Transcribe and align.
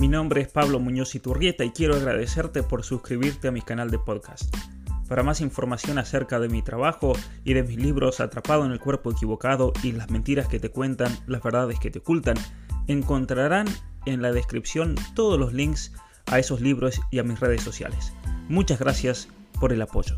Mi 0.00 0.08
nombre 0.08 0.40
es 0.40 0.48
Pablo 0.48 0.80
Muñoz 0.80 1.14
Iturrieta 1.14 1.62
y 1.62 1.72
quiero 1.72 1.94
agradecerte 1.94 2.62
por 2.62 2.84
suscribirte 2.84 3.48
a 3.48 3.50
mi 3.50 3.60
canal 3.60 3.90
de 3.90 3.98
podcast. 3.98 4.50
Para 5.06 5.22
más 5.22 5.42
información 5.42 5.98
acerca 5.98 6.40
de 6.40 6.48
mi 6.48 6.62
trabajo 6.62 7.12
y 7.44 7.52
de 7.52 7.62
mis 7.64 7.76
libros 7.76 8.18
Atrapado 8.20 8.64
en 8.64 8.72
el 8.72 8.80
cuerpo 8.80 9.12
equivocado 9.12 9.74
y 9.82 9.92
las 9.92 10.08
mentiras 10.08 10.48
que 10.48 10.58
te 10.58 10.70
cuentan, 10.70 11.14
las 11.26 11.42
verdades 11.42 11.78
que 11.78 11.90
te 11.90 11.98
ocultan, 11.98 12.36
encontrarán 12.86 13.66
en 14.06 14.22
la 14.22 14.32
descripción 14.32 14.94
todos 15.14 15.38
los 15.38 15.52
links 15.52 15.92
a 16.24 16.38
esos 16.38 16.62
libros 16.62 16.98
y 17.10 17.18
a 17.18 17.22
mis 17.22 17.38
redes 17.38 17.60
sociales. 17.60 18.14
Muchas 18.48 18.78
gracias 18.78 19.28
por 19.60 19.70
el 19.70 19.82
apoyo. 19.82 20.16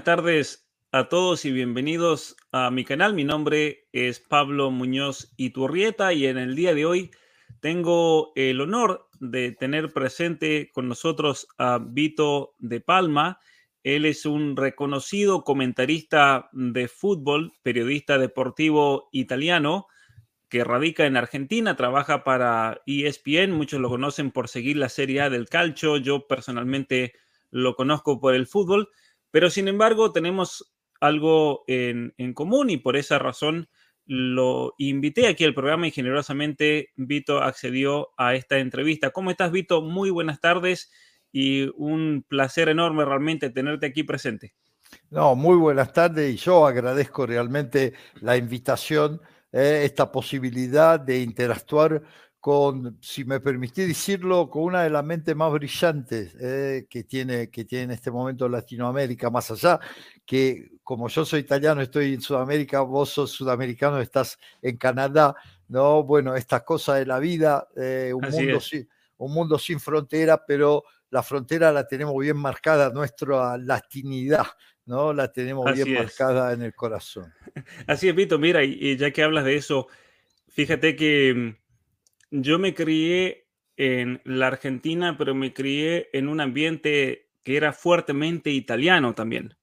Buenas 0.00 0.16
tardes 0.16 0.66
a 0.92 1.10
todos 1.10 1.44
y 1.44 1.52
bienvenidos 1.52 2.34
a 2.52 2.70
mi 2.70 2.86
canal. 2.86 3.12
Mi 3.12 3.22
nombre 3.22 3.86
es 3.92 4.18
Pablo 4.18 4.70
Muñoz 4.70 5.34
Iturrieta 5.36 6.14
y 6.14 6.24
en 6.24 6.38
el 6.38 6.56
día 6.56 6.72
de 6.74 6.86
hoy 6.86 7.10
tengo 7.60 8.32
el 8.34 8.62
honor 8.62 9.10
de 9.20 9.52
tener 9.52 9.92
presente 9.92 10.70
con 10.72 10.88
nosotros 10.88 11.48
a 11.58 11.78
Vito 11.78 12.54
de 12.58 12.80
Palma. 12.80 13.40
Él 13.82 14.06
es 14.06 14.24
un 14.24 14.56
reconocido 14.56 15.44
comentarista 15.44 16.48
de 16.52 16.88
fútbol, 16.88 17.52
periodista 17.62 18.16
deportivo 18.16 19.10
italiano 19.12 19.86
que 20.48 20.64
radica 20.64 21.04
en 21.04 21.18
Argentina, 21.18 21.76
trabaja 21.76 22.24
para 22.24 22.80
ESPN, 22.86 23.52
muchos 23.52 23.80
lo 23.80 23.90
conocen 23.90 24.30
por 24.30 24.48
seguir 24.48 24.78
la 24.78 24.88
Serie 24.88 25.20
A 25.20 25.28
del 25.28 25.50
calcio, 25.50 25.98
yo 25.98 26.26
personalmente 26.26 27.12
lo 27.50 27.74
conozco 27.76 28.18
por 28.18 28.34
el 28.34 28.46
fútbol, 28.46 28.88
pero 29.30 29.50
sin 29.50 29.68
embargo 29.68 30.12
tenemos 30.12 30.72
algo 31.00 31.64
en, 31.66 32.12
común 32.34 32.70
y 32.70 32.76
por 32.76 32.96
esa 32.96 33.18
razón 33.18 33.68
lo 34.06 34.74
invité 34.78 35.28
aquí 35.28 35.44
al 35.44 35.54
programa 35.54 35.86
y 35.86 35.92
generosamente 35.92 36.90
Vito 36.96 37.42
accedió 37.42 38.10
a 38.16 38.34
esta 38.34 38.58
entrevista. 38.58 39.10
¿Cómo 39.10 39.30
estás, 39.30 39.52
Vito? 39.52 39.82
Muy 39.82 40.10
buenas 40.10 40.40
tardes 40.40 40.90
y 41.32 41.70
un 41.76 42.24
placer 42.28 42.68
enorme 42.68 43.04
realmente 43.04 43.50
tenerte 43.50 43.86
aquí 43.86 44.02
presente. 44.02 44.54
No, 45.10 45.36
muy 45.36 45.56
buenas 45.56 45.92
tardes 45.92 46.34
y 46.34 46.36
yo 46.36 46.66
agradezco 46.66 47.24
realmente 47.24 47.94
la 48.20 48.36
invitación, 48.36 49.20
eh, 49.52 49.82
esta 49.84 50.10
posibilidad 50.10 50.98
de 50.98 51.20
interactuar 51.20 52.02
con, 52.40 52.96
si 53.02 53.24
me 53.24 53.38
permitís 53.38 53.86
decirlo, 53.86 54.48
con 54.48 54.62
una 54.62 54.82
de 54.82 54.90
las 54.90 55.04
mentes 55.04 55.36
más 55.36 55.52
brillantes 55.52 56.34
eh, 56.40 56.86
que, 56.88 57.04
tiene, 57.04 57.50
que 57.50 57.66
tiene 57.66 57.84
en 57.84 57.90
este 57.90 58.10
momento 58.10 58.48
Latinoamérica, 58.48 59.28
más 59.28 59.50
allá 59.50 59.78
que 60.24 60.70
como 60.82 61.08
yo 61.08 61.24
soy 61.26 61.40
italiano, 61.40 61.82
estoy 61.82 62.14
en 62.14 62.22
Sudamérica, 62.22 62.80
vos 62.80 63.10
sos 63.10 63.30
sudamericano, 63.30 64.00
estás 64.00 64.38
en 64.62 64.78
Canadá, 64.78 65.34
¿no? 65.68 66.02
Bueno, 66.02 66.34
estas 66.34 66.62
cosas 66.62 66.98
de 66.98 67.06
la 67.06 67.18
vida, 67.18 67.68
eh, 67.76 68.12
un, 68.14 68.28
mundo 68.30 68.58
sin, 68.58 68.88
un 69.18 69.34
mundo 69.34 69.58
sin 69.58 69.78
frontera, 69.78 70.42
pero 70.46 70.84
la 71.10 71.22
frontera 71.22 71.70
la 71.72 71.86
tenemos 71.86 72.16
bien 72.18 72.38
marcada, 72.38 72.90
nuestra 72.90 73.58
latinidad, 73.58 74.46
¿no? 74.86 75.12
La 75.12 75.30
tenemos 75.30 75.70
bien 75.74 75.92
marcada 75.92 76.54
en 76.54 76.62
el 76.62 76.74
corazón. 76.74 77.32
Así 77.86 78.08
es, 78.08 78.14
Vito, 78.14 78.38
mira, 78.38 78.64
y 78.64 78.96
ya 78.96 79.10
que 79.10 79.22
hablas 79.22 79.44
de 79.44 79.56
eso, 79.56 79.88
fíjate 80.48 80.96
que 80.96 81.60
yo 82.30 82.58
me 82.58 82.74
crié 82.74 83.48
en 83.76 84.20
la 84.24 84.48
Argentina, 84.48 85.16
pero 85.16 85.34
me 85.34 85.52
crié 85.52 86.08
en 86.12 86.28
un 86.28 86.40
ambiente 86.40 87.30
que 87.42 87.56
era 87.56 87.72
fuertemente 87.72 88.50
italiano 88.50 89.14
también. 89.14 89.56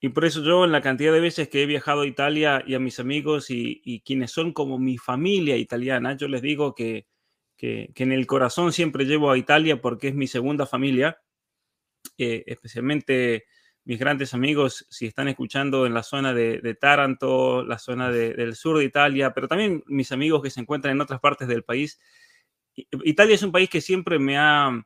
Y 0.00 0.10
por 0.10 0.24
eso 0.24 0.42
yo 0.42 0.64
en 0.64 0.72
la 0.72 0.82
cantidad 0.82 1.12
de 1.12 1.20
veces 1.20 1.48
que 1.48 1.62
he 1.62 1.66
viajado 1.66 2.02
a 2.02 2.06
Italia 2.06 2.62
y 2.66 2.74
a 2.74 2.78
mis 2.78 3.00
amigos 3.00 3.50
y, 3.50 4.02
quienes 4.04 4.30
son 4.30 4.52
como 4.52 4.78
mi 4.78 4.98
familia 4.98 5.56
italiana, 5.56 6.16
yo 6.16 6.28
les 6.28 6.42
digo 6.42 6.74
que, 6.74 7.06
en 7.58 8.12
el 8.12 8.26
corazón 8.26 8.72
siempre 8.72 9.06
llevo 9.06 9.30
a 9.30 9.38
Italia 9.38 9.80
porque 9.80 10.08
es 10.08 10.14
mi 10.14 10.26
segunda 10.26 10.66
familia, 10.66 11.18
eh, 12.18 12.44
especialmente 12.46 13.46
mis 13.84 13.98
grandes 13.98 14.32
amigos, 14.32 14.86
si 14.88 15.06
están 15.06 15.28
escuchando 15.28 15.86
en 15.86 15.94
la 15.94 16.02
zona 16.02 16.32
de, 16.32 16.76
Taranto, 16.80 17.64
la 17.64 17.78
zona 17.78 18.10
del 18.10 18.54
sur 18.56 18.78
de 18.78 18.84
Italia, 18.84 19.34
pero 19.34 19.46
también 19.46 19.82
mis 19.86 20.10
amigos 20.12 20.42
que 20.42 20.50
se 20.50 20.60
encuentran 20.60 20.94
en 20.94 21.02
otras 21.02 21.20
partes 21.20 21.48
del 21.48 21.64
país. 21.64 22.00
Italia 22.74 23.34
es 23.34 23.42
un 23.42 23.52
país 23.52 23.68
que 23.68 23.80
siempre 23.80 24.18
me 24.18 24.38
ha 24.38 24.84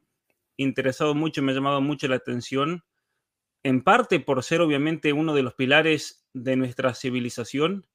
interesado 0.56 1.14
mucho, 1.14 1.42
me 1.42 1.53
ha 1.53 1.54
llamado 1.54 1.81
mucho 1.81 2.08
la 2.08 2.16
atención 2.16 2.82
en 3.62 3.82
parte 3.82 4.20
por 4.20 4.42
ser 4.42 4.60
obviamente 4.60 5.12
uno 5.12 5.34
de 5.34 5.42
los 5.42 5.54
pilares 5.54 6.26
de 6.32 6.56
nuestra 6.56 6.94
civilización, 6.94 7.87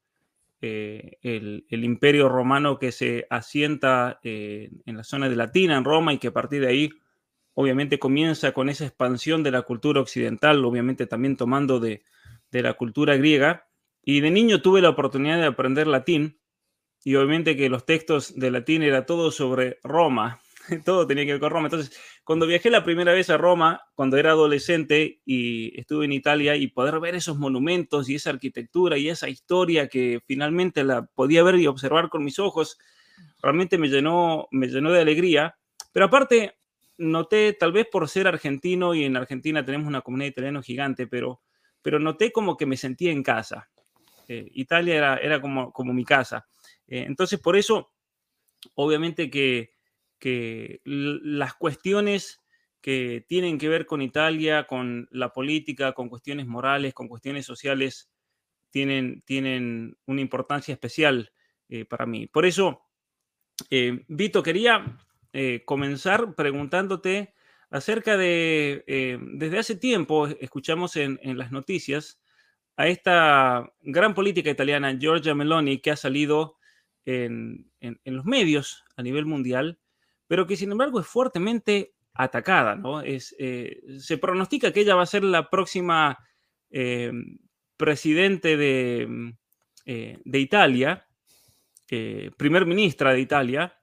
eh, 0.62 1.18
el, 1.22 1.84
imperio 1.84 2.30
romano 2.30 2.80
que 2.80 2.94
se 2.94 3.28
asienta 3.30 4.20
eh, 4.24 4.72
en 4.86 4.96
la 4.98 5.04
zona 5.04 5.28
de 5.28 5.36
Latina, 5.36 5.78
en 5.78 5.84
Roma, 5.84 6.14
y 6.14 6.18
que 6.18 6.30
a 6.30 6.34
partir 6.34 6.62
de 6.62 6.68
ahí 6.68 6.90
obviamente 7.54 8.00
comienza 8.00 8.52
con 8.52 8.70
esa 8.70 8.86
expansión 8.86 9.44
de 9.44 9.52
la 9.52 9.64
cultura 9.64 10.02
occidental, 10.02 10.64
obviamente 10.66 11.08
también 11.08 11.38
tomando 11.38 11.80
de, 11.80 12.04
de 12.52 12.62
la 12.62 12.74
cultura 12.74 13.16
griega. 13.16 13.68
Y 14.04 14.20
de 14.20 14.32
niño 14.32 14.62
tuve 14.62 14.82
la 14.82 14.90
oportunidad 14.90 15.38
de 15.38 15.46
aprender 15.46 15.88
latín, 15.88 16.40
y 17.04 17.16
obviamente 17.16 17.58
que 17.58 17.70
los 17.70 17.86
textos 17.86 18.38
de 18.38 18.52
latín 18.52 18.82
era 18.82 19.06
todo 19.06 19.32
sobre 19.32 19.80
Roma, 19.84 20.42
todo 20.86 21.06
tenía 21.06 21.26
que 21.26 21.34
ver 21.34 21.42
con 21.42 21.52
Roma. 21.52 21.68
Entonces, 21.68 21.98
cuando 22.24 22.48
viajé 22.48 22.70
la 22.70 22.84
primera 22.84 23.14
vez 23.14 23.30
a 23.30 23.38
Roma, 23.38 23.82
cuando 23.96 24.18
era 24.18 24.32
adolescente 24.32 25.22
y 25.26 25.78
estuve 25.80 26.06
en 26.06 26.14
Italia 26.14 26.56
y 26.56 26.68
poder 26.68 27.00
ver 27.00 27.16
esos 27.16 27.38
monumentos 27.38 28.10
y 28.10 28.16
esa 28.16 28.30
arquitectura 28.30 28.98
y 28.98 29.10
esa 29.10 29.30
historia 29.30 29.88
que 29.88 30.22
finalmente 30.26 30.84
la 30.84 31.06
podía 31.06 31.44
ver 31.44 31.56
y 31.56 31.68
observar 31.68 32.10
con 32.10 32.24
mis 32.24 32.40
ojos, 32.40 32.78
realmente 33.42 33.78
me 33.78 33.90
llenó, 33.90 34.48
me 34.52 34.68
llenó 34.68 34.92
de 34.92 35.02
alegría. 35.02 35.58
Pero 35.92 36.06
aparte, 36.06 36.56
noté, 36.98 37.54
tal 37.54 37.72
vez 37.72 37.88
por 37.92 38.08
ser 38.10 38.28
argentino 38.28 38.94
y 38.94 39.04
en 39.04 39.18
Argentina 39.18 39.66
tenemos 39.66 39.88
una 39.88 40.02
comunidad 40.02 40.30
italiana 40.30 40.62
gigante, 40.62 41.08
pero, 41.08 41.42
pero 41.82 42.00
noté 42.00 42.32
como 42.32 42.58
que 42.58 42.66
me 42.66 42.78
sentía 42.78 43.12
en 43.12 43.24
casa. 43.24 43.70
Eh, 44.28 44.50
Italia 44.54 44.96
era, 44.96 45.18
era 45.18 45.42
como, 45.42 45.72
como 45.72 45.94
mi 45.94 46.06
casa. 46.06 46.48
Eh, 46.88 47.06
entonces, 47.08 47.40
por 47.40 47.56
eso, 47.56 47.92
obviamente 48.76 49.30
que 49.30 49.74
que 50.24 50.80
las 50.86 51.54
cuestiones 51.56 52.42
que 52.80 53.26
tienen 53.28 53.58
que 53.58 53.68
ver 53.68 53.86
con 53.86 54.02
Italia, 54.02 54.68
con 54.68 55.06
la 55.12 55.34
política, 55.34 55.92
con 55.92 56.08
cuestiones 56.08 56.48
morales, 56.48 56.94
con 56.94 57.10
cuestiones 57.10 57.46
sociales, 57.46 58.10
tienen, 58.70 59.22
tienen 59.26 59.98
una 60.06 60.22
importancia 60.22 60.72
especial 60.72 61.34
eh, 61.68 61.84
para 61.84 62.06
mí. 62.06 62.26
Por 62.28 62.46
eso, 62.46 62.84
Vito, 64.08 64.42
quería 64.42 64.98
eh, 65.34 65.64
comenzar 65.66 66.36
preguntándote 66.36 67.34
acerca 67.70 68.18
de, 68.18 69.20
desde 69.34 69.60
hace 69.60 69.76
tiempo 69.76 70.28
escuchamos 70.28 70.96
en, 70.96 71.20
las 71.38 71.52
noticias 71.52 72.22
a 72.78 72.88
esta 72.88 73.74
gran 73.82 74.14
política 74.14 74.52
italiana, 74.52 74.96
Giorgia 74.98 75.34
Meloni, 75.34 75.80
que 75.80 75.92
ha 75.92 75.96
salido 75.96 76.58
en 77.06 77.72
los 78.06 78.26
medios 78.26 78.86
a 78.96 79.02
nivel 79.02 79.26
mundial 79.26 79.80
pero 80.34 80.48
que 80.48 80.58
sin 80.58 80.72
embargo 80.72 81.00
es 81.00 81.06
fuertemente 81.06 81.94
atacada, 82.14 82.76
¿no? 82.76 83.02
Es, 83.02 83.36
eh, 83.38 83.82
se 84.00 84.18
pronostica 84.18 84.72
que 84.72 84.82
ella 84.82 84.96
va 84.96 85.04
a 85.04 85.06
ser 85.06 85.24
la 85.24 85.50
próxima 85.50 86.18
eh, 86.72 87.12
presidente 87.78 88.58
de, 88.58 89.36
eh, 89.86 90.18
de 90.24 90.40
Italia, 90.40 91.08
primer 92.38 92.66
ministra 92.66 93.14
de 93.14 93.20
Italia, 93.20 93.80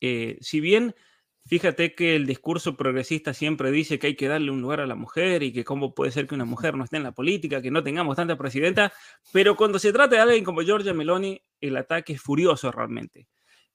si 0.00 0.60
bien 0.60 0.94
fíjate 1.46 1.94
que 1.94 2.16
el 2.16 2.26
discurso 2.26 2.76
progresista 2.76 3.34
siempre 3.34 3.70
dice 3.70 3.98
que 3.98 4.08
hay 4.08 4.16
que 4.16 4.28
darle 4.28 4.50
un 4.50 4.60
lugar 4.60 4.80
a 4.80 4.86
la 4.86 4.94
mujer 4.94 5.42
y 5.42 5.52
que 5.52 5.64
cómo 5.64 5.94
puede 5.94 6.12
ser 6.12 6.26
que 6.26 6.34
una 6.34 6.44
mujer 6.44 6.76
no 6.76 6.84
esté 6.84 6.96
en 6.96 7.02
la 7.02 7.12
política, 7.12 7.60
que 7.60 7.70
no 7.70 7.82
tengamos 7.82 8.16
tanta 8.16 8.36
presidenta, 8.36 8.92
pero 9.32 9.56
cuando 9.56 9.78
se 9.78 9.92
trata 9.92 10.16
de 10.16 10.22
alguien 10.22 10.44
como 10.44 10.62
Giorgia 10.62 10.94
Meloni, 10.94 11.42
el 11.60 11.76
ataque 11.76 12.12
es 12.12 12.20
furioso 12.20 12.70
realmente. 12.70 13.26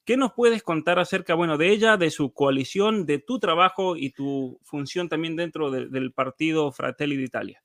¿Qué 0.06 0.16
nos 0.16 0.32
puedes 0.32 0.62
contar 0.62 1.00
acerca, 1.00 1.34
bueno, 1.34 1.58
de 1.58 1.68
ella, 1.70 1.96
de 1.96 2.10
su 2.10 2.32
coalición, 2.32 3.06
de 3.06 3.18
tu 3.18 3.40
trabajo 3.40 3.96
y 3.96 4.10
tu 4.10 4.60
función 4.62 5.08
también 5.08 5.34
dentro 5.34 5.70
del 5.70 6.12
partido 6.12 6.70
Fratelli 6.70 7.16
d'Italia? 7.16 7.62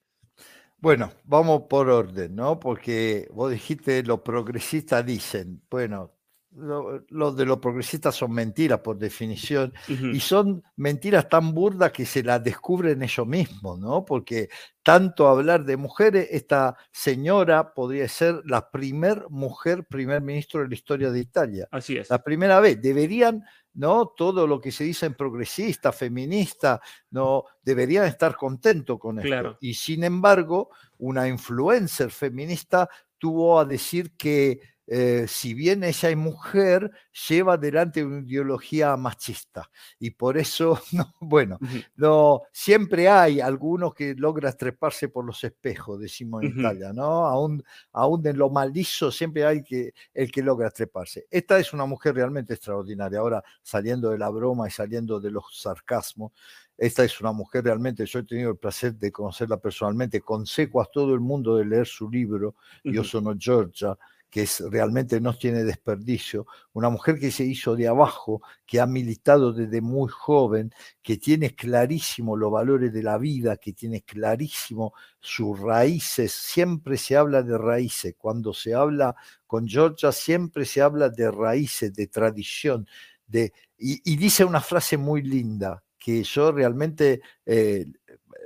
Bueno, 0.79 1.11
vamos 1.23 1.63
por 1.69 1.87
orden, 1.89 2.35
¿no? 2.35 2.59
Porque 2.59 3.27
vos 3.31 3.51
dijiste, 3.51 4.01
los 4.01 4.21
progresistas 4.21 5.05
dicen, 5.05 5.61
bueno, 5.69 6.15
lo, 6.53 7.31
de 7.31 7.45
los 7.45 7.59
progresistas 7.59 8.15
son 8.15 8.33
mentiras 8.33 8.79
por 8.79 8.97
definición, 8.97 9.73
y 9.87 10.19
son 10.19 10.63
mentiras 10.75 11.29
tan 11.29 11.53
burdas 11.53 11.91
que 11.91 12.05
se 12.05 12.23
las 12.23 12.43
descubren 12.43 13.01
ellos 13.01 13.25
mismos, 13.25 13.79
¿no? 13.79 14.03
Porque 14.03 14.49
tanto 14.83 15.27
hablar 15.27 15.63
de 15.63 15.77
mujeres, 15.77 16.27
esta 16.31 16.75
señora 16.91 17.73
podría 17.73 18.07
ser 18.07 18.41
la 18.45 18.69
primer 18.69 19.25
mujer 19.29 19.85
primer 19.85 20.21
ministro 20.21 20.61
de 20.61 20.67
la 20.67 20.73
historia 20.73 21.11
de 21.11 21.19
Italia. 21.19 21.67
Así 21.71 21.97
es. 21.97 22.09
La 22.09 22.23
primera 22.23 22.59
vez. 22.59 22.81
Deberían, 22.81 23.43
¿no? 23.73 24.07
Todo 24.07 24.45
lo 24.47 24.59
que 24.59 24.71
se 24.71 24.83
dice 24.83 25.05
en 25.05 25.13
progresista, 25.13 25.91
feminista, 25.91 26.81
¿no? 27.11 27.45
Deberían 27.63 28.05
estar 28.05 28.35
contentos 28.35 28.99
con 28.99 29.19
esto. 29.19 29.57
Y 29.61 29.73
sin 29.73 30.03
embargo, 30.03 30.69
una 30.97 31.27
influencer 31.27 32.11
feminista 32.11 32.89
tuvo 33.17 33.59
a 33.59 33.65
decir 33.65 34.17
que 34.17 34.59
eh, 34.93 35.25
si 35.25 35.53
bien 35.53 35.85
ella 35.85 36.09
es 36.09 36.17
mujer, 36.17 36.91
lleva 37.29 37.53
adelante 37.53 38.03
una 38.03 38.27
ideología 38.27 38.97
machista. 38.97 39.71
Y 39.97 40.09
por 40.09 40.37
eso, 40.37 40.81
no, 40.91 41.15
bueno, 41.21 41.59
no, 41.95 42.41
siempre 42.51 43.07
hay 43.07 43.39
algunos 43.39 43.93
que 43.93 44.13
logran 44.15 44.53
treparse 44.57 45.07
por 45.07 45.23
los 45.23 45.45
espejos, 45.45 45.97
decimos 45.97 46.43
en 46.43 46.59
Italia, 46.59 46.91
¿no? 46.91 47.25
Aún, 47.25 47.63
aún 47.93 48.27
en 48.27 48.37
lo 48.37 48.49
maldizo 48.49 49.11
siempre 49.11 49.45
hay 49.45 49.63
que, 49.63 49.93
el 50.13 50.29
que 50.29 50.43
logra 50.43 50.69
treparse. 50.71 51.25
Esta 51.31 51.57
es 51.57 51.71
una 51.71 51.85
mujer 51.85 52.15
realmente 52.15 52.55
extraordinaria. 52.55 53.19
Ahora, 53.19 53.41
saliendo 53.63 54.09
de 54.09 54.17
la 54.17 54.27
broma 54.27 54.67
y 54.67 54.71
saliendo 54.71 55.21
de 55.21 55.31
los 55.31 55.57
sarcasmos, 55.57 56.33
esta 56.77 57.05
es 57.05 57.21
una 57.21 57.31
mujer 57.31 57.63
realmente, 57.63 58.05
yo 58.05 58.19
he 58.19 58.23
tenido 58.23 58.51
el 58.51 58.57
placer 58.57 58.95
de 58.95 59.09
conocerla 59.09 59.55
personalmente, 59.55 60.19
consejo 60.19 60.81
a 60.81 60.85
todo 60.85 61.13
el 61.13 61.21
mundo 61.21 61.55
de 61.55 61.63
leer 61.63 61.87
su 61.87 62.09
libro, 62.09 62.55
Yo 62.83 63.05
sono 63.05 63.35
Georgia, 63.39 63.97
que 64.31 64.43
es, 64.43 64.63
realmente 64.71 65.19
no 65.19 65.37
tiene 65.37 65.65
desperdicio, 65.65 66.47
una 66.71 66.89
mujer 66.89 67.19
que 67.19 67.31
se 67.31 67.43
hizo 67.43 67.75
de 67.75 67.89
abajo, 67.89 68.41
que 68.65 68.79
ha 68.79 68.85
militado 68.85 69.51
desde 69.51 69.81
muy 69.81 70.09
joven, 70.09 70.73
que 71.03 71.17
tiene 71.17 71.53
clarísimo 71.53 72.37
los 72.37 72.49
valores 72.49 72.93
de 72.93 73.03
la 73.03 73.17
vida, 73.17 73.57
que 73.57 73.73
tiene 73.73 74.03
clarísimo 74.03 74.93
sus 75.19 75.59
raíces, 75.59 76.31
siempre 76.31 76.97
se 76.97 77.17
habla 77.17 77.43
de 77.43 77.57
raíces, 77.57 78.15
cuando 78.17 78.53
se 78.53 78.73
habla 78.73 79.15
con 79.45 79.67
Georgia 79.67 80.13
siempre 80.13 80.63
se 80.63 80.81
habla 80.81 81.09
de 81.09 81.29
raíces, 81.29 81.93
de 81.93 82.07
tradición, 82.07 82.87
de, 83.27 83.51
y, 83.77 84.15
dice 84.15 84.45
una 84.45 84.61
frase 84.61 84.95
muy 84.97 85.23
linda 85.23 85.83
que 85.99 86.23
yo 86.23 86.53
realmente 86.53 87.21
eh, 87.45 87.85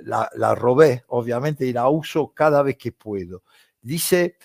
la, 0.02 0.28
la 0.34 0.54
robé, 0.56 1.04
obviamente, 1.08 1.64
y 1.64 1.72
la 1.72 1.88
uso 1.88 2.32
cada 2.34 2.62
vez 2.62 2.76
que 2.76 2.90
puedo. 2.90 3.44
Dice, 3.80 4.36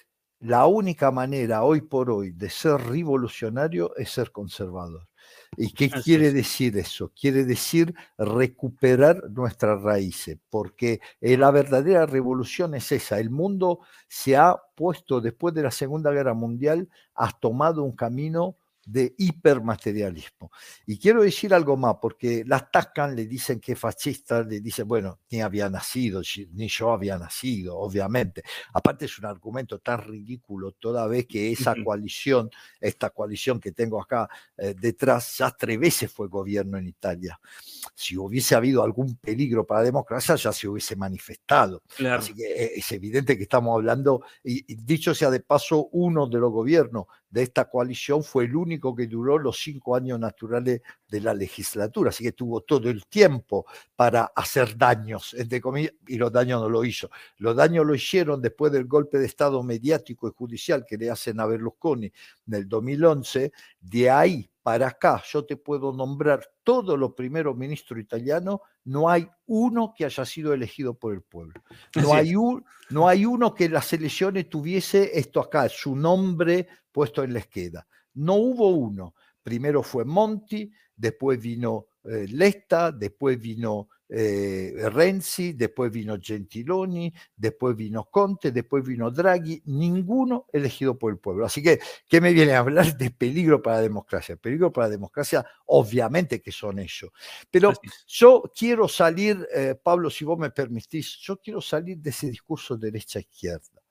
la 0.41 0.65
única 0.65 1.11
manera 1.11 1.63
hoy 1.63 1.81
por 1.81 2.09
hoy 2.09 2.31
de 2.31 2.49
ser 2.49 2.81
revolucionario 2.81 3.95
es 3.95 4.09
ser 4.09 4.31
conservador. 4.31 5.07
¿Y 5.55 5.71
qué 5.73 5.89
quiere 5.89 6.31
decir 6.31 6.77
eso? 6.77 7.11
Quiere 7.19 7.45
decir 7.45 7.93
recuperar 8.17 9.29
nuestras 9.29 9.81
raíces, 9.81 10.37
porque 10.49 10.99
eh, 11.19 11.37
la 11.37 11.51
verdadera 11.51 12.05
revolución 12.05 12.73
es 12.73 12.91
esa. 12.91 13.19
El 13.19 13.29
mundo 13.29 13.81
se 14.07 14.35
ha 14.35 14.57
puesto 14.75 15.21
después 15.21 15.53
de 15.53 15.63
la 15.63 15.71
Segunda 15.71 16.11
Guerra 16.11 16.33
Mundial, 16.33 16.89
ha 17.13 17.31
tomado 17.31 17.83
un 17.83 17.95
camino 17.95 18.55
de 18.85 19.13
hipermaterialismo. 19.17 20.51
Y 20.85 20.97
quiero 20.97 21.23
decir 21.23 21.53
algo 21.53 21.77
más, 21.77 21.95
porque 22.01 22.43
la 22.45 22.57
atacan, 22.57 23.15
le 23.15 23.25
dicen 23.25 23.59
que 23.59 23.73
es 23.73 23.79
fascista, 23.79 24.41
le 24.43 24.59
dicen, 24.59 24.87
bueno, 24.87 25.19
ni 25.29 25.41
había 25.41 25.69
nacido, 25.69 26.21
ni 26.53 26.67
yo 26.67 26.91
había 26.91 27.17
nacido, 27.17 27.77
obviamente. 27.77 28.43
Aparte 28.73 29.05
es 29.05 29.19
un 29.19 29.25
argumento 29.25 29.79
tan 29.79 30.01
ridículo 30.01 30.73
toda 30.73 31.07
vez 31.07 31.27
que 31.27 31.51
esa 31.51 31.75
coalición, 31.83 32.49
esta 32.79 33.11
coalición 33.11 33.59
que 33.59 33.71
tengo 33.71 34.01
acá 34.01 34.27
eh, 34.57 34.75
detrás, 34.79 35.37
ya 35.37 35.51
tres 35.51 35.79
veces 35.79 36.11
fue 36.11 36.27
gobierno 36.27 36.77
en 36.77 36.87
Italia. 36.87 37.39
Si 37.95 38.17
hubiese 38.17 38.55
habido 38.55 38.83
algún 38.83 39.15
peligro 39.17 39.65
para 39.65 39.81
la 39.81 39.85
democracia, 39.85 40.35
ya 40.35 40.51
se 40.51 40.67
hubiese 40.67 40.95
manifestado. 40.95 41.83
Así 42.09 42.33
que 42.33 42.43
eh, 42.45 42.71
es 42.75 42.91
evidente 42.91 43.37
que 43.37 43.43
estamos 43.43 43.75
hablando, 43.75 44.23
y 44.43 44.75
dicho 44.75 45.13
sea 45.13 45.29
de 45.29 45.39
paso, 45.39 45.89
uno 45.91 46.27
de 46.27 46.39
los 46.39 46.51
gobiernos 46.51 47.05
de 47.31 47.43
esta 47.43 47.69
coalición 47.69 48.23
fue 48.23 48.43
el 48.43 48.55
único 48.55 48.93
que 48.93 49.07
duró 49.07 49.39
los 49.39 49.57
cinco 49.61 49.95
años 49.95 50.19
naturales 50.19 50.81
de 51.07 51.21
la 51.21 51.33
legislatura, 51.33 52.09
así 52.09 52.25
que 52.25 52.33
tuvo 52.33 52.61
todo 52.61 52.89
el 52.89 53.05
tiempo 53.07 53.65
para 53.95 54.31
hacer 54.35 54.77
daños, 54.77 55.33
entre 55.33 55.61
comillas, 55.61 55.93
y 56.07 56.17
los 56.17 56.31
daños 56.31 56.61
no 56.61 56.69
lo 56.69 56.83
hizo. 56.83 57.09
Los 57.37 57.55
daños 57.55 57.85
lo 57.85 57.95
hicieron 57.95 58.41
después 58.41 58.71
del 58.71 58.85
golpe 58.85 59.17
de 59.17 59.25
Estado 59.25 59.63
mediático 59.63 60.27
y 60.27 60.31
judicial 60.31 60.85
que 60.85 60.97
le 60.97 61.09
hacen 61.09 61.39
a 61.39 61.45
Berlusconi 61.45 62.11
en 62.47 62.53
el 62.53 62.67
2011, 62.67 63.51
de 63.79 64.09
ahí 64.09 64.51
para 64.63 64.87
acá 64.87 65.21
yo 65.25 65.45
te 65.45 65.57
puedo 65.57 65.91
nombrar 65.91 66.41
todos 66.63 66.97
los 66.97 67.13
primeros 67.13 67.55
ministros 67.57 67.99
italianos, 67.99 68.59
no 68.83 69.09
hay 69.09 69.27
uno 69.47 69.93
que 69.95 70.05
haya 70.05 70.25
sido 70.25 70.53
elegido 70.53 70.93
por 70.93 71.13
el 71.13 71.21
pueblo. 71.21 71.61
No 71.95 72.13
hay, 72.13 72.35
un, 72.35 72.63
no 72.89 73.07
hay 73.07 73.25
uno 73.25 73.53
que 73.53 73.65
en 73.65 73.73
las 73.73 73.91
elecciones 73.93 74.49
tuviese 74.49 75.17
esto 75.17 75.39
acá, 75.39 75.67
su 75.69 75.95
nombre 75.95 76.67
puesto 76.91 77.23
en 77.23 77.33
la 77.33 77.39
esqueda. 77.39 77.87
No 78.13 78.35
hubo 78.35 78.69
uno. 78.69 79.15
Primero 79.41 79.81
fue 79.81 80.05
Monti, 80.05 80.71
después 80.95 81.41
vino 81.41 81.87
eh, 82.03 82.27
Lesta, 82.29 82.91
después 82.91 83.39
vino 83.39 83.89
eh, 84.13 84.73
Renzi, 84.89 85.53
después 85.53 85.89
vino 85.89 86.17
Gentiloni, 86.21 87.13
después 87.33 87.77
vino 87.77 88.09
Conte, 88.11 88.51
después 88.51 88.83
vino 88.83 89.09
Draghi, 89.09 89.61
ninguno 89.65 90.47
elegido 90.51 90.99
por 90.99 91.13
el 91.13 91.17
pueblo. 91.17 91.45
Así 91.45 91.63
que, 91.63 91.79
¿qué 92.09 92.19
me 92.19 92.33
viene 92.33 92.53
a 92.53 92.59
hablar 92.59 92.97
de 92.97 93.09
peligro 93.11 93.61
para 93.61 93.77
la 93.77 93.83
democracia? 93.83 94.35
Peligro 94.35 94.71
para 94.73 94.87
la 94.87 94.91
democracia, 94.91 95.45
obviamente 95.67 96.41
que 96.41 96.51
son 96.51 96.79
ellos. 96.79 97.09
Pero 97.49 97.71
yo 98.05 98.43
quiero 98.53 98.89
salir, 98.89 99.47
eh, 99.55 99.75
Pablo, 99.81 100.09
si 100.09 100.25
vos 100.25 100.37
me 100.37 100.51
permitís, 100.51 101.17
yo 101.21 101.37
quiero 101.37 101.61
salir 101.61 101.97
de 101.99 102.09
ese 102.09 102.29
discurso 102.29 102.75
derecha-izquierda. 102.75 103.81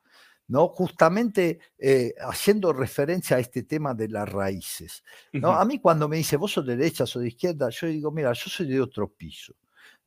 ¿no? 0.49 0.67
justamente 0.67 1.61
eh, 1.79 2.13
haciendo 2.19 2.73
referencia 2.73 3.37
a 3.37 3.41
este 3.41 3.63
tema 3.63 3.95
de 3.95 4.09
las 4.09 4.29
raíces. 4.29 5.05
¿no? 5.33 5.53
A 5.53 5.65
mí 5.65 5.79
cuando 5.79 6.09
me 6.09 6.17
dice, 6.17 6.37
vos 6.37 6.53
sos 6.53 6.67
de 6.67 6.77
derecha, 6.77 7.05
o 7.05 7.19
de 7.21 7.29
izquierda, 7.29 7.71
yo 7.71 7.87
digo, 7.87 8.11
mira, 8.11 8.33
yo 8.33 8.51
soy 8.51 8.67
de 8.67 8.81
otro 8.81 9.09
piso. 9.09 9.55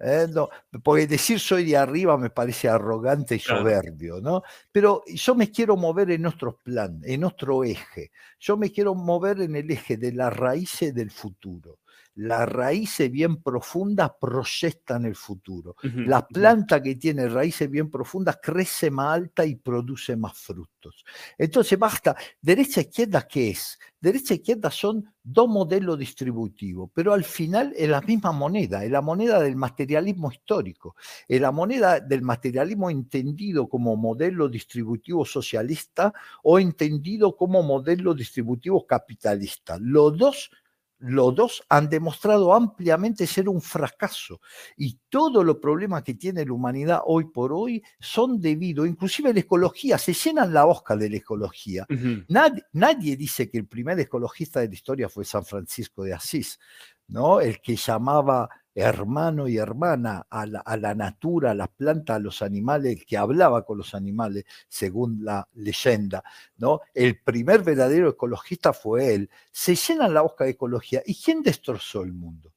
¿Eh? 0.03 0.27
no, 0.29 0.49
porque 0.83 1.07
decir 1.07 1.39
soy 1.39 1.65
de 1.65 1.77
arriba 1.77 2.17
me 2.17 2.29
parece 2.29 2.69
arrogante 2.69 3.35
y 3.35 3.39
soberbio, 3.39 4.19
¿no? 4.21 4.43
Pero 4.71 5.03
yo 5.07 5.35
me 5.35 5.49
quiero 5.49 5.77
mover 5.77 6.11
en 6.11 6.21
nuestro 6.21 6.57
plan, 6.57 7.01
en 7.03 7.23
otro 7.23 7.63
eje. 7.63 8.11
Yo 8.39 8.57
me 8.57 8.71
quiero 8.71 8.95
mover 8.95 9.41
en 9.41 9.55
el 9.55 9.71
eje 9.71 9.97
de 9.97 10.11
las 10.11 10.35
raíces 10.35 10.93
del 10.93 11.11
futuro 11.11 11.79
la 12.15 12.45
raíces 12.45 13.11
bien 13.11 13.41
profunda 13.41 14.15
proyectan 14.17 15.05
el 15.05 15.15
futuro. 15.15 15.75
la 15.81 16.27
planta 16.27 16.81
que 16.81 16.95
tiene 16.95 17.27
raíces 17.27 17.69
bien 17.69 17.89
profundas 17.89 18.37
crece 18.41 18.91
más 18.91 19.15
alta 19.15 19.45
y 19.45 19.55
produce 19.55 20.15
más 20.15 20.37
frutos. 20.37 21.03
Entonces, 21.37 21.77
basta. 21.79 22.15
Derecha 22.41 22.81
e 22.81 22.83
izquierda, 22.83 23.27
¿qué 23.27 23.51
es? 23.51 23.79
Derecha 23.99 24.33
izquierda 24.33 24.69
son 24.69 25.13
dos 25.23 25.47
modelos 25.47 25.97
distributivos, 25.97 26.89
pero 26.93 27.13
al 27.13 27.23
final 27.23 27.73
es 27.75 27.89
la 27.89 28.01
misma 28.01 28.31
moneda, 28.31 28.83
es 28.83 28.91
la 28.91 29.01
moneda 29.01 29.39
del 29.39 29.55
materialismo 29.55 30.31
histórico, 30.31 30.95
es 31.27 31.39
la 31.39 31.51
moneda 31.51 32.01
del 32.01 32.21
materialismo 32.21 32.89
entendido 32.89 33.67
como 33.69 33.95
modelo 33.95 34.49
distributivo 34.49 35.25
socialista 35.25 36.13
o 36.43 36.59
entendido 36.59 37.35
como 37.37 37.63
modelo 37.63 38.13
distributivo 38.13 38.85
capitalista. 38.85 39.77
Los 39.79 40.17
dos 40.17 40.51
los 41.05 41.35
dos 41.35 41.63
han 41.67 41.89
demostrado 41.89 42.53
ampliamente 42.53 43.27
ser 43.27 43.49
un 43.49 43.61
fracaso 43.61 44.39
y 44.77 44.99
todos 45.09 45.43
los 45.43 45.57
problemas 45.57 46.01
que 46.03 46.13
tiene 46.13 46.45
la 46.45 46.53
humanidad 46.53 47.01
hoy 47.05 47.25
por 47.25 47.51
hoy 47.51 47.83
son 47.99 48.39
debido, 48.39 48.85
inclusive 48.85 49.33
la 49.33 49.41
ecología, 49.41 49.97
se 49.97 50.13
llenan 50.13 50.53
la 50.53 50.63
boca 50.63 50.95
de 50.95 51.09
la 51.09 51.17
ecología. 51.17 51.85
nadie, 52.29 52.63
nadie, 52.71 53.17
dice 53.17 53.49
que 53.49 53.57
el 53.57 53.67
primer 53.67 53.99
ecologista 53.99 54.61
de 54.61 54.69
la 54.69 54.73
historia 54.73 55.09
fue 55.09 55.25
San 55.25 55.43
Francisco 55.43 56.03
de 56.03 56.13
Asís, 56.13 56.57
¿no? 57.07 57.41
El 57.41 57.59
que 57.59 57.75
llamaba 57.75 58.49
hermano 58.75 59.47
y 59.47 59.57
hermana 59.57 60.25
a 60.29 60.45
la, 60.45 60.59
a 60.59 60.77
la 60.77 60.95
natura, 60.95 61.51
a 61.51 61.55
la 61.55 61.67
planta, 61.67 62.15
a 62.15 62.19
los 62.19 62.41
animales, 62.41 63.05
que 63.05 63.17
hablaba 63.17 63.65
con 63.65 63.77
los 63.77 63.93
animales, 63.93 64.45
según 64.67 65.23
la 65.23 65.47
leyenda, 65.53 66.23
¿no? 66.57 66.81
El 66.93 67.19
primer 67.19 67.63
verdadero 67.63 68.09
ecologista 68.09 68.73
fue 68.73 69.13
él. 69.13 69.29
Se 69.51 69.75
llena 69.75 70.07
la 70.07 70.21
boca 70.21 70.45
de 70.45 70.51
ecología. 70.51 71.03
¿Y 71.05 71.15
quién 71.15 71.41
destrozó 71.41 72.03
el 72.03 72.13
mundo? 72.13 72.51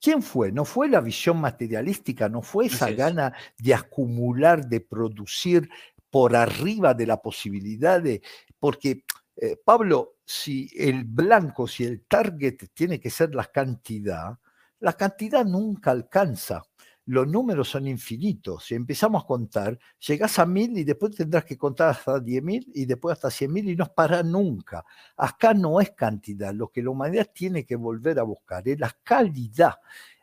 ¿Quién 0.00 0.22
fue? 0.22 0.52
No 0.52 0.64
fue 0.64 0.88
la 0.88 1.00
visión 1.00 1.40
materialística, 1.40 2.28
no 2.28 2.42
fue 2.42 2.66
esa 2.66 2.90
gana 2.90 3.32
de 3.58 3.74
acumular, 3.74 4.68
de 4.68 4.80
producir 4.80 5.68
por 6.10 6.36
arriba 6.36 6.94
de 6.94 7.06
la 7.06 7.20
posibilidad 7.20 8.00
de... 8.00 8.22
Porque, 8.58 9.04
eh, 9.36 9.56
Pablo, 9.64 10.16
si 10.24 10.70
el 10.76 11.04
blanco, 11.04 11.66
si 11.66 11.84
el 11.84 12.02
target 12.02 12.68
tiene 12.72 13.00
que 13.00 13.10
ser 13.10 13.34
la 13.34 13.46
cantidad, 13.46 14.38
la 14.80 14.92
cantidad 14.94 15.44
nunca 15.44 15.90
alcanza. 15.90 16.62
los 17.08 17.26
números 17.28 17.68
son 17.68 17.86
infinitos. 17.86 18.64
Si 18.64 18.74
empezamos 18.74 19.22
a 19.22 19.26
contar, 19.26 19.78
llegás 20.06 20.38
a 20.40 20.46
mil 20.46 20.76
y 20.76 20.82
después 20.84 21.14
tendrás 21.14 21.44
que 21.44 21.56
contar 21.56 21.90
hasta 21.90 22.18
diez 22.18 22.42
mil 22.42 22.68
y 22.74 22.84
después 22.84 23.12
hasta 23.14 23.30
cien 23.30 23.52
mil 23.52 23.68
y 23.68 23.76
no 23.76 23.86
para 23.94 24.22
nunca. 24.24 24.84
Acá 25.16 25.54
no 25.54 25.80
es 25.80 25.92
cantidad, 25.92 26.52
lo 26.52 26.68
que 26.68 26.82
la 26.82 26.90
humanidad 26.90 27.30
tiene 27.32 27.64
que 27.64 27.76
volver 27.76 28.18
a 28.18 28.24
buscar 28.24 28.66
es 28.68 28.80
la 28.80 28.92
calidad. 29.04 29.74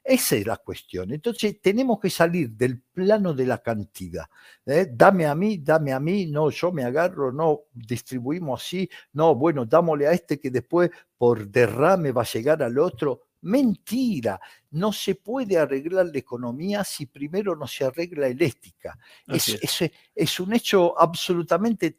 Esa 0.04 0.36
es 0.36 0.46
la 0.46 0.58
cuestión. 0.58 1.14
Entonces 1.14 1.62
tenemos 1.62 1.98
que 2.02 2.10
salir 2.10 2.52
del 2.52 2.82
plano 2.82 3.34
de 3.34 3.46
la 3.46 3.60
cantidad. 3.60 4.26
¿eh? 4.66 4.90
Dame 4.92 5.26
a 5.26 5.36
mí, 5.36 5.60
dame 5.60 5.94
a 5.94 6.00
mí, 6.02 6.26
no, 6.26 6.50
yo 6.50 6.74
me 6.74 6.84
agarro, 6.84 7.32
no, 7.32 7.62
distribuimos 7.74 8.62
así, 8.62 8.90
no, 9.14 9.34
bueno, 9.36 9.66
dámosle 9.66 10.08
a 10.08 10.12
este 10.12 10.38
que 10.42 10.52
después 10.52 10.90
por 11.18 11.48
derrame 11.48 12.12
va 12.12 12.24
a 12.24 12.26
llegar 12.26 12.62
al 12.62 12.78
otro. 12.78 13.22
Mentira, 13.44 14.40
no 14.72 14.92
se 14.92 15.16
puede 15.16 15.58
arreglar 15.58 16.08
la 16.08 16.18
economía 16.18 16.84
si 16.84 17.06
primero 17.06 17.56
no 17.56 17.68
se 17.68 17.86
arregla 17.86 18.28
la 18.30 18.46
ética. 18.46 18.98
Es, 19.28 19.90
es, 20.16 20.40
un 20.40 20.54
hecho 20.54 21.00
absolutamente 21.00 21.98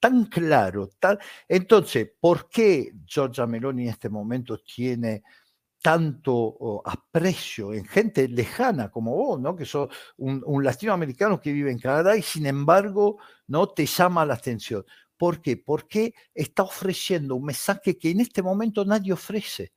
tan 0.00 0.26
claro. 0.26 0.90
Entonces, 1.48 2.10
¿por 2.18 2.48
qué 2.48 2.92
Giorgia 3.06 3.46
Meloni 3.46 3.84
en 3.84 3.90
este 3.90 4.08
momento 4.08 4.58
tiene 4.58 5.22
tanto 5.82 6.82
aprecio 6.84 7.72
en 7.72 7.84
gente 7.84 8.26
lejana 8.26 8.90
como 8.90 9.14
vos, 9.14 9.40
¿no? 9.40 9.54
que 9.54 9.64
sos 9.64 9.88
un, 10.16 10.64
latinoamericano 10.64 11.40
que 11.40 11.52
vive 11.52 11.70
en 11.70 11.78
Canadá 11.78 12.16
y 12.16 12.22
sin 12.22 12.46
embargo 12.46 13.18
no 13.46 13.68
te 13.68 13.86
llama 13.86 14.26
la 14.26 14.34
atención. 14.34 14.84
¿Por 15.16 15.40
qué? 15.40 15.56
Porque 15.56 16.12
está 16.34 16.64
ofreciendo 16.64 17.36
un 17.36 17.44
mensaje 17.44 17.96
que 17.96 18.10
en 18.10 18.20
este 18.20 18.42
momento 18.42 18.84
nadie 18.84 19.12
ofrece. 19.12 19.72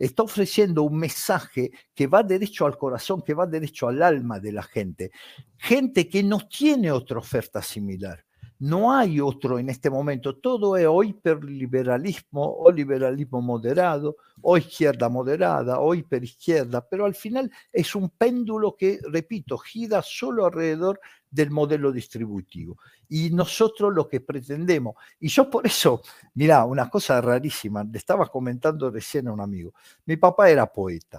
Está 0.00 0.22
ofreciendo 0.22 0.82
un 0.82 0.98
mensaje 0.98 1.70
que 1.94 2.06
va 2.06 2.22
derecho 2.22 2.64
al 2.64 2.78
corazón, 2.78 3.20
que 3.20 3.34
va 3.34 3.46
derecho 3.46 3.86
al 3.86 4.02
alma 4.02 4.40
de 4.40 4.50
la 4.50 4.62
gente. 4.62 5.10
Gente 5.58 6.08
que 6.08 6.22
no 6.22 6.48
tiene 6.48 6.90
otra 6.90 7.18
oferta 7.18 7.60
similar. 7.60 8.24
No 8.60 8.92
hay 8.92 9.20
otro 9.20 9.58
en 9.58 9.70
este 9.70 9.88
momento. 9.88 10.36
Todo 10.36 10.76
es 10.76 10.86
o 10.86 11.02
hiperliberalismo 11.02 12.58
o 12.58 12.70
liberalismo 12.70 13.40
moderado, 13.40 14.16
o 14.42 14.58
izquierda 14.58 15.08
moderada, 15.08 15.80
o 15.80 15.94
hiperizquierda, 15.94 16.86
pero 16.86 17.06
al 17.06 17.14
final 17.14 17.50
es 17.72 17.94
un 17.94 18.10
péndulo 18.10 18.76
que, 18.76 19.00
repito, 19.10 19.56
gira 19.56 20.02
solo 20.02 20.44
alrededor 20.44 21.00
del 21.30 21.50
modelo 21.50 21.90
distributivo. 21.90 22.76
Y 23.08 23.30
nosotros 23.30 23.94
lo 23.94 24.06
que 24.06 24.20
pretendemos, 24.20 24.94
y 25.18 25.28
yo 25.28 25.48
por 25.48 25.66
eso, 25.66 26.02
mira, 26.34 26.64
una 26.66 26.90
cosa 26.90 27.18
rarísima, 27.22 27.82
le 27.82 27.96
estaba 27.96 28.26
comentando 28.26 28.90
recién 28.90 29.28
a 29.28 29.32
un 29.32 29.40
amigo, 29.40 29.72
mi 30.04 30.18
papá 30.18 30.50
era 30.50 30.70
poeta 30.70 31.18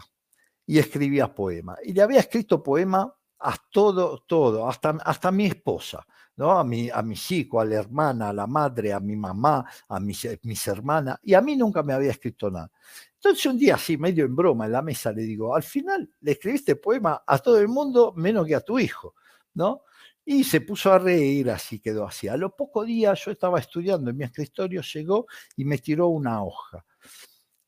y 0.67 0.77
escribía 0.77 1.33
poemas, 1.33 1.79
y 1.83 1.93
le 1.93 2.03
había 2.03 2.19
escrito 2.19 2.61
poemas 2.61 3.07
a 3.39 3.57
todo, 3.71 4.19
todo, 4.27 4.69
hasta, 4.69 4.91
hasta 5.03 5.31
mi 5.31 5.47
esposa. 5.47 6.05
¿No? 6.37 6.51
A, 6.51 6.63
mi, 6.63 6.89
a 6.89 7.01
mis 7.01 7.31
hijos, 7.31 7.61
a 7.61 7.65
la 7.65 7.75
hermana, 7.75 8.29
a 8.29 8.33
la 8.33 8.47
madre, 8.47 8.93
a 8.93 8.99
mi 8.99 9.15
mamá, 9.15 9.65
a 9.87 9.99
mis, 9.99 10.25
eh, 10.25 10.39
mis 10.43 10.65
hermanas, 10.67 11.17
y 11.23 11.33
a 11.33 11.41
mí 11.41 11.55
nunca 11.55 11.83
me 11.83 11.93
había 11.93 12.11
escrito 12.11 12.49
nada. 12.49 12.71
Entonces 13.15 13.45
un 13.45 13.57
día 13.57 13.75
así, 13.75 13.97
medio 13.97 14.25
en 14.25 14.35
broma, 14.35 14.65
en 14.65 14.71
la 14.71 14.81
mesa, 14.81 15.11
le 15.11 15.21
digo, 15.21 15.55
al 15.55 15.63
final 15.63 16.09
le 16.21 16.31
escribiste 16.31 16.75
poema 16.75 17.23
a 17.25 17.37
todo 17.37 17.59
el 17.59 17.67
mundo 17.67 18.13
menos 18.15 18.47
que 18.47 18.55
a 18.55 18.61
tu 18.61 18.79
hijo, 18.79 19.15
¿no? 19.53 19.83
Y 20.25 20.43
se 20.43 20.61
puso 20.61 20.91
a 20.91 20.99
reír, 20.99 21.49
así 21.49 21.79
quedó 21.79 22.05
así. 22.05 22.27
A 22.27 22.37
los 22.37 22.53
pocos 22.53 22.85
días 22.85 23.23
yo 23.23 23.31
estaba 23.31 23.59
estudiando 23.59 24.09
en 24.11 24.17
mi 24.17 24.23
escritorio, 24.23 24.81
llegó 24.81 25.27
y 25.55 25.65
me 25.65 25.77
tiró 25.77 26.07
una 26.07 26.43
hoja. 26.43 26.85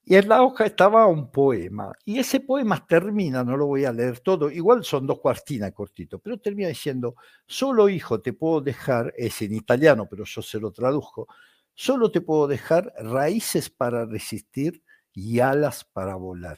Y 0.06 0.16
en 0.16 0.28
la 0.28 0.44
hoja 0.44 0.66
estaba 0.66 1.08
un 1.08 1.32
poema. 1.32 1.94
Y 2.04 2.20
ese 2.20 2.42
poema 2.42 2.86
termina, 2.86 3.44
no 3.44 3.56
lo 3.56 3.68
voy 3.68 3.86
a 3.86 3.94
leer 3.94 4.20
todo, 4.20 4.52
igual 4.52 4.84
son 4.84 5.08
dos 5.08 5.20
cuartinas 5.20 5.72
cortitos, 5.72 6.20
pero 6.22 6.38
termina 6.40 6.68
diciendo, 6.68 7.16
solo 7.48 7.88
hijo 7.88 8.20
te 8.22 8.34
puedo 8.34 8.60
dejar, 8.60 9.14
es 9.18 9.42
en 9.42 9.54
italiano, 9.54 10.08
pero 10.10 10.26
yo 10.26 10.42
se 10.42 10.60
lo 10.60 10.72
traduzco, 10.72 11.28
solo 11.74 12.12
te 12.12 12.20
puedo 12.20 12.48
dejar 12.48 12.94
raíces 12.98 13.70
para 13.70 14.06
resistir 14.06 14.84
y 15.14 15.40
alas 15.40 15.86
para 15.86 16.16
volar. 16.16 16.58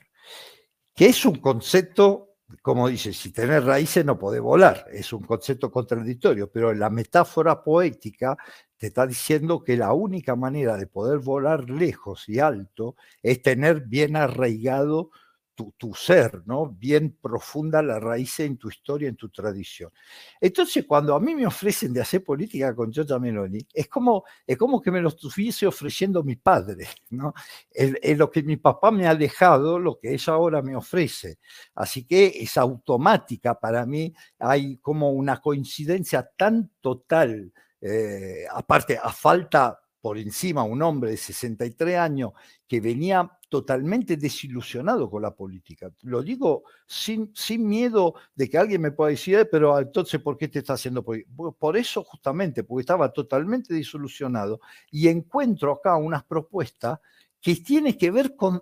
Que 0.95 1.07
es 1.07 1.25
un 1.25 1.35
concepto, 1.35 2.34
como 2.61 2.87
dice, 2.87 3.13
si 3.13 3.31
tenés 3.31 3.63
raíces 3.63 4.05
no 4.05 4.17
podés 4.17 4.41
volar, 4.41 4.85
es 4.91 5.11
un 5.13 5.23
concepto 5.23 5.71
contradictorio, 5.71 6.49
pero 6.51 6.73
la 6.73 6.89
metáfora 6.89 7.63
poética 7.63 8.37
te 8.77 8.87
está 8.87 9.07
diciendo 9.07 9.63
que 9.63 9.77
la 9.77 9.93
única 9.93 10.35
manera 10.35 10.77
de 10.77 10.87
poder 10.87 11.19
volar 11.19 11.69
lejos 11.69 12.29
y 12.29 12.39
alto 12.39 12.95
es 13.23 13.41
tener 13.41 13.81
bien 13.81 14.15
arraigado 14.15 15.11
tu, 15.55 15.93
ser, 15.93 16.43
¿no? 16.45 16.67
Bien 16.67 17.17
profunda 17.21 17.81
la 17.81 17.99
raíz 17.99 18.39
en 18.41 18.57
tu 18.57 18.69
historia, 18.69 19.07
en 19.07 19.15
tu 19.15 19.29
tradición. 19.29 19.91
Entonces, 20.39 20.85
cuando 20.85 21.15
a 21.15 21.19
mí 21.19 21.33
me 21.33 21.47
ofrecen 21.47 21.93
de 21.93 22.01
hacer 22.01 22.23
política 22.23 22.75
con 22.75 22.91
Giorgia 22.91 23.17
Meloni, 23.17 23.65
es 23.73 23.87
como, 23.87 24.23
es 24.45 24.57
como 24.57 24.81
que 24.81 24.91
me 24.91 25.01
lo 25.01 25.09
estuviese 25.09 25.65
ofreciendo 25.65 26.23
mi 26.23 26.35
padre, 26.35 26.87
¿no? 27.09 27.33
Es, 27.71 28.17
lo 28.17 28.29
que 28.29 28.43
mi 28.43 28.57
papá 28.57 28.91
me 28.91 29.07
ha 29.07 29.15
dejado, 29.15 29.79
lo 29.79 29.97
que 29.97 30.13
ella 30.13 30.33
ahora 30.33 30.61
me 30.61 30.75
ofrece. 30.75 31.39
Así 31.73 32.05
que 32.05 32.33
es 32.35 32.57
automática 32.57 33.59
para 33.59 33.85
mí, 33.85 34.13
hay 34.39 34.77
como 34.77 35.11
una 35.11 35.41
coincidencia 35.41 36.29
tan 36.37 36.71
total 36.81 37.53
eh, 37.81 38.45
aparte 38.51 38.97
a 38.97 39.11
falta 39.11 39.79
por 40.01 40.17
encima 40.17 40.63
un 40.63 40.81
hombre 40.81 41.11
de 41.11 41.17
63 41.17 41.97
años 41.97 42.33
que 42.67 42.79
venía 42.79 43.37
totalmente 43.55 44.17
desilusionado 44.17 45.09
con 45.09 45.21
la 45.21 45.31
política. 45.31 45.89
Lo 46.01 46.21
digo 46.21 46.63
sin, 46.85 47.31
sin 47.33 47.65
miedo 47.65 48.15
de 48.35 48.49
que 48.49 48.57
alguien 48.57 48.81
me 48.81 48.91
pueda 48.91 49.11
decir, 49.11 49.47
pero 49.49 49.79
entonces, 49.79 50.19
¿por 50.21 50.37
qué 50.37 50.49
te 50.49 50.59
está 50.59 50.73
haciendo 50.73 51.03
política? 51.03 51.31
Por 51.57 51.77
eso 51.77 52.03
justamente, 52.03 52.65
porque 52.65 52.81
estaba 52.81 53.13
totalmente 53.13 53.73
desilusionado 53.73 54.59
y 54.91 55.07
encuentro 55.07 55.71
acá 55.71 55.95
unas 55.95 56.25
propuestas 56.25 56.99
que 57.39 57.55
tiene 57.55 57.97
que 57.97 58.11
ver 58.11 58.35
con, 58.35 58.61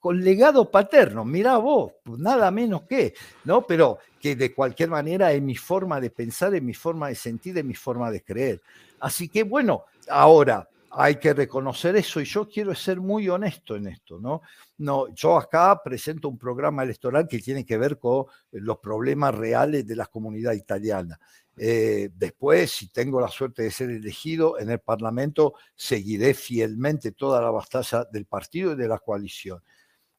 con, 0.00 0.22
legado 0.22 0.70
paterno. 0.70 1.24
Mirá 1.24 1.56
vos, 1.56 1.94
nada 2.04 2.52
menos 2.52 2.82
que, 2.82 3.14
¿no? 3.42 3.66
Pero 3.66 3.98
que 4.20 4.36
de 4.36 4.54
cualquier 4.54 4.90
manera 4.90 5.32
es 5.32 5.42
mi 5.42 5.56
forma 5.56 6.00
de 6.00 6.10
pensar, 6.10 6.54
es 6.54 6.62
mi 6.62 6.74
forma 6.74 7.08
de 7.08 7.16
sentir, 7.16 7.58
es 7.58 7.64
mi 7.64 7.74
forma 7.74 8.08
de 8.12 8.22
creer. 8.22 8.62
Así 9.00 9.28
que 9.28 9.42
bueno, 9.42 9.82
ahora 10.08 10.68
hay 10.90 11.16
que 11.16 11.34
reconocer 11.34 11.96
eso 11.96 12.20
y 12.20 12.24
yo 12.24 12.48
quiero 12.48 12.74
ser 12.74 13.00
muy 13.00 13.28
honesto 13.28 13.76
en 13.76 13.88
esto, 13.88 14.18
¿no? 14.18 14.42
No, 14.78 15.08
yo 15.14 15.36
acá 15.36 15.80
presento 15.82 16.28
un 16.28 16.38
programa 16.38 16.82
electoral 16.82 17.26
que 17.28 17.38
tiene 17.40 17.64
que 17.64 17.78
ver 17.78 17.98
con 17.98 18.26
los 18.52 18.78
problemas 18.78 19.34
reales 19.34 19.86
de 19.86 19.96
la 19.96 20.06
comunidad 20.06 20.52
italiana. 20.52 21.18
Eh, 21.56 22.10
después, 22.14 22.70
si 22.70 22.88
tengo 22.88 23.20
la 23.20 23.28
suerte 23.28 23.64
de 23.64 23.70
ser 23.70 23.90
elegido 23.90 24.58
en 24.58 24.70
el 24.70 24.78
Parlamento, 24.78 25.54
seguiré 25.74 26.34
fielmente 26.34 27.12
toda 27.12 27.42
la 27.42 27.50
batalla 27.50 28.04
del 28.04 28.26
partido 28.26 28.72
y 28.72 28.76
de 28.76 28.88
la 28.88 28.98
coalición. 28.98 29.62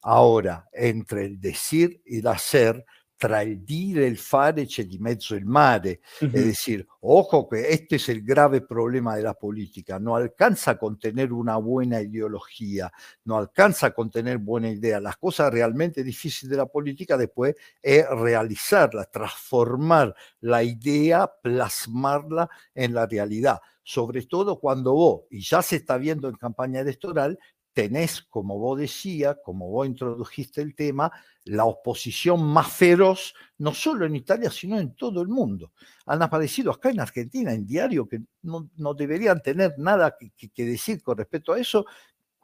Ahora, 0.02 0.68
entre 0.72 1.26
el 1.26 1.40
decir 1.40 2.02
y 2.04 2.18
el 2.20 2.26
hacer, 2.26 2.84
tra 3.20 3.42
il 3.42 3.60
dire 3.60 4.06
e 4.06 4.08
il 4.08 4.16
fare 4.16 4.64
c'è 4.64 4.86
di 4.86 4.96
mezzo 4.96 5.34
il 5.34 5.44
mare. 5.44 6.00
Uh-huh. 6.20 6.30
Es 6.32 6.42
decir, 6.42 6.86
ojo 7.00 7.46
que 7.46 7.70
este 7.70 7.96
es 7.96 8.08
el 8.08 8.22
grave 8.22 8.62
problema 8.62 9.14
de 9.14 9.22
la 9.22 9.34
política. 9.34 9.98
No 9.98 10.16
alcanza 10.16 10.70
a 10.70 10.78
contener 10.78 11.30
una 11.30 11.58
buena 11.58 12.00
ideología, 12.00 12.90
no 13.24 13.36
alcanza 13.36 13.88
a 13.88 13.90
contener 13.90 14.38
buena 14.38 14.70
idea. 14.70 15.00
Las 15.00 15.18
cosas 15.18 15.52
realmente 15.52 16.02
difíciles 16.02 16.50
de 16.50 16.56
la 16.56 16.64
política 16.64 17.18
después 17.18 17.54
es 17.82 18.08
realizarla, 18.08 19.04
transformar 19.04 20.14
la 20.40 20.62
idea, 20.62 21.30
plasmarla 21.42 22.48
en 22.74 22.94
la 22.94 23.04
realidad. 23.04 23.60
Sobre 23.82 24.22
todo 24.22 24.58
cuando 24.58 24.94
vos, 24.94 25.22
y 25.30 25.40
ya 25.40 25.60
se 25.60 25.76
está 25.76 25.98
viendo 25.98 26.26
en 26.26 26.36
campaña 26.36 26.80
electoral, 26.80 27.38
tenés, 27.80 28.20
como 28.20 28.58
vos 28.58 28.78
decía, 28.78 29.36
como 29.42 29.70
vos 29.70 29.86
introdujiste 29.86 30.60
el 30.60 30.74
tema, 30.74 31.10
la 31.44 31.64
oposición 31.64 32.44
más 32.44 32.70
feroz, 32.70 33.32
no 33.56 33.72
solo 33.72 34.04
en 34.04 34.16
Italia, 34.16 34.50
sino 34.50 34.78
en 34.78 34.94
todo 34.94 35.22
el 35.22 35.28
mundo. 35.28 35.72
Han 36.04 36.20
aparecido 36.20 36.72
acá 36.72 36.90
en 36.90 37.00
Argentina 37.00 37.54
en 37.54 37.66
diario 37.66 38.06
que 38.06 38.20
no, 38.42 38.94
deberían 38.94 39.40
tener 39.40 39.78
nada 39.78 40.14
que, 40.18 40.64
decir 40.66 41.02
con 41.02 41.16
respecto 41.16 41.54
a 41.54 41.58
eso, 41.58 41.86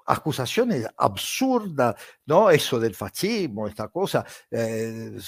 acusaciones 0.07 0.87
absurdas, 0.97 1.97
¿no? 2.27 2.51
Eso 2.51 2.79
del 2.79 2.95
fascismo, 2.95 3.67
esta 3.67 3.89
cosa, 3.89 4.25
eh, 4.51 5.19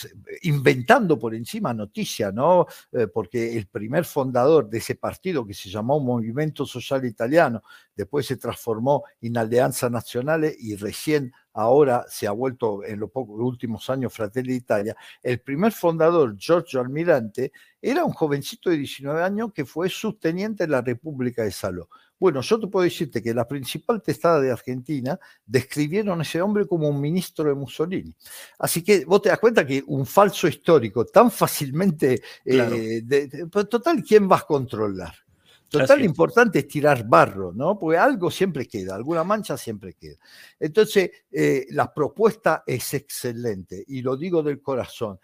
inventando 0.42 1.18
por 1.18 1.34
encima 1.34 1.74
noticias, 1.74 2.32
¿no? 2.32 2.66
Eh, 2.92 3.08
porque 3.08 3.56
el 3.56 3.66
primer 3.66 4.04
fundador 4.04 4.68
de 4.68 4.78
ese 4.78 4.94
partido 4.94 5.44
que 5.44 5.54
se 5.54 5.68
llamó 5.68 5.98
Movimiento 6.00 6.64
Social 6.64 7.04
Italiano, 7.04 7.62
después 7.94 8.26
se 8.26 8.36
transformó 8.36 9.04
en 9.20 9.36
Alianza 9.36 9.90
Nacional 9.90 10.52
y 10.58 10.76
recién 10.76 11.32
ahora 11.54 12.04
se 12.08 12.28
ha 12.28 12.30
vuelto 12.30 12.84
en 12.84 13.00
los, 13.00 13.10
pocos, 13.10 13.40
últimos 13.40 13.90
años 13.90 14.12
Fratelli 14.12 14.52
d'Italia, 14.52 14.96
el 15.22 15.40
primer 15.40 15.72
fundador, 15.72 16.36
Giorgio 16.36 16.80
Almirante, 16.80 17.50
era 17.80 18.04
un 18.04 18.12
jovencito 18.12 18.70
de 18.70 18.78
19 18.78 19.22
años 19.22 19.52
que 19.54 19.64
fue 19.64 19.88
subteniente 19.88 20.64
de 20.64 20.70
la 20.70 20.80
República 20.80 21.42
de 21.42 21.52
Saló. 21.52 21.88
Bueno, 22.18 22.40
yo 22.40 22.58
te 22.58 22.66
puedo 22.66 22.82
decirte 22.82 23.22
que 23.22 23.32
la 23.32 23.46
principal 23.46 24.02
testada 24.02 24.40
de 24.40 24.50
Argentina 24.50 25.18
describieron 25.46 26.18
a 26.18 26.22
ese 26.22 26.42
hombre 26.42 26.66
como 26.66 26.88
un 26.88 27.00
ministro 27.00 27.44
de 27.44 27.54
Mussolini. 27.54 28.12
Así 28.58 28.82
que 28.82 29.04
vos 29.04 29.22
te 29.22 29.28
das 29.28 29.38
cuenta 29.38 29.64
que 29.64 29.84
un 29.86 30.04
falso 30.04 30.48
histórico 30.48 31.04
tan 31.06 31.30
fácilmente... 31.30 32.20
Eh, 32.44 33.02
pues, 33.50 33.68
total, 33.68 34.02
¿quién 34.02 34.26
vas 34.26 34.42
a 34.42 34.46
controlar? 34.46 35.14
Total, 35.68 36.02
importante 36.02 36.60
es 36.60 36.68
tirar 36.68 37.06
barro, 37.06 37.52
¿no? 37.52 37.78
Porque 37.78 37.98
algo 37.98 38.30
siempre 38.30 38.66
queda, 38.66 38.94
alguna 38.94 39.22
mancha 39.22 39.56
siempre 39.56 39.92
queda. 39.94 40.16
Entonces, 40.58 41.10
eh, 41.30 41.66
la 41.70 41.92
propuesta 41.92 42.64
es 42.66 42.94
excelente 42.94 43.84
y 43.86 44.00
lo 44.00 44.16
digo 44.16 44.42
del 44.42 44.62
corazón. 44.62 45.20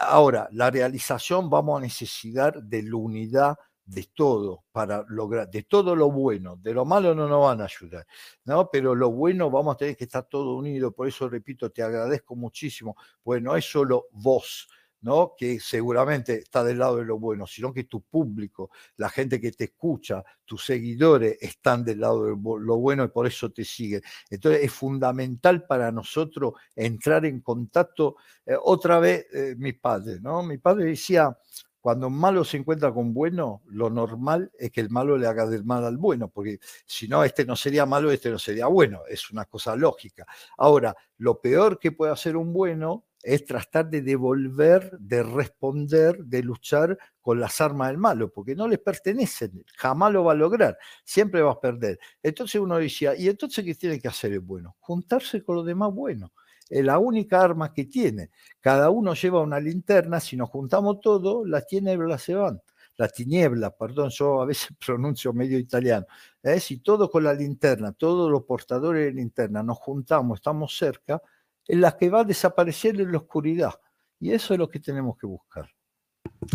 ahora, 0.00 0.48
la 0.52 0.70
realización 0.70 1.48
vamos 1.48 1.78
a 1.78 1.82
necesitar 1.82 2.62
de 2.62 2.82
la 2.82 2.96
unidad 2.96 3.56
de 3.86 4.08
todo 4.14 4.64
para 4.72 5.04
lograr, 5.08 5.50
de 5.50 5.62
todo 5.64 5.94
lo 5.94 6.10
bueno, 6.10 6.56
de 6.56 6.72
lo 6.72 6.84
malo 6.84 7.14
no 7.14 7.28
nos 7.28 7.42
van 7.42 7.60
a 7.60 7.64
ayudar, 7.64 8.06
¿no? 8.44 8.70
Pero 8.70 8.94
lo 8.94 9.10
bueno 9.10 9.50
vamos 9.50 9.74
a 9.74 9.78
tener 9.78 9.96
que 9.96 10.04
estar 10.04 10.24
todo 10.24 10.56
unido, 10.56 10.90
por 10.92 11.06
eso 11.06 11.28
repito, 11.28 11.70
te 11.70 11.82
agradezco 11.82 12.34
muchísimo, 12.34 12.96
pues 13.22 13.42
no 13.42 13.54
es 13.56 13.70
solo 13.70 14.06
vos, 14.12 14.68
¿no? 15.04 15.34
que 15.36 15.60
seguramente 15.60 16.38
está 16.38 16.64
del 16.64 16.78
lado 16.78 16.96
de 16.96 17.04
lo 17.04 17.18
bueno, 17.18 17.46
sino 17.46 17.72
que 17.72 17.84
tu 17.84 18.00
público, 18.00 18.70
la 18.96 19.10
gente 19.10 19.38
que 19.38 19.52
te 19.52 19.64
escucha, 19.64 20.24
tus 20.46 20.64
seguidores 20.64 21.36
están 21.40 21.84
del 21.84 22.00
lado 22.00 22.24
de 22.24 22.30
lo 22.30 22.76
bueno 22.78 23.04
y 23.04 23.08
por 23.08 23.26
eso 23.26 23.50
te 23.50 23.64
siguen. 23.64 24.00
Entonces 24.30 24.62
es 24.64 24.72
fundamental 24.72 25.66
para 25.66 25.92
nosotros 25.92 26.54
entrar 26.74 27.26
en 27.26 27.40
contacto. 27.40 28.16
Eh, 28.46 28.56
otra 28.60 28.98
vez, 28.98 29.26
eh, 29.34 29.54
mi 29.58 29.74
padre, 29.74 30.20
¿no? 30.20 30.42
Mi 30.42 30.56
padre 30.56 30.86
decía, 30.86 31.36
cuando 31.84 32.06
un 32.06 32.18
malo 32.18 32.46
se 32.46 32.56
encuentra 32.56 32.94
con 32.94 33.12
bueno, 33.12 33.60
lo 33.66 33.90
normal 33.90 34.50
es 34.58 34.70
que 34.70 34.80
el 34.80 34.88
malo 34.88 35.18
le 35.18 35.26
haga 35.26 35.46
del 35.46 35.64
mal 35.64 35.84
al 35.84 35.98
bueno, 35.98 36.30
porque 36.30 36.58
si 36.86 37.08
no, 37.08 37.22
este 37.22 37.44
no 37.44 37.56
sería 37.56 37.84
malo, 37.84 38.10
este 38.10 38.30
no 38.30 38.38
sería 38.38 38.68
bueno, 38.68 39.02
es 39.06 39.30
una 39.30 39.44
cosa 39.44 39.76
lógica. 39.76 40.24
Ahora, 40.56 40.96
lo 41.18 41.42
peor 41.42 41.78
que 41.78 41.92
puede 41.92 42.10
hacer 42.10 42.38
un 42.38 42.54
bueno 42.54 43.04
es 43.24 43.44
tratar 43.44 43.88
de 43.88 44.02
devolver, 44.02 44.96
de 44.98 45.22
responder, 45.22 46.18
de 46.24 46.42
luchar 46.42 46.98
con 47.22 47.40
las 47.40 47.60
armas 47.60 47.88
del 47.88 47.98
malo, 47.98 48.30
porque 48.30 48.54
no 48.54 48.68
les 48.68 48.78
pertenecen, 48.78 49.64
jamás 49.76 50.12
lo 50.12 50.24
va 50.24 50.32
a 50.32 50.36
lograr, 50.36 50.76
siempre 51.04 51.40
va 51.40 51.52
a 51.52 51.60
perder. 51.60 51.98
Entonces 52.22 52.60
uno 52.60 52.76
decía, 52.76 53.16
¿y 53.16 53.28
entonces 53.28 53.64
qué 53.64 53.74
tiene 53.74 53.98
que 53.98 54.08
hacer 54.08 54.32
el 54.32 54.40
bueno? 54.40 54.76
Juntarse 54.78 55.42
con 55.42 55.56
los 55.56 55.66
demás 55.66 55.92
buenos. 55.92 56.30
Es 56.68 56.84
la 56.84 56.98
única 56.98 57.42
arma 57.42 57.72
que 57.72 57.84
tiene. 57.84 58.30
Cada 58.60 58.90
uno 58.90 59.14
lleva 59.14 59.40
una 59.40 59.60
linterna, 59.60 60.20
si 60.20 60.36
nos 60.36 60.50
juntamos 60.50 61.00
todos, 61.00 61.48
las 61.48 61.66
tinieblas 61.66 62.22
se 62.22 62.34
van. 62.34 62.60
Las 62.96 63.12
tinieblas, 63.12 63.72
perdón, 63.78 64.10
yo 64.10 64.42
a 64.42 64.46
veces 64.46 64.68
pronuncio 64.84 65.32
medio 65.32 65.58
italiano. 65.58 66.06
¿eh? 66.42 66.60
Si 66.60 66.78
todos 66.80 67.10
con 67.10 67.24
la 67.24 67.32
linterna, 67.32 67.92
todos 67.92 68.30
los 68.30 68.44
portadores 68.44 69.06
de 69.06 69.12
linterna 69.12 69.62
nos 69.62 69.78
juntamos, 69.78 70.38
estamos 70.38 70.76
cerca, 70.76 71.20
en 71.66 71.80
las 71.80 71.94
que 71.94 72.10
va 72.10 72.20
a 72.20 72.24
desaparecer 72.24 73.00
en 73.00 73.12
la 73.12 73.18
oscuridad. 73.18 73.74
Y 74.20 74.32
eso 74.32 74.54
es 74.54 74.58
lo 74.58 74.68
que 74.68 74.80
tenemos 74.80 75.16
que 75.18 75.26
buscar. 75.26 75.68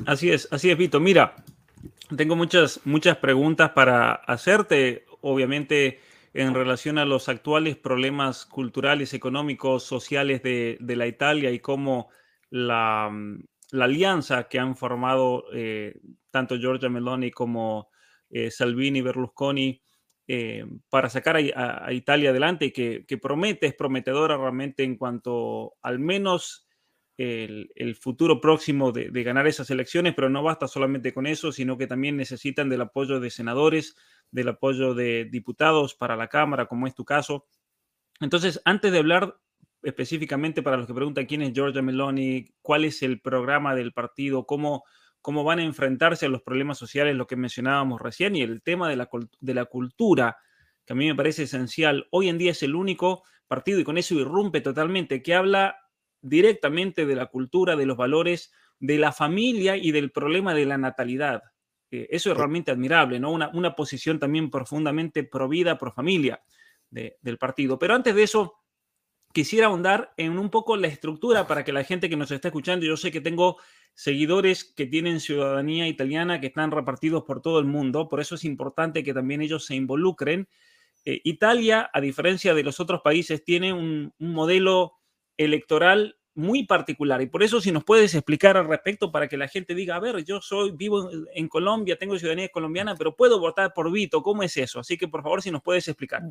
Así 0.06 0.32
es, 0.32 0.48
así 0.52 0.70
es, 0.70 0.78
Vito. 0.78 1.00
Mira, 1.00 1.36
tengo 2.16 2.36
muchas, 2.36 2.82
muchas 2.86 3.18
preguntas 3.18 3.72
para 3.72 4.14
hacerte, 4.14 5.06
obviamente 5.22 6.00
en 6.34 6.54
relación 6.54 6.98
a 6.98 7.06
los 7.06 7.28
actuales 7.28 7.76
problemas 7.76 8.46
culturales, 8.46 9.14
económicos, 9.14 9.84
sociales 9.84 10.44
de, 10.44 10.78
la 10.80 11.08
Italia 11.08 11.52
y 11.52 11.60
cómo 11.60 12.10
la, 12.50 13.12
alianza 13.72 14.48
que 14.48 14.60
han 14.60 14.76
formado 14.76 15.46
eh, 15.54 16.00
tanto 16.32 16.58
Giorgia 16.58 16.90
Meloni 16.90 17.32
como 17.32 17.90
eh, 18.30 18.52
Salvini, 18.52 19.02
Berlusconi, 19.02 19.82
eh, 20.32 20.64
para 20.90 21.10
sacar 21.10 21.38
a, 21.38 21.92
Italia 21.92 22.30
adelante, 22.30 22.72
que, 22.72 23.04
que 23.08 23.18
promete, 23.18 23.66
es 23.66 23.74
prometedora 23.74 24.38
realmente 24.38 24.84
en 24.84 24.96
cuanto 24.96 25.74
al 25.82 25.98
menos 25.98 26.70
el, 27.18 27.96
futuro 28.00 28.40
próximo 28.40 28.92
de, 28.92 29.10
ganar 29.24 29.48
esas 29.48 29.72
elecciones, 29.72 30.14
pero 30.14 30.30
no 30.30 30.44
basta 30.44 30.68
solamente 30.68 31.16
con 31.16 31.26
eso, 31.26 31.52
sino 31.52 31.80
que 31.80 31.88
también 31.88 32.16
necesitan 32.16 32.70
del 32.70 32.82
apoyo 32.82 33.20
de 33.20 33.32
senadores, 33.32 33.96
del 34.30 34.50
apoyo 34.50 34.94
de 34.94 35.26
diputados 35.26 35.96
para 35.96 36.16
la 36.16 36.28
Cámara, 36.28 36.68
como 36.68 36.86
es 36.86 36.94
tu 36.94 37.06
caso. 37.06 37.48
Entonces, 38.22 38.62
antes 38.66 38.92
de 38.92 39.00
hablar 39.00 39.36
específicamente 39.82 40.62
para 40.62 40.78
los 40.78 40.86
que 40.86 40.94
preguntan 40.94 41.26
quién 41.26 41.42
es 41.42 41.54
Giorgia 41.54 41.82
Meloni, 41.82 42.54
cuál 42.62 42.86
es 42.86 43.02
el 43.02 43.20
programa 43.20 43.74
del 43.74 43.94
partido, 43.94 44.46
cómo 44.46 44.84
cómo 45.22 45.44
van 45.44 45.60
a 45.60 45.64
enfrentarse 45.64 46.26
a 46.26 46.30
los 46.30 46.42
problemas 46.42 46.78
sociales, 46.78 47.16
lo 47.16 47.28
que 47.28 47.36
mencionábamos 47.36 48.02
recién, 48.02 48.36
y 48.36 48.42
el 48.42 48.62
tema 48.62 48.90
de 48.90 48.96
la, 48.96 49.10
de 49.40 49.54
la 49.54 49.66
cultura, 49.66 50.38
que 50.86 50.94
a 50.94 50.96
mí 50.96 51.08
me 51.08 51.16
parece 51.16 51.44
esencial. 51.44 52.08
Hoy 52.12 52.30
en 52.30 52.38
día 52.38 52.52
es 52.52 52.64
el 52.64 52.76
único 52.76 53.24
partido, 53.48 53.80
y 53.80 53.84
con 53.84 53.98
eso 53.98 54.16
irrumpe 54.16 54.62
totalmente, 54.62 55.22
que 55.22 55.36
habla 55.36 55.78
directamente 56.22 57.06
de 57.06 57.16
la 57.16 57.28
cultura, 57.28 57.76
de 57.76 57.86
los 57.86 57.98
valores, 57.98 58.52
de 58.80 58.98
la 58.98 59.12
familia 59.12 59.76
y 59.78 59.92
del 59.92 60.12
problema 60.12 60.54
de 60.54 60.66
la 60.66 60.78
natalidad. 60.78 61.44
Eh, 61.92 62.08
eso 62.12 62.32
es 62.32 62.38
realmente 62.38 62.72
admirable, 62.72 63.20
¿no? 63.20 63.32
Una, 63.32 63.50
una 63.54 63.76
posición 63.76 64.20
también 64.20 64.50
profundamente 64.50 65.24
pro 65.24 65.48
vida, 65.48 65.78
pro 65.78 65.92
familia 65.92 66.42
del 66.90 67.38
partido. 67.38 67.78
Pero 67.78 67.94
antes 67.94 68.16
de 68.16 68.24
eso, 68.24 68.56
quisiera 69.32 69.68
ahondar 69.68 70.12
en 70.18 70.40
un 70.40 70.50
poco 70.50 70.76
la 70.76 70.88
estructura 70.88 71.46
para 71.46 71.64
que 71.64 71.72
la 71.72 71.84
gente 71.84 72.10
que 72.10 72.18
nos 72.18 72.32
está 72.32 72.48
escuchando, 72.48 72.86
yo 72.86 72.98
sé 72.98 73.12
que 73.12 73.22
tengo 73.22 73.58
seguidores 73.94 74.64
que 74.64 74.86
tienen 74.86 75.20
ciudadanía 75.20 75.88
italiana 75.88 76.40
que 76.40 76.48
están 76.48 76.72
repartidos 76.72 77.24
por 77.24 77.42
todo 77.42 77.60
el 77.60 77.66
mundo, 77.66 78.08
por 78.08 78.22
eso 78.22 78.36
es 78.36 78.46
importante 78.46 79.04
que 79.04 79.14
también 79.14 79.42
ellos 79.42 79.66
se 79.66 79.76
involucren. 79.76 80.48
Eh, 81.06 81.22
Italia, 81.24 81.90
a 81.94 82.02
diferencia 82.02 82.54
de 82.54 82.64
los 82.64 82.80
otros 82.80 83.02
países, 83.02 83.44
tiene 83.44 83.74
un, 83.74 84.14
modelo 84.20 84.94
electoral 85.38 86.19
muy 86.40 86.66
particular 86.66 87.22
y 87.22 87.28
por 87.28 87.44
eso 87.44 87.62
si 87.62 87.72
nos 87.72 87.84
puedes 87.84 88.16
explicar 88.16 88.58
al 88.58 88.68
respecto 88.68 89.12
para 89.12 89.28
que 89.28 89.38
la 89.38 89.48
gente 89.48 89.76
diga, 89.76 89.96
a 89.96 90.00
ver, 90.00 90.24
yo 90.24 90.42
soy 90.42 90.72
vivo 90.72 91.10
en 91.34 91.48
Colombia, 91.48 91.98
tengo 91.98 92.18
ciudadanía 92.18 92.50
colombiana, 92.50 92.96
pero 92.96 93.16
puedo 93.16 93.40
votar 93.40 93.74
por 93.74 93.92
Vito, 93.92 94.24
¿cómo 94.24 94.44
es 94.44 94.56
eso? 94.58 94.80
Así 94.80 94.98
que 94.98 95.08
por 95.08 95.22
favor 95.22 95.42
si 95.42 95.52
nos 95.52 95.62
puedes 95.62 95.88
explicar. 95.88 96.24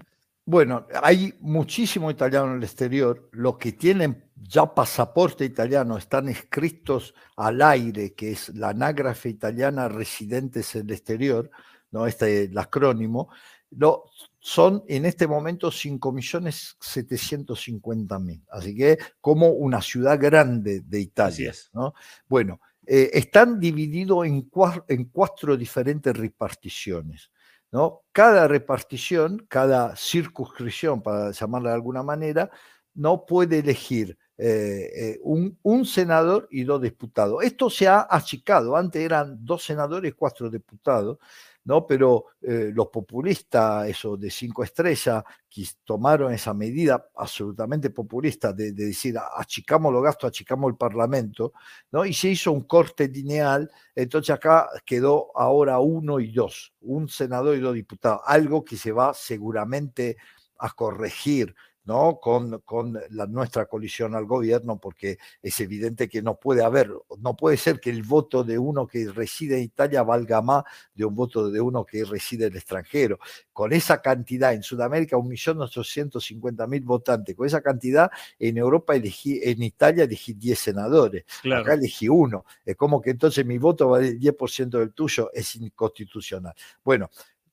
Bueno, 0.44 0.86
hay 1.02 1.34
muchísimo 1.40 2.10
italiano 2.10 2.52
en 2.52 2.56
el 2.56 2.64
exterior. 2.64 3.28
Los 3.32 3.58
que 3.58 3.72
tienen 3.72 4.24
ya 4.34 4.74
pasaporte 4.74 5.44
italiano 5.44 5.98
están 5.98 6.28
escritos 6.30 7.14
al 7.36 7.60
aire, 7.60 8.14
que 8.14 8.32
es 8.32 8.48
la 8.54 8.70
anágrafe 8.70 9.28
italiana 9.28 9.88
residentes 9.88 10.74
en 10.74 10.86
el 10.86 10.92
exterior, 10.92 11.50
¿no? 11.90 12.06
este 12.06 12.44
el 12.44 12.56
acrónimo, 12.56 13.28
no, 13.72 14.04
son 14.38 14.84
en 14.88 15.04
este 15.04 15.26
momento 15.26 15.70
5.750.000. 15.70 18.44
Así 18.50 18.74
que 18.76 18.98
como 19.20 19.48
una 19.48 19.82
ciudad 19.82 20.18
grande 20.20 20.80
de 20.80 21.00
Italia. 21.00 21.52
¿no? 21.72 21.94
Bueno, 22.28 22.60
eh, 22.86 23.10
están 23.12 23.60
divididos 23.60 24.26
en, 24.26 24.50
en 24.88 25.04
cuatro 25.06 25.56
diferentes 25.56 26.16
reparticiones. 26.16 27.30
¿no? 27.72 28.02
Cada 28.12 28.46
repartición, 28.48 29.46
cada 29.48 29.96
circunscripción, 29.96 31.02
para 31.02 31.30
llamarla 31.32 31.70
de 31.70 31.74
alguna 31.74 32.02
manera, 32.02 32.50
no 32.94 33.24
puede 33.26 33.58
elegir 33.60 34.18
eh, 34.40 34.90
eh, 34.94 35.18
un, 35.22 35.84
senador 35.84 36.46
y 36.50 36.62
dos 36.62 36.80
diputados. 36.80 37.42
Esto 37.42 37.68
se 37.68 37.88
ha 37.88 38.06
achicado, 38.08 38.76
antes 38.76 39.02
eran 39.02 39.44
dos 39.44 39.64
senadores 39.64 40.10
y 40.10 40.14
cuatro 40.14 40.48
diputados, 40.48 41.18
¿no? 41.64 41.86
Pero 41.86 42.26
eh, 42.40 42.70
los 42.72 42.88
populistas, 42.88 43.88
esos 43.88 44.18
de 44.18 44.30
cinco 44.30 44.64
estrellas, 44.64 45.22
que 45.50 45.64
tomaron 45.84 46.32
esa 46.32 46.54
medida 46.54 47.10
absolutamente 47.16 47.90
populista 47.90 48.52
de, 48.52 48.72
decir 48.72 49.16
achicamos 49.36 49.92
los 49.92 50.02
gastos, 50.02 50.28
achicamos 50.28 50.70
el 50.70 50.76
Parlamento, 50.76 51.52
¿no? 51.90 52.04
Y 52.04 52.12
se 52.12 52.28
hizo 52.28 52.52
un 52.52 52.62
corte 52.62 53.08
lineal, 53.08 53.70
entonces 53.94 54.34
acá 54.34 54.68
quedó 54.84 55.30
ahora 55.34 55.78
uno 55.78 56.20
y 56.20 56.32
dos, 56.32 56.72
un 56.80 57.08
senador 57.08 57.56
y 57.56 57.60
dos 57.60 57.74
diputados, 57.74 58.22
algo 58.26 58.64
que 58.64 58.76
se 58.76 58.92
va 58.92 59.12
seguramente 59.14 60.16
a 60.58 60.70
corregir 60.70 61.54
¿no? 61.88 62.20
con, 62.20 62.60
con 62.66 63.00
la, 63.08 63.26
nuestra 63.26 63.64
colisión 63.64 64.14
al 64.14 64.26
gobierno, 64.26 64.78
porque 64.78 65.16
es 65.42 65.58
evidente 65.60 66.06
que 66.06 66.20
no 66.20 66.38
puede 66.38 66.62
haber, 66.62 66.92
no 67.18 67.34
puede 67.34 67.56
ser 67.56 67.80
que 67.80 67.88
el 67.88 68.02
voto 68.02 68.44
de 68.44 68.58
uno 68.58 68.86
que 68.86 69.10
reside 69.10 69.56
en 69.56 69.62
Italia 69.62 70.02
valga 70.02 70.42
más 70.42 70.64
de 70.94 71.06
un 71.06 71.14
voto 71.14 71.50
de 71.50 71.62
uno 71.62 71.86
que 71.86 72.04
reside 72.04 72.44
en 72.44 72.52
el 72.52 72.58
extranjero. 72.58 73.18
Con 73.54 73.72
esa 73.72 74.02
cantidad, 74.02 74.52
en 74.52 74.62
Sudamérica, 74.62 75.16
1.850.000 75.16 76.84
votantes, 76.84 77.34
con 77.34 77.46
esa 77.46 77.62
cantidad, 77.62 78.10
en 78.38 78.58
Europa 78.58 78.94
elegí, 78.94 79.40
en 79.42 79.62
Italia 79.62 80.04
elegí 80.04 80.34
10 80.34 80.58
senadores, 80.58 81.24
acá 81.42 81.72
elegí 81.72 82.06
uno. 82.06 82.44
Es 82.66 82.76
como 82.76 83.00
que 83.00 83.10
entonces 83.10 83.46
mi 83.46 83.56
voto 83.56 83.88
vale 83.88 84.08
el 84.08 84.20
10% 84.20 84.78
del 84.78 84.92
tuyo, 84.92 85.30
es 85.32 85.56
inconstitucional. 85.56 86.52
Bueno, 86.84 87.08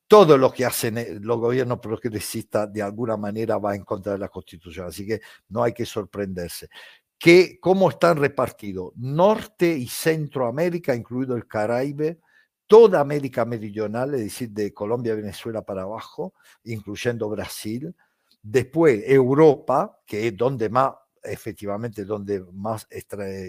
todo 0.08 0.38
lo 0.38 0.52
que 0.52 0.66
hacen 0.66 0.98
eh, 0.98 1.18
los 1.22 1.40
gobiernos 1.40 1.80
progresistas 1.80 2.72
de 2.72 2.82
alguna 2.82 3.18
manera 3.18 3.58
va 3.58 3.76
en 3.76 3.84
contra 3.84 4.14
de 4.14 4.20
la 4.20 4.30
Constitución, 4.30 4.88
así 4.88 5.06
que 5.06 5.22
no 5.50 5.64
hay 5.64 5.74
que 5.74 5.86
sorprenderse. 5.86 6.70
que 7.18 7.60
cómo 7.60 7.90
están 7.90 8.18
repartidos. 8.18 8.94
Norte 8.98 9.68
y 9.78 9.88
Centroamérica, 9.88 10.94
incluido 10.96 11.36
el 11.36 11.48
Caribe, 11.48 12.20
toda 12.68 13.00
América 13.00 13.46
Meridional, 13.46 14.14
es 14.16 14.22
decir, 14.22 14.50
de 14.52 14.74
Colombia, 14.74 15.16
Venezuela 15.16 15.64
para 15.64 15.84
abajo, 15.84 16.34
incluyendo 16.64 17.30
Brasil. 17.30 17.96
Después 18.42 19.04
Europa, 19.08 20.00
que 20.06 20.28
es 20.28 20.38
donde 20.38 20.70
más, 20.70 20.92
efectivamente, 21.26 22.06
donde 22.06 22.44
más 22.54 22.88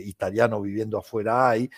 italiano 0.04 0.60
viviendo 0.60 0.98
afuera 0.98 1.50
hay. 1.50 1.70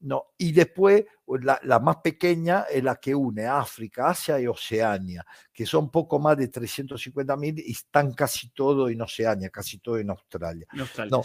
No, 0.00 0.34
y 0.36 0.52
después 0.52 1.04
la, 1.40 1.58
la, 1.62 1.80
más 1.80 1.96
pequeña 1.96 2.66
es 2.70 2.84
la 2.84 2.96
que 2.96 3.14
une 3.14 3.46
África, 3.46 4.10
Asia 4.10 4.38
y 4.38 4.46
Oceania, 4.46 5.26
que 5.52 5.66
son 5.66 5.90
poco 5.90 6.18
más 6.18 6.36
de 6.36 6.48
350 6.48 7.36
mil 7.36 7.58
y 7.58 7.72
están 7.72 8.12
casi 8.12 8.50
todo 8.50 8.88
en 8.88 9.00
Oceania, 9.00 9.50
casi 9.50 9.78
todo 9.78 9.98
en 9.98 10.10
Australia. 10.10 10.66
Australia 10.78 11.10
no, 11.10 11.22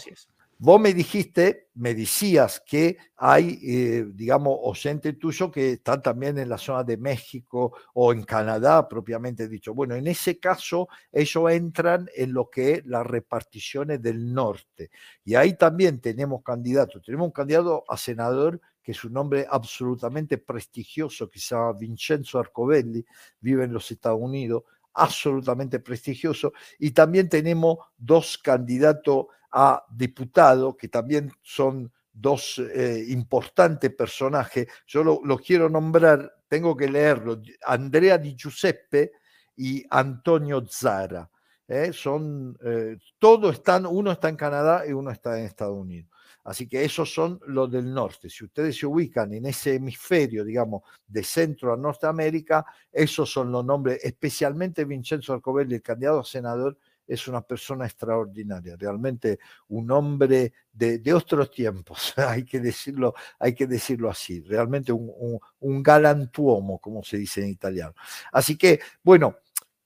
Vos 0.64 0.80
me 0.80 0.94
dijiste, 0.94 1.70
me 1.74 1.92
decías 1.92 2.62
que 2.64 2.96
hay, 3.16 3.58
eh, 3.64 4.06
digamos, 4.14 4.56
oyentes 4.62 5.18
tuyos 5.18 5.50
que 5.50 5.72
están 5.72 6.00
también 6.00 6.38
en 6.38 6.48
la 6.48 6.56
zona 6.56 6.84
de 6.84 6.96
México 6.96 7.76
o 7.94 8.12
en 8.12 8.22
Canadá, 8.22 8.86
propiamente 8.88 9.48
dicho. 9.48 9.74
Bueno, 9.74 9.96
en 9.96 10.06
ese 10.06 10.38
caso, 10.38 10.86
ellos 11.10 11.50
entran 11.50 12.08
en 12.14 12.32
lo 12.32 12.48
que 12.48 12.74
es 12.74 12.86
las 12.86 13.04
reparticiones 13.04 14.00
del 14.00 14.32
norte. 14.32 14.92
Y 15.24 15.34
ahí 15.34 15.54
también 15.54 16.00
tenemos 16.00 16.44
candidatos. 16.44 17.02
Tenemos 17.02 17.26
un 17.26 17.32
candidato 17.32 17.82
a 17.88 17.96
senador 17.96 18.60
que 18.80 18.92
es 18.92 19.02
un 19.02 19.14
nombre 19.14 19.44
absolutamente 19.50 20.38
prestigioso, 20.38 21.28
que 21.28 21.40
se 21.40 21.56
llama 21.56 21.72
Vincenzo 21.72 22.38
Arcovelli, 22.38 23.04
vive 23.40 23.64
en 23.64 23.72
los 23.72 23.90
Estados 23.90 24.20
Unidos, 24.20 24.62
absolutamente 24.94 25.80
prestigioso. 25.80 26.52
Y 26.78 26.92
también 26.92 27.28
tenemos 27.28 27.78
dos 27.98 28.38
candidatos 28.38 29.26
a 29.52 29.84
diputado, 29.90 30.76
que 30.76 30.88
también 30.88 31.30
son 31.42 31.92
dos 32.12 32.58
eh, 32.58 33.04
importantes 33.08 33.94
personajes. 33.94 34.66
Yo 34.86 35.02
lo, 35.04 35.38
quiero 35.38 35.68
nombrar, 35.68 36.32
tengo 36.48 36.76
que 36.76 36.88
leerlo, 36.88 37.40
Andrea 37.64 38.18
Di 38.18 38.34
Giuseppe 38.36 39.12
y 39.56 39.84
Antonio 39.90 40.64
Zara. 40.66 41.28
¿eh? 41.68 41.92
Son, 41.92 42.56
eh, 42.64 42.96
todos 43.18 43.54
están, 43.54 43.86
uno 43.86 44.12
está 44.12 44.28
en 44.28 44.36
Canadá 44.36 44.84
y 44.86 44.92
uno 44.92 45.10
está 45.10 45.38
en 45.38 45.46
Estados 45.46 45.78
Unidos. 45.78 46.10
Así 46.44 46.68
que 46.68 46.84
esos 46.84 47.12
son 47.12 47.40
los 47.46 47.70
del 47.70 47.94
norte. 47.94 48.28
Si 48.28 48.44
ustedes 48.44 48.76
se 48.76 48.86
ubican 48.86 49.32
en 49.32 49.46
ese 49.46 49.76
hemisferio, 49.76 50.44
digamos, 50.44 50.82
de 51.06 51.22
Centro 51.22 51.72
a 51.72 51.76
Norteamérica, 51.76 52.66
esos 52.90 53.30
son 53.30 53.52
los 53.52 53.64
nombres, 53.64 54.00
especialmente 54.02 54.84
Vincenzo 54.84 55.34
Arcovelli, 55.34 55.76
el 55.76 55.82
candidato 55.82 56.18
a 56.18 56.24
senador, 56.24 56.76
es 57.06 57.28
una 57.28 57.42
persona 57.42 57.84
extraordinaria, 57.84 58.76
realmente 58.76 59.38
un 59.68 59.90
hombre 59.90 60.52
de, 60.72 61.12
otros 61.12 61.50
tiempos, 61.50 62.14
hay 62.16 62.44
que, 62.44 62.60
decirlo, 62.60 63.14
hay 63.38 63.54
que 63.54 63.66
decirlo 63.66 64.10
así, 64.10 64.40
realmente 64.40 64.92
un, 64.92 65.38
un, 65.60 65.82
galantuomo, 65.82 66.78
como 66.78 67.02
se 67.02 67.18
dice 67.18 67.42
en 67.42 67.50
italiano. 67.50 67.94
Así 68.32 68.56
que, 68.56 68.80
bueno, 69.02 69.36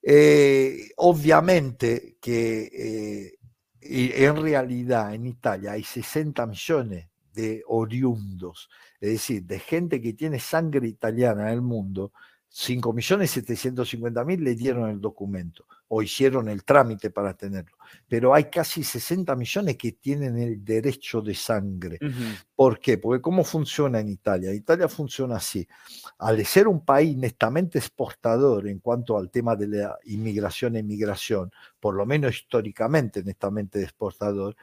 eh, 0.01 0.91
obviamente 0.97 2.17
que 2.21 2.69
eh, 2.71 4.25
en 4.25 4.41
realidad 4.41 5.13
en 5.13 5.25
Italia 5.25 5.73
hay 5.73 5.83
60 5.83 6.45
millones 6.45 7.07
de 7.33 7.63
oriundos, 7.67 8.69
es 8.99 9.11
decir, 9.11 9.43
de 9.43 9.59
gente 9.59 10.01
que 10.01 10.13
tiene 10.13 10.39
sangre 10.39 10.87
italiana 10.87 11.47
en 11.47 11.53
el 11.55 11.61
mundo, 11.61 12.11
5.750.000 12.57 14.39
le 14.39 14.55
dieron 14.55 14.89
el 14.89 14.99
documento 14.99 15.65
o 15.89 16.01
hicieron 16.01 16.49
el 16.49 16.63
trámite 16.63 17.11
para 17.11 17.35
tenerlo, 17.35 17.77
pero 18.07 18.33
hay 18.33 18.45
casi 18.45 18.83
60 18.83 19.35
millones 19.35 19.77
que 19.77 19.91
tienen 19.91 20.37
el 20.39 20.65
derecho 20.65 21.21
de 21.21 21.35
sangre. 21.35 21.99
¿Por 22.55 22.79
qué? 22.79 22.97
Porque 22.97 23.21
¿cómo 23.21 23.43
funciona 23.43 23.99
en 23.99 24.09
Italia? 24.09 24.53
Italia 24.53 24.87
funciona 24.87 25.35
así. 25.35 25.67
Al 26.17 26.43
ser 26.45 26.67
un 26.67 26.83
país 26.83 27.15
netamente 27.15 27.77
exportador 27.77 28.67
en 28.67 28.79
cuanto 28.79 29.17
al 29.17 29.29
tema 29.29 29.55
de 29.55 29.67
la 29.67 29.97
inmigración 30.05 30.75
e 30.75 30.79
inmigración, 30.79 31.51
por 31.79 31.93
lo 31.93 32.07
menos 32.07 32.35
históricamente 32.35 33.23
netamente 33.23 33.83
exportador, 33.83 34.55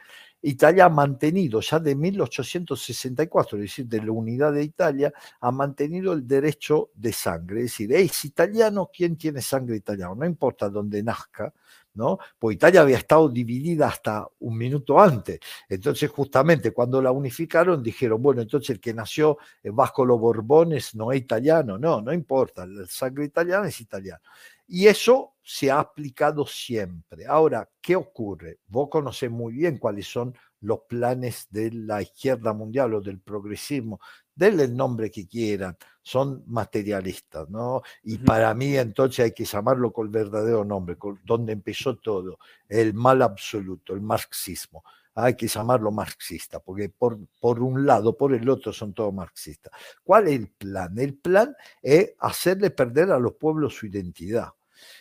Italia 0.47 0.85
ha 0.85 0.89
mantenido 0.89 1.59
ya 1.59 1.79
de 1.79 1.95
1864, 1.95 3.57
es 3.57 3.63
decir, 3.63 3.87
de 3.87 4.01
la 4.03 4.11
unidad 4.11 4.53
de 4.53 4.63
Italia, 4.63 5.11
ha 5.39 5.51
mantenido 5.51 6.13
el 6.13 6.27
derecho 6.27 6.91
de 6.93 7.11
sangre. 7.11 7.61
Es 7.61 7.71
decir, 7.71 7.91
es 7.93 8.25
italiano 8.25 8.91
quien 8.95 9.17
tiene 9.17 9.41
sangre 9.41 9.77
italiana, 9.77 10.13
no 10.15 10.25
importa 10.25 10.69
dónde 10.69 11.01
nazca, 11.01 11.51
¿no? 11.95 12.19
Pues 12.37 12.55
Italia 12.55 12.81
había 12.81 12.97
estado 12.97 13.29
dividida 13.29 13.87
hasta 13.87 14.27
un 14.39 14.57
minuto 14.57 14.99
antes. 14.99 15.39
Entonces, 15.67 16.09
justamente 16.09 16.71
cuando 16.71 17.01
la 17.01 17.11
unificaron, 17.11 17.81
dijeron, 17.81 18.21
bueno, 18.21 18.41
entonces 18.41 18.71
el 18.71 18.79
que 18.79 18.93
nació 18.93 19.37
bajo 19.63 20.05
los 20.05 20.19
Borbones 20.19 20.95
no 20.95 21.11
es 21.11 21.19
italiano. 21.19 21.77
No, 21.77 22.01
no 22.01 22.13
importa, 22.13 22.65
la 22.65 22.85
sangre 22.85 23.25
italiana 23.25 23.67
es 23.67 23.81
italiana. 23.81 24.21
Y 24.67 24.87
eso 24.87 25.35
se 25.43 25.69
ha 25.69 25.79
aplicado 25.79 26.45
siempre. 26.45 27.25
Ahora, 27.27 27.69
¿qué 27.81 27.95
ocurre? 27.95 28.59
Vos 28.67 28.89
conocés 28.89 29.29
muy 29.29 29.53
bien 29.53 29.77
cuáles 29.77 30.07
son 30.07 30.35
los 30.61 30.79
planes 30.89 31.47
de 31.51 31.71
la 31.71 32.01
izquierda 32.01 32.51
mundial 32.53 32.95
o 32.95 33.01
del 33.01 33.19
progresismo, 33.19 33.99
denle 34.35 34.65
el 34.65 34.75
nombre 34.75 35.09
que 35.09 35.27
quieran, 35.27 35.77
son 36.01 36.43
materialistas, 36.47 37.49
¿no? 37.49 37.81
Y 38.03 38.17
para 38.19 38.53
mí 38.53 38.77
entonces 38.77 39.25
hay 39.25 39.31
que 39.31 39.45
llamarlo 39.45 39.91
con 39.91 40.05
el 40.05 40.11
verdadero 40.11 40.63
nombre, 40.63 40.97
con, 40.97 41.19
donde 41.23 41.53
empezó 41.53 41.95
todo, 41.95 42.37
el 42.69 42.93
mal 42.93 43.21
absoluto, 43.21 43.93
el 43.93 44.01
marxismo. 44.01 44.83
Hay 45.17 45.35
que 45.35 45.47
llamarlo 45.47 45.91
marxista, 45.91 46.59
porque 46.59 46.89
por, 46.89 47.17
por 47.39 47.61
un 47.61 47.85
lado, 47.85 48.17
por 48.17 48.33
el 48.33 48.47
otro 48.49 48.73
son 48.73 48.93
todos 48.93 49.13
marxistas. 49.13 49.71
¿Cuál 50.03 50.27
es 50.27 50.33
el 50.35 50.49
plan? 50.49 50.99
El 50.99 51.15
plan 51.15 51.55
es 51.81 52.13
hacerle 52.19 52.69
perder 52.69 53.11
a 53.11 53.19
los 53.19 53.33
pueblos 53.35 53.75
su 53.75 53.87
identidad. 53.87 54.49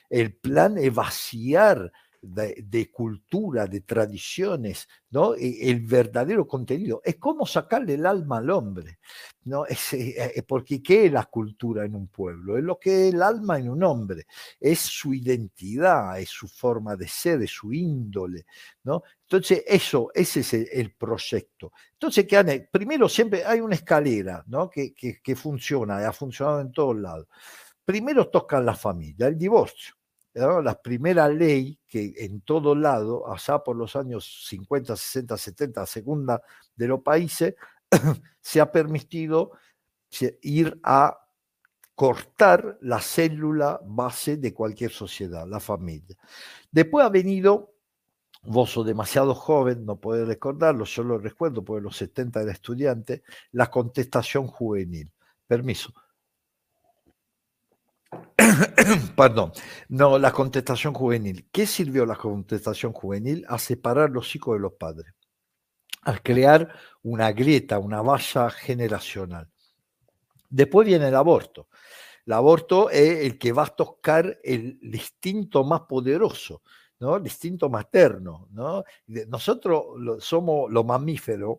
El 0.08 0.32
plan 0.34 0.78
es 0.78 0.94
vaciar 0.94 1.92
de, 2.26 2.90
cultura, 2.90 3.66
de 3.66 3.80
tradiciones, 3.80 4.88
¿no? 5.10 5.34
E, 5.34 5.70
el 5.70 5.80
verdadero 5.80 6.46
contenido. 6.46 7.00
Es 7.04 7.16
como 7.16 7.46
sacarle 7.46 7.94
el 7.94 8.06
alma 8.06 8.38
al 8.38 8.50
hombre, 8.50 8.98
¿no? 9.44 9.66
Es, 9.74 9.92
eh, 9.94 10.32
eh, 10.36 10.42
porque 10.42 10.82
¿qué 10.82 11.06
es 11.06 11.12
la 11.12 11.24
cultura 11.26 11.84
en 11.84 11.94
un 11.94 12.08
pueblo? 12.08 12.56
Es 12.56 12.64
lo 12.64 12.78
que 12.78 13.08
es 13.08 13.14
el 13.14 13.22
alma 13.22 13.58
en 13.58 13.68
un 13.68 13.82
hombre, 13.82 14.26
es 14.60 14.80
su 14.80 15.12
identidad, 15.14 16.18
es 16.18 16.28
su 16.28 16.48
forma 16.48 16.96
de 16.96 17.08
ser, 17.08 17.42
es 17.42 17.50
su 17.50 17.72
índole, 17.72 18.46
¿no? 18.84 19.02
Entonces, 19.22 19.64
eso, 19.66 20.10
ese 20.14 20.40
es 20.40 20.54
el, 20.54 20.92
proyecto. 20.94 21.72
Entonces, 21.92 22.26
¿qué 22.26 22.68
primero 22.70 23.08
siempre 23.08 23.44
hay 23.44 23.60
una 23.60 23.74
escalera, 23.74 24.44
¿no? 24.46 24.70
Que, 24.70 24.94
que, 24.94 25.20
que 25.22 25.36
funciona, 25.36 26.06
ha 26.06 26.12
funcionado 26.12 26.60
en 26.60 26.72
todos 26.72 26.96
lados. 26.96 27.26
Primero 27.84 28.28
toca 28.28 28.60
la 28.60 28.74
familia, 28.74 29.26
el 29.26 29.38
divorcio 29.38 29.94
la 30.34 30.80
primera 30.82 31.28
ley 31.28 31.78
que 31.86 32.12
en 32.16 32.40
todo 32.40 32.74
lado, 32.74 33.30
allá 33.32 33.60
por 33.60 33.76
los 33.76 33.94
años 33.94 34.46
50, 34.48 34.96
60, 34.96 35.36
70, 35.36 35.86
segunda 35.86 36.42
de 36.74 36.88
los 36.88 37.00
países, 37.00 37.54
se 38.40 38.60
ha 38.60 38.70
permitido 38.70 39.52
ir 40.42 40.80
a 40.82 41.18
cortar 41.94 42.78
la 42.80 43.00
célula 43.00 43.80
base 43.84 44.36
de 44.36 44.52
cualquier 44.52 44.90
sociedad, 44.90 45.46
la 45.46 45.60
familia. 45.60 46.16
Después 46.70 47.06
ha 47.06 47.08
venido, 47.08 47.74
vos 48.42 48.70
sos 48.70 48.86
demasiado 48.86 49.34
joven, 49.34 49.86
no 49.86 50.00
podés 50.00 50.26
recordarlo, 50.26 50.84
yo 50.84 51.04
lo 51.04 51.18
recuerdo 51.18 51.64
porque 51.64 51.82
los 51.82 51.96
70 51.96 52.42
era 52.42 52.52
estudiante, 52.52 53.22
la 53.52 53.70
contestación 53.70 54.48
juvenil. 54.48 55.12
Permiso. 55.46 55.92
Perdón, 59.16 59.52
no, 59.88 60.18
la 60.18 60.32
contestación 60.32 60.94
juvenil. 60.94 61.48
¿Qué 61.52 61.66
sirvió 61.66 62.06
la 62.06 62.16
contestación 62.16 62.92
juvenil? 62.92 63.44
A 63.48 63.58
separar 63.58 64.10
los 64.10 64.34
hijos 64.34 64.56
de 64.56 64.60
los 64.60 64.72
padres, 64.74 65.14
a 66.02 66.18
crear 66.18 66.72
una 67.02 67.32
grieta, 67.32 67.78
una 67.78 68.02
valla 68.02 68.50
generacional. 68.50 69.48
Después 70.48 70.86
viene 70.86 71.08
el 71.08 71.14
aborto. 71.14 71.68
El 72.26 72.32
aborto 72.32 72.90
es 72.90 73.24
el 73.24 73.38
que 73.38 73.52
va 73.52 73.64
a 73.64 73.66
tocar 73.66 74.38
el 74.42 74.78
instinto 74.82 75.64
más 75.64 75.82
poderoso, 75.82 76.62
¿no? 77.00 77.16
el 77.16 77.24
instinto 77.24 77.68
materno. 77.68 78.48
¿no? 78.50 78.84
Nosotros 79.06 79.84
somos 80.20 80.70
los 80.70 80.84
mamíferos 80.84 81.58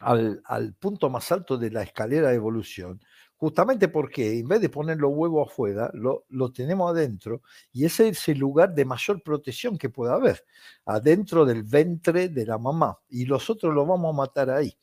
al, 0.00 0.40
al 0.44 0.74
punto 0.74 1.10
más 1.10 1.30
alto 1.32 1.58
de 1.58 1.70
la 1.70 1.82
escalera 1.82 2.28
de 2.28 2.36
evolución 2.36 3.00
justamente 3.36 3.88
porque 3.88 4.38
en 4.38 4.48
vez 4.48 4.60
de 4.60 4.68
poner 4.68 4.98
los 4.98 5.12
huevos 5.12 5.50
afuera, 5.50 5.90
lo, 5.94 6.24
tenemos 6.52 6.90
adentro 6.90 7.42
y 7.72 7.84
ese 7.84 8.08
es 8.08 8.28
el 8.28 8.38
lugar 8.38 8.74
de 8.74 8.84
mayor 8.84 9.22
protección 9.22 9.78
que 9.78 9.90
pueda 9.90 10.14
haber, 10.14 10.44
adentro 10.86 11.44
del 11.44 11.62
ventre 11.62 12.28
de 12.28 12.46
la 12.46 12.58
mamá, 12.58 12.98
y 13.08 13.26
los 13.26 13.50
otros 13.50 13.74
lo 13.74 13.86
vamos 13.86 14.14
a 14.14 14.16
matar 14.16 14.50
ahí. 14.50 14.76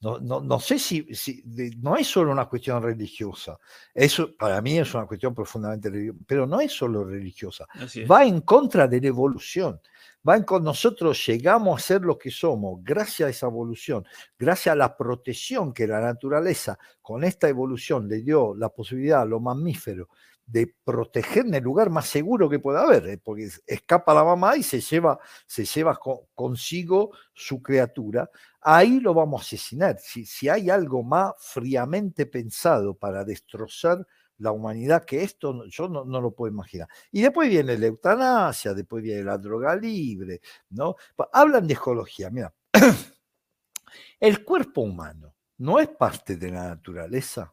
No, 0.00 0.18
no, 0.18 0.40
no 0.40 0.60
sé 0.60 0.78
si, 0.78 1.06
si 1.14 1.42
no 1.78 1.96
es 1.96 2.06
solo 2.06 2.30
una 2.30 2.46
cuestión 2.46 2.82
religiosa, 2.82 3.58
eso 3.94 4.36
para 4.36 4.60
mí 4.60 4.78
es 4.78 4.92
una 4.92 5.06
cuestión 5.06 5.34
profundamente 5.34 5.88
religiosa, 5.88 6.18
pero 6.26 6.46
no 6.46 6.60
es 6.60 6.70
solo 6.70 7.02
religiosa, 7.02 7.66
va 8.10 8.24
en 8.24 8.42
contra 8.42 8.86
de 8.86 9.00
la 9.00 9.06
evolución, 9.06 9.80
van 10.22 10.42
con 10.42 10.62
nosotros, 10.62 11.24
llegamos 11.26 11.82
a 11.82 11.86
ser 11.86 12.02
lo 12.02 12.18
que 12.18 12.30
somos, 12.30 12.84
gracias 12.84 13.26
a 13.26 13.30
esa 13.30 13.46
evolución, 13.46 14.04
gracias 14.38 14.74
a 14.74 14.76
la 14.76 14.94
protección 14.94 15.72
que 15.72 15.86
la 15.86 16.00
naturaleza 16.00 16.78
con 17.00 17.24
esta 17.24 17.48
evolución 17.48 18.06
le 18.06 18.20
dio 18.20 18.54
la 18.54 18.68
posibilidad 18.68 19.22
a 19.22 19.24
los 19.24 19.40
mamíferos 19.40 20.08
de 20.46 20.72
proteger 20.84 21.44
en 21.44 21.54
el 21.54 21.64
lugar 21.64 21.90
más 21.90 22.06
seguro 22.06 22.48
que 22.48 22.60
pueda 22.60 22.82
haber, 22.82 23.08
¿eh? 23.08 23.18
porque 23.18 23.48
escapa 23.66 24.14
la 24.14 24.24
mamá 24.24 24.56
y 24.56 24.62
se 24.62 24.80
lleva, 24.80 25.18
se 25.46 25.64
lleva 25.64 25.98
consigo 26.34 27.10
su 27.34 27.60
criatura, 27.60 28.30
ahí 28.60 29.00
lo 29.00 29.12
vamos 29.12 29.42
a 29.42 29.44
asesinar. 29.44 29.98
Si, 29.98 30.24
si 30.24 30.48
hay 30.48 30.70
algo 30.70 31.02
más 31.02 31.32
fríamente 31.38 32.26
pensado 32.26 32.94
para 32.94 33.24
destrozar 33.24 34.06
la 34.38 34.52
humanidad 34.52 35.04
que 35.04 35.22
esto 35.22 35.64
yo 35.66 35.88
no, 35.88 36.04
no, 36.04 36.20
lo 36.20 36.30
puedo 36.30 36.52
imaginar. 36.52 36.88
Y 37.10 37.22
después 37.22 37.48
viene 37.48 37.76
la 37.76 37.86
eutanasia, 37.86 38.72
después 38.74 39.02
viene 39.02 39.24
la 39.24 39.38
droga 39.38 39.74
libre, 39.74 40.40
¿no? 40.70 40.94
Hablan 41.32 41.66
de 41.66 41.74
ecología, 41.74 42.30
mira, 42.30 42.54
el 44.20 44.44
cuerpo 44.44 44.82
humano 44.82 45.34
no 45.58 45.80
es 45.80 45.88
parte 45.88 46.36
de 46.36 46.50
la 46.50 46.68
naturaleza. 46.68 47.52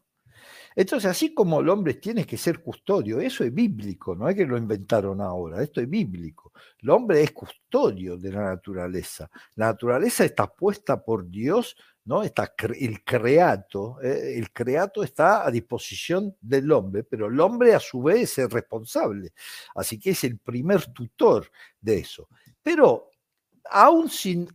Entonces, 0.76 1.08
así 1.08 1.32
como 1.32 1.60
el 1.60 1.68
hombre 1.68 1.94
tiene 1.94 2.26
que 2.26 2.36
ser 2.36 2.60
custodio, 2.60 3.20
eso 3.20 3.44
es 3.44 3.54
bíblico, 3.54 4.16
no 4.16 4.28
es 4.28 4.34
que 4.34 4.44
lo 4.44 4.58
inventaron 4.58 5.20
ahora, 5.20 5.62
esto 5.62 5.80
es 5.80 5.88
bíblico. 5.88 6.52
El 6.80 6.90
hombre 6.90 7.22
es 7.22 7.30
custodio 7.32 8.16
de 8.16 8.32
la 8.32 8.44
naturaleza. 8.44 9.30
La 9.54 9.66
naturaleza 9.66 10.24
está 10.24 10.52
puesta 10.52 11.02
por 11.04 11.30
Dios, 11.30 11.76
¿no? 12.04 12.22
Está 12.22 12.54
el 12.78 13.04
creato, 13.04 14.00
eh, 14.02 14.36
el 14.36 14.52
creato 14.52 15.04
está 15.04 15.46
a 15.46 15.50
disposición 15.50 16.36
del 16.40 16.70
hombre, 16.72 17.04
pero 17.04 17.26
el 17.28 17.38
hombre 17.40 17.74
a 17.74 17.80
su 17.80 18.02
vez 18.02 18.36
es 18.38 18.50
responsable. 18.50 19.32
Así 19.74 19.98
que 19.98 20.10
es 20.10 20.24
el 20.24 20.38
primer 20.38 20.86
tutor 20.92 21.48
de 21.80 21.98
eso. 21.98 22.28
Pero 22.62 23.10
aún 23.70 24.10
sin, 24.10 24.48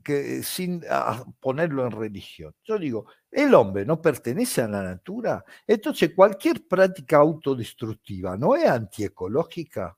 ah, 0.89 1.23
ponerlo 1.39 1.86
en 1.86 1.91
religión. 1.91 2.53
Yo 2.63 2.77
digo, 2.77 3.05
el 3.31 3.53
hombre 3.53 3.85
no 3.85 4.01
pertenece 4.01 4.61
a 4.61 4.67
la 4.67 4.83
natura, 4.83 5.43
entonces 5.67 6.13
cualquier 6.15 6.67
práctica 6.67 7.17
autodestructiva 7.17 8.35
no 8.37 8.55
es 8.55 8.65
antiecológica. 8.65 9.95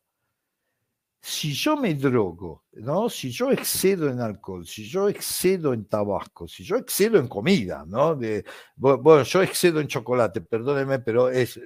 Si 1.23 1.53
yo 1.53 1.77
me 1.77 1.93
drogo, 1.93 2.63
¿no? 2.73 3.07
si 3.07 3.29
yo 3.29 3.51
excedo 3.51 4.09
en 4.09 4.19
alcohol, 4.19 4.65
si 4.65 4.89
yo 4.89 5.07
excedo 5.07 5.71
en 5.71 5.85
tabaco, 5.85 6.47
si 6.47 6.63
yo 6.63 6.77
excedo 6.77 7.19
en 7.19 7.27
comida, 7.27 7.85
¿no? 7.87 8.19
bueno, 8.75 9.21
yo 9.21 9.43
excedo 9.43 9.79
en 9.79 9.87
chocolate, 9.87 10.41
perdóneme, 10.41 10.97
pero 10.97 11.29
es, 11.29 11.59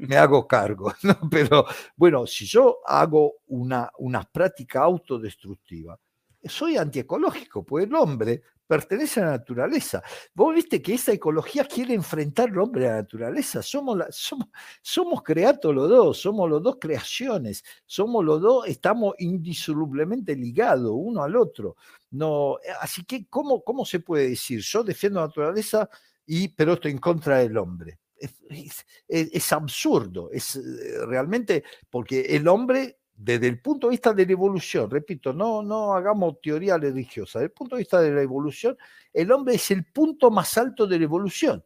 me 0.00 0.16
hago 0.16 0.46
cargo, 0.48 0.92
¿no? 1.02 1.16
Pero 1.30 1.66
bueno, 1.94 2.26
si 2.26 2.46
yo 2.46 2.78
hago 2.84 3.34
una, 3.46 3.88
una 3.98 4.24
práctica 4.24 4.82
autodestructiva, 4.82 5.96
soy 6.42 6.76
antiecológico, 6.76 7.64
pues 7.64 7.86
el 7.86 7.94
hombre 7.94 8.42
pertenece 8.66 9.20
a 9.20 9.26
la 9.26 9.30
naturaleza. 9.32 10.02
Vos 10.34 10.54
viste 10.54 10.82
que 10.82 10.94
esa 10.94 11.12
ecología 11.12 11.64
quiere 11.64 11.94
enfrentar 11.94 12.50
al 12.50 12.58
hombre 12.58 12.88
a 12.88 12.92
la 12.92 12.96
naturaleza. 13.02 13.62
Somos, 13.62 13.98
somos, 14.10 14.48
somos 14.82 15.22
creados 15.22 15.74
los 15.74 15.88
dos, 15.88 16.18
somos 16.18 16.48
los 16.50 16.62
dos 16.62 16.76
creaciones, 16.80 17.64
somos 17.84 18.24
los 18.24 18.40
dos, 18.40 18.66
estamos 18.66 19.14
indisolublemente 19.18 20.34
ligados 20.34 20.92
uno 20.94 21.22
al 21.22 21.36
otro. 21.36 21.76
No, 22.10 22.58
así 22.80 23.04
que, 23.04 23.26
¿cómo, 23.28 23.62
cómo 23.62 23.84
se 23.84 24.00
puede 24.00 24.30
decir? 24.30 24.60
Yo 24.60 24.82
defiendo 24.82 25.20
la 25.20 25.26
naturaleza, 25.26 25.88
y, 26.26 26.48
pero 26.48 26.74
estoy 26.74 26.92
en 26.92 26.98
contra 26.98 27.38
del 27.38 27.56
hombre. 27.56 28.00
es 29.08 29.52
absurdo, 29.52 30.30
es 30.32 30.56
eh, 30.56 31.06
realmente 31.06 31.64
porque 31.90 32.22
el 32.22 32.48
hombre 32.48 32.98
desde 33.16 33.48
el 33.48 33.60
punto 33.60 33.86
de 33.86 33.92
vista 33.92 34.12
de 34.12 34.26
la 34.26 34.32
evolución, 34.32 34.90
repito, 34.90 35.32
no, 35.32 35.62
no 35.62 35.94
hagamos 35.94 36.40
teoría 36.42 36.76
religiosa, 36.76 37.38
desde 37.38 37.46
el 37.46 37.52
punto 37.52 37.76
de 37.76 37.80
vista 37.80 38.00
de 38.00 38.12
la 38.12 38.22
evolución, 38.22 38.76
el 39.12 39.32
hombre 39.32 39.54
es 39.54 39.70
el 39.70 39.86
punto 39.86 40.30
más 40.30 40.56
alto 40.58 40.86
de 40.86 40.98
la 40.98 41.04
evolución. 41.04 41.64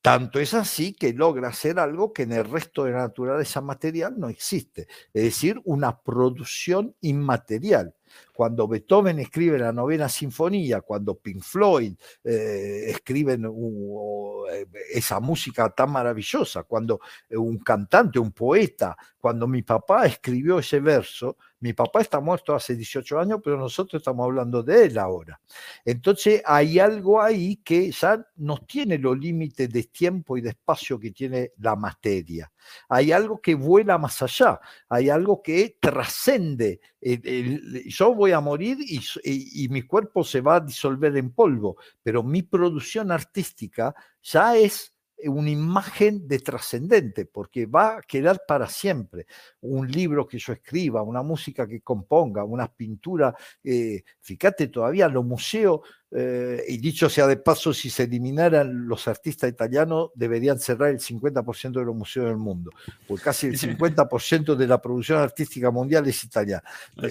Tanto 0.00 0.38
es 0.38 0.54
así 0.54 0.94
que 0.94 1.12
logra 1.12 1.48
hacer 1.48 1.78
algo 1.80 2.12
que 2.12 2.22
en 2.22 2.32
el 2.32 2.44
resto 2.44 2.84
de 2.84 2.92
la 2.92 2.98
naturaleza 2.98 3.60
material 3.60 4.14
no 4.16 4.28
existe, 4.28 4.86
es 5.12 5.24
decir, 5.24 5.60
una 5.64 6.00
producción 6.00 6.94
inmaterial. 7.00 7.94
Cuando 8.36 8.68
Beethoven 8.68 9.18
escribe 9.18 9.58
la 9.58 9.72
novena 9.72 10.10
sinfonía, 10.10 10.82
cuando 10.82 11.14
Pink 11.14 11.42
Floyd 11.42 11.94
eh, 12.22 12.84
escriben 12.88 13.46
eh, 13.46 14.66
esa 14.92 15.20
música 15.20 15.70
tan 15.70 15.90
maravillosa, 15.90 16.64
cuando 16.64 17.00
un 17.30 17.56
cantante, 17.60 18.18
un 18.18 18.32
poeta, 18.32 18.94
cuando 19.18 19.48
mi 19.48 19.62
papá 19.62 20.04
escribió 20.04 20.58
ese 20.58 20.80
verso, 20.80 21.38
mi 21.60 21.72
papá 21.72 22.02
está 22.02 22.20
muerto 22.20 22.54
hace 22.54 22.76
18 22.76 23.18
años, 23.18 23.40
pero 23.42 23.56
nosotros 23.56 24.00
estamos 24.00 24.24
hablando 24.24 24.62
de 24.62 24.84
él 24.84 24.98
ahora. 24.98 25.40
Entonces 25.84 26.42
hay 26.44 26.78
algo 26.78 27.20
ahí 27.20 27.56
que 27.56 27.90
ya 27.90 28.24
no 28.36 28.58
tiene 28.58 28.98
los 28.98 29.18
límites 29.18 29.68
de 29.70 29.84
tiempo 29.84 30.36
y 30.36 30.42
de 30.42 30.50
espacio 30.50 31.00
que 31.00 31.10
tiene 31.10 31.52
la 31.58 31.74
materia. 31.74 32.52
Hay 32.88 33.10
algo 33.10 33.40
que 33.40 33.54
vuela 33.54 33.96
más 33.96 34.22
allá, 34.22 34.60
hay 34.88 35.08
algo 35.08 35.42
que 35.42 35.78
trascende. 35.80 36.80
yo 37.00 38.14
voy 38.14 38.25
a 38.32 38.40
morir 38.40 38.78
y, 38.80 39.68
mi 39.68 39.82
cuerpo 39.82 40.24
se 40.24 40.40
va 40.40 40.56
a 40.56 40.60
disolver 40.60 41.16
en 41.16 41.32
polvo, 41.32 41.76
pero 42.02 42.22
mi 42.22 42.42
producción 42.42 43.10
artística 43.10 43.94
ya 44.22 44.56
es 44.56 44.94
una 45.24 45.50
imagen 45.50 46.28
de 46.28 46.38
trascendente, 46.40 47.24
porque 47.24 47.66
va 47.66 47.98
a 47.98 48.02
quedar 48.02 48.42
para 48.46 48.68
siempre. 48.68 49.26
Un 49.60 49.90
libro 49.90 50.26
que 50.26 50.38
yo 50.38 50.52
escriba, 50.52 51.02
una 51.02 51.22
música 51.22 51.66
que 51.66 51.80
componga, 51.80 52.44
una 52.44 52.68
pintura, 52.72 53.34
eh, 53.64 54.02
fíjate 54.20 54.68
todavía, 54.68 55.08
los 55.08 55.24
museos 55.24 55.80
eh, 56.12 56.62
y 56.68 56.78
dicho 56.78 57.10
sea 57.10 57.26
de 57.26 57.36
paso, 57.36 57.74
si 57.74 57.90
se 57.90 58.04
eliminaran 58.04 58.86
los 58.86 59.08
artistas 59.08 59.50
italianos, 59.50 60.10
deberían 60.14 60.58
cerrar 60.58 60.90
el 60.90 61.00
50% 61.00 61.72
de 61.72 61.84
los 61.84 61.96
museos 61.96 62.26
del 62.26 62.36
mundo, 62.36 62.70
porque 63.08 63.24
casi 63.24 63.48
el 63.48 63.58
50% 63.58 64.54
de 64.54 64.66
la 64.68 64.80
producción 64.80 65.18
artística 65.18 65.70
mundial 65.70 66.06
es 66.06 66.22
italiana. 66.22 66.62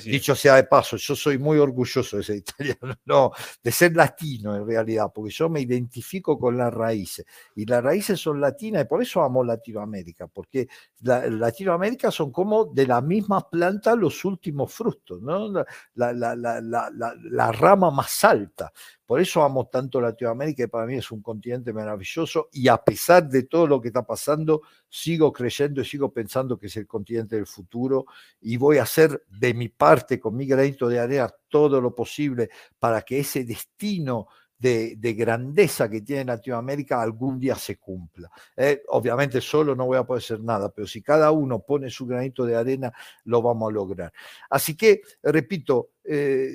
dicho 0.04 0.34
sea 0.34 0.56
de 0.56 0.64
paso, 0.64 0.96
yo 0.96 1.16
soy 1.16 1.38
muy 1.38 1.58
orgulloso 1.58 2.18
de 2.18 2.24
ser 2.24 2.38
italiano, 2.38 2.96
no, 3.06 3.32
de 3.62 3.72
ser 3.72 3.96
latino 3.96 4.56
en 4.56 4.66
realidad, 4.66 5.08
porque 5.14 5.32
yo 5.32 5.50
me 5.50 5.60
identifico 5.60 6.40
con 6.40 6.58
las 6.58 6.74
raíces, 6.74 7.26
y 7.56 7.66
las 7.66 7.84
raíces 7.84 8.20
son 8.20 8.40
latinas, 8.40 8.84
y 8.84 8.88
por 8.88 9.02
eso 9.02 9.22
amo 9.22 9.44
Latinoamérica, 9.44 10.28
porque 10.28 10.70
Latinoamérica 11.02 12.12
son 12.12 12.32
como 12.32 12.66
de 12.66 12.88
la 12.88 13.02
misma 13.02 13.50
planta 13.50 13.94
los 13.94 14.24
últimos 14.24 14.74
frutos, 14.74 15.22
¿no? 15.22 15.52
la, 15.96 16.14
la 16.14 17.52
rama 17.52 17.92
más 17.92 18.24
alta. 18.24 18.72
Por 19.06 19.20
eso 19.20 19.44
amo 19.44 19.68
tanto 19.68 20.02
Latinoamérica, 20.02 20.64
que 20.64 20.68
para 20.68 20.86
mí 20.86 20.96
es 20.96 21.12
un 21.12 21.22
continente 21.22 21.72
maravilloso 21.74 22.50
y 22.52 22.68
a 22.68 22.78
pesar 22.78 23.28
de 23.28 23.44
todo 23.44 23.68
lo 23.68 23.82
que 23.82 23.90
está 23.90 24.06
pasando, 24.06 24.62
sigo 24.90 25.32
creyendo 25.32 25.82
y 25.82 25.86
sigo 25.86 26.12
pensando 26.12 26.58
que 26.58 26.68
es 26.68 26.78
el 26.78 26.88
continente 26.88 27.36
del 27.36 27.48
futuro 27.48 28.06
y 28.42 28.58
voy 28.58 28.78
a 28.78 28.84
hacer 28.84 29.24
de 29.30 29.54
mi 29.54 29.70
parte 29.70 30.20
con 30.20 30.36
mi 30.36 30.46
granito 30.46 30.88
de 30.88 31.00
arena 31.00 31.34
todo 31.48 31.80
lo 31.80 31.94
posible 31.94 32.50
para 32.80 33.02
que 33.02 33.20
ese 33.20 33.44
destino 33.44 34.28
de, 34.58 35.14
grandeza 35.14 35.90
que 35.90 36.02
tiene 36.02 36.26
Latinoamérica 36.26 37.02
algún 37.02 37.40
día 37.40 37.56
se 37.56 37.78
cumpla. 37.78 38.30
Eh, 38.56 38.84
obviamente 38.88 39.42
solo 39.42 39.76
no 39.76 39.86
voy 39.86 39.98
a 39.98 40.04
poder 40.04 40.24
hacer 40.24 40.42
nada, 40.42 40.70
pero 40.70 40.88
si 40.88 41.02
cada 41.02 41.32
uno 41.32 41.60
pone 41.60 41.90
su 41.90 42.06
granito 42.06 42.46
de 42.46 42.56
arena, 42.56 42.92
lo 43.26 43.42
vamos 43.42 43.70
a 43.70 43.74
lograr. 43.74 44.14
Así 44.50 44.76
que, 44.76 45.02
repito, 45.22 45.92
eh, 46.04 46.52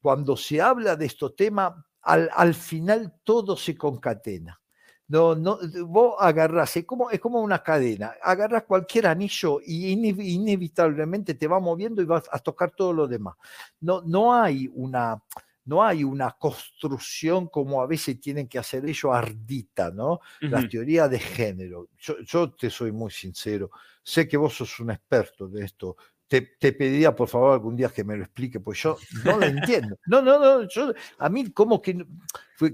cuando 0.00 0.36
se 0.36 0.60
habla 0.60 0.96
de 0.96 1.06
estos 1.06 1.34
temas, 1.36 1.74
al, 2.02 2.54
final 2.54 3.20
todo 3.24 3.56
se 3.56 3.76
concatena. 3.76 4.60
No, 5.08 5.36
no, 5.36 5.58
vos 5.86 6.16
agarrás, 6.18 6.76
es 6.76 6.84
como, 6.84 7.10
es 7.10 7.20
como 7.20 7.40
una 7.40 7.62
cadena, 7.62 8.14
agarras 8.22 8.64
cualquier 8.64 9.06
anillo 9.06 9.60
y 9.64 9.92
inevitablemente 9.92 11.34
te 11.34 11.46
va 11.46 11.60
moviendo 11.60 12.02
y 12.02 12.06
vas 12.06 12.24
a 12.30 12.40
tocar 12.40 12.72
todo 12.72 12.92
lo 12.92 13.06
demás. 13.06 13.36
No, 13.80 14.02
no 14.02 14.34
hay 14.34 14.68
una, 14.74 15.22
no 15.66 15.84
hay 15.84 16.02
una 16.02 16.32
construcción 16.32 17.48
como 17.48 17.82
a 17.82 17.86
veces 17.86 18.20
tienen 18.20 18.48
que 18.48 18.58
hacer 18.58 18.84
ellos 18.84 19.12
ardita, 19.12 19.90
¿no? 19.90 20.20
La 20.40 20.66
teoría 20.68 21.06
de 21.08 21.18
género. 21.18 21.88
Yo, 21.98 22.18
yo, 22.20 22.52
te 22.52 22.70
soy 22.70 22.90
muy 22.90 23.10
sincero, 23.10 23.70
sé 24.02 24.26
que 24.26 24.36
vos 24.36 24.54
sos 24.54 24.80
un 24.80 24.90
experto 24.90 25.48
de 25.48 25.64
esto, 25.64 25.96
te, 26.28 26.42
pediría 26.72 27.14
por 27.14 27.28
favor 27.28 27.52
algún 27.52 27.76
día 27.76 27.88
que 27.88 28.04
me 28.04 28.16
lo 28.16 28.24
explique, 28.24 28.58
pues 28.60 28.82
yo 28.82 28.96
no 29.24 29.38
lo 29.38 29.46
entiendo. 29.46 29.96
No, 30.06 30.22
no, 30.22 30.38
no, 30.38 30.68
yo, 30.68 30.92
a 31.18 31.28
mí 31.28 31.50
como 31.50 31.80
que, 31.80 32.04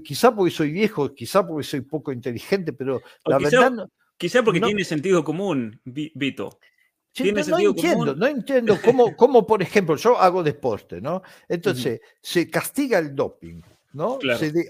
quizá 0.03 0.33
porque 0.33 0.51
soy 0.51 0.71
viejo, 0.71 1.13
quizá 1.13 1.45
porque 1.45 1.63
soy 1.63 1.81
poco 1.81 2.11
inteligente, 2.11 2.73
pero 2.73 3.01
la 3.25 3.37
verdad... 3.37 3.71
No, 3.71 3.89
quizá 4.17 4.43
porque 4.43 4.61
tiene 4.61 4.83
sentido 4.83 5.23
común, 5.23 5.79
Vito. 5.83 6.59
no, 7.19 7.59
entiendo, 7.59 8.15
no 8.15 8.27
entiendo 8.27 8.77
cómo, 8.83 9.15
cómo, 9.15 9.45
por 9.45 9.61
ejemplo, 9.61 9.95
yo 9.95 10.17
hago 10.17 10.43
deporte, 10.43 11.01
¿no? 11.01 11.21
Entonces, 11.47 12.01
se 12.21 12.49
castiga 12.49 12.99
el 12.99 13.15
doping, 13.15 13.61
¿no? 13.93 14.19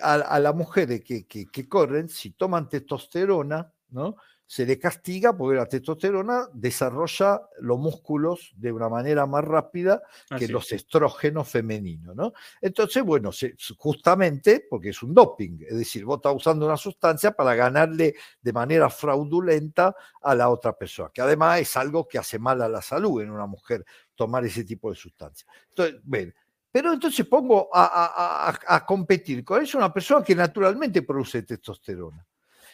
a, 0.02 0.40
las 0.40 0.56
mujeres 0.56 1.04
que, 1.04 1.26
que, 1.26 1.46
que 1.46 1.68
corren, 1.68 2.10
si 2.10 2.32
toman 2.32 2.70
testosterona, 2.70 3.72
¿no? 3.92 4.16
Se 4.54 4.68
le 4.68 4.78
castiga 4.78 5.36
porque 5.36 5.58
la 5.58 5.66
testosterona 5.66 6.48
desarrolla 6.54 7.42
los 7.62 7.80
músculos 7.80 8.54
de 8.56 8.72
una 8.72 8.88
manera 8.88 9.26
más 9.26 9.44
rápida 9.44 10.04
que 10.38 10.48
los 10.48 10.72
estrógenos 10.72 11.50
femeninos, 11.50 12.16
¿no? 12.16 12.34
Entonces, 12.62 13.02
bueno, 13.02 13.32
justamente 13.80 14.68
porque 14.70 14.90
es 14.90 15.02
un 15.02 15.12
doping, 15.12 15.58
es 15.68 15.76
decir, 15.76 16.06
vos 16.06 16.18
estás 16.18 16.36
usando 16.36 16.68
una 16.68 16.78
sustancia 16.78 17.32
para 17.32 17.56
ganarle 17.56 18.14
de 18.40 18.54
manera 18.54 18.92
fraudulenta 18.92 19.96
a 20.22 20.36
la 20.36 20.50
otra 20.50 20.78
persona, 20.78 21.10
que 21.12 21.24
además 21.24 21.60
es 21.60 21.76
algo 21.76 22.08
que 22.08 22.20
hace 22.20 22.38
mal 22.38 22.62
a 22.62 22.70
la 22.70 22.84
salud 22.84 23.24
en 23.24 23.32
una 23.32 23.48
mujer 23.48 23.84
tomar 24.14 24.46
ese 24.46 24.64
tipo 24.64 24.92
de 24.92 24.96
sustancia. 24.96 25.48
Entonces, 25.70 26.00
bueno, 26.04 26.32
pero 26.72 26.94
entonces 26.94 27.26
pongo 27.26 27.72
a, 27.74 28.84
competir 28.86 29.44
con 29.44 29.64
eso 29.64 29.80
una 29.80 29.92
persona 29.92 30.24
que 30.24 30.36
naturalmente 30.36 31.02
produce 31.02 31.42
testosterona. 31.42 32.24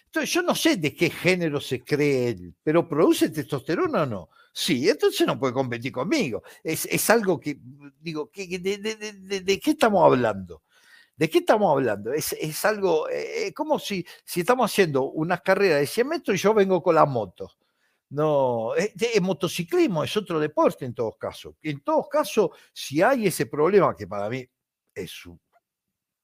Entonces 0.09 0.33
yo 0.33 0.41
no 0.41 0.55
sé 0.55 0.77
de 0.77 0.95
qué 0.95 1.11
género 1.11 1.61
se 1.61 1.83
cree 1.83 2.29
él, 2.29 2.55
pero 2.63 2.89
¿produce 2.89 3.29
testosterona 3.29 4.03
o 4.03 4.05
no? 4.07 4.29
Sí, 4.51 4.89
entonces 4.89 5.27
no 5.27 5.37
puede 5.37 5.53
competir 5.53 5.91
conmigo. 5.91 6.41
Es, 6.63 7.09
algo 7.11 7.39
que, 7.39 7.59
digo, 7.99 8.31
de, 8.33 9.59
qué 9.63 9.71
estamos 9.71 10.03
hablando? 10.03 10.63
¿De 11.15 11.29
qué 11.29 11.37
estamos 11.39 11.71
hablando? 11.71 12.11
Es, 12.11 12.65
algo, 12.65 13.07
eh, 13.07 13.53
como 13.53 13.77
si, 13.77 14.03
si 14.25 14.39
estamos 14.39 14.71
haciendo 14.71 15.03
una 15.11 15.37
carrera 15.37 15.75
de 15.75 15.85
100 15.85 16.07
metros 16.07 16.35
y 16.35 16.41
yo 16.41 16.55
vengo 16.55 16.81
con 16.81 16.95
la 16.95 17.05
moto. 17.05 17.51
No, 18.09 18.73
es, 18.73 19.21
motociclismo 19.21 20.03
es 20.03 20.17
otro 20.17 20.39
deporte 20.39 20.85
en 20.85 20.95
todos 20.95 21.17
casos. 21.19 21.53
En 21.61 21.81
todos 21.81 22.07
casos, 22.09 22.49
si 22.73 23.03
hay 23.03 23.27
ese 23.27 23.45
problema, 23.45 23.95
que 23.95 24.07
para 24.07 24.27
mí 24.27 24.43
es 24.95 25.25
un 25.27 25.39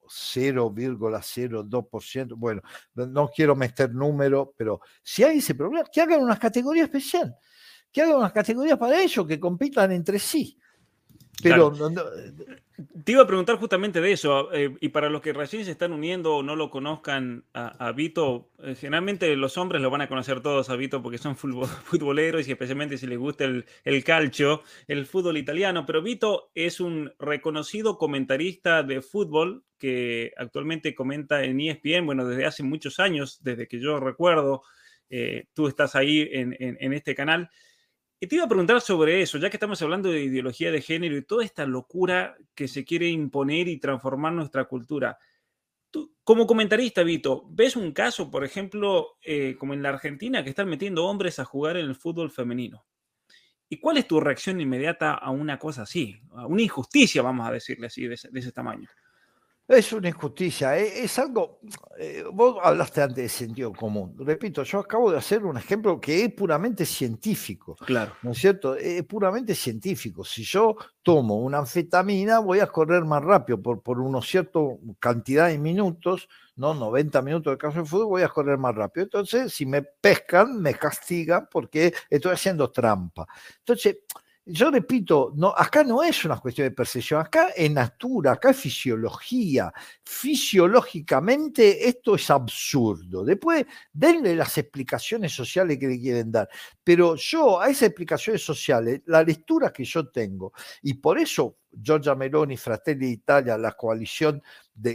0,02%, 0.08 2.36
bueno, 2.36 2.62
no 2.94 3.30
quiero 3.30 3.56
meter 3.56 3.91
número, 3.94 4.54
pero 4.58 4.82
si 5.04 5.24
hay 5.24 5.38
ese 5.39 5.56
problema, 5.56 5.86
que 5.91 6.02
hagan 6.02 6.22
una 6.22 6.38
categoría 6.38 6.84
especial, 6.84 7.36
que 7.91 8.02
hagan 8.02 8.18
una 8.18 8.32
categoría 8.32 8.78
para 8.78 9.02
ellos, 9.02 9.26
que 9.28 9.39
compitan 9.39 9.91
entre 9.91 10.20
sí. 10.20 10.60
Pero 11.41 11.74
te 13.04 13.12
iba 13.12 13.24
a 13.24 13.28
preguntar 13.28 13.58
justamente 13.58 14.02
de 14.02 14.12
eso, 14.12 14.54
eh, 14.54 14.76
y 14.82 14.89
para 14.89 15.10
los 15.10 15.21
que 15.21 15.34
recién 15.34 15.63
se 15.63 15.71
están 15.71 15.93
uniendo 15.93 16.36
o 16.36 16.43
no 16.43 16.56
lo 16.56 16.69
conozcan 16.69 17.45
a, 17.54 17.91
Vito, 17.93 18.50
eh, 18.60 18.76
generalmente 18.76 19.34
los 19.36 19.58
hombres 19.58 19.82
lo 19.82 19.89
van 19.89 20.02
a 20.02 20.10
conocer 20.10 20.41
todos 20.41 20.69
a 20.69 20.76
Vito 20.76 21.02
porque 21.02 21.17
son 21.17 21.36
futboleros 21.38 22.48
y 22.48 22.52
especialmente 22.52 22.98
si 22.98 23.08
les 23.08 23.17
gusta 23.17 23.45
el, 23.45 23.65
el 23.84 24.04
calcio, 24.04 24.63
el 24.88 25.06
fútbol 25.06 25.38
italiano, 25.38 25.86
pero 25.86 26.02
Vito 26.02 26.52
es 26.54 26.80
un 26.80 27.13
reconocido 27.19 27.98
comentarista 27.98 28.84
de 28.84 29.02
fútbol 29.02 29.63
que 29.78 30.34
actualmente 30.38 30.95
comenta 30.95 31.43
en 31.43 31.60
ESPN, 31.60 32.06
bueno, 32.06 32.26
desde 32.26 32.45
hace 32.45 32.63
muchos 32.63 33.00
años, 33.00 33.39
desde 33.43 33.67
que 33.67 33.80
yo 33.80 34.00
recuerdo, 34.00 34.63
eh, 35.10 35.45
tú 35.54 35.67
estás 35.67 35.95
ahí 35.95 36.28
en, 36.32 36.56
en 36.60 36.93
este 36.93 37.15
canal. 37.15 37.50
Y 38.26 38.28
te 38.28 38.38
iba 38.38 38.46
a 38.46 38.50
preguntar 38.50 38.82
sobre 38.82 39.22
eso, 39.22 39.38
ya 39.38 39.52
que 39.52 39.58
estamos 39.58 39.80
hablando 39.84 40.10
de 40.10 40.24
ideología 40.24 40.72
de 40.72 40.82
género 40.82 41.16
y 41.16 41.22
toda 41.22 41.46
esta 41.46 41.64
locura 41.68 42.36
que 42.56 42.68
se 42.68 42.84
quiere 42.84 43.08
imponer 43.08 43.68
y 43.68 43.78
transformar 43.78 44.34
nuestra 44.34 44.66
cultura. 44.66 45.20
Tú, 45.92 46.16
como 46.24 46.48
comentarista, 46.48 47.04
Vito, 47.04 47.46
¿ves 47.52 47.76
un 47.76 47.92
caso, 47.92 48.32
por 48.32 48.44
ejemplo, 48.44 49.20
eh, 49.22 49.56
como 49.60 49.76
en 49.76 49.84
la 49.84 49.90
Argentina, 49.90 50.44
que 50.44 50.50
están 50.50 50.68
metiendo 50.68 51.06
hombres 51.06 51.38
a 51.38 51.46
jugar 51.46 51.78
en 51.78 51.86
el 51.86 51.94
fútbol 51.94 52.32
femenino? 52.32 52.88
¿Y 53.70 53.80
cuál 53.80 53.98
es 53.98 54.08
tu 54.08 54.20
reacción 54.20 54.60
inmediata 54.60 55.14
a 55.14 55.30
una 55.30 55.60
cosa 55.60 55.84
así? 55.84 56.20
A 56.32 56.48
una 56.48 56.64
injusticia, 56.64 57.22
vamos 57.22 57.48
a 57.48 57.52
decirle 57.52 57.86
así, 57.86 58.08
de 58.08 58.16
ese 58.16 58.52
tamaño. 58.52 58.90
Es 59.67 59.91
una 59.93 60.10
injusticia, 60.10 60.78
eh, 60.78 61.04
es, 61.04 61.17
algo, 61.17 61.60
eh, 61.97 62.23
vos 62.32 62.58
hablaste 62.62 63.01
antes 63.01 63.17
de 63.17 63.30
sentido 63.30 63.73
común, 63.73 64.15
repito, 64.19 64.62
yo 64.62 64.78
acabo 64.78 65.12
de 65.12 65.17
hacer 65.17 65.43
un 65.43 65.58
ejemplo 65.58 65.99
que 65.99 66.25
es 66.25 66.34
puramente 66.34 66.86
científico, 66.86 67.75
claro. 67.84 68.13
¿no 68.21 68.32
es 68.32 68.38
cierto? 68.38 68.75
Es 68.75 69.01
puramente 69.06 69.56
científico, 69.56 70.23
si 70.23 70.43
yo 70.43 70.75
tomo 71.01 71.38
una 71.38 71.58
anfetamina 71.58 72.38
voy 72.38 72.60
a 72.60 72.67
correr 72.67 73.06
más 73.06 73.23
rápido 73.23 73.60
por, 73.60 73.82
por 73.82 73.99
una 73.99 74.21
cierta 74.21 74.60
cantidad 74.99 75.47
de 75.47 75.58
minutos, 75.58 76.30
¿no? 76.56 76.75
90 76.75 77.23
minutos 77.23 77.51
de 77.51 77.58
caso 77.58 77.80
de 77.80 77.86
fútbol 77.86 78.06
voy 78.06 78.21
a 78.21 78.30
correr 78.30 78.60
más 78.60 78.75
rápido, 78.75 79.06
entonces 79.06 79.51
si 79.51 79.65
me 79.65 79.82
pescan 79.82 80.62
me 80.62 80.75
castigan 80.75 81.47
porque 81.49 81.91
estoy 82.08 82.34
haciendo 82.34 82.69
trampa. 82.69 83.25
Entonces, 83.58 83.97
yo 84.47 84.69
repito, 84.69 85.34
acá 85.58 85.84
no 85.84 86.03
es 86.03 86.23
una 86.23 86.39
cuestión 86.39 86.67
de 86.67 86.75
percepción, 86.75 87.19
acá 87.19 87.49
es 87.55 87.71
natura, 87.71 88.34
acá 88.34 88.51
es 88.51 88.58
fisiología. 88.58 89.73
Fisiológicamente 90.03 91.88
esto 91.88 92.13
es 92.13 92.29
absurdo. 92.29 93.25
Después 93.25 93.65
denle 93.91 94.36
las 94.36 94.55
explicaciones 94.60 95.31
sociales 95.31 95.79
que 95.79 95.88
le 95.88 95.99
quieren 95.99 96.31
dar. 96.31 96.47
Pero 96.84 97.15
yo 97.15 97.60
a 97.60 97.69
esas 97.69 97.89
explicaciones 97.89 98.43
sociales, 98.43 99.01
la 99.08 99.23
lectura 99.23 99.73
que 99.73 99.84
yo 99.84 100.10
tengo, 100.10 100.53
y 100.84 100.93
por 100.93 101.17
eso 101.17 101.58
Giorgia 101.71 102.13
Meloni, 102.13 102.55
Fratelli 102.55 103.08
d'Italia, 103.08 103.58
la 103.58 103.71
coalición 103.71 104.43
de, 104.75 104.91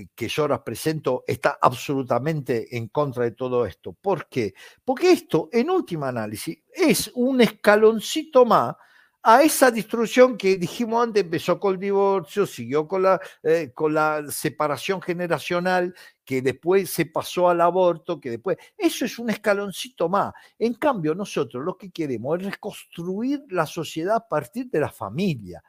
eh, 0.00 0.08
que 0.14 0.28
yo 0.28 0.46
represento, 0.46 1.24
está 1.26 1.58
absolutamente 1.60 2.76
en 2.76 2.88
contra 2.88 3.24
de 3.24 3.30
todo 3.30 3.64
esto. 3.64 3.94
¿Por 3.94 4.28
qué? 4.28 4.52
Porque 4.84 5.10
esto, 5.10 5.48
en 5.50 5.70
última 5.70 6.08
análisis, 6.08 6.58
es 6.70 7.10
un 7.14 7.40
escaloncito 7.40 8.44
más 8.44 8.76
a 9.22 9.42
esa 9.42 9.70
destrucción 9.70 10.36
que 10.36 10.56
dijimos 10.56 11.02
antes, 11.02 11.22
empezó 11.22 11.60
con 11.60 11.74
el 11.74 11.80
divorcio, 11.80 12.46
siguió 12.46 12.88
con 12.88 13.02
la, 13.02 13.20
eh, 13.42 13.70
con 13.74 13.92
la 13.92 14.24
separación 14.30 15.02
generacional, 15.02 15.94
que 16.24 16.40
después 16.40 16.88
se 16.90 17.06
pasó 17.06 17.48
al 17.48 17.60
aborto, 17.60 18.20
que 18.20 18.30
después... 18.30 18.56
Eso 18.78 19.04
es 19.04 19.18
un 19.18 19.30
escaloncito 19.30 20.08
más. 20.08 20.32
En 20.58 20.74
cambio, 20.74 21.14
nosotros 21.14 21.64
lo 21.64 21.76
que 21.76 21.90
queremos 21.90 22.38
es 22.38 22.46
reconstruir 22.46 23.44
la 23.50 23.66
sociedad 23.66 24.16
a 24.16 24.28
partir 24.28 24.70
de 24.70 24.80
la 24.80 24.90
familia. 24.90 25.62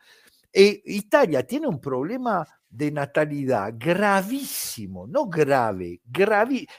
Eh, 0.53 0.81
Italia 0.85 1.45
tiene 1.45 1.67
un 1.67 1.79
problema 1.79 2.45
de 2.71 2.89
natalidad 2.89 3.73
gravísimo, 3.77 5.05
no 5.05 5.27
grave. 5.27 5.99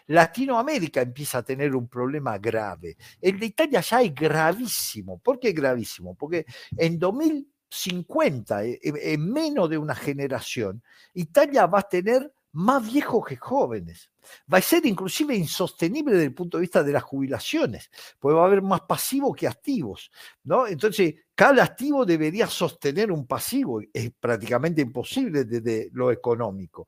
Latinoamérica 0.07 1.03
empieza 1.03 1.39
a 1.39 1.43
tener 1.43 1.77
un 1.77 1.87
problema 1.87 2.39
grave. 2.39 2.97
El 3.21 3.39
de 3.39 3.47
Italia 3.47 3.81
ya 3.81 4.03
es 4.03 4.15
gravísimo. 4.15 5.19
¿Por 5.19 5.39
qué 5.39 5.53
gravísimo? 5.53 6.15
Porque 6.15 6.47
en 6.77 6.99
2050, 6.99 8.65
eh, 8.65 8.81
en 8.83 9.31
menos 9.31 9.69
de 9.69 9.79
una 9.79 9.95
generación, 9.95 10.83
Italia 11.13 11.67
va 11.67 11.81
a 11.81 11.89
tener 11.89 12.33
más 12.53 12.91
viejos 12.93 13.25
que 13.27 13.37
jóvenes. 13.37 14.11
Va 14.53 14.59
a 14.59 14.63
ser 14.63 14.87
inclusive 14.87 15.35
insostenible 15.35 16.13
desde 16.13 16.27
el 16.27 16.35
punto 16.35 16.57
de 16.57 16.63
vista 16.63 16.83
de 16.83 16.93
las 16.93 17.03
jubilaciones, 17.03 17.91
porque 18.19 18.37
va 18.37 18.43
a 18.43 18.47
haber 18.47 18.63
más 18.63 18.83
pasivos 18.83 19.35
que 19.35 19.49
activos. 19.49 20.11
¿no? 20.45 20.67
Entonces, 20.67 21.15
cada 21.35 21.65
activo 21.65 22.05
debería 22.05 22.47
sostener 22.47 23.11
un 23.11 23.27
pasivo. 23.27 23.81
Es 23.93 24.13
prácticamente 24.21 24.83
imposible 24.83 25.45
desde 25.45 25.89
lo 25.93 26.13
económico. 26.13 26.87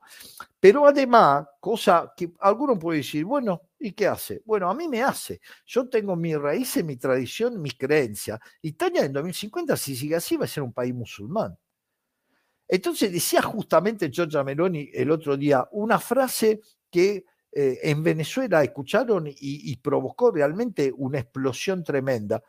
Pero 0.59 0.87
además, 0.87 1.45
cosa 1.59 2.13
que 2.15 2.31
alguno 2.39 2.77
puede 2.77 2.99
decir, 2.99 3.25
bueno, 3.25 3.63
¿y 3.79 3.91
qué 3.91 4.07
hace? 4.07 4.41
Bueno, 4.45 4.69
a 4.69 4.75
mí 4.75 4.87
me 4.87 5.01
hace. 5.01 5.41
Yo 5.65 5.89
tengo 5.89 6.15
mi 6.15 6.35
raíces, 6.35 6.85
mi 6.85 6.95
tradición, 6.95 7.61
mis 7.61 7.75
creencias. 7.75 8.39
Italia 8.61 9.03
en 9.03 9.13
2050, 9.13 9.75
si 9.75 9.95
sigue 9.95 10.15
así, 10.15 10.37
va 10.37 10.45
a 10.45 10.47
ser 10.47 10.63
un 10.63 10.73
país 10.73 10.93
musulmán. 10.93 11.57
Entonces 12.67 13.11
decía 13.11 13.41
justamente 13.41 14.09
Giorgia 14.09 14.43
Meloni 14.43 14.89
el 14.93 15.11
otro 15.11 15.37
día 15.37 15.67
una 15.71 15.99
frase 15.99 16.61
que 16.89 17.25
eh, 17.57 17.79
en 17.83 18.03
Venezuela 18.03 18.61
escucharon 18.63 19.27
y, 19.27 19.77
provocó 19.77 20.29
realmente 20.29 20.91
una 20.93 21.19
explosión 21.19 21.85
tremenda. 21.85 22.43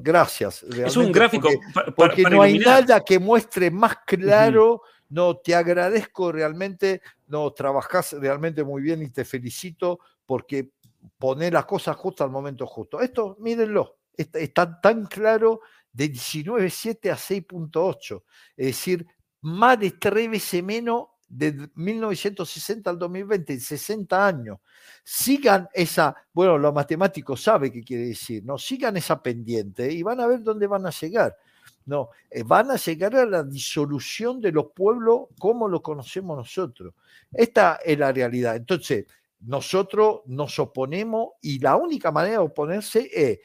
Gracias. 0.00 0.62
Es 0.64 0.94
un 0.94 1.10
gráfico. 1.10 1.48
Porque, 1.96 2.22
no 2.24 2.42
hay 2.42 2.58
nada 2.58 3.00
que 3.00 3.18
muestre 3.18 3.70
más 3.70 3.96
claro. 4.04 4.82
No, 5.08 5.38
te 5.38 5.54
agradezco 5.54 6.32
realmente, 6.32 7.00
no, 7.28 7.50
trabajás 7.52 8.12
realmente 8.12 8.62
muy 8.62 8.82
bien 8.82 9.00
y 9.02 9.08
te 9.08 9.24
felicito 9.24 10.00
porque 10.26 10.70
poner 11.18 11.54
las 11.54 11.64
cosas 11.64 11.96
justas 11.96 12.26
al 12.26 12.30
momento 12.30 12.66
justo. 12.66 13.00
Esto, 13.00 13.36
mírenlo, 13.40 13.96
está, 14.14 14.38
está 14.38 14.80
tan 14.82 15.06
claro 15.06 15.60
de 15.92 16.12
19.7 16.12 17.10
a 17.10 17.16
6.8. 17.16 18.22
Es 18.56 18.66
decir, 18.66 19.06
más 19.42 19.78
de 19.78 19.92
tres 19.92 20.30
veces 20.30 20.62
menos 20.62 21.06
de 21.28 21.70
1960 21.74 22.90
al 22.90 22.98
2020, 22.98 23.58
60 23.58 24.26
años. 24.26 24.58
Sigan 25.02 25.68
esa, 25.72 26.14
bueno, 26.32 26.58
los 26.58 26.74
matemáticos 26.74 27.42
saben 27.42 27.72
qué 27.72 27.82
quiere 27.82 28.06
decir, 28.08 28.44
¿no? 28.44 28.58
Sigan 28.58 28.96
esa 28.96 29.22
pendiente 29.22 29.90
y 29.90 30.02
van 30.02 30.20
a 30.20 30.26
ver 30.26 30.42
dónde 30.42 30.66
van 30.66 30.86
a 30.86 30.90
llegar. 30.90 31.34
No, 31.84 32.10
eh, 32.30 32.44
van 32.44 32.70
a 32.70 32.76
llegar 32.76 33.16
a 33.16 33.26
la 33.26 33.42
disolución 33.42 34.40
de 34.40 34.52
los 34.52 34.66
pueblos 34.72 35.28
como 35.38 35.68
lo 35.68 35.82
conocemos 35.82 36.36
nosotros. 36.36 36.94
Esta 37.32 37.80
es 37.84 37.98
la 37.98 38.12
realidad. 38.12 38.54
Entonces, 38.54 39.06
nosotros 39.40 40.20
nos 40.26 40.58
oponemos 40.58 41.30
y 41.40 41.58
la 41.58 41.76
única 41.76 42.12
manera 42.12 42.34
de 42.34 42.44
oponerse 42.44 43.10
es, 43.12 43.38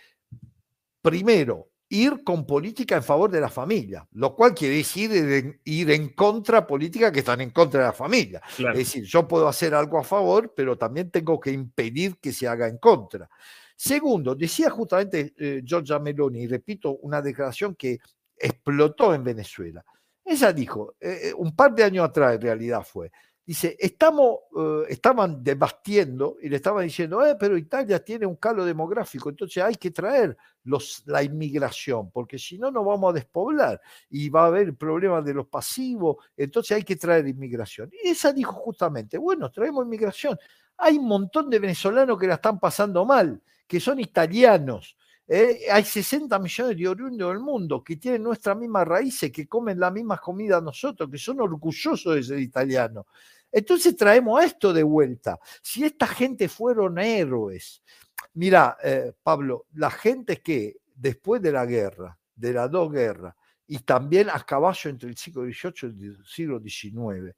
primero, 1.01 1.69
ir 1.89 2.23
con 2.23 2.45
política 2.45 2.95
en 2.97 3.03
favor 3.03 3.31
de 3.31 3.39
la 3.39 3.49
familia, 3.49 4.07
lo 4.11 4.35
cual 4.35 4.53
quiere 4.53 4.75
decir 4.75 5.59
ir 5.63 5.91
en 5.91 6.09
contra 6.09 6.67
política 6.67 7.11
que 7.11 7.19
están 7.19 7.41
en 7.41 7.51
contra 7.51 7.81
de 7.81 7.85
la 7.87 7.93
familia. 7.93 8.41
Es 8.57 8.77
decir, 8.77 9.03
yo 9.05 9.27
puedo 9.27 9.47
hacer 9.47 9.73
algo 9.73 9.97
a 9.97 10.03
favor, 10.03 10.53
pero 10.55 10.77
también 10.77 11.09
tengo 11.09 11.39
que 11.39 11.51
impedir 11.51 12.17
que 12.17 12.33
se 12.33 12.47
haga 12.47 12.67
en 12.67 12.77
contra. 12.77 13.29
Segundo, 13.75 14.35
decía 14.35 14.69
justamente 14.69 15.33
eh, 15.37 15.61
Giorgia 15.63 15.99
Meloni, 15.99 16.41
y 16.41 16.47
repito, 16.47 16.97
una 16.97 17.21
declaración 17.21 17.75
que 17.75 17.99
explotó 18.35 19.13
en 19.13 19.23
Venezuela. 19.23 19.85
Ella 20.25 20.51
dijo, 20.51 20.95
eh, 20.99 21.31
un 21.37 21.55
par 21.55 21.73
de 21.73 21.83
años 21.83 22.05
atrás 22.05 22.35
en 22.35 22.41
realidad 22.41 22.83
fue, 22.83 23.11
Dice, 23.47 23.77
estamos, 23.79 24.39
eh, 24.57 24.83
estaban 24.89 25.41
debatiendo 25.41 26.35
y 26.41 26.49
le 26.49 26.57
estaban 26.57 26.83
diciendo, 26.83 27.25
eh, 27.25 27.37
pero 27.39 27.57
Italia 27.57 28.03
tiene 28.03 28.25
un 28.25 28.35
calo 28.35 28.65
demográfico, 28.65 29.29
entonces 29.29 29.63
hay 29.63 29.75
que 29.75 29.91
traer 29.91 30.35
los, 30.65 31.03
la 31.05 31.23
inmigración, 31.23 32.11
porque 32.11 32.37
si 32.37 32.57
no, 32.57 32.71
no 32.71 32.83
vamos 32.83 33.11
a 33.11 33.13
despoblar 33.13 33.79
y 34.09 34.27
va 34.27 34.43
a 34.43 34.47
haber 34.47 34.75
problemas 34.75 35.23
de 35.23 35.33
los 35.33 35.47
pasivos, 35.47 36.17
entonces 36.35 36.75
hay 36.75 36.83
que 36.83 36.97
traer 36.97 37.25
inmigración. 37.25 37.89
Y 38.03 38.09
esa 38.09 38.33
dijo 38.33 38.51
justamente, 38.51 39.17
bueno, 39.17 39.49
traemos 39.49 39.85
inmigración. 39.85 40.37
Hay 40.75 40.97
un 40.97 41.07
montón 41.07 41.49
de 41.49 41.59
venezolanos 41.59 42.19
que 42.19 42.27
la 42.27 42.33
están 42.33 42.59
pasando 42.59 43.05
mal, 43.05 43.41
que 43.65 43.79
son 43.79 43.97
italianos, 44.01 44.97
¿eh? 45.27 45.67
hay 45.71 45.83
60 45.83 46.37
millones 46.39 46.77
de 46.77 46.87
oriundos 46.87 47.29
del 47.29 47.39
mundo 47.39 47.83
que 47.83 47.97
tienen 47.97 48.23
nuestras 48.23 48.57
mismas 48.57 48.87
raíces, 48.87 49.31
que 49.31 49.47
comen 49.47 49.79
la 49.79 49.91
misma 49.91 50.17
comida 50.17 50.61
nosotros, 50.61 51.09
que 51.09 51.17
son 51.17 51.41
orgullosos 51.41 52.15
de 52.15 52.23
ser 52.23 52.39
italianos. 52.39 53.05
Entonces 53.51 53.95
traemos 53.95 54.43
esto 54.43 54.73
de 54.73 54.83
vuelta. 54.83 55.39
Si 55.61 55.83
esta 55.83 56.07
gente 56.07 56.49
fueron 56.49 56.99
héroes, 56.99 57.83
mira, 58.33 58.77
eh, 58.83 59.13
Pablo, 59.23 59.65
la 59.73 59.89
gente 59.89 60.41
que 60.41 60.77
después 60.95 61.41
de 61.41 61.51
la 61.51 61.65
guerra, 61.65 62.17
de 62.35 62.53
las 62.53 62.69
dos 62.69 62.91
guerras, 62.91 63.35
y 63.67 63.79
también 63.79 64.29
a 64.29 64.39
caballo 64.43 64.89
entre 64.89 65.09
el 65.09 65.17
siglo 65.17 65.43
XVIII 65.43 65.93
y 65.99 66.05
el 66.05 66.25
siglo 66.25 66.59
XIX, 66.59 67.35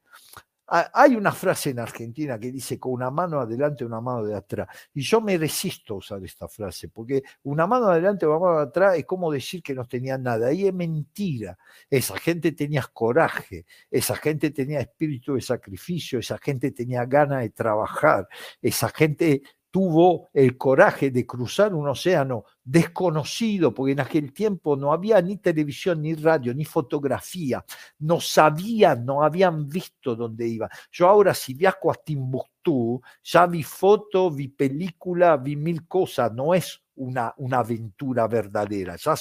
hay 0.70 1.16
una 1.16 1.32
frase 1.32 1.72
en 1.72 1.80
Argentina 1.80 2.40
que 2.40 2.52
dice 2.52 2.80
con 2.80 2.94
una 2.94 3.10
mano 3.10 3.40
adelante 3.40 3.84
una 3.84 4.02
mano 4.02 4.24
de 4.24 4.36
atrás. 4.36 4.68
Y 4.94 5.02
yo 5.02 5.22
me 5.22 5.38
resisto 5.38 5.96
a 5.96 5.98
usar 5.98 6.24
esta 6.24 6.48
frase, 6.48 6.90
porque 6.90 7.24
una 7.44 7.66
mano 7.66 7.88
adelante 7.88 8.28
una 8.28 8.40
mano 8.40 8.58
de 8.58 8.64
atrás 8.64 8.98
es 8.98 9.06
como 9.06 9.32
decir 9.32 9.64
que 9.64 9.74
no 9.74 9.86
tenían 9.86 10.24
nada. 10.24 10.52
Y 10.54 10.68
es 10.68 10.74
mentira. 10.74 11.58
Esa 11.90 12.18
gente 12.18 12.52
tenía 12.52 12.84
coraje, 12.94 13.66
esa 13.90 14.16
gente 14.16 14.52
tenía 14.52 14.80
espíritu 14.80 15.36
de 15.36 15.42
sacrificio, 15.42 16.20
esa 16.20 16.38
gente 16.38 16.72
tenía 16.72 17.06
ganas 17.06 17.42
de 17.42 17.50
trabajar, 17.50 18.28
esa 18.62 18.90
gente 18.90 19.42
tuvo 19.72 20.30
el 20.34 20.58
coraje 20.58 21.12
de 21.12 21.26
cruzar 21.26 21.74
un 21.74 21.88
océano 21.88 22.46
desconocido, 22.64 23.74
porque 23.74 23.94
en 23.94 24.00
aquel 24.00 24.34
tiempo 24.34 24.76
no 24.76 24.94
había 24.94 25.22
ni 25.22 25.38
televisión, 25.38 26.02
ni 26.02 26.16
radio, 26.16 26.54
ni 26.54 26.66
fotografía, 26.66 27.64
no 28.00 28.20
sabían, 28.20 29.06
no 29.06 29.24
habían 29.24 29.68
visto 29.68 30.16
dónde 30.16 30.48
iba. 30.48 30.70
Yo 30.92 31.08
ahora 31.08 31.34
si 31.34 31.54
viajo 31.54 31.92
a 31.92 31.96
Timbuktu, 31.96 33.02
ya 33.24 33.46
vi 33.48 33.64
foto, 33.64 34.32
vi 34.32 34.48
película, 34.50 35.38
vi 35.38 35.56
mil 35.56 35.88
cosas, 35.88 36.32
no 36.34 36.54
es 36.54 36.82
una, 36.96 37.34
una 37.38 37.60
aventura 37.60 38.28
verdadera, 38.28 38.98
ya, 38.98 39.16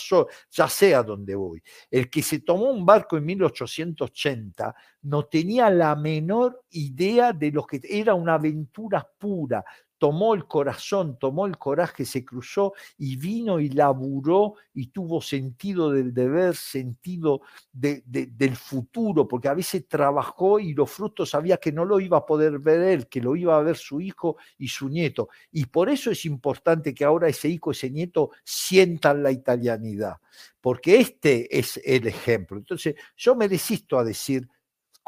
ya 0.50 0.68
sé 0.68 0.94
a 0.94 1.02
dónde 1.02 1.34
voy. 1.34 1.62
El 1.90 2.10
que 2.10 2.22
se 2.22 2.40
tomó 2.40 2.70
un 2.70 2.84
barco 2.84 3.16
en 3.16 3.24
1880 3.24 4.74
no 5.02 5.24
tenía 5.26 5.70
la 5.70 5.94
menor 5.94 6.64
idea 6.70 7.32
de 7.32 7.52
lo 7.52 7.64
que 7.64 7.80
era 7.88 8.14
una 8.14 8.34
aventura 8.34 9.08
pura, 9.18 9.64
tomó 9.98 10.34
el 10.34 10.46
corazón, 10.46 11.18
tomó 11.18 11.46
el 11.46 11.58
coraje, 11.58 12.04
se 12.04 12.24
cruzó 12.24 12.72
y 12.96 13.16
vino 13.16 13.60
y 13.60 13.68
laburó 13.68 14.54
y 14.72 14.88
tuvo 14.88 15.20
sentido 15.20 15.90
del 15.90 16.14
deber, 16.14 16.54
sentido 16.54 17.42
del 17.72 18.56
futuro, 18.56 19.26
porque 19.26 19.48
a 19.48 19.54
veces 19.54 19.86
trabajó 19.88 20.60
y 20.60 20.72
los 20.72 20.90
frutos 20.90 21.30
sabía 21.30 21.56
que 21.58 21.72
no 21.72 21.84
lo 21.84 22.00
iba 22.00 22.18
a 22.18 22.26
poder 22.26 22.58
ver 22.60 22.80
él, 22.82 23.08
que 23.08 23.20
lo 23.20 23.36
iba 23.36 23.56
a 23.56 23.62
ver 23.62 23.76
su 23.76 24.00
hijo 24.00 24.36
y 24.56 24.68
su 24.68 24.88
nieto. 24.88 25.28
Y 25.50 25.66
por 25.66 25.88
eso 25.88 26.10
es 26.10 26.24
importante 26.24 26.94
que 26.94 27.04
ahora 27.04 27.28
ese 27.28 27.48
hijo, 27.48 27.72
ese 27.72 27.90
nieto 27.90 28.30
sientan 28.44 29.22
la 29.22 29.32
italianidad, 29.32 30.16
porque 30.60 31.00
este 31.00 31.58
es 31.58 31.80
el 31.84 32.06
ejemplo. 32.06 32.56
Entonces, 32.56 32.94
yo 33.16 33.34
me 33.34 33.48
resisto 33.48 33.98
a 33.98 34.04
decir 34.04 34.48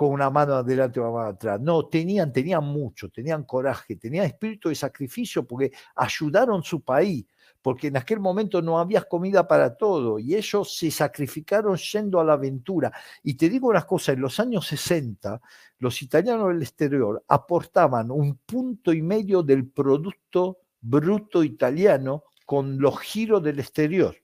con 0.01 0.13
una 0.13 0.31
mano 0.31 0.55
adelante 0.55 0.99
y 0.99 1.03
una 1.03 1.13
mano 1.13 1.29
atrás. 1.29 1.61
No, 1.61 1.85
tenían, 1.85 2.33
tenían 2.33 2.65
mucho, 2.65 3.11
tenían 3.11 3.45
coraje, 3.45 3.97
tenían 3.97 4.25
espíritu 4.25 4.71
de 4.71 4.75
sacrificio 4.75 5.47
porque 5.47 5.73
ayudaron 5.95 6.63
su 6.63 6.81
país, 6.81 7.27
porque 7.61 7.89
en 7.89 7.99
aquel 7.99 8.19
momento 8.19 8.63
no 8.63 8.79
había 8.79 9.03
comida 9.03 9.47
para 9.47 9.77
todo 9.77 10.19
y 10.19 10.35
ellos 10.37 10.75
se 10.75 10.91
sacrificaron 10.91 11.77
yendo 11.77 12.19
a 12.19 12.25
la 12.25 12.33
aventura. 12.33 12.91
Y 13.23 13.35
te 13.35 13.51
digo 13.51 13.69
una 13.69 13.83
cosa, 13.83 14.13
en 14.13 14.23
los 14.23 14.41
años 14.41 14.69
60 14.69 15.39
los 15.81 16.01
italianos 16.01 16.49
del 16.49 16.63
exterior 16.63 17.23
aportaban 17.29 18.11
un 18.11 18.37
punto 18.47 18.95
y 18.95 19.03
medio 19.03 19.43
del 19.43 19.69
producto 19.69 20.61
bruto 20.81 21.45
italiano 21.45 22.25
con 22.47 22.79
los 22.79 22.99
giros 23.01 23.43
del 23.43 23.59
exterior. 23.59 24.17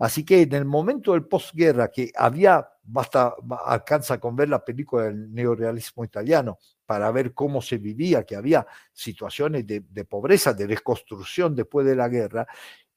Así 0.00 0.24
que 0.24 0.42
en 0.42 0.54
el 0.54 0.64
momento 0.64 1.12
del 1.12 1.26
posguerra, 1.26 1.90
que 1.90 2.10
había, 2.16 2.66
basta, 2.92 3.34
alcanza 3.64 4.18
con 4.18 4.36
ver 4.36 4.48
la 4.48 4.64
película 4.64 5.04
del 5.04 5.32
neorealismo 5.32 6.04
italiano 6.04 6.58
para 6.84 7.10
ver 7.12 7.32
cómo 7.32 7.62
se 7.62 7.78
vivía, 7.78 8.24
que 8.24 8.36
había 8.36 8.66
situaciones 8.92 9.66
de, 9.66 10.04
pobreza, 10.04 10.52
de 10.52 10.66
reconstrucción 10.66 11.54
después 11.54 11.86
de 11.86 11.94
la 11.94 12.08
guerra, 12.08 12.46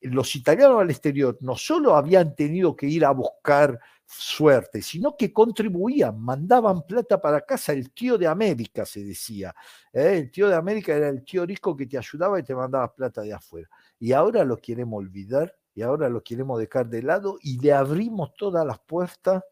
los 0.01 0.35
italianos 0.35 0.81
al 0.81 0.89
exterior 0.89 1.37
no 1.41 1.55
solo 1.55 1.95
habían 1.95 2.35
tenido 2.35 2.75
que 2.75 2.87
ir 2.87 3.05
a 3.05 3.11
buscar 3.11 3.79
suerte, 4.05 4.81
sino 4.81 5.15
que 5.15 5.31
contribuían, 5.31 6.19
mandaban 6.19 6.81
plata 6.85 7.21
para 7.21 7.41
casa, 7.41 7.71
el 7.71 7.91
tío 7.91 8.17
de 8.17 8.27
América 8.27 8.85
se 8.85 9.03
decía, 9.03 9.55
¿eh? 9.93 10.17
el 10.17 10.31
tío 10.31 10.49
de 10.49 10.55
América 10.55 10.93
era 10.93 11.07
el 11.07 11.23
tío 11.23 11.45
rico 11.45 11.75
que 11.75 11.85
te 11.85 11.97
ayudaba 11.97 12.39
y 12.39 12.43
te 12.43 12.53
mandaba 12.53 12.93
plata 12.93 13.21
de 13.21 13.33
afuera. 13.33 13.69
Y 13.99 14.11
ahora 14.11 14.43
lo 14.43 14.57
queremos 14.57 14.97
olvidar 14.99 15.55
y 15.73 15.81
ahora 15.81 16.09
lo 16.09 16.21
queremos 16.21 16.59
dejar 16.59 16.87
de 16.89 17.01
lado 17.01 17.37
y 17.41 17.59
le 17.59 17.73
abrimos 17.73 18.33
todas 18.35 18.65
las 18.65 18.79
puertas 18.79 19.43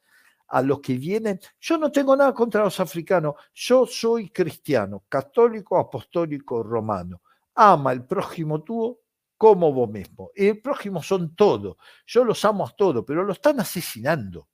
a 0.51 0.61
los 0.61 0.81
que 0.81 0.97
vienen. 0.97 1.39
Yo 1.59 1.77
no 1.77 1.91
tengo 1.91 2.15
nada 2.15 2.33
contra 2.33 2.63
los 2.63 2.79
africanos, 2.79 3.35
yo 3.53 3.85
soy 3.85 4.29
cristiano, 4.29 5.05
católico, 5.07 5.77
apostólico, 5.77 6.61
romano. 6.61 7.21
Ama 7.55 7.93
el 7.93 8.05
prójimo 8.05 8.61
tú 8.61 8.99
como 9.37 9.71
vos 9.73 9.89
mismo. 9.89 10.31
Y 10.35 10.47
el 10.47 10.61
prójimo 10.61 11.01
son 11.01 11.35
todos. 11.35 11.77
Yo 12.05 12.23
los 12.25 12.43
amo 12.45 12.67
a 12.67 12.69
todos, 12.69 13.03
pero 13.07 13.23
lo 13.23 13.33
están 13.33 13.59
asesinando. 13.59 14.49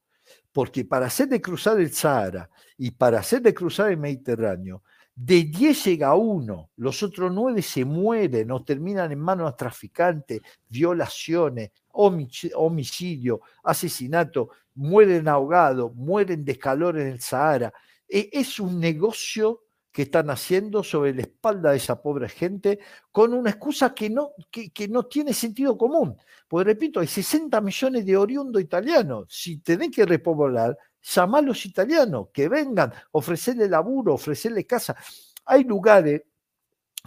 Porque 0.52 0.86
para 0.86 1.08
hacerle 1.08 1.42
cruzar 1.42 1.80
el 1.80 1.92
Sahara 1.92 2.50
y 2.78 2.92
para 2.92 3.20
hacerle 3.20 3.54
cruzar 3.54 3.92
el 3.92 3.98
Mediterráneo, 3.98 4.84
de 5.20 5.46
10 5.46 5.86
llega 5.86 6.14
uno, 6.14 6.70
los 6.76 7.02
otros 7.02 7.32
9 7.34 7.64
se 7.64 7.84
mueren 7.84 8.52
o 8.52 8.64
terminan 8.64 9.12
en 9.12 9.18
manos 9.20 9.52
de 9.52 9.58
traficantes, 9.58 10.42
violaciones, 10.70 11.72
homicidio, 11.94 13.42
asesinato, 13.64 14.50
mueren 14.76 15.28
ahogados, 15.28 15.92
mueren 15.96 16.46
de 16.46 16.60
calor 16.60 17.00
en 17.00 17.08
el 17.08 17.20
Sahara. 17.20 17.74
E, 18.08 18.30
es 18.32 18.60
un 18.60 18.80
negocio 18.80 19.64
que 19.92 20.04
están 20.04 20.30
haciendo 20.30 20.84
sobre 20.84 21.16
la 21.16 21.24
espalda 21.24 21.72
de 21.72 21.78
esa 21.78 22.00
pobre 22.00 22.30
gente 22.30 22.78
con 23.12 23.34
una 23.34 23.50
excusa 23.50 23.96
que 23.96 24.12
no, 24.12 24.34
que, 24.52 24.88
no 24.88 25.08
tiene 25.08 25.34
sentido 25.34 25.76
común. 25.76 26.16
Porque 26.48 26.66
repito, 26.66 27.00
hay 27.00 27.08
60 27.08 27.60
millones 27.62 28.06
de 28.06 28.16
oriundos 28.16 28.62
italianos. 28.62 29.26
Si 29.32 29.58
tienen 29.58 29.90
que 29.90 30.06
repoblar, 30.06 30.78
llamar 31.16 31.44
a 31.44 31.48
los 31.48 31.66
italianos, 31.66 32.28
que 32.34 32.50
vengan, 32.50 32.94
ofrecerle 33.12 33.68
laburo, 33.70 34.14
ofrecerle 34.14 34.66
casa. 34.66 34.96
Hay 35.46 35.64
lugares 35.64 36.24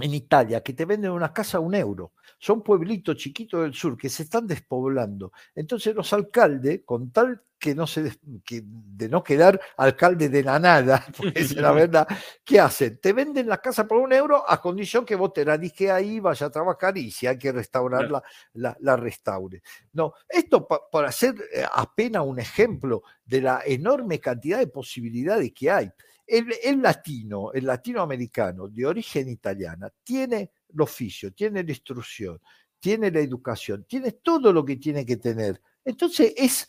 en 0.00 0.14
Italia 0.14 0.62
que 0.62 0.72
te 0.72 0.84
venden 0.84 1.10
una 1.10 1.32
casa 1.32 1.58
a 1.58 1.60
un 1.60 1.74
euro. 1.74 2.12
Son 2.38 2.62
pueblitos 2.62 3.16
chiquitos 3.16 3.62
del 3.62 3.74
sur 3.74 3.96
que 3.96 4.08
se 4.08 4.24
están 4.24 4.46
despoblando. 4.46 5.32
Entonces 5.54 5.94
los 5.94 6.12
alcaldes, 6.12 6.82
con 6.84 7.10
tal 7.10 7.42
que 7.60 7.74
no 7.74 7.86
se 7.86 8.18
que 8.44 8.62
de 8.64 9.08
no 9.10 9.22
quedar 9.22 9.60
alcalde 9.76 10.30
de 10.30 10.42
la 10.42 10.58
nada, 10.58 11.04
porque 11.16 11.40
es 11.40 11.54
la 11.54 11.70
verdad, 11.72 12.08
¿qué 12.42 12.58
hacen? 12.58 12.98
Te 12.98 13.12
venden 13.12 13.46
la 13.46 13.58
casa 13.58 13.86
por 13.86 13.98
un 13.98 14.12
euro 14.12 14.42
a 14.48 14.60
condición 14.60 15.04
que 15.04 15.14
vos 15.14 15.32
te 15.34 15.44
la 15.44 15.58
dije 15.58 15.90
ahí, 15.90 16.18
vaya 16.18 16.46
a 16.46 16.50
trabajar 16.50 16.96
y 16.96 17.10
si 17.10 17.26
hay 17.26 17.36
que 17.38 17.52
restaurarla, 17.52 18.22
la, 18.54 18.76
la, 18.80 18.96
restaure. 18.96 19.62
No, 19.92 20.14
esto 20.26 20.66
para 20.66 21.08
hacer 21.08 21.34
eh, 21.52 21.64
apenas 21.70 22.24
un 22.24 22.38
ejemplo 22.38 23.02
de 23.24 23.42
la 23.42 23.62
enorme 23.66 24.18
cantidad 24.18 24.58
de 24.58 24.66
posibilidades 24.66 25.52
que 25.52 25.70
hay. 25.70 25.90
El, 26.30 26.54
el, 26.62 26.80
latino, 26.80 27.52
el 27.52 27.66
latinoamericano 27.66 28.68
de 28.68 28.86
origen 28.86 29.28
italiana, 29.28 29.90
tiene 30.04 30.52
el 30.68 30.80
oficio, 30.80 31.32
tiene 31.32 31.64
la 31.64 31.70
instrucción, 31.72 32.40
tiene 32.78 33.10
la 33.10 33.18
educación, 33.18 33.84
tiene 33.88 34.12
todo 34.12 34.52
lo 34.52 34.64
que 34.64 34.76
tiene 34.76 35.04
que 35.04 35.16
tener. 35.16 35.60
Entonces 35.84 36.32
es 36.36 36.68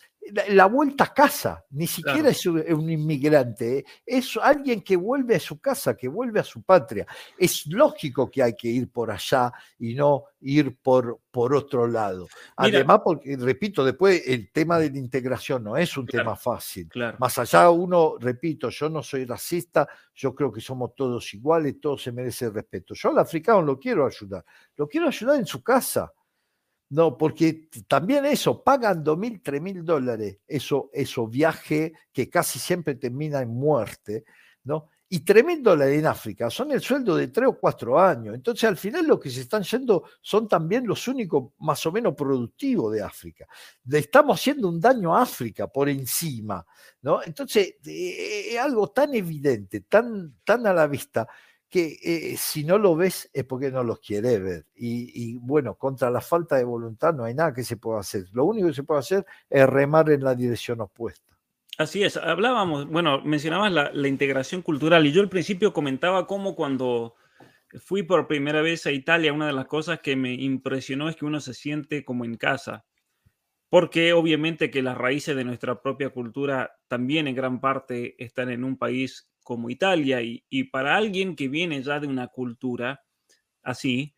la, 0.50 0.68
vuelta 0.68 1.06
a 1.06 1.14
casa, 1.14 1.66
ni 1.72 1.88
siquiera 1.88 2.30
es 2.30 2.46
un, 2.46 2.90
inmigrante, 2.90 3.80
¿eh? 3.80 3.86
es 4.06 4.38
alguien 4.42 4.82
que 4.82 4.96
vuelve 4.96 5.36
a 5.36 5.40
su 5.40 5.60
casa, 5.60 5.96
que 5.96 6.08
vuelve 6.08 6.40
a 6.40 6.44
su 6.44 6.62
patria. 6.62 7.06
Es 7.38 7.66
lógico 7.68 8.30
que 8.30 8.44
hay 8.44 8.56
que 8.56 8.68
ir 8.68 8.90
por 8.90 9.12
allá 9.12 9.52
y 9.80 9.96
no 9.96 10.26
ir 10.42 10.78
por, 10.78 11.20
por 11.32 11.56
otro 11.56 11.88
lado. 11.88 12.28
Además, 12.56 13.02
porque, 13.04 13.36
repito, 13.38 13.84
después 13.84 14.22
el 14.28 14.52
tema 14.52 14.80
de 14.80 14.92
la 14.92 14.98
integración 15.00 15.64
no 15.64 15.76
es 15.76 15.98
un 15.98 16.06
tema 16.06 16.36
fácil. 16.36 16.90
Más 17.18 17.38
allá 17.40 17.70
uno, 17.70 18.16
repito, 18.20 18.70
yo 18.70 18.90
no 18.90 19.02
soy 19.02 19.26
racista, 19.26 19.88
yo 20.14 20.36
creo 20.36 20.52
que 20.52 20.62
somos 20.62 20.96
todos 20.96 21.34
iguales, 21.34 21.80
todos 21.82 22.04
se 22.04 22.12
merecen 22.12 22.54
respeto. 22.54 22.94
Yo 22.94 23.10
al 23.10 23.20
africano 23.20 23.62
lo 23.62 23.80
quiero 23.80 24.06
ayudar, 24.06 24.46
lo 24.76 24.88
quiero 24.88 25.08
ayudar 25.08 25.38
en 25.38 25.46
su 25.46 25.64
casa 25.64 26.12
No, 26.92 27.18
porque 27.18 27.70
también 27.88 28.26
eso, 28.26 28.62
pagan 28.62 29.02
dos 29.02 29.18
mil, 29.18 29.42
tres 29.42 29.62
mil 29.62 29.86
dólares, 29.86 30.40
eso, 30.46 30.90
eso 30.92 31.26
viaje 31.26 31.94
que 32.12 32.30
casi 32.30 32.60
siempre 32.60 32.96
termina 32.96 33.42
en 33.42 33.48
muerte, 33.48 34.26
¿no? 34.66 34.90
Y 35.08 35.22
tres 35.22 35.46
mil 35.46 35.64
dólares 35.64 36.00
en 36.00 36.06
África 36.06 36.50
son 36.50 36.74
el 36.74 36.82
sueldo 36.82 37.16
de 37.16 37.30
tres 37.30 37.48
o 37.48 37.58
cuatro 37.58 37.98
años. 37.98 38.36
Entonces, 38.36 38.66
al 38.66 38.76
final, 38.76 39.08
lo 39.08 39.18
que 39.18 39.30
se 39.30 39.40
están 39.40 39.64
yendo 39.64 40.04
son 40.22 40.50
también 40.50 40.86
los 40.86 41.08
únicos 41.08 41.54
más 41.60 41.86
o 41.86 41.94
menos 41.94 42.14
productivos 42.14 42.94
de 42.94 43.02
África. 43.02 43.48
Le 43.86 44.00
estamos 44.00 44.38
haciendo 44.38 44.68
un 44.68 44.80
daño 44.82 45.16
a 45.16 45.22
África 45.22 45.68
por 45.68 45.88
encima, 45.88 46.66
¿no? 47.04 47.24
Entonces, 47.24 47.76
eh, 47.86 48.48
es 48.52 48.60
algo 48.60 48.90
tan 48.90 49.14
evidente, 49.16 49.82
tan, 49.82 50.40
tan 50.44 50.68
a 50.68 50.74
la 50.74 50.88
vista, 50.88 51.26
que 51.72 51.98
eh, 52.04 52.36
si 52.38 52.66
no 52.66 52.78
lo 52.78 52.98
ves 52.98 53.30
es 53.32 53.46
porque 53.46 53.72
no 53.72 53.82
los 53.82 54.02
quiere 54.02 54.38
ver. 54.40 54.66
Y, 54.76 55.38
bueno, 55.38 55.76
contra 55.76 56.12
la 56.12 56.20
falta 56.20 56.58
de 56.58 56.66
voluntad 56.66 57.14
no 57.14 57.24
hay 57.24 57.34
nada 57.34 57.54
que 57.54 57.64
se 57.64 57.78
pueda 57.78 58.02
hacer. 58.02 58.26
Lo 58.34 58.44
único 58.44 58.68
que 58.68 58.74
se 58.74 58.84
puede 58.84 59.00
hacer 59.00 59.26
es 59.50 59.68
remar 59.68 60.10
en 60.10 60.22
la 60.22 60.36
dirección 60.36 60.82
opuesta. 60.82 61.32
Así 61.78 62.04
es, 62.04 62.18
hablábamos, 62.18 62.88
bueno, 62.90 63.22
mencionabas 63.22 63.72
la, 63.72 63.90
la 63.94 64.08
integración 64.10 64.62
cultural 64.62 65.08
y 65.08 65.14
yo 65.14 65.22
al 65.22 65.30
principio 65.30 65.72
comentaba 65.72 66.28
cómo 66.28 66.56
cuando 66.56 67.16
fui 67.80 68.04
por 68.04 68.28
primera 68.28 68.62
vez 68.62 68.86
a 68.86 68.92
Italia, 68.92 69.32
una 69.32 69.48
de 69.48 69.54
las 69.54 69.66
cosas 69.66 70.02
que 70.02 70.18
me 70.18 70.34
impresionó 70.34 71.08
es 71.08 71.16
que 71.16 71.26
uno 71.26 71.40
se 71.40 71.54
siente 71.54 72.04
como 72.04 72.26
en 72.26 72.36
casa, 72.36 72.86
porque 73.70 74.12
obviamente 74.12 74.70
que 74.70 74.82
las 74.82 74.98
raíces 74.98 75.38
de 75.38 75.46
nuestra 75.46 75.82
propia 75.82 76.10
cultura 76.10 76.78
también 76.90 77.30
en 77.30 77.36
gran 77.36 77.62
parte 77.62 78.22
están 78.22 78.50
en 78.50 78.66
un 78.66 78.78
país 78.78 79.31
como 79.44 79.70
Italia 79.70 80.20
y, 80.22 80.64
para 80.66 80.96
alguien 80.96 81.36
que 81.36 81.48
viene 81.48 81.82
ya 81.84 82.00
de 82.00 82.08
una 82.08 82.28
cultura 82.28 83.04
así, 83.64 84.16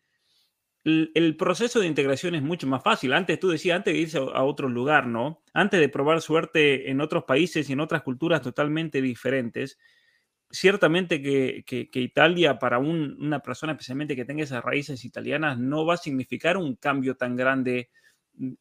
el, 0.84 1.36
proceso 1.36 1.80
de 1.80 1.86
integración 1.86 2.34
es 2.34 2.42
mucho 2.42 2.66
más 2.66 2.82
fácil. 2.82 3.14
Antes 3.14 3.40
tú 3.40 3.48
decías, 3.48 3.76
antes 3.76 3.94
de 3.94 4.00
irse 4.00 4.18
a, 4.18 4.42
otro 4.42 4.68
lugar, 4.68 5.06
¿no? 5.06 5.42
Antes 5.54 5.80
de 5.80 5.88
probar 5.88 6.20
suerte 6.20 6.90
en 6.90 7.00
otros 7.00 7.24
países 7.24 7.68
y 7.68 7.72
en 7.72 7.80
otras 7.80 8.02
culturas 8.02 8.42
totalmente 8.42 9.00
diferentes, 9.00 9.78
ciertamente 10.50 11.22
que, 11.22 11.88
Italia 11.94 12.58
para 12.58 12.78
una 12.78 13.40
persona 13.40 13.72
especialmente 13.72 14.14
que 14.14 14.24
tenga 14.24 14.44
esas 14.44 14.62
raíces 14.62 15.04
italianas 15.04 15.58
no 15.58 15.86
va 15.86 15.94
a 15.94 15.98
significar 15.98 16.58
un 16.58 16.76
cambio 16.76 17.16
tan 17.16 17.34
grande 17.34 17.90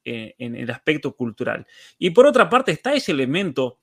eh, 0.06 0.36
en 0.38 0.56
el 0.56 0.70
aspecto 0.72 1.16
cultural. 1.16 1.68
Y 1.98 2.12
por 2.12 2.26
otra 2.26 2.50
parte 2.50 2.72
está 2.72 2.94
ese 2.94 3.12
elemento 3.12 3.80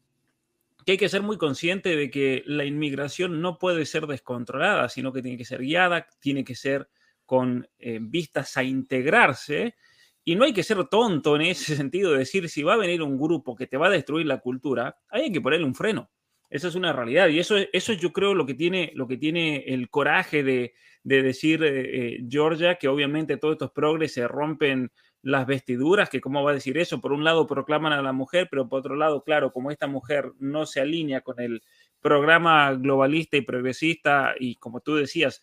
que 0.84 0.92
hay 0.92 0.98
que 0.98 1.08
ser 1.08 1.22
muy 1.22 1.38
consciente 1.38 1.96
de 1.96 2.10
que 2.10 2.42
la 2.46 2.64
inmigración 2.64 3.40
no 3.40 3.58
puede 3.58 3.86
ser 3.86 4.06
descontrolada, 4.06 4.88
sino 4.88 5.12
que 5.12 5.22
tiene 5.22 5.38
que 5.38 5.44
ser 5.44 5.60
guiada, 5.60 6.06
tiene 6.20 6.44
que 6.44 6.54
ser 6.54 6.88
con 7.26 7.68
eh, 7.78 7.98
vistas 8.00 8.56
a 8.56 8.64
integrarse. 8.64 9.76
Y 10.24 10.34
no 10.34 10.44
hay 10.44 10.52
que 10.52 10.62
ser 10.62 10.84
tonto 10.86 11.36
en 11.36 11.42
ese 11.42 11.76
sentido 11.76 12.12
de 12.12 12.18
decir, 12.18 12.48
si 12.48 12.62
va 12.62 12.74
a 12.74 12.78
venir 12.78 13.02
un 13.02 13.18
grupo 13.18 13.54
que 13.54 13.66
te 13.66 13.76
va 13.76 13.86
a 13.86 13.90
destruir 13.90 14.26
la 14.26 14.40
cultura, 14.40 14.98
hay 15.08 15.30
que 15.30 15.40
ponerle 15.40 15.66
un 15.66 15.74
freno. 15.74 16.10
Esa 16.50 16.66
es 16.66 16.74
una 16.74 16.92
realidad. 16.92 17.28
Y 17.28 17.38
eso, 17.38 17.56
eso 17.72 17.92
yo 17.92 18.12
creo 18.12 18.34
lo 18.34 18.44
que 18.44 18.54
tiene, 18.54 18.90
lo 18.96 19.06
que 19.06 19.16
tiene 19.16 19.64
el 19.68 19.88
coraje 19.88 20.42
de, 20.42 20.74
decir 21.04 21.62
eh, 21.62 22.14
eh, 22.16 22.24
Georgia, 22.28 22.74
que 22.74 22.88
obviamente 22.88 23.36
todos 23.36 23.52
estos 23.52 23.70
progres 23.70 24.12
se 24.12 24.26
rompen 24.26 24.90
las 25.22 25.46
vestiduras, 25.46 26.08
que 26.08 26.20
cómo 26.20 26.42
va 26.42 26.52
a 26.52 26.54
decir 26.54 26.78
eso, 26.78 27.00
por 27.00 27.12
un 27.12 27.24
lado 27.24 27.46
proclaman 27.46 27.92
a 27.92 28.02
la 28.02 28.12
mujer, 28.12 28.48
pero 28.50 28.68
por 28.68 28.80
otro 28.80 28.96
lado, 28.96 29.22
claro, 29.22 29.52
como 29.52 29.70
esta 29.70 29.86
mujer 29.86 30.32
no 30.38 30.66
se 30.66 30.80
alinea 30.80 31.20
con 31.20 31.40
el 31.40 31.62
programa 32.00 32.72
globalista 32.72 33.36
y 33.36 33.42
progresista, 33.42 34.34
y 34.38 34.56
como 34.56 34.80
tú 34.80 34.96
decías, 34.96 35.42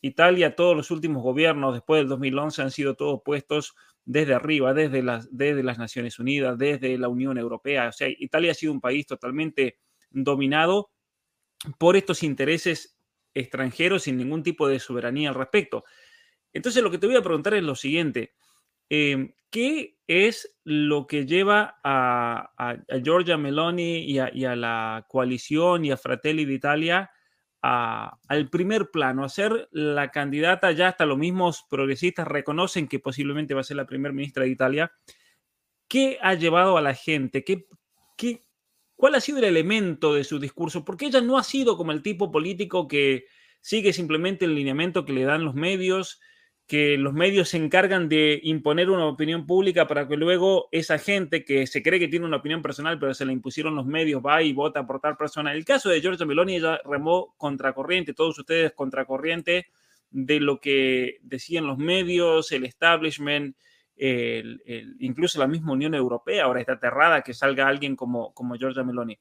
Italia, 0.00 0.56
todos 0.56 0.76
los 0.76 0.90
últimos 0.90 1.22
gobiernos 1.22 1.74
después 1.74 2.00
del 2.00 2.08
2011 2.08 2.62
han 2.62 2.70
sido 2.70 2.94
todos 2.94 3.20
puestos 3.24 3.74
desde 4.04 4.34
arriba, 4.34 4.74
desde 4.74 5.02
las, 5.02 5.28
desde 5.30 5.62
las 5.62 5.78
Naciones 5.78 6.18
Unidas, 6.18 6.58
desde 6.58 6.98
la 6.98 7.08
Unión 7.08 7.38
Europea. 7.38 7.88
O 7.88 7.92
sea, 7.92 8.08
Italia 8.08 8.50
ha 8.50 8.54
sido 8.54 8.72
un 8.72 8.80
país 8.80 9.06
totalmente 9.06 9.78
dominado 10.10 10.90
por 11.78 11.96
estos 11.96 12.24
intereses 12.24 12.98
extranjeros 13.34 14.02
sin 14.02 14.16
ningún 14.16 14.42
tipo 14.42 14.66
de 14.66 14.80
soberanía 14.80 15.28
al 15.28 15.36
respecto. 15.36 15.84
Entonces, 16.52 16.82
lo 16.82 16.90
que 16.90 16.98
te 16.98 17.06
voy 17.06 17.16
a 17.16 17.22
preguntar 17.22 17.54
es 17.54 17.62
lo 17.62 17.76
siguiente. 17.76 18.32
Em, 18.94 19.32
¿Qué 19.48 19.96
es 20.06 20.54
lo 20.64 21.06
que 21.06 21.24
lleva 21.24 21.80
a, 21.82 22.52
a, 22.58 22.76
Giorgia 23.02 23.38
Meloni 23.38 24.00
y 24.00 24.18
a, 24.18 24.54
la 24.54 25.06
coalición 25.08 25.86
y 25.86 25.90
a 25.90 25.96
Fratelli 25.96 26.44
d'Italia 26.44 27.10
al 27.62 28.50
primer 28.50 28.90
plano, 28.90 29.24
a 29.24 29.30
ser 29.30 29.70
la 29.72 30.10
candidata, 30.10 30.72
ya 30.72 30.88
hasta 30.88 31.06
los 31.06 31.16
mismos 31.16 31.64
progresistas 31.70 32.28
reconocen 32.28 32.86
que 32.86 32.98
posiblemente 32.98 33.54
va 33.54 33.62
a 33.62 33.64
ser 33.64 33.78
la 33.78 33.86
primera 33.86 34.12
ministra 34.12 34.44
de 34.44 34.50
Italia? 34.50 34.92
¿Qué 35.88 36.18
ha 36.20 36.34
llevado 36.34 36.76
a 36.76 36.82
la 36.82 36.92
gente? 36.92 37.44
¿Qué, 37.44 37.66
qué, 38.18 38.42
¿Cuál 38.94 39.14
ha 39.14 39.20
sido 39.20 39.38
el 39.38 39.44
elemento 39.44 40.12
de 40.12 40.24
su 40.24 40.38
discurso? 40.38 40.84
Porque 40.84 41.06
ella 41.06 41.22
no 41.22 41.38
ha 41.38 41.44
sido 41.44 41.78
como 41.78 41.92
el 41.92 42.02
tipo 42.02 42.30
político 42.30 42.88
que 42.88 43.24
sigue 43.62 43.94
simplemente 43.94 44.44
el 44.44 44.54
lineamiento 44.54 45.06
que 45.06 45.14
le 45.14 45.24
dan 45.24 45.46
los 45.46 45.54
medios, 45.54 46.20
que 46.72 46.96
los 46.96 47.12
medios 47.12 47.50
se 47.50 47.58
encargan 47.58 48.08
de 48.08 48.40
imponer 48.44 48.88
una 48.88 49.04
opinión 49.04 49.44
pública 49.46 49.86
para 49.86 50.08
que 50.08 50.16
luego 50.16 50.70
esa 50.72 50.96
gente 50.96 51.44
que 51.44 51.66
se 51.66 51.82
cree 51.82 52.00
que 52.00 52.08
tiene 52.08 52.24
una 52.24 52.38
opinión 52.38 52.62
personal, 52.62 52.98
pero 52.98 53.12
se 53.12 53.26
la 53.26 53.32
impusieron 53.32 53.76
los 53.76 53.84
medios, 53.84 54.22
va 54.24 54.42
y 54.42 54.54
vota 54.54 54.86
por 54.86 54.98
tal 54.98 55.18
persona. 55.18 55.52
El 55.52 55.66
caso 55.66 55.90
de 55.90 56.00
Giorgia 56.00 56.24
Meloni, 56.24 56.56
ella 56.56 56.80
remó 56.82 57.34
contracorriente, 57.36 58.14
todos 58.14 58.38
ustedes 58.38 58.72
contracorriente 58.72 59.66
de 60.10 60.40
lo 60.40 60.62
que 60.62 61.18
decían 61.20 61.66
los 61.66 61.76
medios, 61.76 62.50
el 62.52 62.64
establishment, 62.64 63.54
incluso 64.98 65.38
la 65.38 65.48
misma 65.48 65.74
Unión 65.74 65.94
Europea 65.94 66.44
ahora 66.44 66.60
está 66.60 66.72
aterrada 66.72 67.20
que 67.20 67.34
salga 67.34 67.68
alguien 67.68 67.96
como, 67.96 68.32
como 68.32 68.54
Meloni. 68.54 69.18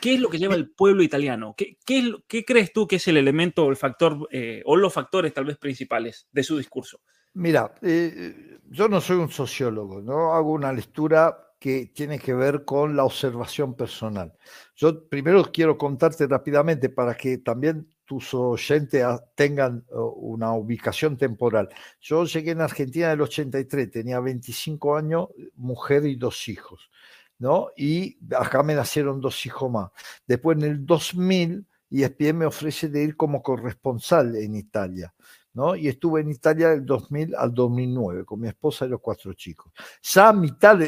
¿Qué 0.00 0.14
es 0.14 0.20
lo 0.20 0.28
que 0.28 0.38
lleva 0.38 0.54
el 0.54 0.70
pueblo 0.70 1.02
italiano? 1.02 1.54
¿Qué, 1.56 1.78
qué, 1.84 2.44
crees 2.44 2.72
tú 2.72 2.86
que 2.86 2.96
es 2.96 3.08
el 3.08 3.16
elemento 3.16 3.68
el 3.68 3.76
factor 3.76 4.28
eh, 4.30 4.62
o 4.64 4.76
los 4.76 4.92
factores 4.92 5.34
tal 5.34 5.44
vez 5.44 5.58
principales 5.58 6.28
de 6.30 6.42
su 6.42 6.56
discurso? 6.56 7.00
Mira, 7.34 7.74
eh, 7.82 8.58
yo 8.70 8.88
no 8.88 9.00
soy 9.00 9.16
un 9.16 9.30
sociólogo, 9.30 10.00
no 10.00 10.34
hago 10.34 10.52
una 10.52 10.72
lectura 10.72 11.48
que 11.58 11.86
tiene 11.86 12.18
que 12.18 12.34
ver 12.34 12.64
con 12.64 12.96
la 12.96 13.04
observación 13.04 13.74
personal. 13.74 14.32
Yo 14.76 15.08
primero 15.08 15.50
quiero 15.52 15.76
contarte 15.76 16.26
rápidamente 16.26 16.88
para 16.88 17.14
que 17.14 17.38
también 17.38 17.88
tus 18.04 18.32
oyentes 18.32 19.04
tengan 19.34 19.84
una 19.90 20.52
ubicación 20.54 21.16
temporal. 21.16 21.68
Yo 22.00 22.24
llegué 22.24 22.52
en 22.52 22.60
Argentina 22.60 23.06
en 23.06 23.12
el 23.12 23.20
83, 23.22 23.90
tenía 23.90 24.20
25 24.20 24.96
años, 24.96 25.28
mujer 25.56 26.06
y 26.06 26.16
dos 26.16 26.48
hijos. 26.48 26.90
¿No? 27.38 27.68
Y 27.76 28.18
acá 28.36 28.62
me 28.62 28.74
nacieron 28.74 29.20
dos 29.20 29.44
hijos 29.46 29.70
más. 29.70 29.90
Después 30.26 30.58
en 30.58 30.64
el 30.64 30.86
2000, 30.86 31.66
ESPN 31.90 32.38
me 32.38 32.46
ofrece 32.46 32.88
de 32.88 33.02
ir 33.02 33.16
como 33.16 33.42
corresponsal 33.42 34.36
en 34.36 34.56
Italia. 34.56 35.14
¿no? 35.54 35.74
Y 35.74 35.88
estuve 35.88 36.20
en 36.20 36.30
Italia 36.30 36.68
del 36.68 36.86
2000 36.86 37.34
al 37.34 37.52
2009 37.52 38.24
con 38.24 38.40
mi 38.40 38.46
esposa 38.46 38.84
y 38.84 38.90
los 38.90 39.00
cuatro 39.00 39.32
chicos. 39.32 39.72
Ya 40.02 40.28
a 40.28 40.32
mitad, 40.32 40.78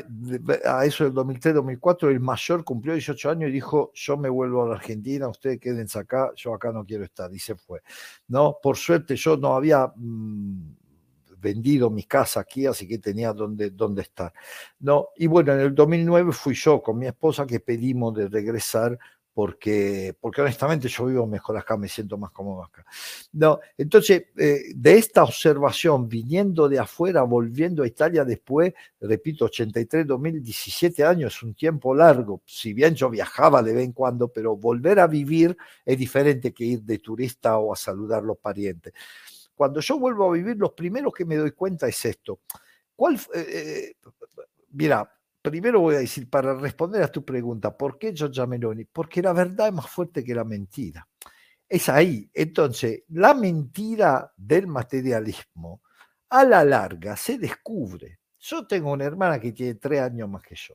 a 0.64 0.84
eso 0.84 1.04
del 1.04 1.12
2003-2004, 1.14 2.08
el 2.10 2.20
mayor 2.20 2.62
cumplió 2.62 2.92
18 2.92 3.30
años 3.30 3.50
y 3.50 3.52
dijo, 3.52 3.90
yo 3.94 4.16
me 4.16 4.28
vuelvo 4.28 4.62
a 4.62 4.68
la 4.68 4.74
Argentina, 4.76 5.26
ustedes 5.26 5.58
quédense 5.58 5.98
acá, 5.98 6.30
yo 6.36 6.54
acá 6.54 6.70
no 6.70 6.84
quiero 6.84 7.02
estar, 7.02 7.34
y 7.34 7.40
se 7.40 7.56
fue. 7.56 7.80
¿no? 8.28 8.58
Por 8.62 8.76
suerte 8.76 9.16
yo 9.16 9.36
no 9.36 9.54
había... 9.54 9.92
Mm, 9.96 10.76
vendido 11.40 11.90
mi 11.90 12.04
casa 12.04 12.40
aquí, 12.40 12.66
así 12.66 12.86
que 12.86 12.98
tenía 12.98 13.32
donde, 13.32 13.70
donde 13.70 14.02
estar. 14.02 14.32
¿no? 14.80 15.08
Y 15.16 15.26
bueno, 15.26 15.52
en 15.52 15.60
el 15.60 15.74
2009 15.74 16.32
fui 16.32 16.54
yo 16.54 16.82
con 16.82 16.98
mi 16.98 17.06
esposa 17.06 17.46
que 17.46 17.60
pedimos 17.60 18.14
de 18.14 18.28
regresar 18.28 18.98
porque, 19.32 20.14
porque 20.20 20.42
honestamente 20.42 20.88
yo 20.88 21.06
vivo 21.06 21.26
mejor 21.26 21.56
acá, 21.56 21.76
me 21.76 21.88
siento 21.88 22.18
más 22.18 22.30
cómodo 22.30 22.64
acá. 22.64 22.84
No, 23.32 23.60
entonces, 23.78 24.24
eh, 24.36 24.64
de 24.74 24.98
esta 24.98 25.22
observación, 25.22 26.08
viniendo 26.08 26.68
de 26.68 26.78
afuera, 26.78 27.22
volviendo 27.22 27.82
a 27.82 27.86
Italia 27.86 28.24
después, 28.24 28.74
repito, 29.00 29.46
83, 29.46 30.06
2017 30.06 31.04
años, 31.04 31.42
un 31.42 31.54
tiempo 31.54 31.94
largo, 31.94 32.42
si 32.44 32.74
bien 32.74 32.94
yo 32.94 33.08
viajaba 33.08 33.62
de 33.62 33.72
vez 33.72 33.84
en 33.84 33.92
cuando, 33.92 34.28
pero 34.28 34.56
volver 34.56 34.98
a 34.98 35.06
vivir 35.06 35.56
es 35.84 35.96
diferente 35.96 36.52
que 36.52 36.64
ir 36.64 36.82
de 36.82 36.98
turista 36.98 37.56
o 37.58 37.72
a 37.72 37.76
saludar 37.76 38.22
a 38.22 38.26
los 38.26 38.38
parientes 38.38 38.92
cuando 39.60 39.80
yo 39.80 39.98
vuelvo 39.98 40.30
a 40.30 40.32
vivir, 40.32 40.56
lo 40.56 40.74
primero 40.74 41.12
que 41.12 41.26
me 41.26 41.36
doy 41.36 41.50
cuenta 41.50 41.86
es 41.86 42.02
esto. 42.06 42.40
¿Cuál, 42.96 43.16
eh, 43.34 43.44
eh, 43.46 43.94
mira, 44.70 45.06
primero 45.42 45.80
voy 45.80 45.96
a 45.96 45.98
decir, 45.98 46.30
para 46.30 46.54
responder 46.54 47.02
a 47.02 47.12
tu 47.12 47.22
pregunta, 47.26 47.76
¿por 47.76 47.98
qué 47.98 48.14
Giorgia 48.14 48.46
Meloni? 48.46 48.86
Porque 48.86 49.20
la 49.20 49.34
verdad 49.34 49.68
es 49.68 49.74
más 49.74 49.90
fuerte 49.90 50.24
que 50.24 50.34
la 50.34 50.44
mentira. 50.44 51.06
Es 51.68 51.90
ahí. 51.90 52.30
Entonces, 52.32 53.02
la 53.08 53.34
mentira 53.34 54.32
del 54.34 54.66
materialismo 54.66 55.82
a 56.30 56.42
la 56.42 56.64
larga 56.64 57.14
se 57.14 57.36
descubre. 57.36 58.20
Yo 58.38 58.66
tengo 58.66 58.90
una 58.92 59.04
hermana 59.04 59.38
que 59.38 59.52
tiene 59.52 59.74
tres 59.74 60.00
años 60.00 60.26
más 60.30 60.42
que 60.42 60.54
yo. 60.54 60.72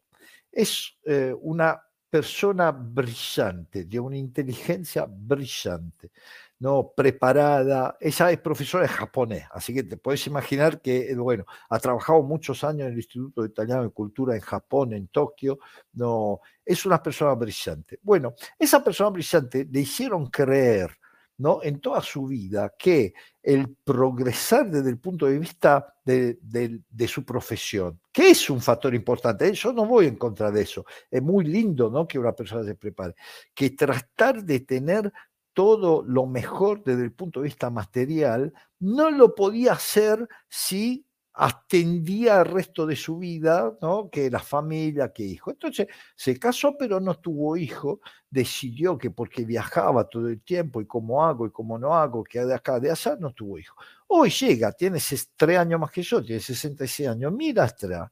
Es 0.52 0.96
eh, 1.06 1.34
una 1.42 1.82
persona 2.08 2.70
brillante, 2.70 3.86
de 3.86 4.00
una 4.00 4.16
inteligencia 4.16 5.08
brillante. 5.10 6.12
No 6.60 6.94
preparada. 6.96 7.98
Ella 8.00 8.32
es 8.32 8.40
profesora 8.40 8.84
de 8.84 8.90
japonés, 8.90 9.46
así 9.52 9.74
que 9.74 9.84
te 9.84 9.98
puedes 9.98 10.26
imaginar 10.28 10.82
que, 10.82 11.12
eh, 11.12 11.16
bueno, 11.16 11.46
ha 11.70 11.80
trabajado 11.80 12.24
muchos 12.24 12.64
años 12.64 12.88
en 12.88 12.94
el 12.94 12.98
Instituto 12.98 13.46
Italiano 13.46 13.84
de 13.84 13.90
Cultura 13.90 14.36
en 14.36 14.42
Japón, 14.42 14.94
en 14.94 15.08
Tokio. 15.08 15.60
No, 15.94 16.40
es 16.64 16.86
una 16.86 17.02
persona 17.02 17.34
brillante. 17.34 18.00
Bueno, 18.02 18.36
esa 18.58 18.84
persona 18.84 19.10
brillante 19.10 19.68
le 19.70 19.80
hicieron 19.82 20.28
creer 20.28 20.98
¿no? 21.38 21.62
en 21.64 21.80
toda 21.80 22.02
su 22.02 22.28
vida 22.28 22.74
que 22.78 23.14
el 23.44 23.76
progresar 23.84 24.70
desde 24.70 24.90
el 24.90 24.98
punto 24.98 25.26
de 25.26 25.40
vista 25.40 25.94
de, 26.04 26.80
su 27.08 27.26
profesión, 27.26 28.00
que 28.12 28.32
es 28.32 28.50
un 28.50 28.62
factor 28.62 28.94
importante, 28.96 29.52
yo 29.54 29.74
no 29.74 29.86
voy 29.86 30.08
en 30.08 30.16
contra 30.16 30.52
de 30.52 30.62
eso, 30.62 30.86
es 31.10 31.22
muy 31.22 31.46
lindo 31.46 31.90
¿no? 31.90 32.08
que 32.08 32.20
una 32.20 32.34
persona 32.34 32.64
se 32.64 32.76
prepare, 32.76 33.16
que 33.54 33.72
tratar 33.72 34.44
de 34.44 34.62
tener 34.62 35.12
todo 35.56 36.04
lo 36.04 36.28
mejor 36.28 36.84
desde 36.84 37.06
el 37.06 37.14
punto 37.14 37.40
de 37.40 37.46
vista 37.46 37.70
material, 37.70 38.54
no 38.80 39.10
lo 39.10 39.34
podía 39.34 39.72
hacer 39.72 40.28
si 40.50 41.08
atendía 41.34 42.40
al 42.42 42.46
resto 42.46 42.86
de 42.86 42.98
su 42.98 43.18
vida, 43.18 43.74
¿no? 43.82 44.10
que 44.10 44.30
la 44.30 44.40
familia, 44.40 45.14
que 45.14 45.24
hijo. 45.24 45.52
Entonces 45.52 45.88
se 46.16 46.38
casó, 46.38 46.76
pero 46.78 47.00
no 47.00 47.16
tuvo 47.20 47.56
hijo, 47.56 48.02
decidió 48.30 48.98
que 48.98 49.12
porque 49.12 49.46
viajaba 49.46 50.10
todo 50.10 50.28
el 50.28 50.42
tiempo 50.42 50.82
y 50.82 50.86
cómo 50.86 51.26
hago 51.26 51.48
y 51.48 51.52
cómo 51.52 51.80
no 51.80 51.96
hago, 51.96 52.24
que 52.24 52.44
de 52.44 52.54
acá, 52.54 52.80
de 52.80 52.92
allá, 52.92 53.16
no 53.18 53.32
tuvo 53.32 53.58
hijo. 53.58 53.78
Hoy 54.08 54.30
llega, 54.30 54.74
tiene 54.74 55.00
tres 55.38 55.58
años 55.58 55.80
más 55.80 55.92
que 55.92 56.04
yo, 56.04 56.22
tiene 56.22 56.42
66 56.42 57.10
años, 57.10 57.32
mira 57.32 57.64
atrás 57.64 58.12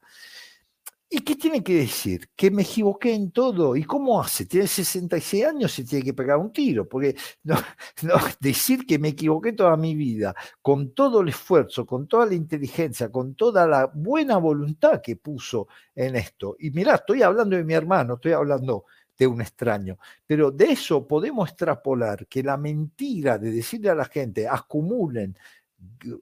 ¿Y 1.16 1.20
qué 1.20 1.36
tiene 1.36 1.64
que 1.64 1.76
decir? 1.76 2.28
Que 2.36 2.50
me 2.50 2.64
equivoqué 2.64 3.14
en 3.14 3.30
todo. 3.30 3.76
¿Y 3.76 3.84
cómo 3.84 4.20
hace? 4.20 4.48
Tiene 4.48 4.66
66 4.66 5.46
años, 5.46 5.72
se 5.72 5.84
tiene 5.84 6.04
que 6.04 6.16
pegar 6.16 6.40
un 6.40 6.52
tiro, 6.52 6.90
porque 6.90 7.16
decir 8.40 8.88
que 8.88 8.98
me 8.98 9.10
equivoqué 9.10 9.54
toda 9.54 9.78
mi 9.78 9.94
vida, 9.94 10.34
con 10.60 10.96
todo 10.96 11.22
el 11.22 11.30
esfuerzo, 11.30 11.86
con 11.86 12.08
toda 12.08 12.26
la 12.26 12.34
inteligencia, 12.34 13.12
con 13.12 13.36
toda 13.36 13.68
la 13.68 13.92
buena 13.94 14.38
voluntad 14.38 15.02
que 15.04 15.18
puso 15.18 15.68
en 15.94 16.16
esto. 16.16 16.56
Y 16.58 16.72
mira, 16.72 16.96
estoy 16.96 17.22
hablando 17.22 17.58
de 17.58 17.64
mi 17.64 17.76
hermano, 17.76 18.16
estoy 18.16 18.32
hablando 18.32 18.86
de 19.16 19.28
un 19.28 19.40
extraño, 19.40 20.00
pero 20.26 20.50
de 20.50 20.72
eso 20.72 21.08
podemos 21.08 21.48
extrapolar 21.48 22.26
que 22.26 22.42
la 22.42 22.58
mentira 22.58 23.38
de 23.38 23.52
decirle 23.52 23.92
a 23.92 23.96
la 23.96 24.06
gente, 24.06 24.48
acumulen 24.48 25.38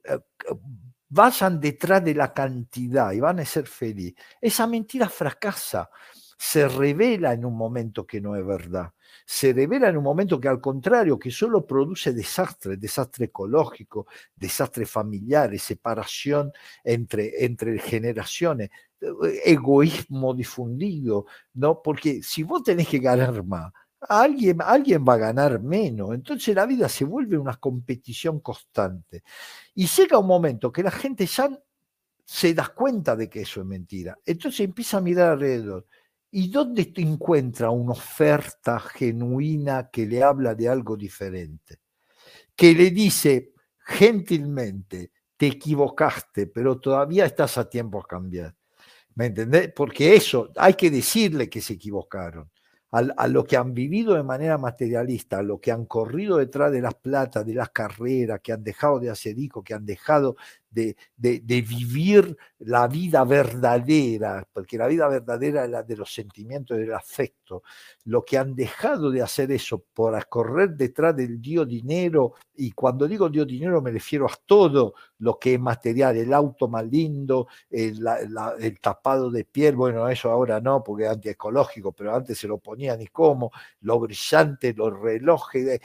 eh, 0.04 0.18
vayan 1.12 1.60
detrás 1.60 2.02
de 2.02 2.14
la 2.14 2.32
cantidad 2.32 3.12
y 3.12 3.20
van 3.20 3.40
a 3.40 3.44
ser 3.44 3.66
felices. 3.66 4.14
Esa 4.40 4.66
mentira 4.66 5.08
fracasa, 5.08 5.90
se 6.38 6.66
revela 6.66 7.34
en 7.34 7.44
un 7.44 7.56
momento 7.56 8.06
que 8.06 8.20
no 8.20 8.34
es 8.34 8.44
verdad. 8.44 8.92
Se 9.24 9.52
revela 9.52 9.88
en 9.88 9.98
un 9.98 10.02
momento 10.02 10.40
que 10.40 10.48
al 10.48 10.60
contrario, 10.60 11.18
que 11.18 11.30
solo 11.30 11.64
produce 11.66 12.12
desastre, 12.12 12.78
desastre 12.78 13.26
ecológico, 13.26 14.06
desastre 14.34 14.86
familiar, 14.86 15.56
separación 15.58 16.50
entre, 16.82 17.44
entre 17.44 17.78
generaciones, 17.78 18.70
egoísmo 19.44 20.34
difundido, 20.34 21.26
¿no? 21.54 21.82
Porque 21.82 22.22
si 22.22 22.42
vos 22.42 22.62
tenés 22.62 22.88
que 22.88 22.98
ganar 22.98 23.44
más, 23.44 23.72
alguien, 24.08 24.58
alguien 24.60 25.04
va 25.06 25.14
a 25.14 25.18
ganar 25.18 25.60
menos. 25.60 26.14
Entonces 26.14 26.54
la 26.54 26.66
vida 26.66 26.88
se 26.88 27.04
vuelve 27.04 27.38
una 27.38 27.56
competición 27.56 28.40
constante. 28.40 29.22
Y 29.74 29.86
llega 29.86 30.18
un 30.18 30.26
momento 30.26 30.72
que 30.72 30.82
la 30.82 30.90
gente 30.90 31.26
ya 31.26 31.50
se 32.24 32.54
da 32.54 32.68
cuenta 32.68 33.16
de 33.16 33.28
que 33.28 33.42
eso 33.42 33.60
es 33.60 33.66
mentira. 33.66 34.18
Entonces 34.24 34.60
empieza 34.60 34.98
a 34.98 35.00
mirar 35.00 35.32
alrededor. 35.32 35.86
¿Y 36.30 36.48
dónde 36.48 36.86
te 36.86 37.02
encuentra 37.02 37.70
una 37.70 37.92
oferta 37.92 38.80
genuina 38.80 39.90
que 39.90 40.06
le 40.06 40.22
habla 40.22 40.54
de 40.54 40.68
algo 40.68 40.96
diferente? 40.96 41.80
Que 42.56 42.72
le 42.72 42.90
dice 42.90 43.52
gentilmente, 43.84 45.12
te 45.36 45.48
equivocaste, 45.48 46.46
pero 46.46 46.80
todavía 46.80 47.26
estás 47.26 47.58
a 47.58 47.68
tiempo 47.68 48.00
a 48.00 48.06
cambiar. 48.06 48.54
¿Me 49.14 49.26
entendés? 49.26 49.72
Porque 49.74 50.14
eso, 50.14 50.50
hay 50.56 50.72
que 50.74 50.90
decirle 50.90 51.50
que 51.50 51.60
se 51.60 51.74
equivocaron 51.74 52.51
a, 52.92 53.26
lo 53.26 53.44
que 53.44 53.56
han 53.56 53.72
vivido 53.72 54.14
de 54.14 54.22
manera 54.22 54.58
materialista, 54.58 55.38
a 55.38 55.42
lo 55.42 55.58
que 55.58 55.72
han 55.72 55.86
corrido 55.86 56.36
detrás 56.36 56.70
de 56.70 56.82
las 56.82 56.94
plata, 56.94 57.42
de 57.42 57.54
las 57.54 57.70
carreras, 57.70 58.40
que 58.42 58.52
han 58.52 58.62
dejado 58.62 59.00
de 59.00 59.08
hacer 59.08 59.38
hijos, 59.38 59.64
que 59.64 59.72
han 59.72 59.86
dejado 59.86 60.36
de, 60.72 60.96
vivir 61.18 62.36
la 62.60 62.88
vida 62.88 63.24
verdadera, 63.24 64.46
porque 64.52 64.78
la 64.78 64.86
vida 64.86 65.08
verdadera 65.08 65.64
es 65.64 65.70
la 65.70 65.82
de 65.82 65.96
los 65.96 66.12
sentimientos, 66.12 66.78
del 66.78 66.94
afecto, 66.94 67.62
lo 68.04 68.24
que 68.24 68.38
han 68.38 68.54
dejado 68.54 69.10
de 69.10 69.22
hacer 69.22 69.52
eso 69.52 69.84
por 69.92 70.26
correr 70.28 70.70
detrás 70.70 71.14
del 71.14 71.40
Dios 71.40 71.68
dinero, 71.68 72.34
y 72.54 72.72
cuando 72.72 73.06
digo 73.06 73.28
Dios 73.28 73.46
dinero 73.46 73.82
me 73.82 73.90
refiero 73.90 74.26
a 74.26 74.34
todo 74.46 74.94
lo 75.18 75.38
que 75.38 75.54
es 75.54 75.60
material, 75.60 76.16
el 76.16 76.32
auto 76.32 76.68
más 76.68 76.86
lindo, 76.86 77.48
el, 77.70 78.00
tapado 78.80 79.30
de 79.30 79.44
piel, 79.44 79.76
bueno, 79.76 80.08
eso 80.08 80.30
ahora 80.30 80.60
no, 80.60 80.82
porque 80.82 81.04
es 81.04 81.10
antiecológico, 81.10 81.92
pero 81.92 82.14
antes 82.14 82.38
se 82.38 82.48
lo 82.48 82.58
ponían 82.58 83.00
y 83.02 83.08
cómo, 83.08 83.50
lo 83.80 84.00
brillante, 84.00 84.72
los 84.74 84.98
relojes, 84.98 85.80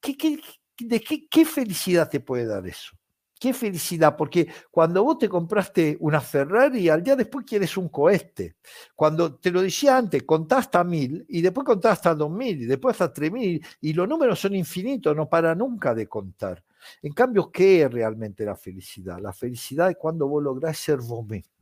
¿qué, 0.00 0.40
de 0.78 1.00
qué 1.00 1.44
felicidad 1.44 2.08
te 2.10 2.20
puede 2.20 2.46
dar 2.46 2.66
eso? 2.66 2.97
Qué 3.38 3.52
felicidad, 3.52 4.16
porque 4.16 4.48
cuando 4.70 5.04
vos 5.04 5.18
te 5.18 5.28
compraste 5.28 5.96
una 6.00 6.20
Ferrari, 6.20 6.88
al 6.88 7.02
día 7.02 7.14
después 7.14 7.44
quieres 7.46 7.76
un 7.76 7.88
cohete. 7.88 8.56
Cuando 8.96 9.36
te 9.36 9.50
lo 9.50 9.62
decía 9.62 9.96
antes, 9.96 10.24
contás 10.24 10.60
hasta 10.66 10.82
mil 10.82 11.24
y 11.28 11.40
después 11.40 11.64
contás 11.64 11.92
hasta 11.92 12.14
dos 12.14 12.30
mil 12.30 12.62
y 12.62 12.66
después 12.66 12.94
hasta 12.94 13.12
tres 13.12 13.30
mil 13.30 13.64
y 13.80 13.92
los 13.92 14.08
números 14.08 14.40
son 14.40 14.56
infinitos, 14.56 15.14
no 15.14 15.28
para 15.28 15.54
nunca 15.54 15.94
de 15.94 16.08
contar. 16.08 16.64
En 17.02 17.12
cambio, 17.12 17.50
¿qué 17.52 17.82
es 17.82 17.92
realmente 17.92 18.44
la 18.44 18.56
felicidad? 18.56 19.18
La 19.20 19.32
felicidad 19.32 19.90
es 19.90 19.96
cuando 19.96 20.26
vos 20.26 20.42
lográs 20.42 20.78
ser 20.78 20.98
vos 20.98 21.26
mismo 21.26 21.58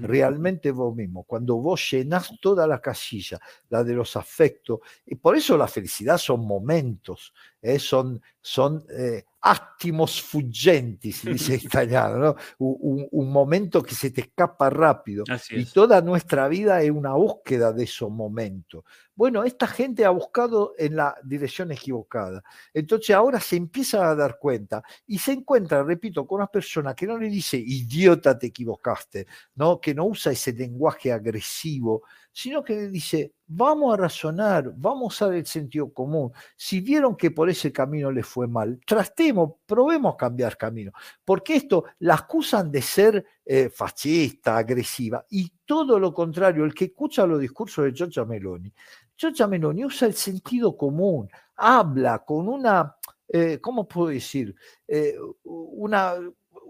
realmente 0.00 0.70
vos 0.70 0.94
mismo, 0.94 1.24
cuando 1.24 1.56
vos 1.56 1.90
llenás 1.90 2.32
toda 2.40 2.66
la 2.66 2.80
casilla, 2.80 3.40
la 3.68 3.82
de 3.82 3.94
los 3.94 4.16
afectos, 4.16 4.80
y 5.06 5.16
por 5.16 5.36
eso 5.36 5.56
la 5.56 5.66
felicidad 5.66 6.18
son 6.18 6.46
momentos, 6.46 7.32
¿eh? 7.62 7.78
son, 7.78 8.20
son 8.40 8.84
eh, 8.90 9.24
áttimos 9.42 10.20
fuggenti, 10.20 11.12
si 11.12 11.32
dice 11.32 11.54
en 11.54 11.60
italiano, 11.64 12.18
¿no? 12.18 12.36
un, 12.58 13.30
momento 13.30 13.82
que 13.82 13.94
se 13.94 14.10
te 14.10 14.22
escapa 14.22 14.68
rápido. 14.68 15.24
Y 15.50 15.64
toda 15.66 16.00
nuestra 16.00 16.48
vida 16.48 16.82
es 16.82 16.90
una 16.90 17.14
búsqueda 17.14 17.72
de 17.72 17.84
esos 17.84 18.10
momentos. 18.10 18.84
Bueno, 19.14 19.44
esta 19.44 19.66
gente 19.66 20.04
ha 20.04 20.10
buscado 20.10 20.74
en 20.78 20.96
la 20.96 21.14
dirección 21.22 21.72
equivocada. 21.72 22.42
Entonces 22.72 23.14
ahora 23.14 23.40
se 23.40 23.56
empieza 23.56 24.08
a 24.08 24.14
dar 24.14 24.38
cuenta 24.38 24.82
y 25.06 25.18
se 25.18 25.32
encuentra, 25.32 25.82
repito, 25.82 26.26
con 26.26 26.36
una 26.36 26.46
persona 26.46 26.94
que 26.94 27.06
no 27.06 27.18
le 27.18 27.28
dice 27.28 27.56
idiota 27.56 28.38
te 28.38 28.48
equivocaste, 28.48 29.26
¿no? 29.56 29.80
que 29.80 29.94
no 29.94 30.06
usa 30.06 30.32
ese 30.32 30.52
lenguaje 30.52 31.12
agresivo, 31.12 32.02
sino 32.32 32.62
que 32.62 32.88
dice, 32.88 33.34
vamos 33.46 33.92
a 33.92 33.96
razonar, 33.96 34.72
vamos 34.76 35.20
a 35.20 35.28
ver 35.28 35.38
el 35.38 35.46
sentido 35.46 35.92
común. 35.92 36.32
Si 36.56 36.80
vieron 36.80 37.16
que 37.16 37.30
por 37.30 37.50
ese 37.50 37.72
camino 37.72 38.10
les 38.10 38.26
fue 38.26 38.46
mal, 38.46 38.80
trastemos, 38.86 39.52
probemos 39.66 40.16
cambiar 40.16 40.56
camino, 40.56 40.92
porque 41.24 41.56
esto 41.56 41.84
la 42.00 42.14
acusan 42.14 42.70
de 42.70 42.82
ser 42.82 43.24
eh, 43.44 43.68
fascista, 43.68 44.56
agresiva, 44.56 45.24
y 45.30 45.52
todo 45.64 45.98
lo 45.98 46.14
contrario, 46.14 46.64
el 46.64 46.74
que 46.74 46.86
escucha 46.86 47.26
los 47.26 47.40
discursos 47.40 47.84
de 47.84 47.92
Giorgia 47.92 48.24
Meloni, 48.24 48.72
Giorgia 49.16 49.46
Meloni 49.46 49.84
usa 49.84 50.08
el 50.08 50.14
sentido 50.14 50.76
común, 50.76 51.28
habla 51.56 52.24
con 52.24 52.48
una, 52.48 52.96
eh, 53.28 53.58
¿cómo 53.60 53.86
puedo 53.86 54.08
decir? 54.08 54.54
Eh, 54.88 55.14
una 55.44 56.14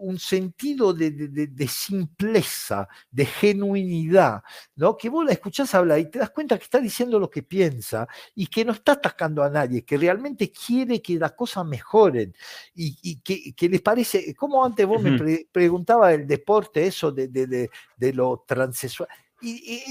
un 0.01 0.19
sentido 0.19 0.93
de, 0.93 1.69
simpleza, 1.69 2.89
de 3.11 3.27
genuinidad, 3.27 4.43
¿no? 4.77 4.97
que 4.97 5.09
vos 5.09 5.25
la 5.25 5.33
escuchás 5.33 5.75
hablar 5.75 5.99
y 5.99 6.11
te 6.11 6.19
das 6.19 6.31
cuenta 6.31 6.57
que 6.59 6.65
está 6.65 6.81
diciendo 6.81 7.19
lo 7.19 7.31
que 7.31 7.43
piensa 7.43 8.09
y 8.35 8.47
que 8.47 8.65
no 8.65 8.73
está 8.73 8.93
atacando 8.93 9.43
a 9.43 9.51
nadie, 9.51 9.85
que 9.85 9.97
realmente 9.97 10.51
quiere 10.51 11.01
que 11.01 11.19
las 11.19 11.33
cosas 11.33 11.65
mejoren 11.65 12.35
y, 12.75 13.21
que, 13.21 13.69
les 13.69 13.83
parece, 13.83 14.35
como 14.35 14.65
antes 14.65 14.87
vos 14.87 15.03
me 15.03 15.47
preguntaba 15.51 16.13
el 16.13 16.27
deporte, 16.27 16.87
eso 16.87 17.13
de, 17.13 17.29
de 17.29 18.13
lo 18.13 18.45
transexual 18.47 19.09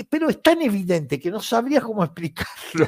pero 0.09 0.29
es 0.29 0.41
tan 0.41 0.61
evidente 0.61 1.19
que 1.19 1.31
no 1.31 1.39
sabría 1.39 1.81
cómo 1.81 2.03
explicarlo. 2.05 2.87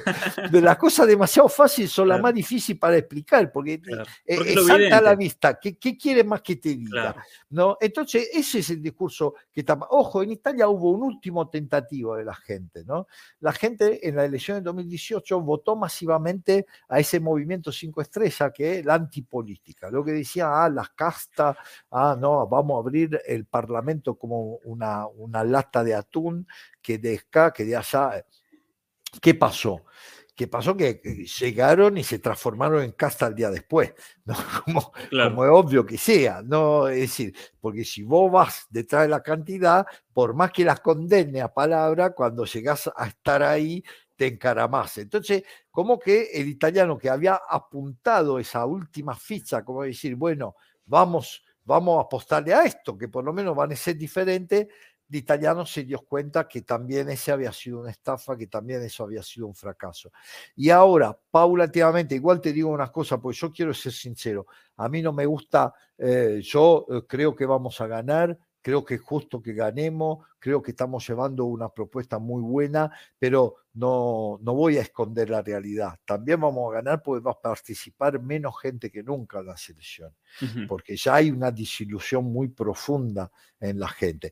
De 0.52 0.62
las 0.62 0.78
cosas 0.78 1.08
demasiado 1.08 1.50
fáciles 1.50 1.92
son 1.92 2.08
las 2.08 2.22
más 2.22 2.34
difíciles 2.34 2.80
para 2.80 2.98
explicar, 2.98 3.52
porque, 3.52 3.74
eh, 3.74 4.04
es 4.26 4.66
salta 4.66 4.98
a 4.98 5.02
la 5.02 5.16
vista. 5.16 5.60
¿Qué, 5.60 5.78
¿Qué, 5.78 5.98
quiere 5.98 6.24
más 6.24 6.42
que 6.42 6.58
te 6.58 6.70
diga? 6.70 7.16
¿No? 7.50 7.78
Entonces, 7.80 8.30
ese 8.34 8.60
es 8.60 8.70
el 8.70 8.82
discurso 8.82 9.36
que 9.52 9.62
está. 9.62 9.78
Ojo, 9.90 10.24
en 10.24 10.32
Italia 10.32 10.68
hubo 10.68 10.92
un 10.92 11.04
último 11.04 11.50
tentativo 11.50 12.16
de 12.16 12.26
la 12.26 12.36
gente. 12.36 12.84
¿no? 12.86 13.08
La 13.40 13.52
gente 13.52 14.08
en 14.08 14.16
la 14.16 14.26
elección 14.26 14.58
de 14.58 14.64
2018 14.64 15.42
votó 15.42 15.76
masivamente 15.76 16.66
a 16.88 17.00
ese 17.00 17.20
movimiento 17.20 17.72
cinco 17.72 18.02
estrellas, 18.02 18.52
que 18.54 18.80
es 18.80 18.86
la 18.86 18.96
antipolítica. 18.96 19.90
Lo 19.90 20.04
que 20.04 20.12
decía, 20.12 20.64
ah, 20.64 20.70
las 20.70 20.90
castas, 20.90 21.58
ah, 21.92 22.16
no, 22.20 22.48
vamos 22.48 22.78
a 22.78 22.80
abrir 22.80 23.20
el 23.26 23.46
parlamento 23.46 24.16
como 24.16 24.58
una, 24.64 25.08
una 25.08 25.44
lata 25.44 25.84
de 25.84 25.96
atún 25.96 26.48
que 26.82 26.98
de 26.98 27.18
acá, 27.18 27.52
que 27.52 27.66
de 27.66 27.76
allá. 27.76 28.26
¿Qué 29.22 29.36
pasó? 29.36 29.84
¿Qué 30.36 30.48
pasó? 30.48 30.76
Que 30.76 31.02
llegaron 31.40 31.98
y 31.98 32.04
se 32.04 32.20
transformaron 32.20 32.84
en 32.84 32.94
casta 32.94 33.28
al 33.28 33.36
día 33.36 33.52
después, 33.52 33.94
¿no? 34.26 34.36
como, 34.66 34.92
como, 35.10 35.46
es 35.46 35.52
obvio 35.52 35.86
que 35.86 35.98
sea, 35.98 36.42
¿no? 36.42 36.88
Es 36.88 37.02
decir, 37.02 37.36
porque 37.60 37.84
si 37.84 38.04
vos 38.04 38.32
vas 38.32 38.66
detrás 38.70 39.04
de 39.04 39.10
la 39.10 39.22
cantidad, 39.22 39.86
por 40.14 40.34
más 40.34 40.52
que 40.52 40.66
las 40.66 40.80
condene 40.80 41.42
a 41.42 41.54
palabra, 41.54 42.12
cuando 42.12 42.46
llegás 42.46 42.90
a 42.96 43.08
estar 43.08 43.44
ahí, 43.44 43.84
te 44.16 44.28
encaramás. 44.28 44.98
Entonces, 45.00 45.44
como 45.70 46.00
que 46.00 46.30
el 46.34 46.48
italiano 46.48 46.98
que 46.98 47.10
había 47.10 47.42
apuntado 47.50 48.40
esa 48.40 48.66
última 48.66 49.16
ficha, 49.16 49.64
como 49.64 49.84
decir, 49.84 50.16
bueno, 50.16 50.56
vamos, 50.86 51.44
vamos 51.64 51.98
a 51.98 52.02
apostarle 52.02 52.54
a 52.54 52.64
esto, 52.64 52.98
que 52.98 53.08
por 53.08 53.24
lo 53.24 53.34
menos 53.34 53.56
van 53.56 53.72
a 53.72 53.76
ser 53.76 53.98
diferentes, 53.98 54.68
de 55.12 55.18
italiano 55.18 55.66
se 55.66 55.84
dio 55.84 56.00
cuenta 56.00 56.48
que 56.48 56.62
también 56.62 57.10
ese 57.10 57.34
había 57.34 57.52
sido 57.52 57.82
una 57.82 57.92
estafa, 57.92 58.38
que 58.38 58.48
también 58.48 58.82
eso 58.82 59.04
había 59.04 59.22
sido 59.22 59.46
un 59.46 59.54
fracaso. 59.54 60.10
Y 60.56 60.70
ahora, 60.70 61.20
paulatinamente, 61.30 62.16
igual 62.16 62.40
te 62.40 62.54
digo 62.54 62.70
una 62.70 62.90
cosa, 62.90 63.20
porque 63.20 63.38
yo 63.38 63.52
quiero 63.52 63.74
ser 63.74 63.92
sincero, 63.92 64.48
a 64.78 64.88
mí 64.88 65.02
no 65.02 65.12
me 65.12 65.26
gusta, 65.26 65.74
eh, 65.98 66.40
yo 66.42 66.86
eh, 66.90 67.02
creo 67.06 67.36
que 67.36 67.46
vamos 67.46 67.82
a 67.82 67.88
ganar, 67.88 68.40
creo 68.62 68.86
que 68.86 68.96
es 68.96 69.02
justo 69.02 69.42
que 69.42 69.54
ganemos, 69.54 70.26
creo 70.40 70.62
que 70.62 70.72
estamos 70.72 71.06
llevando 71.06 71.44
una 71.44 71.68
propuesta 71.68 72.18
muy 72.18 72.42
buena, 72.42 72.90
pero 73.20 73.56
no, 73.74 74.40
no 74.42 74.54
voy 74.54 74.78
a 74.78 74.82
esconder 74.82 75.30
la 75.30 75.42
realidad. 75.42 76.00
También 76.06 76.40
vamos 76.40 76.72
a 76.72 76.76
ganar 76.76 77.04
porque 77.04 77.24
va 77.24 77.32
a 77.32 77.42
participar 77.42 78.22
menos 78.22 78.54
gente 78.62 78.90
que 78.90 79.04
nunca 79.04 79.40
en 79.40 79.48
la 79.48 79.58
selección, 79.58 80.16
porque 80.70 80.96
ya 80.96 81.16
hay 81.16 81.32
una 81.32 81.52
disilusión 81.52 82.24
muy 82.26 82.48
profunda 82.48 83.30
en 83.60 83.78
la 83.78 83.90
gente 83.90 84.32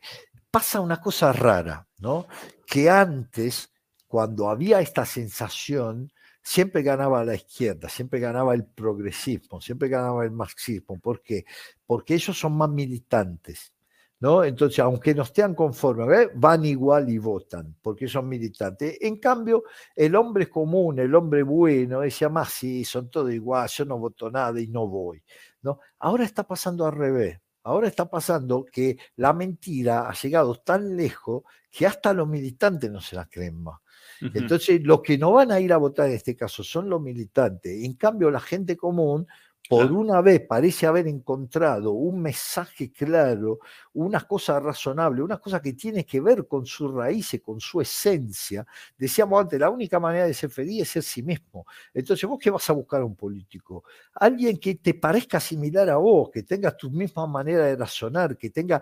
pasa 0.51 0.81
una 0.81 0.99
cosa 1.01 1.31
rara, 1.33 1.87
¿no? 1.99 2.27
Que 2.65 2.89
antes, 2.89 3.71
cuando 4.07 4.49
había 4.49 4.81
esta 4.81 5.05
sensación, 5.05 6.11
siempre 6.41 6.81
ganaba 6.81 7.23
la 7.23 7.35
izquierda, 7.35 7.89
siempre 7.89 8.19
ganaba 8.19 8.53
el 8.55 8.65
progresismo, 8.65 9.61
siempre 9.61 9.89
ganaba 9.89 10.23
el 10.25 10.31
marxismo. 10.31 10.99
¿Por 10.99 11.21
qué? 11.21 11.45
Porque 11.85 12.15
ellos 12.15 12.37
son 12.39 12.57
más 12.57 12.69
militantes. 12.69 13.73
¿No? 14.21 14.43
Entonces, 14.43 14.79
aunque 14.79 15.15
no 15.15 15.23
estén 15.23 15.55
conformes, 15.55 16.27
van 16.35 16.65
igual 16.65 17.09
y 17.09 17.17
votan, 17.17 17.77
porque 17.81 18.05
son 18.09 18.27
militantes. 18.27 18.97
En 18.99 19.17
cambio, 19.17 19.63
el 19.95 20.13
hombre 20.13 20.49
común, 20.49 20.99
el 20.99 21.15
hombre 21.15 21.41
bueno, 21.43 22.01
decía 22.01 22.27
más, 22.27 22.49
sí, 22.49 22.83
son 22.83 23.09
todos 23.09 23.31
igual, 23.31 23.69
yo 23.69 23.85
no 23.85 23.97
voto 23.97 24.29
nada 24.29 24.59
y 24.59 24.67
no 24.67 24.87
voy. 24.89 25.23
¿no? 25.61 25.79
Ahora 25.99 26.25
está 26.25 26.43
pasando 26.43 26.85
al 26.85 26.93
revés. 26.95 27.39
Ahora 27.69 27.87
está 27.87 28.09
pasando 28.09 28.65
que 28.65 28.97
la 29.17 29.31
mentira 29.31 30.09
ha 30.09 30.13
llegado 30.13 30.55
tan 30.55 30.97
lejos 30.97 31.43
que 31.69 31.85
hasta 31.85 32.13
los 32.13 32.27
militantes 32.27 32.89
no 32.89 32.99
se 32.99 33.15
la 33.15 33.25
creen 33.25 33.61
más. 33.61 33.79
Entonces, 34.21 34.81
los 34.83 35.01
que 35.01 35.19
no 35.19 35.33
van 35.33 35.51
a 35.51 35.59
ir 35.59 35.71
a 35.71 35.77
votar 35.77 36.07
en 36.07 36.15
este 36.15 36.35
caso 36.35 36.63
son 36.63 36.89
los 36.89 36.99
militantes. 36.99 37.83
En 37.83 37.93
cambio, 37.93 38.31
la 38.31 38.39
gente 38.39 38.75
común 38.75 39.27
por 39.69 39.91
una 39.91 40.19
vez 40.21 40.41
parece 40.47 40.87
haber 40.87 41.07
encontrado 41.07 41.91
un 41.91 42.19
mensaje 42.23 42.91
claro, 42.91 43.59
una 43.93 44.21
cosa 44.21 44.59
razonable, 44.59 45.21
una 45.21 45.37
cosa 45.37 45.61
que 45.61 45.73
tiene 45.73 46.05
que 46.07 46.19
ver 46.21 46.47
con 46.47 46.65
sus 46.65 46.91
raíces, 46.91 47.39
con 47.39 47.59
su 47.59 47.79
esencia. 47.79 48.65
Decíamos 48.97 49.39
antes, 49.41 49.59
la 49.59 49.69
única 49.69 49.99
manera 49.99 50.25
de 50.25 50.33
ser 50.33 50.49
feliz 50.49 50.81
es 50.81 50.89
ser 50.89 51.03
sí 51.03 51.21
mismo. 51.21 51.67
Entonces, 51.93 52.27
¿vos 52.27 52.39
qué 52.41 52.49
vas 52.49 52.67
a 52.67 52.73
buscar 52.73 53.01
a 53.01 53.05
un 53.05 53.15
político? 53.15 53.83
Alguien 54.15 54.57
que 54.57 54.73
te 54.75 54.95
parezca 54.95 55.39
similar 55.39 55.87
a 55.91 55.97
vos, 55.97 56.31
que 56.33 56.41
tenga 56.41 56.75
tu 56.75 56.89
misma 56.89 57.27
manera 57.27 57.65
de 57.65 57.75
razonar, 57.75 58.37
que 58.37 58.49
tenga, 58.49 58.81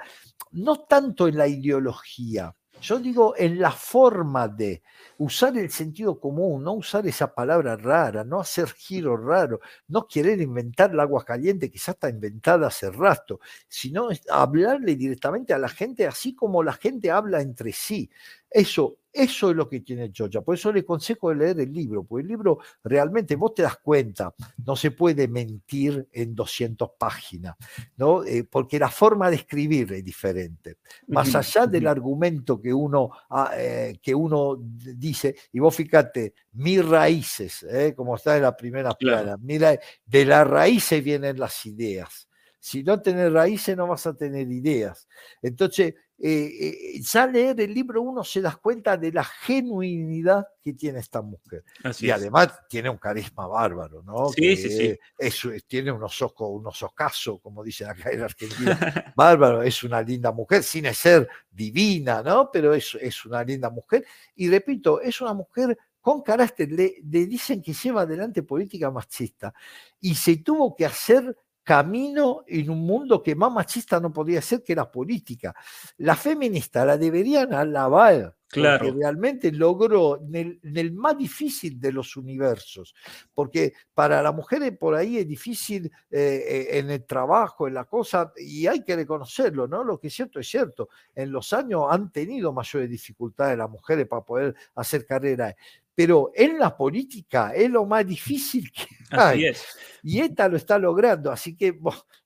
no 0.54 0.86
tanto 0.86 1.28
en 1.28 1.38
la 1.38 1.48
ideología, 1.50 2.56
yo 2.82 3.00
digo 3.00 3.34
en 3.38 3.60
la 3.60 3.72
forma 3.72 4.48
de 4.48 4.84
usar 5.18 5.58
el 5.58 5.70
sentido 5.70 6.20
común, 6.20 6.64
no 6.64 6.74
usar 6.74 7.08
esa 7.08 7.34
palabra 7.34 7.76
rara, 7.76 8.24
no 8.24 8.40
hacer 8.40 8.68
giros 8.70 9.24
raros, 9.24 9.60
no 9.88 10.08
querer 10.08 10.40
inventar 10.42 10.92
el 10.92 11.00
agua 11.00 11.26
caliente 11.26 11.72
que 11.72 11.80
ya 11.80 11.94
está 11.94 12.10
inventada 12.10 12.68
hace 12.68 12.92
rato, 12.92 13.40
sino 13.68 14.10
hablarle 14.30 14.96
directamente 14.96 15.54
a 15.54 15.58
la 15.58 15.70
gente 15.70 16.06
así 16.06 16.36
como 16.36 16.62
la 16.64 16.74
gente 16.74 17.10
habla 17.10 17.42
entre 17.42 17.72
sí. 17.74 18.10
Eso, 18.50 18.98
eso 19.18 19.50
es 19.50 19.56
lo 19.56 19.68
que 19.68 19.80
tiene 19.80 20.12
Georgia. 20.14 20.42
Por 20.42 20.56
eso 20.56 20.72
le 20.72 20.86
consejo 20.86 21.34
leer 21.34 21.60
el 21.60 21.74
libro, 21.74 22.04
porque 22.04 22.22
el 22.22 22.28
libro 22.28 22.60
realmente 22.84 23.36
vos 23.36 23.54
te 23.56 23.64
das 23.64 23.78
cuenta, 23.78 24.34
no 24.66 24.76
se 24.76 24.92
puede 24.92 25.28
mentir 25.28 26.08
en 26.12 26.36
200 26.36 26.92
páginas, 26.98 27.56
¿no? 27.96 28.24
Eh, 28.24 28.44
porque 28.44 28.78
la 28.78 28.90
forma 28.90 29.30
de 29.30 29.38
escribir 29.38 29.92
es 29.94 30.04
diferente. 30.04 30.78
Más 31.08 31.34
allá 31.34 31.66
del 31.66 31.88
argumento 31.88 32.62
que 32.62 32.74
uno, 32.74 33.10
ah, 33.30 33.52
eh, 33.58 33.98
que 34.02 34.14
uno 34.14 34.58
dice, 34.60 35.36
y 35.52 35.60
vos 35.60 35.76
fíjate, 35.76 36.36
mis 36.54 36.86
raíces, 36.86 37.64
¿eh? 37.64 37.94
como 37.96 38.16
está 38.16 38.36
en 38.36 38.44
la 38.44 38.56
primera 38.56 38.94
plana, 38.94 39.36
mira, 39.42 39.80
de 40.06 40.26
las 40.26 40.48
raíces 40.48 41.04
vienen 41.04 41.40
las 41.40 41.66
ideas. 41.66 42.28
Si 42.60 42.84
no 42.84 43.02
tenés 43.02 43.32
raíces 43.32 43.78
no 43.78 43.88
vas 43.88 44.06
a 44.08 44.14
tener 44.16 44.52
ideas. 44.52 45.08
Entonces, 45.42 45.94
eh, 46.20 46.96
eh, 46.96 47.02
ya 47.02 47.28
leer 47.28 47.62
el 47.62 47.72
libro 47.72 48.02
uno 48.02 48.24
se 48.24 48.42
da 48.42 48.56
cuenta 48.56 48.98
de 48.98 49.12
la 49.12 49.24
genuinidad 49.24 50.48
que 50.64 50.74
tiene 50.74 51.00
esta 51.00 51.22
mujer. 51.22 51.64
y 52.00 52.10
además 52.10 52.60
tiene 52.68 52.90
un 52.90 52.98
carisma 52.98 53.46
bárbaro, 53.46 54.02
¿no? 54.02 54.30
Sí, 54.30 54.58
sí, 54.58 54.98
sí. 55.30 55.62
tiene 55.68 55.92
unos 55.92 56.20
ojos, 56.24 56.50
unos 56.52 56.82
ojazos, 56.82 57.40
como 57.42 57.64
dicen 57.64 57.90
acá 57.90 58.10
en 58.10 58.24
Argentina. 58.24 59.14
bárbaro, 59.16 59.62
es 59.62 59.84
una 59.84 60.02
linda 60.02 60.32
mujer, 60.32 60.64
sin 60.64 60.92
ser 60.94 61.28
divina, 61.52 62.24
¿no? 62.24 62.50
Pero 62.52 62.74
es, 62.74 62.98
es 63.00 63.24
una 63.26 63.44
linda 63.44 63.70
mujer. 63.70 64.04
Y 64.36 64.50
repito, 64.50 65.00
es 65.00 65.22
una 65.22 65.36
mujer 65.36 65.78
con 66.02 66.24
carácter, 66.24 66.72
le, 66.72 66.96
le 67.04 67.26
dicen 67.26 67.62
que 67.62 67.74
lleva 67.74 68.04
adelante 68.04 68.42
política 68.42 68.90
machista 68.90 69.54
y 70.00 70.16
se 70.16 70.38
tuvo 70.38 70.74
que 70.74 70.86
hacer 70.86 71.36
camino 71.68 72.46
en 72.48 72.70
un 72.70 72.80
mundo 72.80 73.22
que 73.22 73.36
más 73.36 73.52
machista 73.52 74.00
no 74.00 74.14
podía 74.14 74.42
ser 74.42 74.64
que 74.64 74.74
la 74.74 74.90
política. 74.90 75.54
La 75.98 76.16
feminista 76.16 76.86
la 76.86 76.98
deberían 76.98 77.54
alabar. 77.54 78.34
Claro. 78.50 78.86
Porque 78.86 79.00
realmente 79.02 79.52
logró 79.52 80.22
en 80.22 80.62
el, 80.64 80.94
más 80.94 81.18
difícil 81.18 81.82
de 81.82 81.92
los 81.92 82.16
universos, 82.16 82.96
porque 83.34 83.74
para 83.94 84.24
las 84.24 84.34
mujeres 84.34 84.72
por 84.78 84.96
ahí 84.96 85.18
es 85.18 85.28
difícil 85.28 85.92
eh, 86.10 86.46
eh, 86.48 86.80
en 86.80 86.90
el 86.90 87.06
trabajo, 87.06 87.68
en 87.68 87.74
la 87.74 87.84
cosa, 87.84 88.32
y 88.38 88.66
hay 88.66 88.86
que 88.86 88.96
reconocerlo, 88.96 89.68
¿no? 89.68 89.84
Lo 89.84 90.00
que 90.00 90.08
es 90.08 90.14
cierto 90.14 90.40
es 90.40 90.48
cierto. 90.48 90.88
En 91.14 91.30
los 91.30 91.52
años 91.52 91.88
han 91.90 92.10
tenido 92.10 92.54
mayores 92.54 92.90
dificultades 92.90 93.58
las 93.58 93.70
mujeres 93.70 94.08
para 94.08 94.24
poder 94.24 94.56
hacer 94.76 95.06
carrera, 95.06 95.54
pero 95.98 96.32
en 96.36 96.60
la 96.60 96.78
política 96.78 97.54
es 97.56 97.72
lo 97.72 97.84
más 97.84 98.06
difícil 98.06 98.72
que 98.72 98.86
hay. 99.10 99.20
Así 99.20 99.46
es. 99.48 99.78
Y 100.04 100.20
esta 100.20 100.48
lo 100.48 100.56
está 100.56 100.78
logrando, 100.78 101.32
así 101.32 101.58
que 101.58 101.76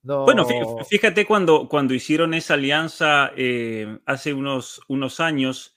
no... 0.03 0.25
Bueno, 0.25 0.45
fíjate 0.89 1.25
cuando, 1.25 1.69
cuando 1.69 1.93
hicieron 1.93 2.33
esa 2.33 2.55
alianza 2.55 3.31
eh, 3.37 3.97
hace 4.05 4.33
unos, 4.33 4.81
unos 4.89 5.21
años, 5.21 5.73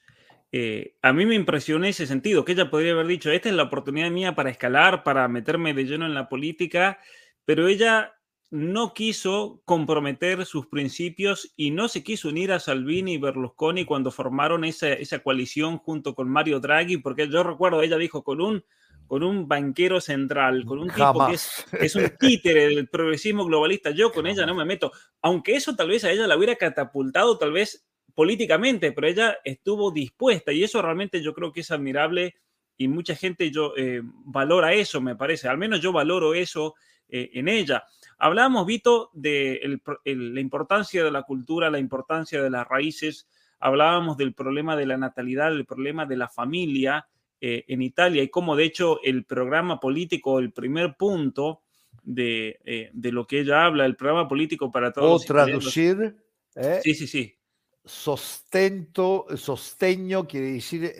eh, 0.51 0.97
a 1.01 1.13
mí 1.13 1.25
me 1.25 1.35
impresionó 1.35 1.85
ese 1.85 2.05
sentido, 2.05 2.43
que 2.43 2.51
ella 2.51 2.69
podría 2.69 2.91
haber 2.91 3.07
dicho, 3.07 3.31
esta 3.31 3.47
es 3.47 3.55
la 3.55 3.63
oportunidad 3.63 4.11
mía 4.11 4.35
para 4.35 4.49
escalar, 4.49 5.01
para 5.03 5.29
meterme 5.29 5.73
de 5.73 5.85
lleno 5.85 6.05
en 6.05 6.15
la 6.15 6.27
política, 6.27 6.99
pero 7.45 7.69
ella 7.69 8.14
no 8.51 8.93
quiso 8.93 9.61
comprometer 9.65 10.45
sus 10.45 10.67
principios 10.67 11.51
y 11.55 11.71
no 11.71 11.87
se 11.87 12.03
quiso 12.03 12.29
unir 12.29 12.51
a 12.51 12.59
Salvini 12.59 13.13
y 13.13 13.17
Berlusconi 13.17 13.85
cuando 13.85 14.11
formaron 14.11 14.63
esa, 14.63 14.93
esa 14.93 15.19
coalición 15.19 15.77
junto 15.77 16.15
con 16.15 16.29
Mario 16.29 16.59
Draghi, 16.59 16.97
porque 16.97 17.27
yo 17.27 17.43
recuerdo, 17.43 17.81
ella 17.81 17.97
dijo, 17.97 18.23
con 18.23 18.41
un, 18.41 18.63
con 19.07 19.23
un 19.23 19.47
banquero 19.47 19.99
central, 19.99 20.65
con 20.65 20.79
un 20.79 20.89
tipo 20.89 21.27
que 21.27 21.33
es, 21.33 21.95
un 21.95 22.09
títere 22.19 22.67
del 22.67 22.87
progresismo 22.87 23.45
globalista, 23.45 23.91
yo 23.91 24.11
con 24.11 24.27
ella 24.27 24.45
no 24.45 24.55
me 24.55 24.65
meto, 24.65 24.91
aunque 25.21 25.55
eso 25.55 25.75
tal 25.75 25.89
vez 25.89 26.03
a 26.03 26.11
ella 26.11 26.27
la 26.27 26.37
hubiera 26.37 26.55
catapultado 26.55 27.37
tal 27.37 27.51
vez 27.51 27.85
políticamente, 28.13 28.91
pero 28.91 29.07
ella 29.07 29.37
estuvo 29.43 29.91
dispuesta 29.91 30.51
y 30.51 30.63
eso 30.63 30.81
realmente 30.81 31.21
yo 31.21 31.33
creo 31.33 31.51
que 31.51 31.61
es 31.61 31.71
admirable 31.71 32.35
y 32.77 32.87
mucha 32.87 33.15
gente 33.15 33.51
yo 33.51 33.73
eh, 33.77 34.01
valora 34.03 34.73
eso, 34.73 35.01
me 35.01 35.15
parece, 35.15 35.47
al 35.47 35.57
menos 35.57 35.81
yo 35.81 35.91
valoro 35.91 36.33
eso 36.33 36.75
eh, 37.07 37.31
en 37.33 37.47
ella. 37.47 37.83
Hablábamos, 38.17 38.65
Vito, 38.65 39.09
de 39.13 39.79
la 40.05 40.39
importancia 40.39 41.03
de 41.03 41.11
la 41.11 41.23
cultura, 41.23 41.69
la 41.69 41.79
importancia 41.79 42.41
de 42.41 42.49
las 42.49 42.67
raíces, 42.67 43.27
hablábamos 43.59 44.17
del 44.17 44.33
problema 44.33 44.75
de 44.75 44.85
la 44.85 44.97
natalidad, 44.97 45.51
el 45.51 45.65
problema 45.65 46.05
de 46.05 46.17
la 46.17 46.29
familia 46.29 47.07
eh, 47.41 47.65
en 47.67 47.81
Italia 47.81 48.23
y 48.23 48.29
cómo 48.29 48.55
de 48.55 48.63
hecho 48.63 49.01
el 49.03 49.25
programa 49.25 49.79
político, 49.79 50.39
el 50.39 50.51
primer 50.51 50.95
punto 50.95 51.61
de, 52.03 52.59
eh, 52.63 52.91
lo 52.93 53.27
que 53.27 53.41
ella 53.41 53.65
habla, 53.65 53.85
el 53.85 53.95
programa 53.95 54.27
político 54.27 54.71
para 54.71 54.93
todos. 54.93 55.23
O 55.23 55.25
traducir. 55.25 56.15
¿eh? 56.55 56.79
sí, 56.83 56.93
sí, 56.95 57.07
sí. 57.07 57.37
Sostento, 57.83 59.27
sostegno 59.35 60.25
quiere 60.25 60.53
decir 60.53 60.91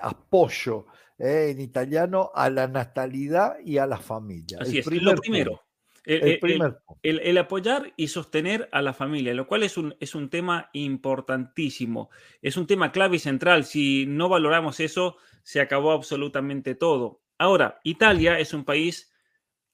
apoyo 0.00 0.86
en 1.18 1.60
italiano 1.60 2.30
a 2.34 2.48
la 2.48 2.66
natalidad 2.66 3.56
y 3.62 3.78
a 3.78 3.86
la 3.86 3.98
familia. 3.98 4.58
Así 4.60 4.78
es, 4.78 4.86
lo 4.86 5.14
primero. 5.16 5.60
El, 6.04 7.38
apoyar 7.38 7.92
y 7.96 8.08
sostener 8.08 8.68
a 8.72 8.82
la 8.82 8.92
familia, 8.92 9.32
lo 9.34 9.46
cual 9.46 9.62
es 9.62 9.78
un, 9.78 9.96
es 10.00 10.14
un 10.14 10.28
tema 10.28 10.68
importantísimo, 10.74 12.10
es 12.42 12.56
un 12.56 12.66
tema 12.66 12.92
clave 12.92 13.16
y 13.16 13.20
central. 13.20 13.64
Si 13.64 14.04
no 14.06 14.28
valoramos 14.28 14.80
eso, 14.80 15.16
se 15.42 15.60
acabó 15.60 15.92
absolutamente 15.92 16.74
todo. 16.74 17.22
Ahora, 17.38 17.80
Italia 17.84 18.38
es 18.38 18.52
un 18.52 18.64
país 18.64 19.12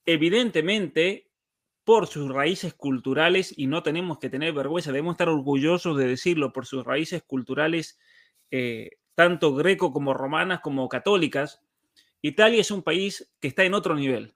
evidentemente 0.05 1.31
por 1.83 2.07
sus 2.07 2.31
raíces 2.31 2.73
culturales, 2.73 3.53
y 3.57 3.67
no 3.67 3.83
tenemos 3.83 4.19
que 4.19 4.29
tener 4.29 4.53
vergüenza, 4.53 4.91
debemos 4.91 5.15
estar 5.15 5.29
orgullosos 5.29 5.97
de 5.97 6.07
decirlo, 6.07 6.53
por 6.53 6.65
sus 6.65 6.85
raíces 6.85 7.23
culturales, 7.23 7.99
eh, 8.51 8.91
tanto 9.15 9.53
greco 9.55 9.91
como 9.91 10.13
romanas 10.13 10.61
como 10.61 10.87
católicas, 10.87 11.61
Italia 12.21 12.61
es 12.61 12.71
un 12.71 12.83
país 12.83 13.33
que 13.39 13.47
está 13.47 13.63
en 13.63 13.73
otro 13.73 13.95
nivel. 13.95 14.35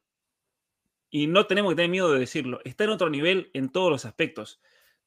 Y 1.16 1.28
no 1.28 1.46
tenemos 1.46 1.72
que 1.72 1.76
tener 1.78 1.92
miedo 1.92 2.12
de 2.12 2.20
decirlo, 2.20 2.60
está 2.66 2.84
en 2.84 2.90
otro 2.90 3.10
nivel 3.10 3.50
en 3.54 3.70
todos 3.70 3.90
los 3.90 4.04
aspectos. 4.04 4.60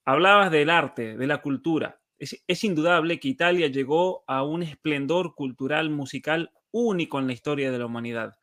Hablabas 0.06 0.50
del 0.50 0.70
arte, 0.70 1.18
de 1.18 1.26
la 1.26 1.42
cultura. 1.42 2.00
Es, 2.18 2.64
indudable 2.64 3.20
que 3.20 3.28
Italia 3.28 3.66
llegó 3.66 4.24
a 4.26 4.42
un 4.42 4.62
esplendor 4.62 5.34
cultural, 5.34 5.90
musical 5.90 6.50
único 6.70 7.18
en 7.18 7.26
la 7.26 7.34
historia 7.34 7.70
de 7.70 7.78
la 7.78 7.84
humanidad. 7.84 8.38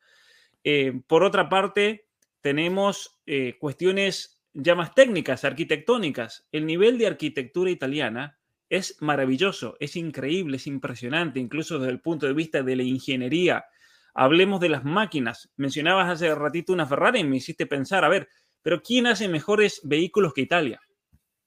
Eh, 0.62 1.00
por 1.08 1.24
otra 1.24 1.48
parte, 1.48 2.06
tenemos 2.40 3.18
eh, 3.26 3.56
cuestiones 3.58 4.40
ya 4.52 4.76
más 4.76 4.94
técnicas, 4.94 5.44
arquitectónicas. 5.44 6.46
El 6.52 6.66
nivel 6.66 6.98
de 6.98 7.08
arquitectura 7.08 7.68
italiana 7.68 8.38
es 8.70 8.96
maravilloso, 9.02 9.76
es 9.80 9.96
increíble, 9.96 10.58
es 10.58 10.68
impresionante, 10.68 11.40
incluso 11.40 11.80
desde 11.80 11.94
el 11.94 12.00
punto 12.00 12.26
de 12.26 12.32
vista 12.32 12.62
de 12.62 12.76
la 12.76 12.84
ingeniería. 12.84 13.64
Hablemos 14.18 14.60
de 14.60 14.70
las 14.70 14.82
máquinas. 14.82 15.50
Mencionabas 15.56 16.08
hace 16.08 16.34
ratito 16.34 16.72
una 16.72 16.86
Ferrari 16.86 17.20
y 17.20 17.24
me 17.24 17.36
hiciste 17.36 17.66
pensar, 17.66 18.02
a 18.02 18.08
ver, 18.08 18.28
pero 18.62 18.82
¿quién 18.82 19.06
hace 19.06 19.28
mejores 19.28 19.82
vehículos 19.84 20.32
que 20.32 20.40
Italia? 20.40 20.80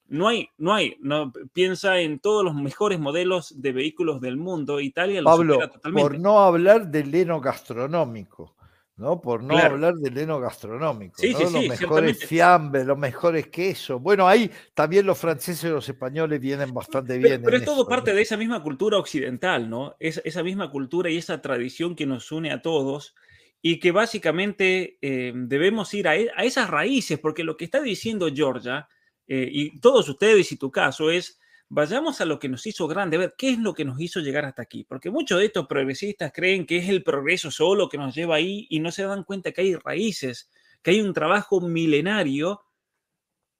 No 0.06 0.28
hay, 0.28 0.50
no 0.60 0.76
hay. 0.76 0.96
No, 1.00 1.34
piensa 1.52 2.00
en 2.00 2.20
todos 2.20 2.46
los 2.46 2.54
mejores 2.54 3.00
modelos 3.00 3.60
de 3.60 3.72
vehículos 3.72 4.22
del 4.22 4.38
mundo. 4.38 4.80
Italia 4.80 5.20
lo 5.22 5.26
Pablo, 5.26 5.58
totalmente. 5.58 6.10
Por 6.10 6.20
no 6.20 6.40
hablar 6.42 6.88
del 6.90 7.14
heno 7.14 7.42
gastronómico. 7.42 8.56
¿No? 9.00 9.22
Por 9.22 9.42
no 9.42 9.58
hablar 9.58 9.96
del 9.96 10.18
heno 10.18 10.40
gastronómico, 10.40 11.16
los 11.24 11.54
mejores 11.54 12.26
fiambres, 12.26 12.86
los 12.86 12.98
mejores 12.98 13.48
quesos. 13.48 14.02
Bueno, 14.02 14.28
ahí 14.28 14.52
también 14.74 15.06
los 15.06 15.18
franceses 15.18 15.64
y 15.64 15.70
los 15.70 15.88
españoles 15.88 16.40
vienen 16.42 16.74
bastante 16.74 17.18
bien. 17.18 17.42
Pero, 17.42 17.56
es 17.56 17.64
todo 17.64 17.88
parte 17.88 18.14
de 18.14 18.22
esa 18.22 18.36
misma 18.36 18.62
cultura 18.62 18.98
occidental, 18.98 19.70
¿no? 19.70 19.96
Es, 20.00 20.22
esa 20.26 20.44
misma 20.44 20.70
cultura 20.70 21.10
y 21.10 21.18
esa 21.18 21.42
tradición 21.42 21.96
que 21.96 22.06
nos 22.06 22.30
une 22.32 22.52
a 22.52 22.62
todos 22.62 23.16
y 23.62 23.80
que 23.80 23.92
básicamente 23.92 24.98
eh, 25.02 25.32
debemos 25.34 25.94
ir 25.94 26.08
e, 26.08 26.30
a, 26.36 26.44
esas 26.44 26.70
raíces, 26.70 27.20
porque 27.20 27.46
lo 27.46 27.56
que 27.56 27.66
está 27.66 27.82
diciendo 27.82 28.30
Georgia, 28.34 28.90
eh, 29.28 29.48
y 29.50 29.80
todos 29.80 30.10
ustedes 30.10 30.52
y 30.52 30.58
tu 30.58 30.72
caso, 30.72 31.10
es 31.10 31.39
vayamos 31.70 32.20
a 32.20 32.26
lo 32.26 32.40
que 32.40 32.50
nos 32.50 32.66
hizo 32.66 32.88
grande, 32.88 33.16
a 33.16 33.20
ver 33.20 33.36
qué 33.38 33.52
es 33.52 33.60
lo 33.60 33.74
que 33.74 33.86
nos 33.86 34.02
hizo 34.02 34.20
llegar 34.20 34.44
hasta 34.44 34.64
aquí, 34.64 34.84
porque 34.84 35.12
muchos 35.12 35.40
de 35.40 35.46
estos 35.46 35.68
progresistas 35.68 36.32
creen 36.34 36.66
que 36.66 36.78
es 36.78 36.90
el 36.90 37.04
progreso 37.04 37.52
solo 37.52 37.90
que 37.90 37.98
nos 37.98 38.16
lleva 38.16 38.36
ahí 38.36 38.66
y 38.70 38.80
no 38.80 38.92
se 38.92 39.04
dan 39.04 39.24
cuenta 39.24 39.52
que 39.52 39.62
hay 39.62 39.76
raíces, 39.76 40.50
que 40.82 40.92
hay 40.92 41.02
un 41.02 41.14
trabajo 41.14 41.62
milenario 41.62 42.62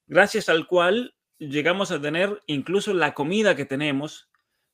gracias 0.08 0.50
al 0.50 0.66
cual 0.66 1.16
llegamos 1.38 1.92
a 1.92 2.02
tener 2.02 2.42
incluso 2.48 2.94
la 2.94 3.14
comida 3.14 3.56
que 3.56 3.66
tenemos, 3.66 4.30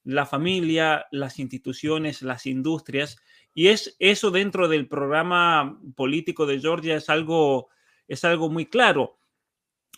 la 0.05 0.25
familia, 0.25 1.07
las 1.11 1.37
instituciones, 1.39 2.21
las 2.21 2.45
industrias, 2.45 3.17
y 3.53 3.67
es 3.67 3.97
eso 3.99 4.31
dentro 4.31 4.69
del 4.69 4.87
programa 4.87 5.79
político 5.95 6.45
de 6.45 6.59
Georgia 6.59 6.95
es 6.95 7.09
algo, 7.09 7.69
es 8.07 8.23
algo 8.23 8.49
muy 8.49 8.65
claro 8.65 9.17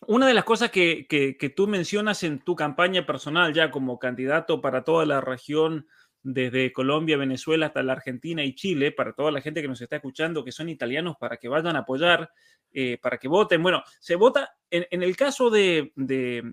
una 0.05 0.27
de 0.27 0.33
las 0.33 0.43
cosas 0.43 0.69
que, 0.69 1.53
tú 1.55 1.67
mencionas 1.67 2.23
en 2.23 2.39
tu 2.39 2.55
campaña 2.55 3.05
personal 3.05 3.53
ya 3.53 3.71
como 3.71 3.99
candidato 3.99 4.61
para 4.61 4.83
toda 4.83 5.05
la 5.05 5.21
región, 5.21 5.87
desde 6.29 6.73
Colombia, 6.73 7.15
Venezuela 7.15 7.67
hasta 7.67 7.81
la 7.83 7.93
Argentina 7.93 8.43
y 8.43 8.53
Chile, 8.53 8.91
para 8.91 9.13
toda 9.13 9.31
la 9.31 9.39
gente 9.39 9.61
que 9.61 9.67
nos 9.69 9.79
está 9.79 9.95
escuchando, 9.95 10.43
que 10.43 10.51
son 10.51 10.67
italianos, 10.67 11.15
para 11.17 11.37
que 11.37 11.47
vayan 11.47 11.77
a 11.77 11.79
apoyar 11.79 12.29
eh, 12.73 12.99
para 13.01 13.17
que 13.17 13.29
voten. 13.29 13.63
Bueno, 13.63 13.81
se 14.01 14.15
vota, 14.15 14.57
en, 14.69 15.01
el 15.01 15.15
caso 15.15 15.49
de, 15.49 15.93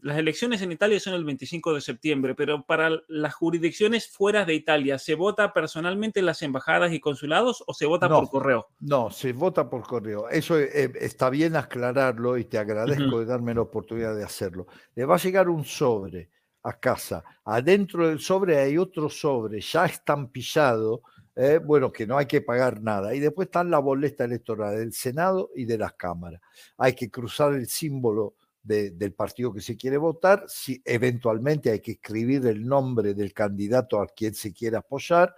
las 0.03 0.17
elecciones 0.17 0.63
en 0.63 0.71
Italia 0.71 1.01
son 1.01 1.15
el 1.15 1.25
25 1.25 1.75
de 1.75 1.81
septiembre, 1.81 2.37
pero 2.37 2.65
para 2.65 3.03
las 3.09 3.35
jurisdicciones 3.35 4.09
fuera 4.09 4.45
de 4.45 4.55
Italia, 4.55 4.99
¿se 5.01 5.17
vota 5.17 5.53
personalmente 5.53 6.21
en 6.21 6.27
las 6.27 6.43
embajadas 6.43 6.93
y 6.93 7.01
consulados 7.01 7.65
o 7.67 7.75
se 7.75 7.87
vota 7.87 8.09
por 8.09 8.29
correo? 8.29 8.69
No, 8.79 9.11
se 9.11 9.33
vota 9.33 9.69
por 9.69 9.83
correo. 9.83 10.29
Eso 10.29 10.57
eh, 10.57 10.93
está 11.01 11.31
bien 11.31 11.57
aclararlo 11.57 12.39
y 12.39 12.45
te 12.45 12.59
agradezco 12.59 13.19
de 13.19 13.27
darme 13.27 13.53
la 13.53 13.63
oportunidad 13.63 14.15
de 14.15 14.23
hacerlo. 14.23 14.69
Le 14.95 15.05
va 15.05 15.17
a 15.17 15.19
llegar 15.19 15.49
un 15.49 15.65
sobre 15.65 16.31
a 16.65 16.73
casa. 16.73 17.23
Adentro 17.45 18.09
del 18.09 18.19
sobre 18.19 18.59
hay 18.59 18.77
otro 18.77 19.09
sobre 19.09 19.61
ya 19.61 19.87
estampillado 19.87 21.03
eh, 21.37 21.59
bueno, 21.59 21.91
que 21.91 22.07
no 22.07 22.17
hay 22.17 22.27
que 22.27 22.41
pagar 22.41 22.81
nada. 22.81 23.15
Y 23.15 23.21
después 23.21 23.47
está 23.47 23.65
la 23.65 23.79
boleta 23.81 24.25
electoral 24.25 24.77
del 24.77 24.93
Senado 24.93 25.51
y 25.55 25.65
de 25.65 25.79
las 25.79 25.95
cámaras. 25.95 26.41
Hay 26.79 26.95
que 26.95 27.11
cruzar 27.11 27.55
el 27.55 27.67
símbolo 27.67 28.37
del 28.63 29.13
partido 29.13 29.53
que 29.53 29.61
se 29.61 29.77
quiere 29.77 29.99
votar, 29.99 30.45
si 30.49 30.81
eventualmente 30.87 31.71
hay 31.71 31.81
que 31.81 31.93
escribir 31.93 32.47
el 32.47 32.67
nombre 32.67 33.13
del 33.13 33.35
candidato 33.35 34.01
a 34.01 34.07
quien 34.07 34.35
se 34.35 34.55
quiere 34.55 34.79
apoyar, 34.79 35.35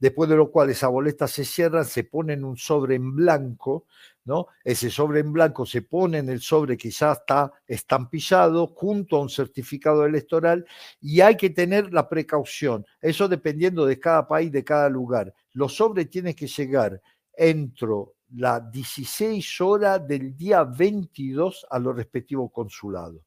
después 0.00 0.28
de 0.30 0.36
lo 0.36 0.50
cual 0.50 0.70
esa 0.70 0.88
boleta 0.88 1.28
se 1.28 1.44
cierra, 1.44 1.84
se 1.84 2.04
pone 2.04 2.32
en 2.32 2.44
un 2.44 2.56
sobre 2.56 2.96
en 2.96 3.14
blanco, 3.14 3.86
¿no? 4.24 4.46
Ese 4.64 4.90
sobre 4.90 5.20
en 5.20 5.32
blanco 5.32 5.66
se 5.66 5.82
pone 5.82 6.18
en 6.18 6.30
el 6.30 6.40
sobre 6.40 6.76
que 6.76 6.90
ya 6.90 7.12
está 7.12 7.52
estampillado 7.66 8.66
junto 8.68 9.16
a 9.16 9.20
un 9.20 9.28
certificado 9.28 10.04
electoral 10.06 10.66
y 11.00 11.20
hay 11.20 11.36
que 11.36 11.50
tener 11.50 11.92
la 11.92 12.08
precaución, 12.08 12.84
eso 13.00 13.28
dependiendo 13.28 13.84
de 13.84 14.00
cada 14.00 14.26
país, 14.26 14.50
de 14.50 14.64
cada 14.64 14.88
lugar. 14.88 15.32
Los 15.52 15.76
sobres 15.76 16.08
tienen 16.08 16.34
que 16.34 16.46
llegar 16.46 17.00
entre 17.36 17.88
las 18.36 18.70
16 18.70 19.60
horas 19.60 20.06
del 20.06 20.36
día 20.36 20.64
22 20.64 21.66
a 21.68 21.78
los 21.78 21.94
respectivos 21.94 22.50
consulados. 22.52 23.22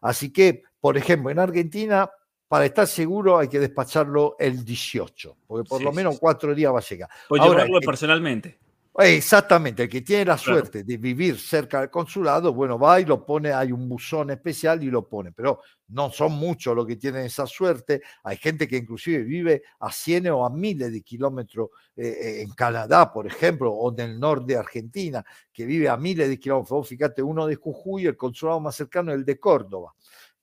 Así 0.00 0.32
que, 0.32 0.62
por 0.80 0.96
ejemplo, 0.96 1.30
en 1.30 1.38
Argentina 1.38 2.10
para 2.48 2.64
estar 2.64 2.86
seguro 2.86 3.38
hay 3.38 3.48
que 3.48 3.60
despacharlo 3.60 4.36
el 4.38 4.64
18, 4.64 5.36
porque 5.46 5.68
por 5.68 5.82
lo 5.82 5.92
menos 5.92 6.18
cuatro 6.18 6.54
días 6.54 6.72
va 6.72 6.78
a 6.78 6.82
llegar. 6.82 7.08
O 7.28 7.36
llevarlo 7.36 7.80
personalmente. 7.80 8.58
Exactamente, 9.00 9.84
el 9.84 9.88
que 9.88 10.00
tiene 10.00 10.24
la 10.24 10.36
suerte 10.36 10.82
de 10.82 10.96
vivir 10.96 11.38
cerca 11.38 11.78
del 11.78 11.88
consulado, 11.88 12.52
bueno, 12.52 12.80
va 12.80 12.98
y 12.98 13.04
lo 13.04 13.24
pone, 13.24 13.52
hay 13.52 13.70
un 13.70 13.88
buzón 13.88 14.30
especial 14.30 14.82
y 14.82 14.90
lo 14.90 15.06
pone, 15.08 15.30
pero 15.30 15.60
no 15.90 16.10
son 16.10 16.32
muchos 16.32 16.74
los 16.74 16.84
que 16.84 16.96
tienen 16.96 17.24
esa 17.26 17.46
suerte, 17.46 18.02
hay 18.24 18.36
gente 18.38 18.66
que 18.66 18.76
inclusive 18.76 19.22
vive 19.22 19.62
a 19.78 19.92
cientos 19.92 20.32
o 20.32 20.44
a 20.44 20.50
miles 20.50 20.92
de 20.92 21.02
kilómetros 21.02 21.68
eh, 21.94 22.08
eh, 22.08 22.42
en 22.42 22.50
Canadá, 22.50 23.12
por 23.12 23.28
ejemplo, 23.28 23.70
o 23.70 23.92
en 23.92 24.00
el 24.00 24.18
norte 24.18 24.54
de 24.54 24.58
Argentina, 24.58 25.24
que 25.52 25.64
vive 25.64 25.88
a 25.88 25.96
miles 25.96 26.28
de 26.28 26.40
kilómetros, 26.40 26.88
fíjate, 26.88 27.22
uno 27.22 27.46
de 27.46 27.54
Jujuy, 27.54 28.06
el 28.06 28.16
consulado 28.16 28.58
más 28.58 28.74
cercano 28.74 29.12
es 29.12 29.18
el 29.18 29.24
de 29.24 29.38
Córdoba 29.38 29.94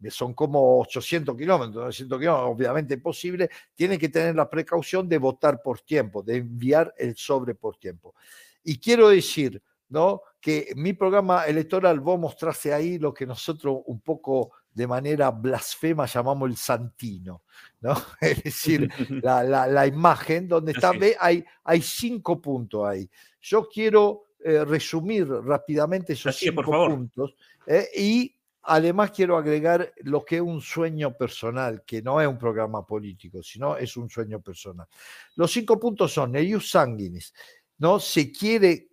son 0.09 0.33
como 0.33 0.79
800 0.79 1.35
kilómetros, 1.35 1.75
900 1.75 2.19
kilómetros, 2.19 2.49
obviamente 2.51 2.97
posible, 2.97 3.49
tienen 3.73 3.99
que 3.99 4.09
tener 4.09 4.35
la 4.35 4.49
precaución 4.49 5.07
de 5.07 5.17
votar 5.17 5.61
por 5.61 5.81
tiempo, 5.81 6.21
de 6.21 6.37
enviar 6.37 6.93
el 6.97 7.15
sobre 7.15 7.55
por 7.55 7.77
tiempo. 7.77 8.13
Y 8.63 8.79
quiero 8.79 9.09
decir, 9.09 9.61
¿no? 9.89 10.21
Que 10.41 10.73
mi 10.75 10.93
programa 10.93 11.45
electoral, 11.45 11.99
vos 11.99 12.19
mostraste 12.19 12.73
ahí 12.73 12.99
lo 12.99 13.13
que 13.13 13.25
nosotros 13.25 13.79
un 13.85 14.01
poco 14.01 14.51
de 14.73 14.87
manera 14.87 15.31
blasfema 15.31 16.05
llamamos 16.05 16.49
el 16.49 16.57
santino, 16.57 17.43
¿no? 17.81 17.95
Es 18.21 18.43
decir, 18.43 18.89
la, 19.23 19.87
imagen 19.87 20.47
donde 20.47 20.73
está, 20.73 20.91
ve, 20.91 21.15
hay, 21.19 21.43
hay 21.63 21.81
cinco 21.81 22.41
puntos 22.41 22.85
ahí. 22.85 23.09
Yo 23.41 23.67
quiero 23.69 24.25
eh, 24.43 24.65
resumir 24.65 25.27
rápidamente 25.27 26.13
esos 26.13 26.35
cinco 26.35 26.63
puntos 26.63 27.35
eh, 27.65 27.87
y 27.95 28.34
Además, 28.67 29.11
quiero 29.11 29.37
agregar 29.37 29.93
lo 29.97 30.25
que 30.25 30.37
es 30.37 30.41
un 30.41 30.59
sueño 30.59 31.15
personal, 31.15 31.83
que 31.85 32.01
no 32.01 32.19
es 32.19 32.27
un 32.27 32.37
programa 32.37 32.85
político, 32.85 33.43
sino 33.43 33.77
es 33.77 33.95
un 33.95 34.09
sueño 34.09 34.41
personal. 34.41 34.87
Los 35.35 35.51
cinco 35.51 35.79
puntos 35.79 36.11
son 36.11 36.35
el 36.35 36.47
ius 36.47 36.71
sanguinis, 36.71 37.33
¿no? 37.77 37.99
Se 37.99 38.31
quiere 38.31 38.89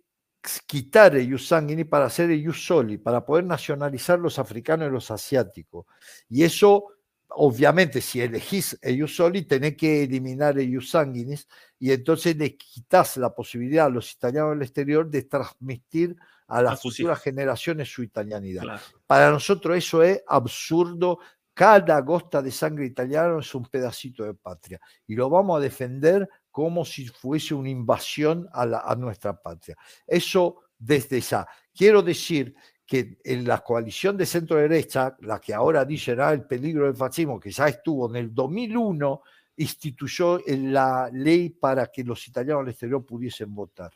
quitar 0.67 1.15
el 1.15 1.27
ius 1.27 1.47
sanguinis 1.47 1.87
para 1.87 2.05
hacer 2.05 2.29
el 2.29 2.41
ius 2.41 2.65
soli, 2.65 2.99
para 2.99 3.25
poder 3.25 3.45
nacionalizar 3.45 4.19
los 4.19 4.37
africanos 4.37 4.89
y 4.89 4.91
los 4.91 5.09
asiáticos. 5.09 5.87
Y 6.29 6.43
eso, 6.43 6.85
obviamente, 7.29 7.99
si 7.99 8.21
elegís 8.21 8.77
el 8.81 8.97
ius 8.97 9.15
soli, 9.15 9.43
tenés 9.43 9.75
que 9.75 10.03
eliminar 10.03 10.59
el 10.59 10.69
ius 10.69 10.91
sanguinis 10.91 11.47
y 11.79 11.91
entonces 11.91 12.35
le 12.37 12.55
quitas 12.55 13.17
la 13.17 13.33
posibilidad 13.33 13.87
a 13.87 13.89
los 13.89 14.11
italianos 14.11 14.51
del 14.51 14.61
exterior 14.61 15.09
de 15.09 15.23
transmitir 15.23 16.15
a 16.47 16.61
las 16.61 16.81
futuras 16.81 17.19
generaciones 17.21 17.91
su 17.91 18.03
italianidad. 18.03 18.79
Para 19.13 19.29
nosotros 19.29 19.77
eso 19.77 20.01
es 20.01 20.23
absurdo. 20.25 21.19
Cada 21.53 22.01
gota 22.01 22.41
de 22.41 22.49
sangre 22.49 22.87
italiana 22.87 23.37
es 23.39 23.53
un 23.53 23.63
pedacito 23.63 24.23
de 24.23 24.33
patria 24.33 24.79
y 25.05 25.13
lo 25.13 25.29
vamos 25.29 25.55
a 25.55 25.61
defender 25.61 26.27
como 26.49 26.83
si 26.83 27.05
fuese 27.05 27.53
una 27.53 27.69
invasión 27.69 28.49
a, 28.51 28.95
nuestra 28.95 29.39
patria. 29.39 29.75
Eso 30.07 30.63
desde 30.79 31.21
ya. 31.21 31.47
Quiero 31.71 32.01
decir 32.01 32.55
que 32.83 33.19
en 33.23 33.47
la 33.47 33.59
coalición 33.59 34.17
de 34.17 34.25
centro 34.25 34.57
derecha, 34.57 35.15
la 35.19 35.39
que 35.39 35.53
ahora 35.53 35.85
dice 35.85 36.17
ah, 36.19 36.33
el 36.33 36.47
peligro 36.47 36.87
del 36.87 36.95
fascismo, 36.95 37.39
que 37.39 37.51
ya 37.51 37.67
estuvo 37.67 38.09
en 38.09 38.15
el 38.15 38.33
2001, 38.33 39.21
instituyó 39.57 40.39
la 40.47 41.11
ley 41.13 41.51
para 41.51 41.85
que 41.85 42.03
los 42.03 42.27
italianos 42.27 42.63
al 42.63 42.69
exterior 42.69 43.05
pudiesen 43.05 43.53
votar. 43.53 43.91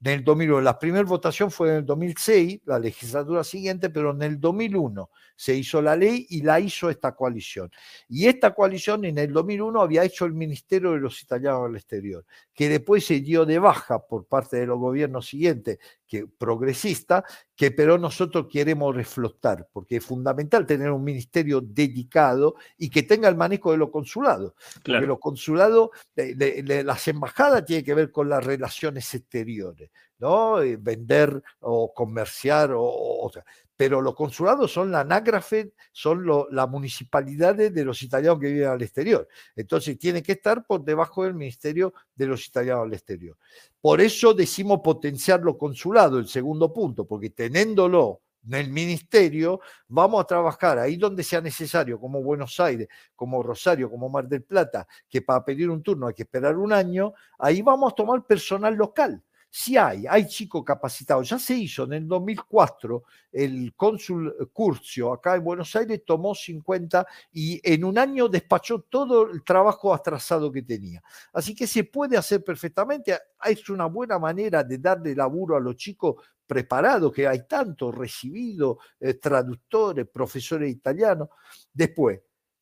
En 0.00 0.12
el 0.12 0.24
2001. 0.24 0.60
La 0.60 0.78
primera 0.78 1.04
votación 1.04 1.50
fue 1.50 1.70
en 1.70 1.74
el 1.76 1.86
2006, 1.86 2.60
la 2.64 2.78
legislatura 2.78 3.44
siguiente, 3.44 3.90
pero 3.90 4.12
en 4.12 4.22
el 4.22 4.40
2001 4.40 5.10
se 5.36 5.54
hizo 5.54 5.80
la 5.80 5.94
ley 5.94 6.26
y 6.30 6.42
la 6.42 6.58
hizo 6.58 6.90
esta 6.90 7.14
coalición. 7.14 7.70
Y 8.08 8.26
esta 8.26 8.54
coalición 8.54 9.04
en 9.04 9.18
el 9.18 9.32
2001 9.32 9.80
había 9.80 10.04
hecho 10.04 10.24
el 10.24 10.34
Ministerio 10.34 10.92
de 10.92 10.98
los 10.98 11.22
Italianos 11.22 11.66
al 11.66 11.76
Exterior, 11.76 12.24
que 12.52 12.68
después 12.68 13.04
se 13.06 13.20
dio 13.20 13.46
de 13.46 13.58
baja 13.58 14.00
por 14.00 14.26
parte 14.26 14.56
de 14.56 14.66
los 14.66 14.78
gobiernos 14.78 15.28
siguientes, 15.28 15.78
que 16.08 16.26
progresista, 16.26 17.24
que 17.54 17.70
pero 17.70 17.98
nosotros 17.98 18.46
queremos 18.50 18.96
reflotar, 18.96 19.68
porque 19.72 19.96
es 19.96 20.04
fundamental 20.04 20.66
tener 20.66 20.90
un 20.90 21.04
ministerio 21.04 21.60
dedicado 21.60 22.56
y 22.76 22.88
que 22.88 23.02
tenga 23.02 23.28
el 23.28 23.36
manejo 23.36 23.70
de 23.70 23.78
los 23.78 23.90
consulados. 23.90 24.54
Porque 24.84 25.06
los 25.06 25.20
consulados, 25.20 25.90
las 26.16 27.08
embajadas 27.08 27.64
tienen 27.64 27.84
que 27.84 27.94
ver 27.94 28.10
con 28.10 28.28
las 28.28 28.44
relaciones 28.44 29.14
exteriores, 29.14 29.87
¿no? 30.18 30.60
Eh, 30.62 30.76
vender 30.76 31.42
o 31.60 31.92
comerciar 31.92 32.72
o, 32.72 32.82
o, 32.82 33.30
pero 33.78 34.00
los 34.00 34.16
consulados 34.16 34.72
son 34.72 34.90
la 34.90 35.00
anágrafe, 35.00 35.72
son 35.92 36.26
las 36.50 36.68
municipalidades 36.68 37.72
de 37.72 37.84
los 37.84 38.02
italianos 38.02 38.40
que 38.40 38.50
viven 38.50 38.70
al 38.70 38.82
exterior. 38.82 39.28
Entonces 39.54 39.96
tiene 39.96 40.20
que 40.20 40.32
estar 40.32 40.66
por 40.66 40.84
debajo 40.84 41.22
del 41.22 41.34
Ministerio 41.34 41.94
de 42.12 42.26
los 42.26 42.44
Italianos 42.44 42.86
al 42.86 42.94
exterior. 42.94 43.36
Por 43.80 44.00
eso 44.00 44.34
decimos 44.34 44.80
potenciar 44.82 45.42
los 45.42 45.56
consulados, 45.56 46.18
el 46.18 46.26
segundo 46.26 46.72
punto, 46.72 47.06
porque 47.06 47.30
teniéndolo 47.30 48.22
en 48.48 48.54
el 48.54 48.70
ministerio, 48.72 49.60
vamos 49.86 50.22
a 50.22 50.26
trabajar 50.26 50.80
ahí 50.80 50.96
donde 50.96 51.22
sea 51.22 51.40
necesario, 51.40 52.00
como 52.00 52.20
Buenos 52.20 52.58
Aires, 52.58 52.88
como 53.14 53.44
Rosario, 53.44 53.88
como 53.88 54.08
Mar 54.08 54.26
del 54.26 54.42
Plata, 54.42 54.88
que 55.08 55.22
para 55.22 55.44
pedir 55.44 55.70
un 55.70 55.84
turno 55.84 56.08
hay 56.08 56.14
que 56.14 56.24
esperar 56.24 56.56
un 56.56 56.72
año, 56.72 57.12
ahí 57.38 57.62
vamos 57.62 57.92
a 57.92 57.94
tomar 57.94 58.24
personal 58.26 58.74
local 58.74 59.22
Sí 59.50 59.76
hay, 59.78 60.04
hay 60.06 60.26
chicos 60.26 60.62
capacitados. 60.62 61.28
Ya 61.28 61.38
se 61.38 61.54
hizo 61.54 61.84
en 61.84 61.94
el 61.94 62.08
2004, 62.08 63.02
el 63.32 63.72
cónsul 63.74 64.50
Curcio 64.52 65.12
acá 65.12 65.36
en 65.36 65.44
Buenos 65.44 65.74
Aires 65.74 66.02
tomó 66.04 66.34
50 66.34 67.06
y 67.32 67.60
en 67.64 67.84
un 67.84 67.96
año 67.96 68.28
despachó 68.28 68.80
todo 68.82 69.30
el 69.30 69.42
trabajo 69.44 69.94
atrasado 69.94 70.52
que 70.52 70.62
tenía. 70.62 71.02
Así 71.32 71.54
que 71.54 71.66
se 71.66 71.84
puede 71.84 72.16
hacer 72.18 72.44
perfectamente. 72.44 73.18
Es 73.44 73.68
una 73.70 73.86
buena 73.86 74.18
manera 74.18 74.62
de 74.62 74.78
darle 74.78 75.14
laburo 75.14 75.56
a 75.56 75.60
los 75.60 75.76
chicos 75.76 76.16
preparados, 76.46 77.12
que 77.12 77.26
hay 77.28 77.46
tantos 77.46 77.94
recibidos, 77.94 78.78
eh, 79.00 79.14
traductores, 79.14 80.08
profesores 80.08 80.70
italianos. 80.70 81.28
Después, 81.72 82.20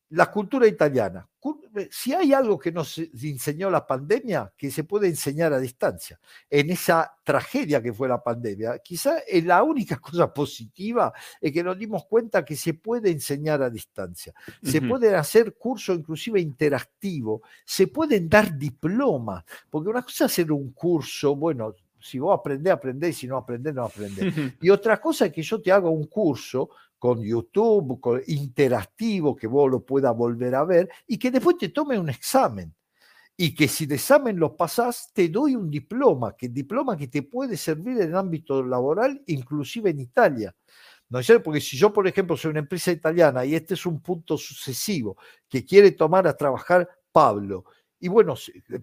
la 0.09 0.31
cultura 0.31 0.67
italiana. 0.67 1.27
Eh, 1.75 1.87
si 1.91 2.13
hay 2.13 2.33
algo 2.33 2.57
que 2.57 2.71
nos 2.71 2.97
enseñó 2.97 3.69
la 3.69 3.85
pandemia, 3.85 4.53
que 4.57 4.71
se 4.71 4.83
puede 4.83 5.07
enseñar 5.07 5.53
a 5.53 5.59
distancia, 5.59 6.19
en 6.49 6.69
esa 6.69 7.13
tragedia 7.23 7.81
que 7.81 7.93
fue 7.93 8.07
la 8.07 8.21
pandemia, 8.21 8.79
quizá 8.79 9.19
es 9.19 9.45
la 9.45 9.63
única 9.63 9.97
cosa 9.99 10.33
positiva 10.33 11.13
es 11.41 11.51
que 11.51 11.63
nos 11.63 11.77
dimos 11.77 12.05
cuenta 12.05 12.43
que 12.43 12.55
se 12.55 12.73
puede 12.73 13.11
enseñar 13.11 13.61
a 13.61 13.69
distancia, 13.69 14.33
se 14.63 14.81
pueden 14.81 15.15
hacer 15.15 15.55
cursos 15.55 15.97
inclusive 15.97 16.39
interactivos, 16.39 17.41
se 17.65 17.87
pueden 17.87 18.29
dar 18.29 18.57
diplomas, 18.57 19.43
porque 19.69 19.89
una 19.89 20.01
cosa 20.01 20.25
es 20.25 20.31
hacer 20.31 20.51
un 20.51 20.71
curso, 20.71 21.35
bueno, 21.35 21.73
si 21.99 22.19
vos 22.19 22.37
aprendés, 22.37 22.71
aprendés, 22.71 23.17
si 23.17 23.27
no 23.27 23.37
aprendés, 23.37 23.73
no 23.73 23.83
aprendés. 23.83 24.33
Y 24.61 24.69
otra 24.69 25.01
cosa 25.01 25.25
es 25.25 25.33
que 25.33 25.41
yo 25.41 25.61
te 25.61 25.71
haga 25.71 25.89
un 25.89 26.05
curso 26.05 26.69
con 26.97 27.21
YouTube, 27.21 27.99
con 27.99 28.21
interactivo, 28.27 29.35
que 29.35 29.47
vos 29.47 29.69
lo 29.69 29.85
puedas 29.85 30.15
volver 30.15 30.55
a 30.55 30.63
ver 30.63 30.89
y 31.05 31.17
que 31.17 31.31
después 31.31 31.57
te 31.57 31.69
tome 31.69 31.99
un 31.99 32.09
examen. 32.09 32.73
Y 33.39 33.53
que 33.53 33.67
si 33.67 33.83
el 33.83 33.91
examen 33.91 34.39
lo 34.39 34.55
pasás, 34.55 35.11
te 35.13 35.29
doy 35.29 35.55
un 35.55 35.69
diploma, 35.69 36.35
que 36.35 36.49
diploma 36.49 36.97
que 36.97 37.07
te 37.07 37.21
puede 37.21 37.55
servir 37.55 38.01
en 38.01 38.09
el 38.09 38.15
ámbito 38.15 38.63
laboral, 38.63 39.21
inclusive 39.27 39.91
en 39.91 39.99
Italia. 39.99 40.55
¿No 41.09 41.19
es? 41.19 41.31
Porque 41.43 41.61
si 41.61 41.77
yo, 41.77 41.93
por 41.93 42.07
ejemplo, 42.07 42.35
soy 42.35 42.51
una 42.51 42.59
empresa 42.59 42.91
italiana 42.91 43.45
y 43.45 43.55
este 43.55 43.75
es 43.75 43.85
un 43.85 44.01
punto 44.01 44.37
sucesivo 44.37 45.17
que 45.47 45.63
quiere 45.63 45.91
tomar 45.91 46.27
a 46.27 46.35
trabajar 46.35 46.89
Pablo 47.11 47.65
y 47.99 48.07
bueno, 48.09 48.35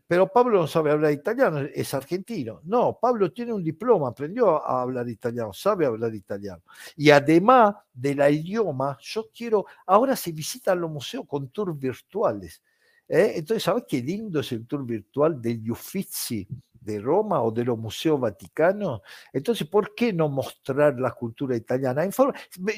pero 0.09 0.27
Pablo 0.33 0.61
no 0.61 0.67
sabe 0.67 0.91
hablar 0.91 1.13
italiano, 1.13 1.61
es 1.61 1.95
argentino. 1.95 2.61
No, 2.65 2.99
Pablo 3.01 3.33
tiene 3.33 3.53
un 3.53 3.63
diploma, 3.63 4.09
aprendió 4.09 4.65
a 4.67 4.83
hablar 4.83 5.09
italiano, 5.09 5.53
sabe 5.53 5.87
hablar 5.87 6.15
italiano. 6.15 6.63
Y 6.97 7.11
además 7.11 7.77
de 7.93 8.17
la 8.17 8.29
idioma, 8.29 8.99
yo 9.01 9.29
quiero, 9.33 9.67
ahora 9.87 10.17
se 10.17 10.33
visitan 10.33 10.81
los 10.81 10.91
museos 10.91 11.27
con 11.29 11.49
tours 11.51 11.79
virtuales. 11.79 12.61
¿eh? 13.09 13.35
Entonces, 13.37 13.63
¿sabes 13.63 13.85
qué 13.87 14.03
lindo 14.03 14.41
es 14.41 14.51
el 14.51 14.67
tour 14.67 14.85
virtual 14.85 15.41
degli 15.41 15.71
Uffizi 15.71 16.49
de 16.85 17.01
Roma 17.01 17.43
o 17.43 17.51
de 17.51 17.65
los 17.65 17.79
museos 17.79 18.21
vaticanos. 18.21 19.01
Entonces, 19.33 19.67
¿por 19.67 19.95
qué 19.95 20.13
no 20.13 20.29
mostrar 20.29 20.99
la 21.01 21.13
cultura 21.13 21.57
italiana? 21.57 22.07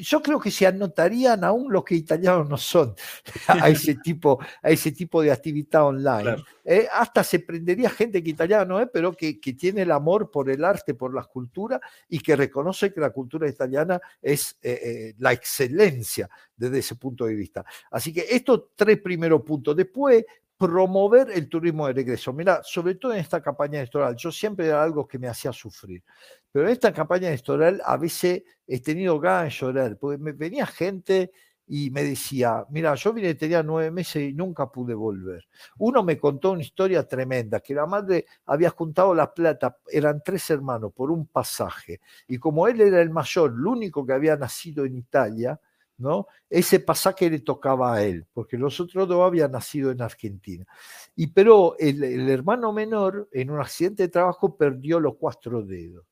Yo 0.00 0.22
creo 0.22 0.40
que 0.40 0.50
se 0.50 0.66
anotarían 0.66 1.42
aún 1.44 1.72
los 1.72 1.84
que 1.84 1.96
italianos 1.96 2.48
no 2.48 2.56
son 2.56 2.94
a 3.48 3.68
ese 3.68 3.96
tipo, 4.02 4.38
a 4.62 4.70
ese 4.70 4.92
tipo 4.92 5.22
de 5.22 5.32
actividad 5.32 5.86
online. 5.86 6.36
Eh, 6.64 6.88
hasta 6.92 7.22
se 7.22 7.40
prendería 7.40 7.90
gente 7.90 8.22
que 8.22 8.30
italiana 8.30 8.64
no 8.64 8.80
es, 8.80 8.88
pero 8.92 9.12
que, 9.12 9.40
que, 9.40 9.52
tiene 9.52 9.82
el 9.82 9.92
amor 9.92 10.30
por 10.30 10.50
el 10.50 10.64
arte, 10.64 10.94
por 10.94 11.14
la 11.14 11.24
cultura 11.24 11.80
y 12.08 12.18
que 12.18 12.34
reconoce 12.34 12.92
que 12.92 13.00
la 13.00 13.10
cultura 13.10 13.48
italiana 13.48 14.00
es 14.20 14.58
eh, 14.62 14.80
eh, 14.82 15.14
la 15.18 15.32
excelencia 15.32 16.28
desde 16.56 16.78
ese 16.78 16.96
punto 16.96 17.26
de 17.26 17.34
vista. 17.34 17.64
Así 17.90 18.12
que 18.12 18.26
estos 18.28 18.70
tres 18.74 19.00
primeros 19.00 19.42
puntos. 19.42 19.76
Después, 19.76 20.24
promover 20.58 21.30
el 21.30 21.48
turismo 21.48 21.86
de 21.86 21.92
regreso. 21.92 22.32
Mira, 22.32 22.60
sobre 22.62 22.94
todo 22.94 23.12
en 23.12 23.18
esta 23.18 23.42
campaña 23.42 23.78
electoral, 23.78 24.16
yo 24.16 24.32
siempre 24.32 24.66
era 24.66 24.82
algo 24.82 25.06
que 25.06 25.18
me 25.18 25.28
hacía 25.28 25.52
sufrir, 25.52 26.02
pero 26.50 26.66
en 26.66 26.72
esta 26.72 26.92
campaña 26.92 27.28
electoral 27.28 27.80
a 27.84 27.96
veces 27.96 28.42
he 28.66 28.80
tenido 28.80 29.20
ganas 29.20 29.44
de 29.44 29.50
llorar, 29.50 29.98
porque 29.98 30.18
me 30.18 30.32
venía 30.32 30.66
gente 30.66 31.32
y 31.68 31.90
me 31.90 32.04
decía, 32.04 32.64
mira, 32.70 32.94
yo 32.94 33.12
vine, 33.12 33.34
tenía 33.34 33.62
nueve 33.62 33.90
meses 33.90 34.22
y 34.30 34.32
nunca 34.32 34.70
pude 34.70 34.94
volver. 34.94 35.46
Uno 35.78 36.02
me 36.04 36.16
contó 36.16 36.52
una 36.52 36.62
historia 36.62 37.06
tremenda, 37.06 37.60
que 37.60 37.74
la 37.74 37.86
madre 37.86 38.24
había 38.46 38.70
juntado 38.70 39.12
la 39.14 39.34
plata, 39.34 39.76
eran 39.90 40.22
tres 40.24 40.48
hermanos, 40.50 40.92
por 40.94 41.10
un 41.10 41.26
pasaje, 41.26 42.00
y 42.28 42.38
como 42.38 42.68
él 42.68 42.80
era 42.80 43.02
el 43.02 43.10
mayor, 43.10 43.50
el 43.50 43.66
único 43.66 44.06
que 44.06 44.12
había 44.12 44.36
nacido 44.36 44.84
en 44.84 44.96
Italia, 44.96 45.60
¿no? 45.98 46.26
Ese 46.48 46.80
pasaje 46.80 47.30
le 47.30 47.40
tocaba 47.40 47.94
a 47.94 48.02
él, 48.02 48.26
porque 48.32 48.56
los 48.58 48.78
otros 48.80 49.08
dos 49.08 49.26
habían 49.26 49.52
nacido 49.52 49.90
en 49.90 50.02
Argentina. 50.02 50.66
Y 51.14 51.28
pero 51.28 51.76
el, 51.78 52.28
hermano 52.28 52.72
menor, 52.72 53.28
en 53.32 53.50
un 53.50 53.60
accidente 53.60 54.04
de 54.04 54.08
trabajo, 54.08 54.56
perdió 54.56 55.00
los 55.00 55.16
cuatro 55.16 55.62
dedos. 55.62 56.04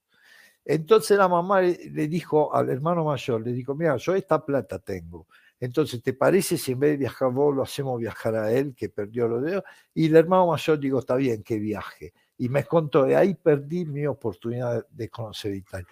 Entonces 0.65 1.19
la 1.19 1.29
mamá 1.29 1.61
le, 1.61 2.09
dijo 2.09 2.55
al 2.55 2.71
hermano 2.71 3.05
mayor, 3.05 3.43
le 3.43 3.53
dijo, 3.53 3.75
mira, 3.75 3.97
yo 3.97 4.15
esta 4.15 4.45
plata 4.45 4.79
tengo. 4.79 5.27
Entonces, 5.61 6.03
¿te 6.03 6.15
parece 6.15 6.59
si 6.59 6.73
en 6.73 6.81
vez 6.81 6.91
de 6.93 6.97
viajar 6.99 7.31
vos 7.31 7.55
lo 7.55 7.63
hacemos 7.63 8.01
viajar 8.01 8.35
a 8.35 8.53
él, 8.53 8.75
que 8.75 8.89
perdió 8.89 9.29
los 9.29 9.43
dedos? 9.43 9.63
Y 9.95 10.07
el 10.07 10.17
hermano 10.17 10.47
mayor 10.47 10.79
dijo, 10.79 10.99
está 10.99 11.17
bien, 11.17 11.43
que 11.43 11.59
viaje. 11.59 12.13
Y 12.39 12.49
me 12.49 12.65
contó, 12.65 13.05
de 13.05 13.17
ahí 13.17 13.35
perdí 13.35 13.85
mi 13.85 14.07
oportunidad 14.07 14.87
de 14.91 15.09
conocer 15.09 15.55
Italia. 15.55 15.87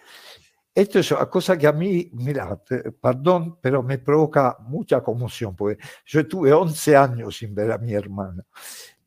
Esto 0.74 1.00
es 1.00 1.10
una 1.10 1.28
cosa 1.28 1.58
que 1.58 1.66
a 1.66 1.72
mí, 1.72 2.08
mira, 2.14 2.58
perdón, 3.00 3.58
pero 3.60 3.82
me 3.82 3.98
provoca 3.98 4.56
mucha 4.60 5.02
conmoción, 5.02 5.54
porque 5.54 5.82
yo 6.06 6.20
estuve 6.20 6.52
11 6.52 6.96
años 6.96 7.36
sin 7.36 7.54
ver 7.54 7.72
a 7.72 7.78
mi 7.78 7.92
hermana. 7.92 8.42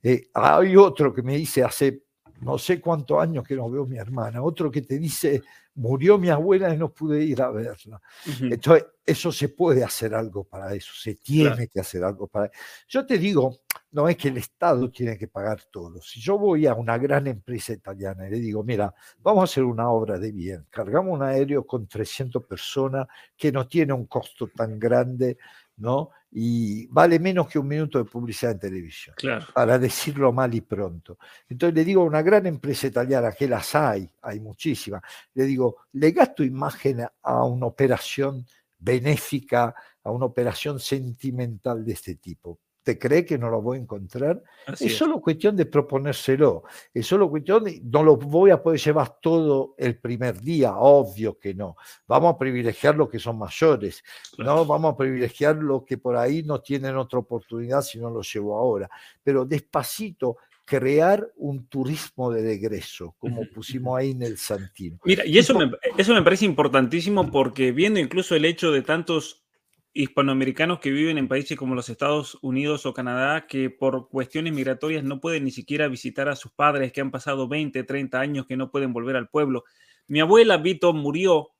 Eh, 0.03 0.29
hay 0.33 0.77
otro 0.77 1.11
que 1.11 1.23
me 1.23 1.35
dice 1.35 1.63
hace 1.63 2.03
no 2.41 2.57
sé 2.59 2.79
cuántos 2.79 3.19
años 3.19 3.43
que 3.43 3.55
no 3.55 3.69
veo 3.69 3.83
a 3.83 3.87
mi 3.87 3.97
hermana, 3.97 4.43
otro 4.43 4.69
que 4.69 4.81
te 4.81 4.99
dice, 4.99 5.41
murió 5.75 6.17
mi 6.17 6.29
abuela 6.29 6.73
y 6.73 6.77
no 6.77 6.91
pude 6.91 7.23
ir 7.23 7.41
a 7.41 7.51
verla. 7.51 8.01
Entonces, 8.41 8.85
eso 9.05 9.31
se 9.31 9.49
puede 9.49 9.83
hacer 9.83 10.15
algo 10.15 10.43
para 10.43 10.73
eso, 10.73 10.91
se 10.95 11.15
tiene 11.15 11.67
que 11.67 11.79
hacer 11.79 12.03
algo 12.03 12.27
para 12.27 12.45
eso. 12.45 12.55
Yo 12.87 13.05
te 13.05 13.17
digo, 13.17 13.59
no 13.91 14.09
es 14.09 14.17
que 14.17 14.29
el 14.29 14.37
Estado 14.37 14.89
tiene 14.89 15.17
que 15.17 15.27
pagar 15.27 15.61
todo. 15.71 16.01
Si 16.01 16.19
yo 16.19 16.37
voy 16.37 16.65
a 16.65 16.73
una 16.73 16.97
gran 16.97 17.27
empresa 17.27 17.73
italiana 17.73 18.27
y 18.27 18.31
le 18.31 18.39
digo, 18.39 18.63
mira, 18.63 18.93
vamos 19.19 19.41
a 19.41 19.43
hacer 19.45 19.63
una 19.63 19.89
obra 19.89 20.17
de 20.17 20.31
bien, 20.31 20.65
cargamos 20.69 21.13
un 21.13 21.23
aéreo 21.23 21.65
con 21.65 21.87
300 21.87 22.43
personas 22.45 23.07
que 23.37 23.51
no 23.51 23.67
tiene 23.67 23.93
un 23.93 24.07
costo 24.07 24.47
tan 24.47 24.79
grande, 24.79 25.37
¿no? 25.77 26.09
Y 26.37 26.87
vale 26.87 27.17
menos 27.17 27.47
que 27.47 27.57
un 27.57 27.67
minuto 27.67 27.97
de 27.97 28.03
publicidad 28.03 28.51
en 28.51 28.59
televisión, 28.59 29.15
claro. 29.17 29.45
para 29.53 29.79
decirlo 29.79 30.33
mal 30.33 30.53
y 30.53 30.59
pronto. 30.59 31.17
Entonces 31.47 31.73
le 31.73 31.85
digo 31.85 32.01
a 32.01 32.05
una 32.05 32.21
gran 32.21 32.45
empresa 32.45 32.87
italiana, 32.87 33.31
que 33.31 33.47
las 33.47 33.73
hay, 33.73 34.09
hay 34.21 34.41
muchísimas, 34.41 35.01
le 35.33 35.45
digo, 35.45 35.77
le 35.93 36.11
gasto 36.11 36.43
imagen 36.43 37.05
a 37.23 37.43
una 37.45 37.67
operación 37.67 38.45
benéfica, 38.77 39.73
a 40.03 40.11
una 40.11 40.25
operación 40.25 40.77
sentimental 40.77 41.85
de 41.85 41.93
este 41.93 42.15
tipo 42.15 42.59
te 42.85 42.99
cree 42.99 43.25
que 43.25 43.39
no 43.39 43.49
lo 43.49 43.63
voy 43.63 43.79
a 43.79 43.81
encontrar. 43.81 44.43
es, 44.79 44.95
solo 44.95 45.19
cuestión 45.19 45.55
de 45.55 45.65
proponérselo. 45.65 46.65
Es 46.93 47.07
solo 47.07 47.31
cuestión 47.31 47.63
de, 47.63 47.81
no 47.83 48.03
lo 48.03 48.15
voy 48.15 48.51
a 48.51 48.61
poder 48.61 48.79
llevar 48.79 49.17
todo 49.19 49.73
el 49.79 49.97
primer 49.97 50.39
día, 50.39 50.75
obvio 50.77 51.39
que 51.39 51.55
no. 51.55 51.77
Vamos 52.07 52.35
a 52.35 52.37
privilegiar 52.37 52.95
los 52.95 53.09
que 53.09 53.17
son 53.17 53.39
mayores, 53.39 54.03
no 54.37 54.65
vamos 54.65 54.93
a 54.93 54.97
privilegiar 54.97 55.55
los 55.55 55.83
que 55.83 55.97
por 55.97 56.15
ahí 56.15 56.43
no 56.43 56.61
tienen 56.61 56.95
otra 56.95 57.17
oportunidad 57.17 57.81
si 57.81 57.97
no 57.97 58.11
lo 58.11 58.21
llevo 58.21 58.55
ahora. 58.55 58.87
Pero 59.23 59.45
despacito, 59.45 60.37
crear 60.63 61.27
un 61.37 61.65
turismo 61.65 62.31
de 62.31 62.43
regreso, 62.43 63.15
como 63.17 63.49
pusimos 63.49 63.97
ahí 63.97 64.11
en 64.11 64.21
el 64.21 64.37
Santino. 64.37 64.99
Mira, 65.03 65.25
y 65.25 65.39
eso 65.39 65.57
me, 65.57 65.71
eso 65.97 66.13
me 66.13 66.21
parece 66.21 66.45
importantísimo 66.45 67.31
porque 67.31 67.71
viendo 67.71 67.99
incluso 67.99 68.35
el 68.35 68.45
hecho 68.45 68.71
de 68.71 68.83
tantos 68.83 69.44
hispanoamericanos 69.95 70.79
que 70.79 70.91
viven 70.91 71.17
en 71.17 71.29
países 71.29 71.57
como 71.57 71.73
los 71.73 71.87
Estados 71.87 72.37
Unidos 72.41 72.85
o 72.85 72.93
Canadá 72.93 73.47
que 73.47 73.69
por 73.69 74.09
cuestiones 74.09 74.53
migratorias 74.53 75.05
no 75.05 75.21
pueden 75.21 75.45
ni 75.45 75.51
siquiera 75.51 75.87
visitar 75.87 76.27
a 76.27 76.35
sus 76.35 76.51
padres 76.51 76.91
que 76.91 76.99
han 76.99 77.11
pasado 77.11 77.47
20, 77.47 77.81
30 77.83 78.19
años 78.19 78.45
que 78.45 78.57
no 78.57 78.69
pueden 78.69 78.91
volver 78.91 79.15
al 79.15 79.29
pueblo. 79.29 79.63
Mi 80.07 80.19
abuela 80.19 80.57
Vito 80.57 80.93
murió 80.93 81.51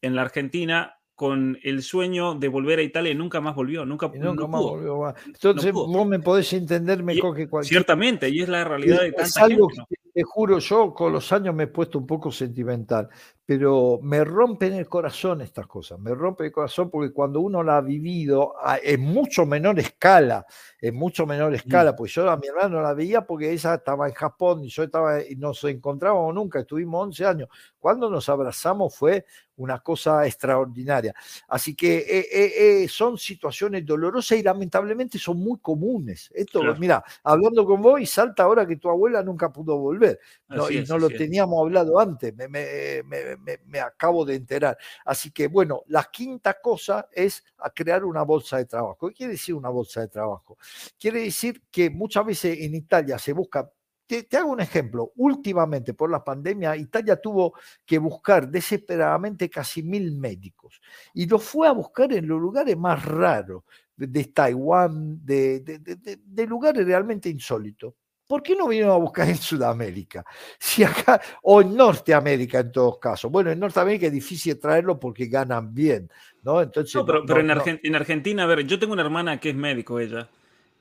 en 0.00 0.16
la 0.16 0.22
Argentina 0.22 0.94
con 1.14 1.58
el 1.62 1.82
sueño 1.82 2.34
de 2.34 2.48
volver 2.48 2.78
a 2.78 2.82
Italia 2.82 3.12
y 3.12 3.14
nunca 3.14 3.40
más 3.40 3.54
volvió, 3.54 3.84
nunca, 3.84 4.10
nunca 4.14 4.46
más 4.46 4.62
volvió. 4.62 5.14
Entonces 5.26 5.72
vos 5.72 6.06
me 6.06 6.18
podés 6.18 6.52
entender 6.54 7.02
mejor 7.02 7.36
que 7.36 7.48
cualquier... 7.48 7.68
Ciertamente, 7.68 8.30
y 8.30 8.40
es 8.40 8.48
la 8.48 8.64
realidad 8.64 9.02
de 9.02 9.12
tanta 9.12 9.44
algo 9.44 9.68
gente, 9.68 9.94
te 10.12 10.22
juro, 10.22 10.58
yo 10.58 10.92
con 10.92 11.12
los 11.12 11.30
años 11.32 11.54
me 11.54 11.64
he 11.64 11.66
puesto 11.68 11.98
un 11.98 12.06
poco 12.06 12.32
sentimental, 12.32 13.08
pero 13.46 13.98
me 14.02 14.24
rompen 14.24 14.72
el 14.74 14.88
corazón 14.88 15.42
estas 15.42 15.66
cosas, 15.66 15.98
me 15.98 16.14
rompe 16.14 16.46
el 16.46 16.52
corazón 16.52 16.90
porque 16.90 17.12
cuando 17.12 17.40
uno 17.40 17.62
la 17.62 17.76
ha 17.76 17.80
vivido 17.82 18.54
en 18.82 19.00
mucho 19.00 19.44
menor 19.44 19.78
escala, 19.78 20.46
en 20.80 20.94
mucho 20.94 21.26
menor 21.26 21.54
escala, 21.54 21.94
pues 21.94 22.14
yo 22.14 22.30
a 22.30 22.36
mi 22.38 22.46
hermano 22.48 22.80
la 22.80 22.94
veía 22.94 23.26
porque 23.26 23.52
ella 23.52 23.74
estaba 23.74 24.08
en 24.08 24.14
Japón 24.14 24.64
y 24.64 24.68
yo 24.68 24.82
estaba, 24.82 25.22
y 25.22 25.36
nos 25.36 25.62
encontrábamos 25.64 26.34
nunca, 26.34 26.60
estuvimos 26.60 27.02
11 27.02 27.26
años. 27.26 27.48
Cuando 27.78 28.08
nos 28.08 28.28
abrazamos 28.30 28.96
fue 28.96 29.26
una 29.56 29.78
cosa 29.80 30.26
extraordinaria. 30.26 31.14
Así 31.48 31.74
que 31.74 31.98
eh, 31.98 32.26
eh, 32.32 32.82
eh, 32.82 32.88
son 32.88 33.18
situaciones 33.18 33.84
dolorosas 33.84 34.38
y 34.38 34.42
lamentablemente 34.42 35.18
son 35.18 35.38
muy 35.38 35.58
comunes. 35.60 36.30
Esto, 36.34 36.62
mira, 36.78 37.04
hablando 37.22 37.64
con 37.64 37.80
vos 37.80 38.00
y 38.00 38.06
salta 38.06 38.44
ahora 38.44 38.66
que 38.66 38.76
tu 38.76 38.88
abuela 38.88 39.22
nunca 39.22 39.52
pudo 39.52 39.78
volver. 39.78 40.18
No, 40.48 40.70
y 40.70 40.84
no 40.84 40.98
lo 40.98 41.08
teníamos 41.08 41.60
hablado 41.60 41.98
antes, 41.98 42.34
me, 42.34 42.48
me, 42.48 43.33
acabo 43.80 44.24
de 44.24 44.36
enterar. 44.36 44.76
Así 45.04 45.30
que 45.30 45.48
bueno, 45.48 45.82
la 45.86 46.04
quinta 46.04 46.60
cosa 46.60 47.08
es 47.12 47.44
crear 47.74 48.04
una 48.04 48.22
bolsa 48.22 48.58
de 48.58 48.66
trabajo. 48.66 49.08
¿Qué 49.08 49.14
quiere 49.14 49.32
decir 49.32 49.54
una 49.54 49.68
bolsa 49.68 50.00
de 50.00 50.08
trabajo? 50.08 50.58
Quiere 50.98 51.20
decir 51.22 51.62
que 51.70 51.90
muchas 51.90 52.26
veces 52.26 52.58
en 52.60 52.74
Italia 52.74 53.18
se 53.18 53.32
busca 53.32 53.70
te, 54.06 54.36
hago 54.36 54.52
un 54.52 54.60
ejemplo. 54.60 55.12
Últimamente, 55.16 55.94
por 55.94 56.10
la 56.10 56.22
pandemia, 56.22 56.76
Italia 56.76 57.16
tuvo 57.16 57.54
que 57.84 57.98
buscar 57.98 58.48
desesperadamente 58.48 59.48
casi 59.48 59.82
mil 59.82 60.12
médicos 60.12 60.80
y 61.14 61.26
los 61.26 61.42
fue 61.42 61.68
a 61.68 61.72
buscar 61.72 62.12
en 62.12 62.28
los 62.28 62.40
lugares 62.40 62.76
más 62.76 63.04
raros 63.04 63.64
de 63.96 64.24
Taiwán, 64.24 65.24
de, 65.24 65.60
de 65.60 66.46
lugares 66.46 66.84
realmente 66.84 67.28
insólitos. 67.28 67.94
¿Por 68.26 68.42
qué 68.42 68.56
no 68.56 68.68
vinieron 68.68 68.92
a 68.92 68.96
buscar 68.96 69.28
en 69.28 69.36
Sudamérica? 69.36 70.24
Si 70.58 70.82
acá, 70.82 71.20
o 71.42 71.60
en 71.60 71.76
Norteamérica 71.76 72.60
en 72.60 72.72
todos 72.72 72.98
casos. 72.98 73.30
Bueno, 73.30 73.50
en 73.50 73.60
Norteamérica 73.60 74.06
es 74.06 74.12
difícil 74.12 74.58
traerlo 74.58 74.98
porque 74.98 75.26
ganan 75.26 75.74
bien, 75.74 76.10
¿no? 76.42 76.60
Entonces, 76.60 77.02
pero, 77.06 77.22
en, 77.38 77.50
en, 77.82 77.94
Argentina, 77.94 78.44
a 78.44 78.46
ver, 78.46 78.66
yo 78.66 78.78
tengo 78.78 78.92
una 78.92 79.02
hermana 79.02 79.38
que 79.38 79.50
es 79.50 79.54
médico, 79.54 80.00
ella, 80.00 80.28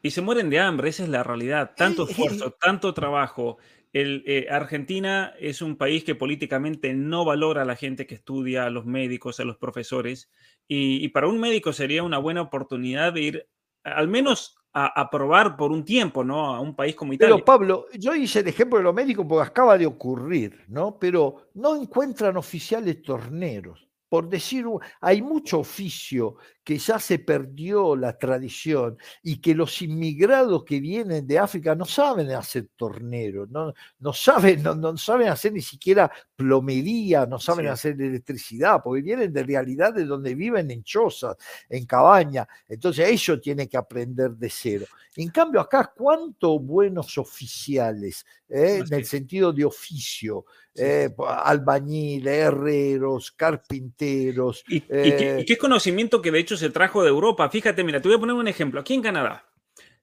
y 0.02 0.12
se 0.12 0.22
mueren 0.22 0.50
de 0.50 0.60
hambre, 0.60 0.90
esa 0.90 1.04
es 1.04 1.10
la 1.10 1.24
realidad. 1.24 1.74
Tanto 1.76 2.08
esfuerzo, 2.08 2.52
tanto 2.52 2.94
trabajo. 2.94 3.58
El, 3.92 4.24
eh, 4.26 4.48
Argentina 4.50 5.34
es 5.40 5.62
un 5.62 5.76
país 5.78 6.04
que 6.04 6.16
políticamente 6.16 6.94
no 6.94 7.26
valora 7.26 7.62
a 7.62 7.66
la 7.66 7.76
gente 7.76 8.08
que 8.08 8.16
estudia, 8.16 8.66
a 8.66 8.70
los 8.70 8.86
médicos, 8.86 9.40
a 9.40 9.46
los 9.46 9.58
profesores, 9.58 10.32
y, 10.68 11.04
y 11.04 11.10
para 11.10 11.28
un 11.28 11.40
médico 11.40 11.74
sería 11.74 12.04
una 12.04 12.18
buena 12.18 12.42
oportunidad 12.42 13.14
de 13.14 13.22
ir 13.22 13.48
al 13.84 14.08
menos 14.08 14.63
a, 14.74 15.10
probar 15.10 15.56
por 15.56 15.72
un 15.72 15.86
tiempo, 15.86 16.24
¿no? 16.24 16.56
A 16.56 16.60
un 16.60 16.76
país 16.76 16.96
como 16.96 17.14
Italia. 17.14 17.36
Pero 17.36 17.46
Pablo, 17.46 17.86
yo 17.94 18.16
hice 18.16 18.40
el 18.40 18.48
ejemplo 18.48 18.80
de 18.80 18.84
los 18.84 18.94
médicos 18.94 19.26
porque 19.30 19.48
acaba 19.48 19.78
de 19.78 19.86
ocurrir, 19.86 20.66
¿no? 20.68 20.98
Pero 20.98 21.50
no 21.54 21.76
encuentran 21.76 22.38
oficiales 22.38 23.02
torneros 23.04 23.88
por 24.14 24.30
decir, 24.30 24.64
hay 25.02 25.24
mucho 25.24 25.62
oficio 25.62 26.36
que 26.64 26.78
ya 26.78 27.00
se 27.00 27.18
perdió 27.18 27.96
la 27.96 28.16
tradición 28.16 28.96
y 29.24 29.42
que 29.42 29.56
los 29.56 29.82
inmigrados 29.82 30.64
que 30.66 30.80
vienen 30.80 31.26
de 31.26 31.40
África 31.40 31.74
no 31.74 31.86
saben 31.86 32.30
hacer 32.30 32.68
torneros, 32.76 33.50
no, 33.50 33.74
no, 33.98 34.14
saben, 34.14 34.62
no, 34.62 34.96
saben 34.98 35.30
hacer 35.30 35.54
ni 35.54 35.62
siquiera 35.62 36.12
plomería, 36.36 37.26
no 37.26 37.40
saben 37.40 37.66
hacer 37.70 38.00
electricidad, 38.00 38.82
porque 38.84 39.02
vienen 39.02 39.34
de 39.34 39.42
realidades 39.42 40.08
donde 40.08 40.36
viven 40.36 40.70
en 40.70 40.84
chozas, 40.84 41.36
en 41.68 41.84
cabaña. 41.88 42.48
Entonces 42.68 43.10
ellos 43.10 43.42
tienen 43.42 43.68
que 43.68 43.78
aprender 43.78 44.30
de 44.34 44.50
cero. 44.52 44.86
En 45.16 45.30
cambio, 45.30 45.60
acá, 45.60 45.92
¿cuántos 45.96 46.64
buenos 46.64 47.18
oficiales, 47.18 48.28
eh, 48.48 48.84
en 48.86 48.94
el 48.94 49.06
sentido 49.06 49.52
de 49.52 49.66
oficio? 49.66 50.46
Eh, 50.76 51.14
albañiles, 51.28 52.34
herreros, 52.34 53.32
carpinteros. 53.32 54.64
Eh, 54.68 55.38
¿Y, 55.42 55.46
qué, 55.46 55.58
conocimiento 55.58 56.22
que 56.22 56.32
de 56.32 56.40
hecho 56.40 56.58
se 56.58 56.72
trajo 56.72 57.04
de 57.04 57.10
Europa? 57.10 57.50
Fíjate, 57.50 57.84
mira, 57.84 58.02
te 58.02 58.08
voy 58.08 58.18
a 58.18 58.20
poner 58.20 58.36
un 58.36 58.48
ejemplo. 58.48 58.80
Aquí 58.80 58.96
en 58.96 59.04
Canadá, 59.04 59.46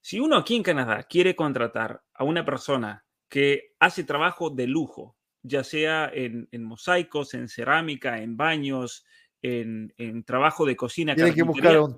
si 0.01 0.21
uno 0.21 0.37
aquí 0.37 0.55
en 0.55 0.63
Canadá 0.63 1.03
quiere 1.05 1.35
contratar 1.35 2.03
a 2.15 2.25
una 2.25 2.45
persona 2.45 3.05
que 3.29 3.75
hace 3.81 4.05
trabajo 4.05 4.51
de 4.51 4.69
lujo, 4.69 5.17
ya 5.43 5.65
sea 5.65 6.11
en, 6.13 6.49
mosaicos, 6.63 7.35
en 7.35 7.49
cerámica, 7.49 8.23
en 8.23 8.37
baños, 8.37 9.05
en, 9.43 9.93
trabajo 10.25 10.67
de 10.67 10.77
cocina. 10.77 11.17
Tiene 11.17 11.35
que 11.35 11.43
buscar 11.43 11.77
a 11.77 11.83
un 11.83 11.97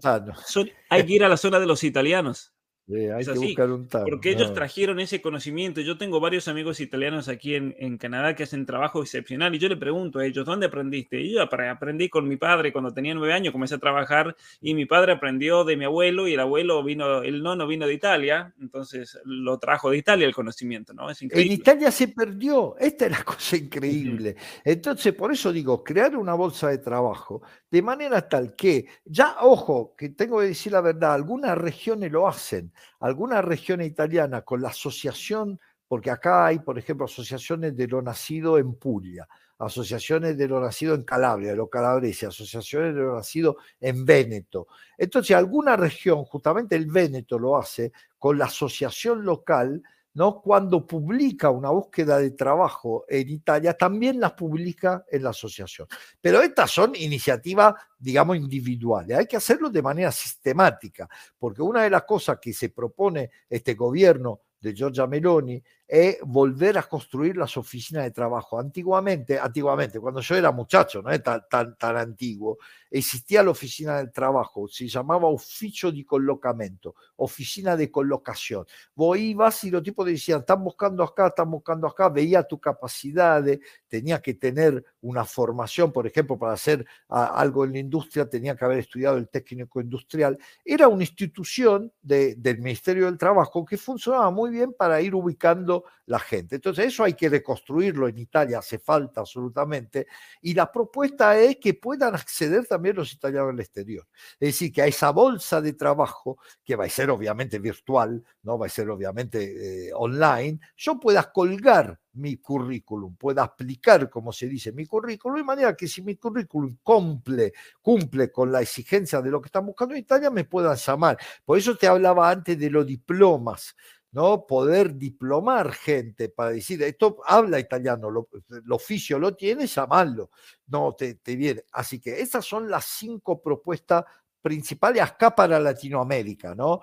hay 0.88 1.04
que 1.04 1.12
ir 1.12 1.24
a 1.24 1.28
la 1.28 1.36
zona 1.36 1.60
de 1.60 1.66
los 1.66 1.84
italianos 1.84 2.54
hay 2.94 3.24
que 3.24 3.32
buscar 3.32 3.70
un 3.70 3.86
Porque 3.86 4.30
ellos 4.30 4.52
trajeron 4.52 5.00
ese 5.00 5.20
conocimiento. 5.20 5.80
Yo 5.80 5.98
tengo 5.98 6.20
varios 6.20 6.48
amigos 6.48 6.80
italianos 6.80 7.28
aquí 7.28 7.54
en, 7.54 7.74
en, 7.78 7.98
Canadá 7.98 8.34
que 8.34 8.42
hacen 8.42 8.66
trabajo 8.66 9.02
excepcional 9.02 9.54
y 9.54 9.58
yo 9.58 9.68
le 9.68 9.76
pregunto 9.76 10.18
a 10.18 10.26
ellos, 10.26 10.44
¿dónde 10.44 10.66
aprendiste? 10.66 11.20
Y 11.20 11.34
yo 11.34 11.42
aprendí 11.42 12.08
con 12.08 12.28
mi 12.28 12.36
padre 12.36 12.72
cuando 12.72 12.92
tenía 12.92 13.14
nueve 13.14 13.32
años, 13.32 13.52
comencé 13.52 13.74
a 13.76 13.78
trabajar 13.78 14.36
y 14.60 14.74
mi 14.74 14.86
padre 14.86 15.12
aprendió 15.12 15.64
de 15.64 15.76
mi 15.76 15.84
abuelo 15.84 16.26
y 16.28 16.34
el 16.34 16.40
abuelo 16.40 16.82
vino, 16.82 17.22
el 17.22 17.42
nono 17.42 17.66
vino 17.66 17.86
de 17.86 17.94
Italia, 17.94 18.52
entonces 18.60 19.18
lo 19.24 19.58
trajo 19.58 19.90
de 19.90 19.98
Italia 19.98 20.26
el 20.26 20.34
conocimiento, 20.34 20.92
¿no? 20.92 21.10
Es 21.10 21.22
increíble. 21.22 21.54
En 21.54 21.60
Italia 21.60 21.90
se 21.90 22.08
perdió, 22.08 22.76
esta 22.78 23.06
es 23.06 23.12
la 23.12 23.24
cosa 23.24 23.56
increíble. 23.56 24.36
Entonces, 24.64 25.14
por 25.14 25.32
eso 25.32 25.52
digo, 25.52 25.82
crear 25.82 26.16
una 26.16 26.34
bolsa 26.34 26.68
de 26.68 26.78
trabajo 26.78 27.42
de 27.70 27.82
manera 27.82 28.28
tal 28.28 28.54
que, 28.54 28.86
ya, 29.04 29.36
ojo, 29.40 29.94
que 29.96 30.10
tengo 30.10 30.40
que 30.40 30.46
decir 30.48 30.72
la 30.72 30.82
verdad, 30.82 31.14
algunas 31.14 31.56
regiones 31.56 32.12
lo 32.12 32.28
hacen, 32.28 32.72
algunas 33.00 33.44
regiones 33.44 33.88
italianas 33.88 34.42
con 34.44 34.62
la 34.62 34.68
asociación, 34.68 35.58
porque 35.88 36.10
acá 36.10 36.46
hay, 36.46 36.60
por 36.60 36.78
ejemplo, 36.78 37.06
asociaciones 37.06 37.76
de 37.76 37.86
lo 37.86 38.00
nacido 38.00 38.58
en 38.58 38.74
Puglia, 38.74 39.28
asociaciones 39.58 40.36
de 40.36 40.48
lo 40.48 40.60
nacido 40.60 40.94
en 40.94 41.04
Calabria, 41.04 41.50
de 41.50 41.56
lo 41.56 41.68
calabrese, 41.68 42.26
asociaciones 42.26 42.94
de 42.94 43.00
lo 43.02 43.16
nacido 43.16 43.56
en 43.80 44.04
Véneto. 44.04 44.66
Entonces, 44.96 45.36
alguna 45.36 45.76
región, 45.76 46.24
justamente 46.24 46.76
el 46.76 46.86
Véneto 46.86 47.38
lo 47.38 47.56
hace 47.56 47.92
con 48.18 48.38
la 48.38 48.46
asociación 48.46 49.24
local, 49.24 49.82
¿no? 50.14 50.40
Cuando 50.40 50.86
publica 50.86 51.50
una 51.50 51.70
búsqueda 51.70 52.18
de 52.18 52.32
trabajo 52.32 53.04
en 53.08 53.30
Italia, 53.30 53.74
también 53.74 54.20
las 54.20 54.32
publica 54.32 55.04
en 55.10 55.22
la 55.22 55.30
asociación. 55.30 55.88
Pero 56.20 56.42
estas 56.42 56.70
son 56.70 56.94
iniciativas, 56.94 57.74
digamos, 57.98 58.36
individuales. 58.36 59.18
Hay 59.18 59.26
que 59.26 59.36
hacerlo 59.36 59.70
de 59.70 59.82
manera 59.82 60.12
sistemática, 60.12 61.08
porque 61.38 61.62
una 61.62 61.82
de 61.82 61.90
las 61.90 62.02
cosas 62.04 62.38
que 62.40 62.52
se 62.52 62.68
propone 62.68 63.30
este 63.48 63.74
gobierno 63.74 64.40
de 64.60 64.74
Giorgia 64.74 65.06
Meloni 65.06 65.62
es 65.94 66.16
volver 66.22 66.78
a 66.78 66.84
construir 66.84 67.36
las 67.36 67.54
oficinas 67.58 68.04
de 68.04 68.12
trabajo. 68.12 68.58
Antiguamente, 68.58 69.38
antiguamente, 69.38 70.00
cuando 70.00 70.22
yo 70.22 70.34
era 70.34 70.50
muchacho, 70.50 71.02
no 71.02 71.10
es 71.10 71.22
tan, 71.22 71.42
tan, 71.50 71.76
tan 71.76 71.98
antiguo, 71.98 72.56
existía 72.90 73.42
la 73.42 73.50
oficina 73.50 73.98
del 73.98 74.10
trabajo, 74.10 74.66
se 74.68 74.88
llamaba 74.88 75.28
oficio 75.28 75.92
de 75.92 76.06
colocamiento, 76.06 76.94
oficina 77.16 77.76
de 77.76 77.90
colocación. 77.90 78.64
Vos 78.94 79.18
ibas 79.18 79.64
y 79.64 79.70
los 79.70 79.82
tipos 79.82 80.06
decían, 80.06 80.40
están 80.40 80.64
buscando 80.64 81.02
acá, 81.02 81.26
están 81.26 81.50
buscando 81.50 81.86
acá, 81.86 82.08
veía 82.08 82.42
tu 82.42 82.58
capacidad, 82.58 83.44
tenía 83.86 84.22
que 84.22 84.32
tener 84.32 84.82
una 85.02 85.26
formación, 85.26 85.92
por 85.92 86.06
ejemplo, 86.06 86.38
para 86.38 86.54
hacer 86.54 86.86
algo 87.08 87.66
en 87.66 87.72
la 87.72 87.78
industria, 87.80 88.26
tenía 88.30 88.56
que 88.56 88.64
haber 88.64 88.78
estudiado 88.78 89.18
el 89.18 89.28
técnico 89.28 89.78
industrial. 89.78 90.38
Era 90.64 90.88
una 90.88 91.02
institución 91.02 91.92
del 92.00 92.58
Ministerio 92.60 93.04
del 93.04 93.18
Trabajo 93.18 93.62
que 93.62 93.76
funcionaba 93.76 94.30
muy 94.30 94.50
bien 94.50 94.72
para 94.72 94.98
ir 95.02 95.14
ubicando 95.14 95.81
la 96.06 96.18
gente. 96.18 96.56
Entonces, 96.56 96.86
eso 96.86 97.04
hay 97.04 97.14
que 97.14 97.28
reconstruirlo 97.28 98.08
en 98.08 98.18
Italia, 98.18 98.58
hace 98.58 98.78
falta 98.78 99.20
absolutamente. 99.20 100.06
Y 100.40 100.54
la 100.54 100.70
propuesta 100.70 101.38
es 101.38 101.56
que 101.56 101.74
puedan 101.74 102.14
acceder 102.14 102.66
también 102.66 102.96
los 102.96 103.12
italianos 103.12 103.50
al 103.50 103.60
exterior. 103.60 104.06
Es 104.40 104.48
decir, 104.48 104.72
que 104.72 104.82
a 104.82 104.86
esa 104.86 105.10
bolsa 105.10 105.60
de 105.60 105.72
trabajo, 105.74 106.38
que 106.64 106.76
va 106.76 106.84
a 106.84 106.88
ser 106.88 107.10
obviamente 107.10 107.58
virtual, 107.58 108.22
no 108.42 108.58
va 108.58 108.66
a 108.66 108.68
ser 108.68 108.90
obviamente 108.90 109.88
eh, 109.88 109.90
online, 109.94 110.58
yo 110.76 110.98
pueda 110.98 111.30
colgar 111.32 111.98
mi 112.14 112.36
currículum, 112.36 113.16
pueda 113.16 113.42
aplicar, 113.42 114.10
como 114.10 114.32
se 114.32 114.46
dice, 114.46 114.72
mi 114.72 114.86
currículum, 114.86 115.38
de 115.38 115.44
manera 115.44 115.76
que 115.76 115.88
si 115.88 116.02
mi 116.02 116.16
currículum 116.16 116.76
cumple, 116.82 117.52
cumple 117.80 118.30
con 118.30 118.52
la 118.52 118.60
exigencia 118.60 119.22
de 119.22 119.30
lo 119.30 119.40
que 119.40 119.46
están 119.46 119.64
buscando 119.64 119.94
en 119.94 120.00
Italia, 120.00 120.30
me 120.30 120.44
puedan 120.44 120.76
llamar. 120.76 121.16
Por 121.44 121.56
eso 121.58 121.76
te 121.76 121.86
hablaba 121.86 122.30
antes 122.30 122.58
de 122.58 122.70
los 122.70 122.86
diplomas 122.86 123.74
¿no? 124.12 124.46
Poder 124.46 124.94
diplomar 124.96 125.72
gente 125.72 126.28
para 126.28 126.50
decir, 126.50 126.82
esto 126.82 127.18
habla 127.26 127.58
italiano, 127.58 128.10
lo, 128.10 128.28
el 128.50 128.70
oficio 128.70 129.18
lo 129.18 129.34
tiene, 129.34 129.66
llamarlo, 129.66 130.30
no 130.68 130.94
te, 130.94 131.14
te 131.16 131.34
viene. 131.36 131.64
Así 131.72 132.00
que 132.00 132.20
esas 132.20 132.44
son 132.44 132.70
las 132.70 132.84
cinco 132.84 133.42
propuestas 133.42 134.04
principales 134.40 135.02
acá 135.02 135.34
para 135.34 135.58
Latinoamérica, 135.58 136.54
¿no? 136.54 136.82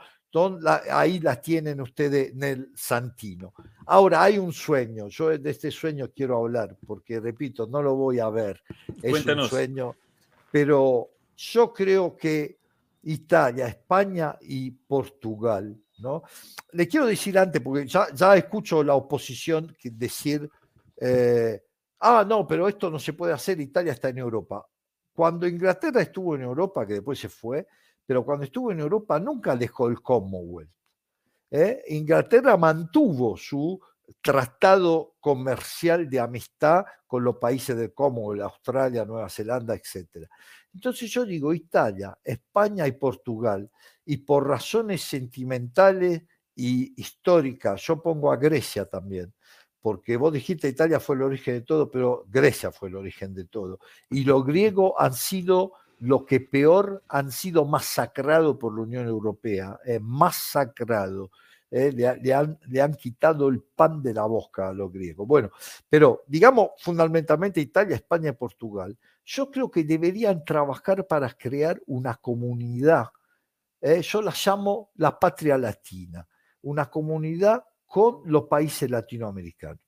ahí 0.92 1.20
las 1.20 1.42
tienen 1.42 1.82
ustedes 1.82 2.32
en 2.32 2.44
el 2.44 2.72
Santino. 2.76 3.54
Ahora, 3.88 4.24
hay 4.24 4.38
un 4.38 4.54
sueño, 4.54 5.08
yo 5.08 5.36
de 5.38 5.50
este 5.50 5.72
sueño 5.72 6.12
quiero 6.16 6.38
hablar, 6.38 6.78
porque 6.86 7.20
repito, 7.20 7.66
no 7.66 7.82
lo 7.82 7.96
voy 7.96 8.20
a 8.20 8.30
ver, 8.30 8.62
es 9.02 9.26
un 9.26 9.48
sueño, 9.48 9.96
pero 10.52 11.10
yo 11.36 11.74
creo 11.74 12.16
que 12.16 12.60
Italia, 13.04 13.68
España 13.68 14.38
y 14.42 14.70
Portugal, 14.72 15.76
¿no? 16.02 16.24
Le 16.74 16.88
quiero 16.88 17.06
decir 17.06 17.38
antes, 17.38 17.62
porque 17.62 17.88
ya, 17.88 18.36
escucho 18.36 18.84
la 18.84 18.96
oposición 18.96 19.76
decir, 19.84 20.50
eh, 21.00 21.62
ah, 22.00 22.26
no, 22.28 22.46
pero 22.48 22.68
esto 22.68 22.90
no 22.90 23.00
se 23.00 23.14
puede 23.14 23.34
hacer, 23.34 23.60
Italia 23.60 23.94
está 23.94 24.10
en 24.10 24.18
Europa. 24.20 24.66
Cuando 25.14 25.48
Inglaterra 25.48 26.02
estuvo 26.02 26.36
en 26.36 26.44
Europa, 26.44 26.86
que 26.86 26.94
después 26.94 27.20
se 27.20 27.30
fue, 27.30 27.68
pero 28.06 28.24
cuando 28.24 28.46
estuvo 28.46 28.72
en 28.72 28.80
Europa 28.80 29.20
nunca 29.20 29.56
dejó 29.56 29.88
el 29.88 30.02
Commonwealth. 30.02 30.72
¿eh? 31.52 31.84
Inglaterra 31.90 32.58
mantuvo 32.58 33.38
su 33.38 33.80
tratado 34.22 35.16
comercial 35.20 36.10
de 36.10 36.20
amistad 36.20 36.86
con 37.06 37.24
los 37.24 37.38
países 37.38 37.78
del 37.78 37.94
Commonwealth, 37.94 38.44
Australia, 38.44 39.06
Nueva 39.06 39.30
Zelanda, 39.30 39.76
etc. 39.76 40.28
Entonces 40.74 41.12
yo 41.12 41.26
digo 41.26 41.54
Italia, 41.54 42.18
España 42.24 42.88
y 42.88 42.94
Portugal, 42.94 43.70
y 44.10 44.18
por 44.18 44.48
razones 44.48 45.04
sentimentales 45.04 46.24
y 46.56 47.00
históricas, 47.00 47.80
yo 47.84 48.02
pongo 48.02 48.32
a 48.32 48.38
Grecia 48.38 48.86
también, 48.86 49.32
porque 49.82 50.18
vos 50.18 50.34
dijiste 50.34 50.68
Italia 50.68 51.00
fue 51.00 51.16
el 51.16 51.22
origen 51.22 51.54
de 51.54 51.62
todo, 51.62 51.92
pero 51.92 52.26
Grecia 52.28 52.72
fue 52.72 52.90
el 52.90 52.96
origen 52.96 53.36
de 53.36 53.46
todo. 53.46 53.78
Y 54.10 54.24
los 54.24 54.44
griegos 54.44 54.94
han 54.98 55.14
sido 55.14 55.74
lo 56.00 56.26
que 56.26 56.40
peor 56.40 57.04
han 57.08 57.32
sido 57.32 57.66
masacrados 57.66 58.58
por 58.58 58.74
la 58.76 58.82
Unión 58.82 59.06
Europea, 59.06 59.80
eh, 59.86 60.00
masacrado. 60.02 61.30
Eh, 61.70 61.92
le, 61.92 62.34
han, 62.34 62.58
le, 62.68 62.82
han, 62.82 62.96
quitado 62.96 63.48
el 63.48 63.62
pan 63.62 64.02
de 64.02 64.16
la 64.16 64.26
boca 64.26 64.70
a 64.70 64.74
los 64.74 64.92
griegos. 64.92 65.28
Bueno, 65.28 65.52
pero 65.88 66.24
digamos 66.26 66.70
fundamentalmente 66.80 67.62
Italia, 67.62 67.96
España 67.96 68.30
y 68.30 68.34
Portugal, 68.34 68.98
yo 69.24 69.52
creo 69.52 69.70
que 69.70 69.84
deberían 69.84 70.44
trabajar 70.44 71.06
para 71.06 71.30
crear 71.30 71.80
una 71.86 72.16
comunidad, 72.16 73.10
eh, 73.82 74.02
yo 74.02 74.22
la 74.22 74.34
llamo 74.46 74.92
la 74.96 75.18
patria 75.18 75.58
latina, 75.58 76.28
una 76.64 76.90
comunidad 76.90 77.64
con 77.86 78.22
los 78.26 78.44
países 78.46 78.90
latinoamericanos 78.90 79.80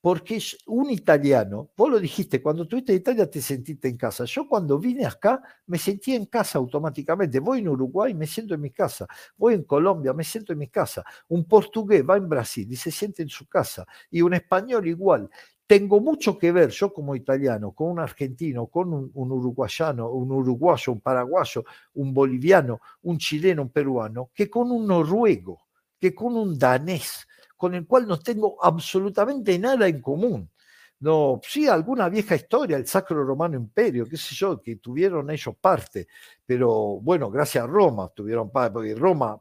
porque 0.00 0.40
un 0.66 0.88
italiano, 0.90 1.70
vos 1.76 1.90
lo 1.90 1.98
dijiste, 1.98 2.40
cuando 2.40 2.62
estuviste 2.62 2.92
en 2.92 2.98
Italia 2.98 3.28
te 3.28 3.40
sentiste 3.42 3.88
en 3.88 3.96
casa. 3.96 4.24
Yo 4.24 4.48
cuando 4.48 4.78
vine 4.78 5.04
acá 5.04 5.42
me 5.66 5.78
sentí 5.78 6.14
en 6.14 6.26
casa 6.26 6.58
automáticamente. 6.58 7.40
Voy 7.40 7.58
en 7.58 7.68
Uruguay, 7.68 8.14
me 8.14 8.26
siento 8.26 8.54
en 8.54 8.60
mi 8.60 8.70
casa. 8.70 9.06
Voy 9.36 9.54
en 9.54 9.64
Colombia, 9.64 10.12
me 10.12 10.22
siento 10.22 10.52
en 10.52 10.60
mi 10.60 10.68
casa. 10.68 11.02
Un 11.28 11.44
portugués 11.44 12.04
va 12.08 12.16
en 12.16 12.28
Brasil 12.28 12.68
y 12.70 12.76
se 12.76 12.92
siente 12.92 13.22
en 13.22 13.28
su 13.28 13.48
casa. 13.48 13.84
Y 14.08 14.22
un 14.22 14.34
español 14.34 14.86
igual. 14.86 15.28
Tengo 15.66 16.00
mucho 16.00 16.38
que 16.38 16.52
ver, 16.52 16.70
yo 16.70 16.92
como 16.92 17.16
italiano, 17.16 17.72
con 17.72 17.90
un 17.90 17.98
argentino, 17.98 18.68
con 18.68 18.92
un, 18.92 19.10
uruguayano, 19.14 20.10
un 20.10 20.30
uruguayo, 20.30 20.92
un 20.92 21.00
paraguayo, 21.00 21.64
un 21.94 22.14
boliviano, 22.14 22.80
un 23.02 23.18
chileno, 23.18 23.62
un 23.62 23.70
peruano, 23.70 24.30
que 24.32 24.48
con 24.48 24.70
un 24.70 24.86
noruego, 24.86 25.62
que 25.98 26.14
con 26.14 26.36
un 26.36 26.56
danés 26.56 27.26
con 27.56 27.74
el 27.74 27.86
cual 27.86 28.06
no 28.06 28.18
tengo 28.18 28.62
absolutamente 28.62 29.58
nada 29.58 29.88
en 29.88 30.00
común. 30.00 30.50
No, 30.98 31.40
sí, 31.42 31.68
alguna 31.68 32.08
vieja 32.08 32.36
historia, 32.36 32.76
el 32.76 32.86
Sacro 32.86 33.22
Romano 33.22 33.56
Imperio, 33.56 34.06
qué 34.06 34.16
sé 34.16 34.34
yo, 34.34 34.62
que 34.62 34.76
tuvieron 34.76 35.30
ellos 35.30 35.54
parte, 35.60 36.08
pero 36.44 37.00
bueno, 37.00 37.30
gracias 37.30 37.64
a 37.64 37.66
Roma 37.66 38.08
tuvieron 38.14 38.50
parte, 38.50 38.72
porque 38.72 38.94
Roma 38.94 39.38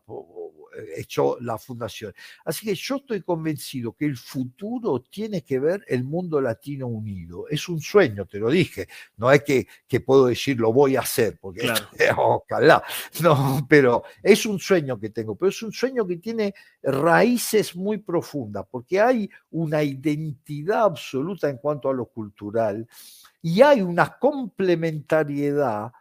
hecho 0.95 1.37
la 1.41 1.57
fundación. 1.57 2.13
Así 2.43 2.65
que 2.65 2.75
yo 2.75 2.97
estoy 2.97 3.21
convencido 3.21 3.93
que 3.93 4.05
el 4.05 4.17
futuro 4.17 5.01
tiene 5.01 5.43
que 5.43 5.59
ver 5.59 5.83
el 5.87 6.03
mundo 6.03 6.41
latino 6.41 6.87
unido. 6.87 7.47
Es 7.49 7.69
un 7.69 7.81
sueño, 7.81 8.25
te 8.25 8.39
lo 8.39 8.49
dije. 8.49 8.87
No 9.17 9.31
es 9.31 9.43
que, 9.43 9.67
que 9.87 9.99
puedo 9.99 10.27
decir 10.27 10.59
lo 10.59 10.73
voy 10.73 10.95
a 10.95 11.01
hacer, 11.01 11.37
porque 11.39 11.61
ojalá. 12.17 12.83
No, 13.21 13.65
pero 13.69 14.03
es 14.21 14.45
un 14.45 14.59
sueño 14.59 14.99
que 14.99 15.09
tengo, 15.09 15.35
pero 15.35 15.49
es 15.49 15.61
un 15.63 15.71
sueño 15.71 16.05
que 16.05 16.17
tiene 16.17 16.53
raíces 16.81 17.75
muy 17.75 17.97
profundas, 17.97 18.65
porque 18.69 18.99
hay 18.99 19.29
una 19.51 19.83
identidad 19.83 20.83
absoluta 20.83 21.49
en 21.49 21.57
cuanto 21.57 21.89
a 21.89 21.93
lo 21.93 22.05
cultural 22.05 22.87
y 23.41 23.61
hay 23.61 23.81
una 23.81 24.17
complementariedad 24.17 25.91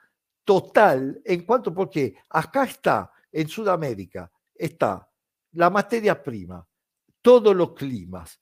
total 0.45 1.21
en 1.25 1.43
cuanto, 1.43 1.75
porque 1.75 2.17
acá 2.31 2.65
está 2.65 3.13
en 3.33 3.49
Sudamérica 3.49 4.31
está 4.55 5.09
la 5.53 5.71
materia 5.71 6.23
prima, 6.23 6.67
todos 7.23 7.55
los 7.55 7.73
climas, 7.75 8.39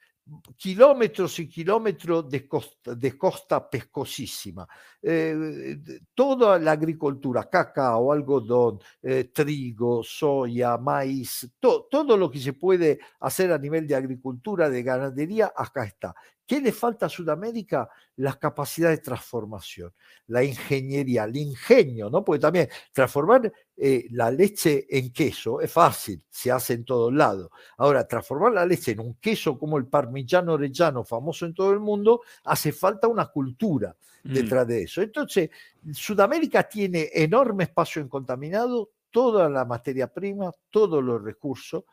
kilómetros 0.56 1.38
y 1.40 1.48
kilómetros 1.48 2.28
de 2.30 3.18
costa, 3.18 3.68
pescosísima, 3.68 4.66
eh, 5.02 5.78
toda 6.14 6.58
la 6.58 6.72
agricultura, 6.72 7.48
cacao, 7.50 8.12
algodón, 8.12 8.78
eh, 9.02 9.30
trigo, 9.32 10.02
soya, 10.02 10.78
maíz, 10.78 11.54
todo 11.60 12.16
lo 12.16 12.30
que 12.30 12.38
se 12.38 12.52
puede 12.52 13.00
hacer 13.20 13.52
a 13.52 13.58
nivel 13.58 13.86
de 13.86 13.96
agricultura, 13.96 14.70
de 14.70 14.82
ganadería, 14.82 15.52
acá 15.54 15.84
está. 15.84 16.14
¿Qué 16.52 16.60
le 16.60 16.72
falta 16.72 17.06
a 17.06 17.08
Sudamérica? 17.08 17.88
La 18.16 18.38
capacidad 18.38 18.90
de 18.90 18.98
transformación, 18.98 19.90
la 20.26 20.44
ingeniería, 20.44 21.24
el 21.24 21.34
ingenio, 21.34 22.10
¿no? 22.10 22.22
Porque 22.22 22.40
también 22.40 22.68
transformar 22.92 23.50
eh, 23.74 24.06
la 24.10 24.30
leche 24.30 24.86
en 24.90 25.10
queso 25.14 25.62
es 25.62 25.72
fácil, 25.72 26.22
se 26.28 26.52
hace 26.52 26.74
en 26.74 26.84
todos 26.84 27.10
lados. 27.10 27.48
Ahora, 27.78 28.06
transformar 28.06 28.52
la 28.52 28.66
leche 28.66 28.92
en 28.92 29.00
un 29.00 29.14
queso 29.14 29.58
como 29.58 29.78
el 29.78 29.86
parmigiano 29.86 30.52
orellano, 30.52 31.04
famoso 31.04 31.46
en 31.46 31.54
todo 31.54 31.72
el 31.72 31.80
mundo, 31.80 32.20
hace 32.44 32.70
falta 32.70 33.08
una 33.08 33.28
cultura 33.28 33.96
mm. 34.22 34.34
detrás 34.34 34.66
de 34.66 34.82
eso. 34.82 35.00
Entonces, 35.00 35.48
Sudamérica 35.90 36.68
tiene 36.68 37.08
enorme 37.14 37.64
espacio 37.64 38.02
incontaminado, 38.02 38.90
toda 39.10 39.48
la 39.48 39.64
materia 39.64 40.06
prima, 40.06 40.52
todos 40.68 41.02
los 41.02 41.24
recursos, 41.24 41.84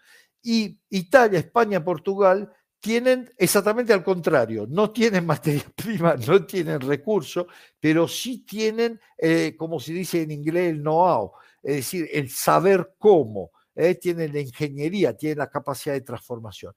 y 0.44 0.78
Italia, 0.90 1.40
España, 1.40 1.82
Portugal 1.82 2.52
tienen 2.80 3.30
exactamente 3.38 3.94
al 3.94 4.04
contrario, 4.04 4.66
no 4.68 4.92
tienen 4.92 5.26
materia 5.26 5.64
prima, 5.76 6.16
no 6.16 6.46
tienen 6.46 6.80
recursos, 6.80 7.46
pero 7.80 8.08
sí 8.08 8.46
tienen, 8.46 9.00
eh, 9.18 9.56
como 9.58 9.80
se 9.80 9.94
dice 9.94 10.22
en 10.22 10.32
inglés, 10.32 10.72
el 10.72 10.82
know-how, 10.82 11.32
es 11.62 11.76
decir, 11.78 12.08
el 12.12 12.30
saber 12.30 12.96
cómo, 12.98 13.52
eh, 13.76 13.96
tienen 13.96 14.34
la 14.34 14.42
ingeniería, 14.42 15.16
tienen 15.16 15.40
la 15.40 15.50
capacidad 15.50 15.94
de 15.94 16.02
transformación. 16.02 16.74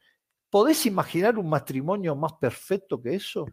¿Podés 0.51 0.85
imaginar 0.85 1.39
un 1.39 1.49
matrimonio 1.49 2.15
más 2.15 2.35
perfecto 2.35 3.01
que 3.01 3.15
eso? 3.15 3.47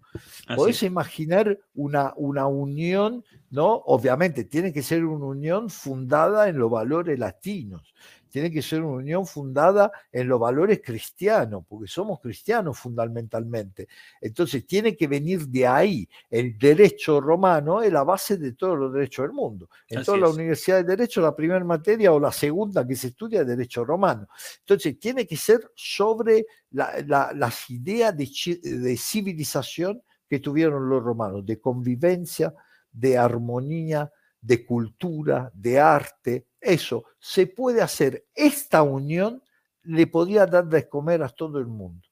¿Podés 0.54 0.84
imaginar 0.84 1.58
una, 1.74 2.14
una 2.18 2.46
unión? 2.46 3.24
¿no? 3.52 3.74
Obviamente, 3.86 4.44
tiene 4.44 4.74
que 4.74 4.84
ser 4.84 5.06
una 5.06 5.28
unión 5.28 5.70
fundada 5.70 6.50
en 6.50 6.58
los 6.58 6.70
valores 6.70 7.18
latinos 7.18 7.94
tiene 8.30 8.52
que 8.52 8.62
ser 8.62 8.82
una 8.82 8.98
unión 8.98 9.26
fundada 9.26 9.92
en 10.12 10.28
los 10.28 10.40
valores 10.40 10.82
cristianos, 10.84 11.64
porque 11.68 11.88
somos 11.88 12.20
cristianos 12.20 12.78
fundamentalmente. 12.78 13.88
Entonces 14.22 14.66
tiene 14.66 14.96
que 14.96 15.08
venir 15.08 15.48
de 15.48 15.68
ahí. 15.68 16.08
El 16.30 16.58
derecho 16.58 17.20
romano 17.20 17.82
es 17.82 17.92
la 17.92 18.04
base 18.04 18.38
de 18.38 18.54
todos 18.54 18.78
los 18.78 18.94
derechos 18.94 19.24
del 19.24 19.34
mundo. 19.34 19.70
En 19.88 20.04
toda 20.04 20.18
la 20.18 20.30
universidad 20.30 20.78
de 20.78 20.96
derecho, 20.96 21.22
la 21.22 21.36
primera 21.36 21.64
materia 21.64 22.12
o 22.14 22.20
la 22.20 22.32
segunda 22.32 22.88
que 22.88 22.96
se 22.96 23.08
estudia 23.08 23.42
es 23.42 23.48
derecho 23.48 23.84
romano. 23.84 24.28
Entonces 24.60 25.00
tiene 25.00 25.26
que 25.26 25.38
ser 25.38 25.72
sobre 25.76 26.46
las 26.72 27.70
ideas 27.70 28.16
de, 28.16 28.30
de 28.62 28.98
civilización 28.98 30.02
que 30.28 30.40
tuvieron 30.40 30.88
los 30.88 31.04
romanos, 31.04 31.46
de 31.46 31.60
convivencia, 31.60 32.54
de 32.92 33.18
armonía, 33.18 34.12
de 34.42 34.66
cultura, 34.66 35.52
de 35.54 35.80
arte, 35.80 36.46
eso, 36.62 37.06
se 37.20 37.48
puede 37.48 37.82
hacer. 37.82 38.26
Esta 38.36 38.84
unión 38.84 39.42
le 39.84 40.08
podía 40.08 40.46
dar 40.46 40.68
de 40.68 40.88
comer 40.88 41.24
a 41.24 41.30
todo 41.30 41.60
el 41.60 41.68
mundo. 41.68 42.08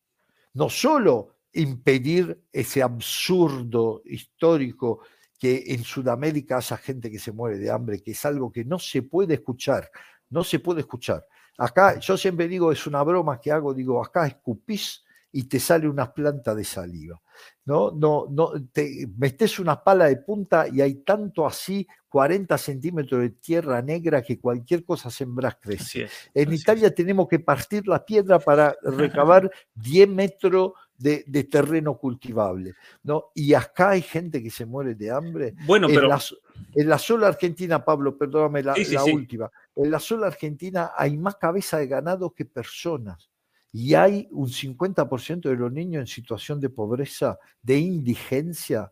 No 0.53 0.69
solo 0.69 1.35
impedir 1.53 2.45
ese 2.51 2.81
absurdo 2.81 4.01
histórico 4.05 5.01
que 5.37 5.63
en 5.67 5.83
Sudamérica 5.83 6.57
haya 6.57 6.77
gente 6.77 7.11
que 7.11 7.19
se 7.19 7.31
muere 7.31 7.57
de 7.57 7.69
hambre, 7.69 8.01
que 8.01 8.11
es 8.11 8.25
algo 8.25 8.51
que 8.51 8.65
no 8.65 8.79
se 8.79 9.03
puede 9.03 9.35
escuchar, 9.35 9.89
no 10.29 10.43
se 10.43 10.59
puede 10.59 10.81
escuchar. 10.81 11.25
Acá, 11.57 11.99
yo 11.99 12.17
siempre 12.17 12.47
digo, 12.47 12.71
es 12.71 12.85
una 12.87 13.03
broma 13.03 13.39
que 13.39 13.51
hago, 13.51 13.73
digo, 13.73 14.03
acá 14.03 14.27
escupís 14.27 15.03
y 15.37 15.43
te 15.43 15.59
sale 15.59 15.87
una 15.87 16.11
planta 16.11 16.55
de 16.55 16.63
saliva. 16.63 17.21
¿no? 17.65 17.91
No, 17.91 18.25
no, 18.27 18.53
te 18.71 19.07
metes 19.17 19.59
una 19.59 19.83
pala 19.83 20.05
de 20.05 20.17
punta 20.17 20.65
y 20.67 20.81
hay 20.81 20.95
tanto 21.03 21.45
así, 21.45 21.87
40 22.09 22.57
centímetros 22.57 23.21
de 23.21 23.29
tierra 23.29 23.83
negra 23.83 24.23
que 24.23 24.39
cualquier 24.39 24.83
cosa 24.83 25.11
sembras 25.11 25.57
crece. 25.61 26.09
en 26.33 26.53
Italia 26.53 26.89
tenemos 26.89 27.27
que 27.27 27.37
partir 27.37 27.87
la 27.87 28.03
piedra 28.03 28.39
para 28.39 28.75
recabar 28.81 29.51
10 29.75 30.09
metros 30.09 30.71
de, 30.97 31.23
terreno 31.43 31.99
cultivable, 31.99 32.73
¿no? 33.03 33.25
Y 33.35 33.53
acá 33.53 33.91
hay 33.91 34.01
gente 34.01 34.41
que 34.41 34.49
se 34.49 34.65
muere 34.65 34.95
de 34.95 35.11
hambre. 35.11 35.53
Bueno, 35.67 35.87
pero... 35.87 36.09
En 36.73 36.89
la, 36.89 36.97
sola 36.97 37.27
Argentina, 37.27 37.85
Pablo, 37.85 38.17
perdóname 38.17 38.63
la, 38.63 38.73
la 38.75 39.03
última, 39.03 39.51
en 39.75 39.91
la 39.91 39.99
sola 39.99 40.25
Argentina 40.25 40.93
hay 40.97 41.15
más 41.15 41.35
cabeza 41.35 41.77
de 41.77 41.85
ganado 41.85 42.33
que 42.33 42.45
personas 42.45 43.29
y 43.71 43.93
hay 43.93 44.27
un 44.31 44.49
50% 44.49 45.49
de 45.49 45.55
los 45.55 45.71
niños 45.71 46.01
en 46.01 46.07
situación 46.07 46.59
de 46.59 46.69
pobreza, 46.69 47.37
de 47.61 47.77
indigencia. 47.77 48.91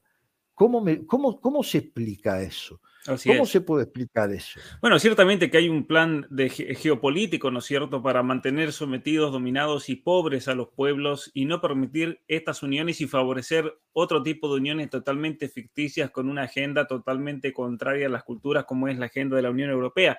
¿Cómo, 0.54 0.82
me, 0.82 1.06
cómo, 1.06 1.40
cómo 1.40 1.64
se 1.64 1.80
explica 1.80 2.42
eso? 2.42 2.80
¿Cómo 3.26 3.46
se 3.46 3.62
puede 3.62 3.84
explicar 3.84 4.32
eso? 4.32 4.60
Bueno, 4.82 4.98
ciertamente 4.98 5.52
que 5.52 5.58
hay 5.58 5.70
un 5.70 5.86
plan 5.86 6.26
de 6.30 6.50
geopolítico, 6.50 7.52
¿no 7.52 7.60
es 7.60 7.66
cierto?, 7.66 8.02
para 8.02 8.24
mantener 8.24 8.74
sometidos, 8.74 9.32
dominados 9.32 9.90
y 9.90 9.96
pobres 9.96 10.48
a 10.48 10.56
los 10.56 10.70
pueblos 10.70 11.30
y 11.34 11.46
no 11.46 11.62
permitir 11.62 12.22
estas 12.28 12.64
uniones 12.64 13.02
y 13.02 13.08
favorecer 13.08 13.80
otro 13.94 14.24
tipo 14.24 14.48
de 14.50 14.60
uniones 14.60 14.90
totalmente 14.90 15.50
ficticias 15.50 16.10
con 16.10 16.30
una 16.30 16.44
agenda 16.44 16.88
totalmente 16.88 17.54
contraria 17.54 18.08
a 18.08 18.10
las 18.10 18.24
culturas 18.24 18.66
como 18.66 18.88
es 18.88 18.98
la 18.98 19.06
agenda 19.06 19.36
de 19.36 19.44
la 19.44 19.52
Unión 19.52 19.70
Europea. 19.70 20.18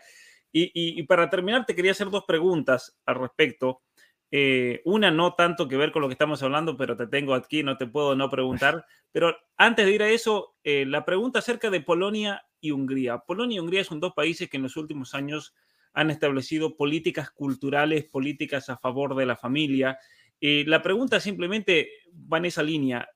Y, 0.53 0.71
y 0.73 1.03
para 1.03 1.29
terminar, 1.29 1.67
te 1.67 1.75
quería 1.75 1.91
hacer 1.91 2.09
dos 2.09 2.25
preguntas 2.27 2.97
al 3.05 3.17
respecto. 3.17 3.83
Eh, 4.31 4.83
una 4.85 5.11
no 5.11 5.35
tanto 5.35 5.69
que 5.69 5.77
ver 5.77 5.93
con 5.93 6.03
lo 6.03 6.09
que 6.09 6.15
estamos 6.15 6.43
hablando, 6.43 6.77
pero 6.77 6.97
te 6.97 7.07
tengo 7.07 7.35
aquí, 7.35 7.63
no 7.63 7.77
te 7.77 7.87
puedo 7.87 8.17
no 8.17 8.29
preguntar. 8.29 8.85
Pero 9.13 9.35
antes 9.57 9.87
de 9.87 9.93
ir 9.93 10.03
a 10.03 10.11
eso, 10.11 10.57
eh, 10.63 10.85
la 10.85 11.07
pregunta 11.07 11.39
acerca 11.39 11.71
de 11.71 11.81
Polonia 11.81 12.45
y 12.61 12.73
Hungría. 12.73 13.19
Polonia 13.19 13.57
y 13.57 13.61
Hungría 13.61 13.83
son 13.83 13.99
dos 13.99 14.13
países 14.13 14.51
que 14.51 14.59
en 14.59 14.65
los 14.65 14.77
últimos 14.77 15.15
años 15.15 15.55
han 15.95 16.11
establecido 16.11 16.77
políticas 16.77 17.31
culturales, 17.31 18.05
políticas 18.05 18.69
a 18.69 18.77
favor 18.77 19.15
de 19.17 19.25
la 19.25 19.37
familia. 19.37 19.99
Eh, 20.39 20.65
la 20.67 20.83
pregunta 20.83 21.19
simplemente 21.19 21.89
va 22.31 22.37
en 22.37 22.45
esa 22.45 22.63
línea 22.63 23.09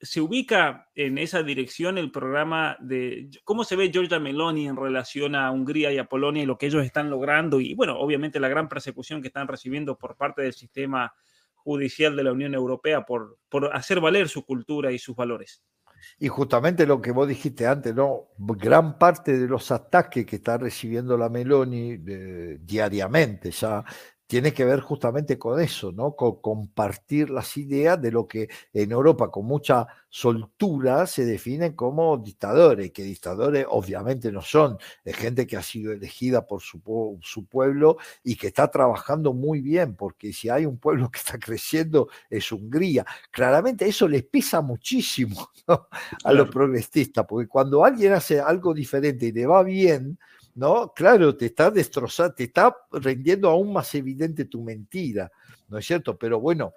se 0.00 0.20
ubica 0.20 0.88
en 0.94 1.18
esa 1.18 1.42
dirección 1.42 1.98
el 1.98 2.10
programa 2.10 2.76
de 2.80 3.30
cómo 3.44 3.64
se 3.64 3.76
ve 3.76 3.90
Giorgia 3.90 4.20
Meloni 4.20 4.68
en 4.68 4.76
relación 4.76 5.34
a 5.34 5.50
Hungría 5.50 5.92
y 5.92 5.98
a 5.98 6.08
Polonia 6.08 6.42
y 6.42 6.46
lo 6.46 6.58
que 6.58 6.66
ellos 6.66 6.84
están 6.84 7.10
logrando 7.10 7.60
y 7.60 7.74
bueno, 7.74 7.98
obviamente 7.98 8.40
la 8.40 8.48
gran 8.48 8.68
persecución 8.68 9.20
que 9.20 9.28
están 9.28 9.48
recibiendo 9.48 9.98
por 9.98 10.16
parte 10.16 10.42
del 10.42 10.52
sistema 10.52 11.12
judicial 11.54 12.16
de 12.16 12.24
la 12.24 12.32
Unión 12.32 12.54
Europea 12.54 13.04
por, 13.04 13.38
por 13.48 13.74
hacer 13.76 14.00
valer 14.00 14.28
su 14.28 14.44
cultura 14.44 14.92
y 14.92 14.98
sus 14.98 15.16
valores. 15.16 15.62
Y 16.18 16.28
justamente 16.28 16.86
lo 16.86 17.00
que 17.00 17.10
vos 17.10 17.26
dijiste 17.26 17.66
antes, 17.66 17.94
¿no? 17.94 18.28
Gran 18.38 18.98
parte 18.98 19.36
de 19.36 19.48
los 19.48 19.70
ataques 19.72 20.24
que 20.24 20.36
está 20.36 20.56
recibiendo 20.56 21.16
la 21.16 21.28
Meloni 21.28 22.00
eh, 22.06 22.58
diariamente 22.60 23.50
ya 23.50 23.84
tiene 24.28 24.52
que 24.52 24.66
ver 24.66 24.80
justamente 24.80 25.38
con 25.38 25.58
eso, 25.58 25.90
¿no? 25.90 26.14
Con 26.14 26.42
compartir 26.42 27.30
las 27.30 27.56
ideas 27.56 28.00
de 28.00 28.12
lo 28.12 28.28
que 28.28 28.50
en 28.74 28.92
Europa 28.92 29.30
con 29.30 29.46
mucha 29.46 29.86
soltura 30.10 31.06
se 31.06 31.24
definen 31.24 31.72
como 31.72 32.18
dictadores, 32.18 32.92
que 32.92 33.04
dictadores 33.04 33.64
obviamente 33.70 34.30
no 34.30 34.42
son, 34.42 34.76
es 35.02 35.16
gente 35.16 35.46
que 35.46 35.56
ha 35.56 35.62
sido 35.62 35.92
elegida 35.92 36.46
por 36.46 36.60
su, 36.60 37.18
su 37.22 37.46
pueblo 37.46 37.96
y 38.22 38.36
que 38.36 38.48
está 38.48 38.70
trabajando 38.70 39.32
muy 39.32 39.62
bien, 39.62 39.96
porque 39.96 40.34
si 40.34 40.50
hay 40.50 40.66
un 40.66 40.76
pueblo 40.76 41.10
que 41.10 41.20
está 41.20 41.38
creciendo 41.38 42.08
es 42.28 42.52
Hungría. 42.52 43.06
Claramente 43.30 43.88
eso 43.88 44.06
les 44.06 44.24
pesa 44.24 44.60
muchísimo 44.60 45.48
a 46.24 46.32
los 46.34 46.50
progresistas, 46.50 47.24
porque 47.26 47.48
cuando 47.48 47.82
alguien 47.82 48.12
hace 48.12 48.40
algo 48.40 48.74
diferente 48.74 49.24
y 49.24 49.32
le 49.32 49.46
va 49.46 49.62
bien, 49.62 50.18
¿no? 50.58 50.92
Claro, 50.92 51.36
te 51.36 51.46
está 51.46 51.70
destrozando, 51.70 52.34
te 52.34 52.44
está 52.44 52.76
rendiendo 52.90 53.48
aún 53.48 53.72
más 53.72 53.94
evidente 53.94 54.46
tu 54.46 54.60
mentira, 54.60 55.30
¿no 55.68 55.78
es 55.78 55.86
cierto? 55.86 56.18
Pero 56.18 56.40
bueno, 56.40 56.74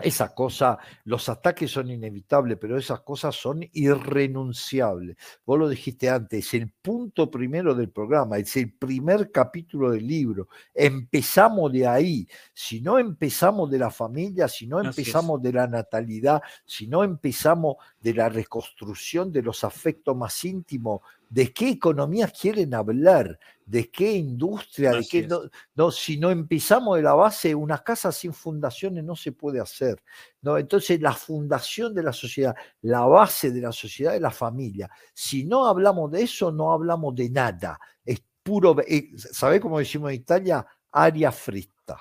esa 0.00 0.34
cosa, 0.34 0.78
los 1.04 1.28
ataques 1.28 1.70
son 1.70 1.90
inevitables, 1.90 2.58
pero 2.58 2.78
esas 2.78 3.00
cosas 3.02 3.36
son 3.36 3.60
irrenunciables. 3.72 5.16
Vos 5.44 5.58
lo 5.58 5.68
dijiste 5.68 6.08
antes, 6.08 6.46
es 6.46 6.54
el 6.54 6.72
punto 6.82 7.30
primero 7.30 7.74
del 7.74 7.90
programa, 7.90 8.38
es 8.38 8.56
el 8.56 8.72
primer 8.72 9.30
capítulo 9.30 9.90
del 9.90 10.06
libro. 10.06 10.48
Empezamos 10.72 11.70
de 11.72 11.86
ahí. 11.86 12.26
Si 12.54 12.80
no 12.80 12.98
empezamos 12.98 13.70
de 13.70 13.78
la 13.78 13.90
familia, 13.90 14.48
si 14.48 14.66
no 14.66 14.82
empezamos 14.82 15.40
de 15.42 15.52
la 15.52 15.66
natalidad, 15.66 16.42
si 16.64 16.88
no 16.88 17.04
empezamos 17.04 17.76
de 18.00 18.14
la 18.14 18.28
reconstrucción 18.28 19.30
de 19.30 19.42
los 19.42 19.62
afectos 19.62 20.16
más 20.16 20.44
íntimos, 20.44 21.02
¿de 21.34 21.52
qué 21.52 21.70
economía 21.70 22.28
quieren 22.28 22.72
hablar? 22.74 23.40
¿De 23.66 23.90
qué 23.90 24.12
industria? 24.12 24.92
¿De 24.92 25.04
qué 25.10 25.26
no, 25.74 25.90
si 25.90 26.16
no 26.16 26.30
empezamos 26.30 26.96
de 26.96 27.02
la 27.02 27.14
base, 27.14 27.52
una 27.56 27.82
casa 27.82 28.12
sin 28.12 28.32
fundaciones 28.32 29.02
no 29.02 29.16
se 29.16 29.32
puede 29.32 29.58
hacer. 29.60 30.00
¿no? 30.42 30.56
Entonces, 30.56 31.00
la 31.00 31.12
fundación 31.12 31.92
de 31.92 32.04
la 32.04 32.12
sociedad, 32.12 32.54
la 32.82 33.00
base 33.00 33.50
de 33.50 33.60
la 33.60 33.72
sociedad 33.72 34.14
es 34.14 34.20
la 34.20 34.30
familia. 34.30 34.88
Si 35.12 35.44
no 35.44 35.66
hablamos 35.66 36.12
de 36.12 36.22
eso, 36.22 36.52
no 36.52 36.72
hablamos 36.72 37.16
de 37.16 37.28
nada. 37.30 37.80
Es 38.04 38.22
puro, 38.40 38.76
eh, 38.86 39.10
¿sabés 39.16 39.60
cómo 39.60 39.80
decimos 39.80 40.10
en 40.10 40.16
Italia? 40.16 40.64
Aria 40.92 41.32
frita. 41.32 41.98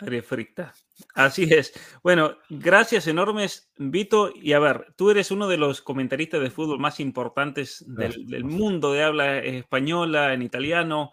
Aria 0.00 0.22
frita. 0.22 0.74
Así 1.14 1.44
es. 1.44 1.72
Bueno, 2.02 2.36
gracias 2.48 3.06
enormes, 3.06 3.70
Vito. 3.76 4.32
Y 4.34 4.52
a 4.52 4.58
ver, 4.58 4.94
tú 4.96 5.10
eres 5.10 5.30
uno 5.30 5.48
de 5.48 5.56
los 5.56 5.80
comentaristas 5.80 6.40
de 6.40 6.50
fútbol 6.50 6.78
más 6.78 7.00
importantes 7.00 7.84
del, 7.86 8.44
mundo 8.44 8.92
de 8.92 9.02
habla 9.02 9.38
española, 9.38 10.34
en 10.34 10.42
italiano. 10.42 11.10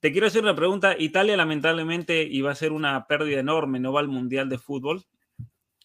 Te 0.00 0.10
quiero 0.10 0.26
hacer 0.26 0.42
una 0.42 0.56
pregunta. 0.56 0.96
Italia 0.98 1.36
lamentablemente 1.36 2.22
iba 2.22 2.50
a 2.50 2.56
ser 2.56 2.72
una 2.72 3.06
pérdida 3.06 3.40
enorme, 3.40 3.78
no 3.78 3.92
va 3.92 4.00
al 4.00 4.08
Mundial 4.08 4.48
de 4.48 4.58
Fútbol, 4.58 5.04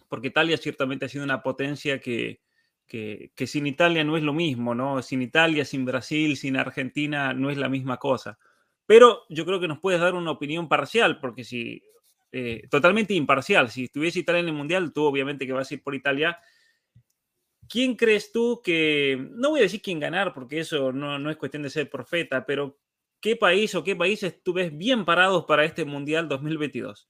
porque 0.08 0.30
Italia 0.30 0.58
ciertamente 0.58 1.06
ha 1.06 1.10
sido 1.10 1.24
una 1.24 1.44
potencia 1.44 2.00
que, 2.00 2.42
que, 2.88 3.32
que 3.36 3.46
sin 3.46 3.68
Italia 3.68 4.04
no 4.04 4.18
es 4.18 4.24
lo 4.24 4.34
mismo, 4.34 4.74
¿no? 4.74 5.04
Sin 5.04 5.22
Italia, 5.22 5.66
sin 5.66 5.86
Brasil, 5.86 6.38
sin 6.38 6.58
Argentina 6.58 7.34
no 7.34 7.52
es 7.52 7.58
la 7.58 7.70
misma 7.70 7.98
cosa. 7.98 8.40
Pero 8.88 9.24
yo 9.30 9.46
creo 9.46 9.60
que 9.60 9.68
nos 9.68 9.80
puedes 9.80 10.00
dar 10.00 10.16
una 10.16 10.32
opinión 10.32 10.68
parcial, 10.68 11.20
porque 11.20 11.44
si 11.44 11.84
eh, 12.40 12.68
totalmente 12.70 13.16
imparcial. 13.16 13.72
Si 13.72 13.86
estuviese 13.86 14.20
Italia 14.20 14.42
en 14.42 14.50
el 14.50 14.54
Mundial, 14.54 14.94
tú 14.94 15.06
obviamente 15.06 15.48
que 15.48 15.54
vas 15.54 15.72
a 15.72 15.74
ir 15.74 15.82
por 15.82 15.96
Italia. 15.96 16.38
¿Quién 17.68 17.96
crees 17.96 18.32
tú 18.32 18.62
que, 18.64 19.18
no 19.32 19.50
voy 19.50 19.62
a 19.62 19.64
decir 19.64 19.82
quién 19.82 20.00
ganar, 20.00 20.36
porque 20.36 20.60
eso 20.60 20.92
no, 20.92 21.18
no 21.18 21.32
es 21.32 21.38
cuestión 21.38 21.64
de 21.64 21.72
ser 21.72 21.90
profeta, 21.90 22.46
pero 22.46 22.78
qué 23.20 23.36
país 23.36 23.74
o 23.74 23.84
qué 23.84 23.96
países 23.96 24.44
tú 24.44 24.54
ves 24.54 24.78
bien 24.78 25.04
parados 25.04 25.46
para 25.46 25.66
este 25.66 25.84
Mundial 25.84 26.30
2022? 26.30 27.10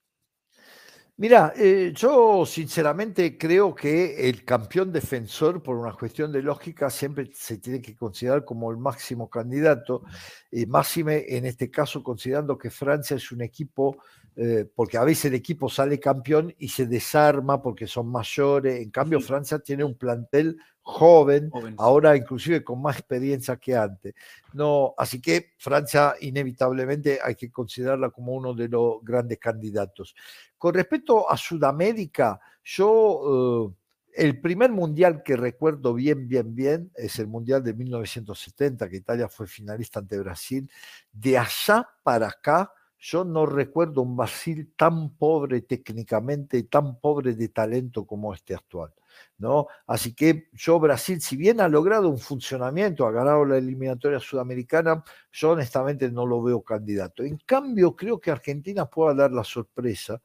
Mira, 1.18 1.52
eh, 1.58 1.92
yo 1.94 2.46
sinceramente 2.46 3.38
creo 3.38 3.76
que 3.76 4.30
el 4.30 4.46
campeón 4.46 4.94
defensor, 4.94 5.62
por 5.62 5.76
una 5.76 5.92
cuestión 5.92 6.32
de 6.32 6.42
lógica, 6.42 6.90
siempre 6.90 7.32
se 7.34 7.58
tiene 7.58 7.82
que 7.82 7.98
considerar 7.98 8.46
como 8.46 8.72
el 8.72 8.78
máximo 8.78 9.30
candidato, 9.30 10.04
y 10.52 10.68
máxime 10.68 11.26
en 11.28 11.46
este 11.46 11.70
caso 11.70 12.02
considerando 12.02 12.58
que 12.58 12.70
Francia 12.70 13.18
es 13.18 13.32
un 13.34 13.42
equipo 13.42 13.98
eh, 14.40 14.70
porque 14.76 14.98
a 14.98 15.04
veces 15.04 15.26
el 15.26 15.34
equipo 15.34 15.68
sale 15.68 16.00
campeón 16.00 16.54
y 16.60 16.70
se 16.70 16.86
desarma 16.86 17.60
porque 17.60 17.88
son 17.88 18.08
mayores. 18.08 18.80
En 18.80 18.92
cambio, 18.92 19.20
Francia 19.20 19.58
tiene 19.58 19.84
un 19.84 19.96
plantel 19.96 20.60
joven, 20.84 21.50
ahora 21.80 22.16
inclusive 22.16 22.64
con 22.64 22.80
más 22.80 23.00
experiencia 23.00 23.58
que 23.58 23.76
antes. 23.76 24.14
No, 24.54 24.94
así 24.96 25.20
que 25.20 25.54
Francia 25.58 26.14
inevitablemente 26.22 27.20
hay 27.22 27.34
que 27.34 27.52
considerarla 27.52 28.12
como 28.12 28.34
uno 28.34 28.54
de 28.54 28.70
los 28.70 29.04
grandes 29.04 29.40
candidatos. 29.40 30.16
Con 30.56 30.76
respecto 30.76 31.28
a 31.28 31.36
Sudamérica, 31.36 32.40
yo 32.64 33.74
eh, 33.74 34.24
el 34.24 34.40
primer 34.40 34.72
mundial 34.72 35.24
que 35.24 35.36
recuerdo 35.36 35.96
bien, 35.96 36.28
bien, 36.28 36.54
bien 36.54 36.92
es 36.96 37.18
el 37.18 37.26
mundial 37.26 37.64
de 37.64 37.74
1970, 37.74 38.88
que 38.88 38.98
Italia 38.98 39.30
fue 39.30 39.48
finalista 39.48 40.00
ante 40.00 40.20
Brasil. 40.20 40.70
De 41.12 41.40
allá 41.40 41.90
para 42.04 42.28
acá, 42.28 42.72
yo 43.00 43.24
no 43.24 43.46
recuerdo 43.46 44.02
un 44.02 44.16
Brasil 44.18 44.74
tan 44.76 45.16
pobre 45.18 45.62
técnicamente, 45.62 46.64
tan 46.64 47.00
pobre 47.00 47.34
de 47.34 47.50
talento 47.50 48.06
como 48.06 48.34
este 48.34 48.56
actual. 48.56 48.94
¿no? 49.38 49.68
Así 49.86 50.14
que 50.14 50.50
yo 50.54 50.80
Brasil, 50.80 51.22
si 51.22 51.38
bien 51.38 51.62
ha 51.62 51.68
logrado 51.68 52.10
un 52.10 52.18
funcionamiento, 52.18 53.06
ha 53.06 53.12
ganado 53.12 53.46
la 53.46 53.58
eliminatoria 53.58 54.20
sudamericana, 54.20 55.04
yo 55.32 55.52
honestamente 55.52 56.12
no 56.12 56.26
lo 56.26 56.42
veo 56.42 56.62
candidato. 56.62 57.24
En 57.24 57.38
cambio, 57.46 57.96
creo 57.96 58.20
que 58.20 58.32
Argentina 58.32 58.86
pueda 58.86 59.14
dar 59.14 59.32
la 59.32 59.44
sorpresa. 59.44 60.22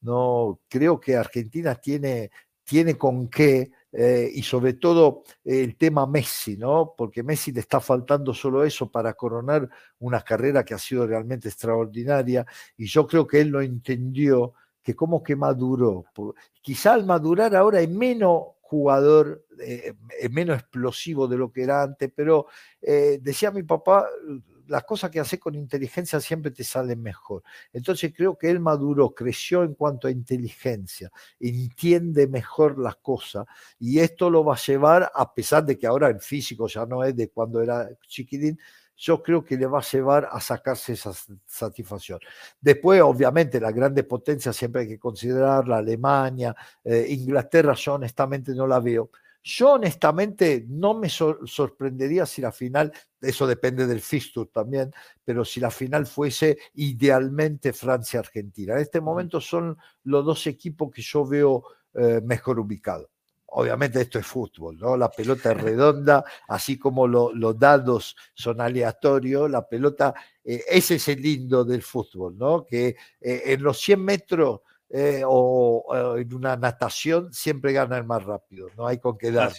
No, 0.00 0.60
creo 0.68 1.00
que 1.00 1.16
Argentina 1.16 1.74
tiene, 1.74 2.30
tiene 2.64 2.96
con 2.96 3.28
qué 3.28 3.70
eh, 3.96 4.28
y 4.34 4.42
sobre 4.42 4.74
todo 4.74 5.22
el 5.44 5.76
tema 5.76 6.04
Messi, 6.04 6.56
¿no? 6.56 6.94
Porque 6.96 7.22
Messi 7.22 7.52
le 7.52 7.60
está 7.60 7.80
faltando 7.80 8.34
solo 8.34 8.64
eso 8.64 8.90
para 8.90 9.14
coronar 9.14 9.68
una 10.00 10.20
carrera 10.22 10.64
que 10.64 10.74
ha 10.74 10.78
sido 10.78 11.06
realmente 11.06 11.48
extraordinaria 11.48 12.44
y 12.76 12.86
yo 12.86 13.06
creo 13.06 13.24
que 13.24 13.40
él 13.40 13.48
lo 13.48 13.62
entendió 13.62 14.54
que 14.82 14.96
como 14.96 15.22
que 15.22 15.36
maduró. 15.36 16.06
Quizá 16.60 16.94
al 16.94 17.06
madurar 17.06 17.54
ahora 17.54 17.80
es 17.80 17.88
menos 17.88 18.42
jugador, 18.60 19.46
eh, 19.60 19.94
es 20.20 20.30
menos 20.30 20.58
explosivo 20.58 21.28
de 21.28 21.38
lo 21.38 21.52
que 21.52 21.62
era 21.62 21.82
antes, 21.82 22.10
pero 22.14 22.46
eh, 22.82 23.20
decía 23.22 23.52
mi 23.52 23.62
papá, 23.62 24.08
las 24.66 24.84
cosas 24.84 25.10
que 25.10 25.20
hace 25.20 25.38
con 25.38 25.54
inteligencia 25.54 26.20
siempre 26.20 26.50
te 26.50 26.64
salen 26.64 27.02
mejor. 27.02 27.42
Entonces 27.72 28.12
creo 28.16 28.36
que 28.36 28.50
él 28.50 28.60
maduró, 28.60 29.14
creció 29.14 29.62
en 29.62 29.74
cuanto 29.74 30.08
a 30.08 30.10
inteligencia, 30.10 31.10
entiende 31.40 32.26
mejor 32.26 32.78
las 32.78 32.96
cosas 32.96 33.46
y 33.78 33.98
esto 33.98 34.30
lo 34.30 34.44
va 34.44 34.54
a 34.54 34.58
llevar, 34.58 35.10
a 35.14 35.34
pesar 35.34 35.64
de 35.64 35.78
que 35.78 35.86
ahora 35.86 36.08
el 36.08 36.20
físico 36.20 36.66
ya 36.68 36.86
no 36.86 37.04
es 37.04 37.14
de 37.16 37.28
cuando 37.28 37.62
era 37.62 37.88
chiquitín, 38.06 38.58
yo 38.96 39.22
creo 39.22 39.44
que 39.44 39.56
le 39.56 39.66
va 39.66 39.80
a 39.80 39.82
llevar 39.82 40.28
a 40.30 40.40
sacarse 40.40 40.92
esa 40.92 41.12
satisfacción. 41.46 42.20
Después, 42.60 43.02
obviamente, 43.02 43.60
la 43.60 43.72
grande 43.72 44.04
potencia 44.04 44.52
siempre 44.52 44.82
hay 44.82 44.88
que 44.88 44.98
considerar 44.98 45.66
la 45.66 45.78
Alemania, 45.78 46.54
eh, 46.84 47.06
Inglaterra, 47.08 47.74
yo 47.74 47.94
honestamente 47.94 48.54
no 48.54 48.66
la 48.66 48.80
veo. 48.80 49.10
Yo 49.46 49.72
honestamente 49.72 50.64
no 50.66 50.94
me 50.94 51.10
sorprendería 51.10 52.24
si 52.24 52.40
la 52.40 52.50
final, 52.50 52.90
eso 53.20 53.46
depende 53.46 53.86
del 53.86 54.00
fixture 54.00 54.48
también, 54.50 54.90
pero 55.22 55.44
si 55.44 55.60
la 55.60 55.70
final 55.70 56.06
fuese 56.06 56.56
idealmente 56.76 57.74
Francia-Argentina. 57.74 58.72
En 58.72 58.80
este 58.80 59.02
momento 59.02 59.42
son 59.42 59.76
los 60.04 60.24
dos 60.24 60.46
equipos 60.46 60.90
que 60.90 61.02
yo 61.02 61.26
veo 61.26 61.62
eh, 61.92 62.22
mejor 62.24 62.58
ubicados. 62.58 63.10
Obviamente 63.48 64.00
esto 64.00 64.18
es 64.18 64.26
fútbol, 64.26 64.78
¿no? 64.78 64.96
La 64.96 65.10
pelota 65.10 65.52
es 65.52 65.58
redonda, 65.62 66.24
así 66.48 66.78
como 66.78 67.06
los 67.06 67.58
dados 67.58 68.16
son 68.32 68.62
aleatorios, 68.62 69.50
la 69.50 69.68
pelota, 69.68 70.14
eh, 70.42 70.64
ese 70.66 70.94
es 70.94 71.06
el 71.08 71.20
lindo 71.20 71.66
del 71.66 71.82
fútbol, 71.82 72.38
¿no? 72.38 72.64
Que 72.64 72.96
eh, 73.20 73.42
en 73.44 73.62
los 73.62 73.78
100 73.78 74.02
metros 74.02 74.60
eh, 74.96 75.24
o, 75.26 76.16
en 76.16 76.32
una 76.32 76.56
natación 76.56 77.32
siempre 77.32 77.72
gana 77.72 77.98
el 77.98 78.04
más 78.04 78.22
rápido, 78.22 78.68
no 78.76 78.86
hay 78.86 78.98
con 78.98 79.18
qué 79.18 79.32
dar. 79.32 79.52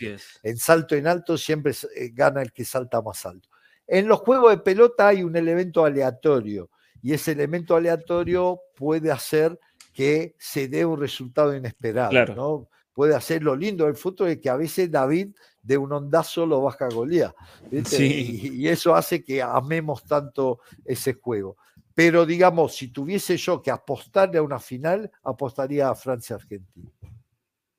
En 0.44 0.58
salto 0.58 0.96
en 0.96 1.08
alto 1.08 1.38
siempre 1.38 1.74
eh, 1.94 2.12
gana 2.14 2.42
el 2.42 2.54
que 2.54 2.64
salta 2.64 3.02
más 3.02 3.26
alto. 3.26 3.50
En 3.86 4.08
los 4.08 4.20
juegos 4.20 4.52
de 4.52 4.60
pelota 4.60 5.10
hay 5.10 5.24
un 5.24 5.36
elemento 5.36 5.84
aleatorio 5.84 6.70
y 7.02 7.12
ese 7.12 7.34
elemento 7.34 7.76
aleatorio 7.76 8.62
puede 8.78 9.12
hacer 9.12 9.60
que 9.94 10.36
se 10.40 10.70
dé 10.70 10.86
un 10.86 11.02
resultado 11.02 11.54
inesperado. 11.54 12.34
¿no? 12.34 12.70
Puede 12.94 13.14
hacer 13.14 13.44
lo 13.44 13.58
lindo 13.58 13.88
del 13.88 13.98
fútbol 13.98 14.30
es 14.30 14.38
que 14.40 14.50
a 14.50 14.56
veces 14.56 14.90
David 14.90 15.36
de 15.62 15.78
un 15.78 15.92
ondazo 15.92 16.46
lo 16.46 16.62
baja 16.62 16.86
a 16.86 16.94
Golía. 16.94 17.36
y, 17.70 18.70
eso 18.70 18.96
hace 18.96 19.22
que 19.22 19.42
amemos 19.42 20.06
tanto 20.06 20.62
ese 20.86 21.16
juego. 21.16 21.58
Pero 21.96 22.26
digamos, 22.26 22.76
si 22.76 22.90
tuviese 22.90 23.38
yo 23.38 23.62
que 23.64 23.72
apostarle 23.72 24.38
a 24.38 24.44
una 24.44 24.60
final, 24.60 25.10
apostaría 25.24 25.90
a 25.90 25.96
Francia-Argentina. 25.96 26.92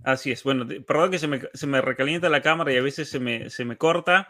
Así 0.02 0.32
es. 0.32 0.42
Bueno, 0.42 0.66
perdón 0.86 1.10
que 1.10 1.18
se 1.18 1.66
me, 1.66 1.80
recalienta 1.80 2.28
la 2.28 2.40
cámara 2.40 2.72
y 2.72 2.76
a 2.78 2.82
veces 2.82 3.10
se 3.10 3.20
me, 3.20 3.50
se 3.50 3.64
me 3.64 3.76
corta. 3.76 4.26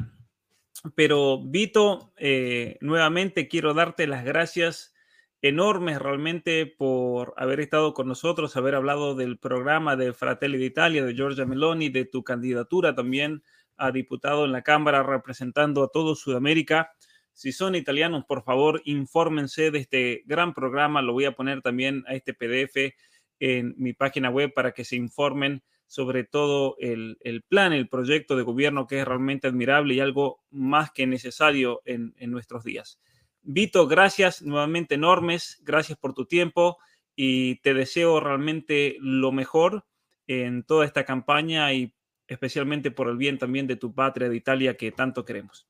Pero 0.94 1.40
Vito, 1.42 2.12
eh, 2.16 2.78
nuevamente 2.80 3.46
quiero 3.46 3.74
darte 3.74 4.06
las 4.06 4.24
gracias 4.24 4.94
enormes 5.42 6.00
realmente 6.00 6.66
por 6.66 7.34
haber 7.36 7.60
estado 7.60 7.94
con 7.94 8.08
nosotros, 8.08 8.56
haber 8.56 8.74
hablado 8.74 9.14
del 9.14 9.38
programa 9.38 9.96
de 9.96 10.12
Fratelli 10.12 10.58
d'Italia, 10.58 11.04
de 11.04 11.14
Giorgia 11.14 11.46
Meloni, 11.46 11.90
de 11.90 12.04
tu 12.04 12.24
candidatura 12.24 12.94
también 12.94 13.42
a 13.76 13.92
diputado 13.92 14.44
en 14.44 14.52
la 14.52 14.62
Cámara 14.62 15.02
representando 15.02 15.84
a 15.84 15.88
todo 15.88 16.14
Sudamérica. 16.14 16.92
Si 17.36 17.52
son 17.52 17.74
italianos, 17.74 18.24
por 18.24 18.44
favor, 18.44 18.80
infórmense 18.86 19.70
de 19.70 19.78
este 19.80 20.22
gran 20.24 20.54
programa. 20.54 21.02
Lo 21.02 21.12
voy 21.12 21.26
a 21.26 21.32
poner 21.32 21.60
también 21.60 22.02
a 22.06 22.14
este 22.14 22.32
PDF 22.32 22.94
en 23.38 23.74
mi 23.76 23.92
página 23.92 24.30
web 24.30 24.54
para 24.54 24.72
que 24.72 24.86
se 24.86 24.96
informen 24.96 25.62
sobre 25.86 26.24
todo 26.24 26.76
el, 26.78 27.18
plan, 27.46 27.74
el 27.74 27.90
proyecto 27.90 28.36
de 28.36 28.42
gobierno 28.42 28.86
que 28.86 29.00
es 29.00 29.04
realmente 29.06 29.48
admirable 29.48 29.92
y 29.92 30.00
algo 30.00 30.40
más 30.48 30.90
que 30.92 31.06
necesario 31.06 31.82
en, 31.84 32.14
en 32.16 32.30
nuestros 32.30 32.64
días. 32.64 32.98
Vito, 33.42 33.86
gracias 33.86 34.40
nuevamente 34.40 34.94
enormes, 34.94 35.60
gracias 35.62 35.98
por 35.98 36.14
tu 36.14 36.24
tiempo 36.24 36.78
y 37.14 37.56
te 37.56 37.74
deseo 37.74 38.18
realmente 38.18 38.96
lo 38.98 39.30
mejor 39.30 39.84
en 40.26 40.62
toda 40.62 40.86
esta 40.86 41.04
campaña 41.04 41.70
y 41.74 41.94
especialmente 42.28 42.90
por 42.90 43.10
el 43.10 43.18
bien 43.18 43.36
también 43.36 43.66
de 43.66 43.76
tu 43.76 43.94
patria 43.94 44.30
de 44.30 44.36
Italia 44.36 44.78
que 44.78 44.90
tanto 44.90 45.26
queremos. 45.26 45.68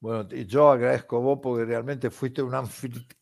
Bueno, 0.00 0.28
yo 0.28 0.70
agradezco 0.70 1.16
a 1.16 1.20
vos 1.20 1.38
porque 1.42 1.64
realmente 1.64 2.10
fuiste 2.10 2.40
un 2.42 2.54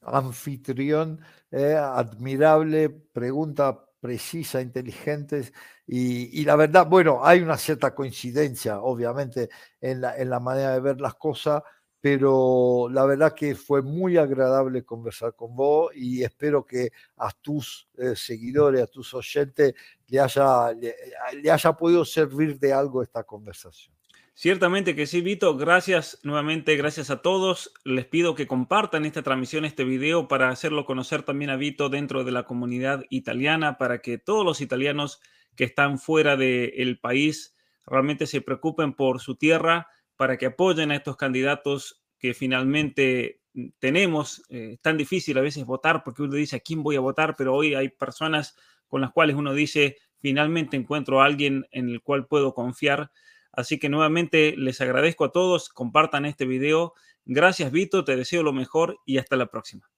anfitrión 0.02 1.20
eh, 1.50 1.74
admirable, 1.74 2.90
pregunta 2.90 3.82
precisa, 3.98 4.60
inteligentes 4.60 5.52
y, 5.86 6.44
la 6.44 6.54
verdad, 6.56 6.86
bueno, 6.86 7.24
hay 7.24 7.40
una 7.40 7.56
cierta 7.56 7.94
coincidencia, 7.94 8.80
obviamente, 8.80 9.48
en 9.80 10.00
la, 10.02 10.16
en 10.18 10.28
la 10.30 10.38
manera 10.38 10.72
de 10.74 10.80
ver 10.80 11.00
las 11.00 11.14
cosas, 11.14 11.62
pero 12.00 12.88
la 12.90 13.06
verdad 13.06 13.32
que 13.34 13.54
fue 13.54 13.80
muy 13.82 14.16
agradable 14.18 14.84
conversar 14.84 15.34
con 15.34 15.56
vos 15.56 15.92
y 15.94 16.22
espero 16.22 16.66
que 16.66 16.90
a 17.16 17.30
tus 17.40 17.88
eh, 17.96 18.14
seguidores, 18.14 18.82
a 18.82 18.86
tus 18.86 19.14
oyentes, 19.14 19.74
le 20.08 20.20
haya, 20.20 20.72
le 20.72 21.50
haya 21.50 21.72
podido 21.72 22.04
servir 22.04 22.58
de 22.58 22.72
algo 22.72 23.02
esta 23.02 23.24
conversación. 23.24 23.95
Ciertamente 24.38 24.94
que 24.94 25.06
sí, 25.06 25.22
Vito. 25.22 25.56
Gracias 25.56 26.20
nuevamente, 26.22 26.76
gracias 26.76 27.08
a 27.08 27.22
todos. 27.22 27.72
Les 27.84 28.04
pido 28.04 28.34
que 28.34 28.46
compartan 28.46 29.06
esta 29.06 29.22
transmisión, 29.22 29.64
este 29.64 29.82
video, 29.82 30.28
para 30.28 30.50
hacerlo 30.50 30.84
conocer 30.84 31.22
también 31.22 31.48
a 31.48 31.56
Vito 31.56 31.88
dentro 31.88 32.22
de 32.22 32.32
la 32.32 32.42
comunidad 32.42 33.04
italiana, 33.08 33.78
para 33.78 34.02
que 34.02 34.18
todos 34.18 34.44
los 34.44 34.60
italianos 34.60 35.22
que 35.56 35.64
están 35.64 35.98
fuera 35.98 36.36
del 36.36 36.98
país 37.00 37.56
realmente 37.86 38.26
se 38.26 38.42
preocupen 38.42 38.92
por 38.92 39.20
su 39.20 39.36
tierra, 39.36 39.88
para 40.16 40.36
que 40.36 40.44
apoyen 40.44 40.90
a 40.90 40.96
estos 40.96 41.16
candidatos 41.16 42.04
que 42.18 42.34
finalmente 42.34 43.40
tenemos. 43.78 44.42
Eh, 44.50 44.72
es 44.74 44.80
tan 44.82 44.98
difícil 44.98 45.38
a 45.38 45.40
veces 45.40 45.64
votar 45.64 46.02
porque 46.04 46.22
uno 46.22 46.34
dice 46.34 46.56
a 46.56 46.60
quién 46.60 46.82
voy 46.82 46.96
a 46.96 47.00
votar, 47.00 47.36
pero 47.38 47.54
hoy 47.54 47.74
hay 47.74 47.88
personas 47.88 48.54
con 48.86 49.00
las 49.00 49.12
cuales 49.12 49.34
uno 49.34 49.54
dice 49.54 49.96
finalmente 50.18 50.76
encuentro 50.76 51.22
a 51.22 51.24
alguien 51.24 51.66
en 51.70 51.88
el 51.88 52.02
cual 52.02 52.26
puedo 52.26 52.52
confiar 52.52 53.10
Así 53.56 53.78
que 53.78 53.88
nuevamente 53.88 54.54
les 54.56 54.80
agradezco 54.80 55.24
a 55.24 55.32
todos, 55.32 55.70
compartan 55.70 56.26
este 56.26 56.44
video. 56.46 56.92
Gracias 57.24 57.72
Vito, 57.72 58.04
te 58.04 58.14
deseo 58.14 58.42
lo 58.42 58.52
mejor 58.52 58.98
y 59.06 59.18
hasta 59.18 59.36
la 59.36 59.46
próxima. 59.46 59.90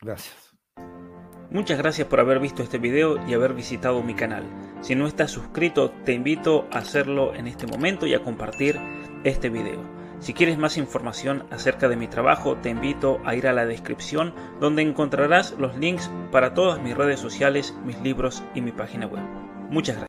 Gracias. 0.00 0.54
Muchas 1.50 1.78
gracias 1.78 2.08
por 2.08 2.18
haber 2.18 2.40
visto 2.40 2.64
este 2.64 2.78
video 2.78 3.24
y 3.28 3.34
haber 3.34 3.54
visitado 3.54 4.02
mi 4.02 4.14
canal. 4.14 4.42
Si 4.80 4.96
no 4.96 5.06
estás 5.06 5.30
suscrito, 5.30 5.90
te 6.04 6.12
invito 6.12 6.66
a 6.72 6.78
hacerlo 6.78 7.34
en 7.34 7.46
este 7.46 7.66
momento 7.66 8.06
y 8.06 8.14
a 8.14 8.22
compartir 8.22 8.76
este 9.22 9.50
video. 9.50 9.80
Si 10.18 10.32
quieres 10.32 10.58
más 10.58 10.78
información 10.78 11.46
acerca 11.50 11.88
de 11.88 11.96
mi 11.96 12.08
trabajo, 12.08 12.56
te 12.56 12.70
invito 12.70 13.20
a 13.24 13.36
ir 13.36 13.46
a 13.46 13.52
la 13.52 13.66
descripción 13.66 14.34
donde 14.58 14.82
encontrarás 14.82 15.54
los 15.58 15.76
links 15.76 16.10
para 16.32 16.54
todas 16.54 16.82
mis 16.82 16.96
redes 16.96 17.20
sociales, 17.20 17.74
mis 17.84 18.00
libros 18.00 18.42
y 18.54 18.60
mi 18.60 18.72
página 18.72 19.06
web. 19.06 19.22
Muchas 19.70 19.96
gracias. 19.96 20.02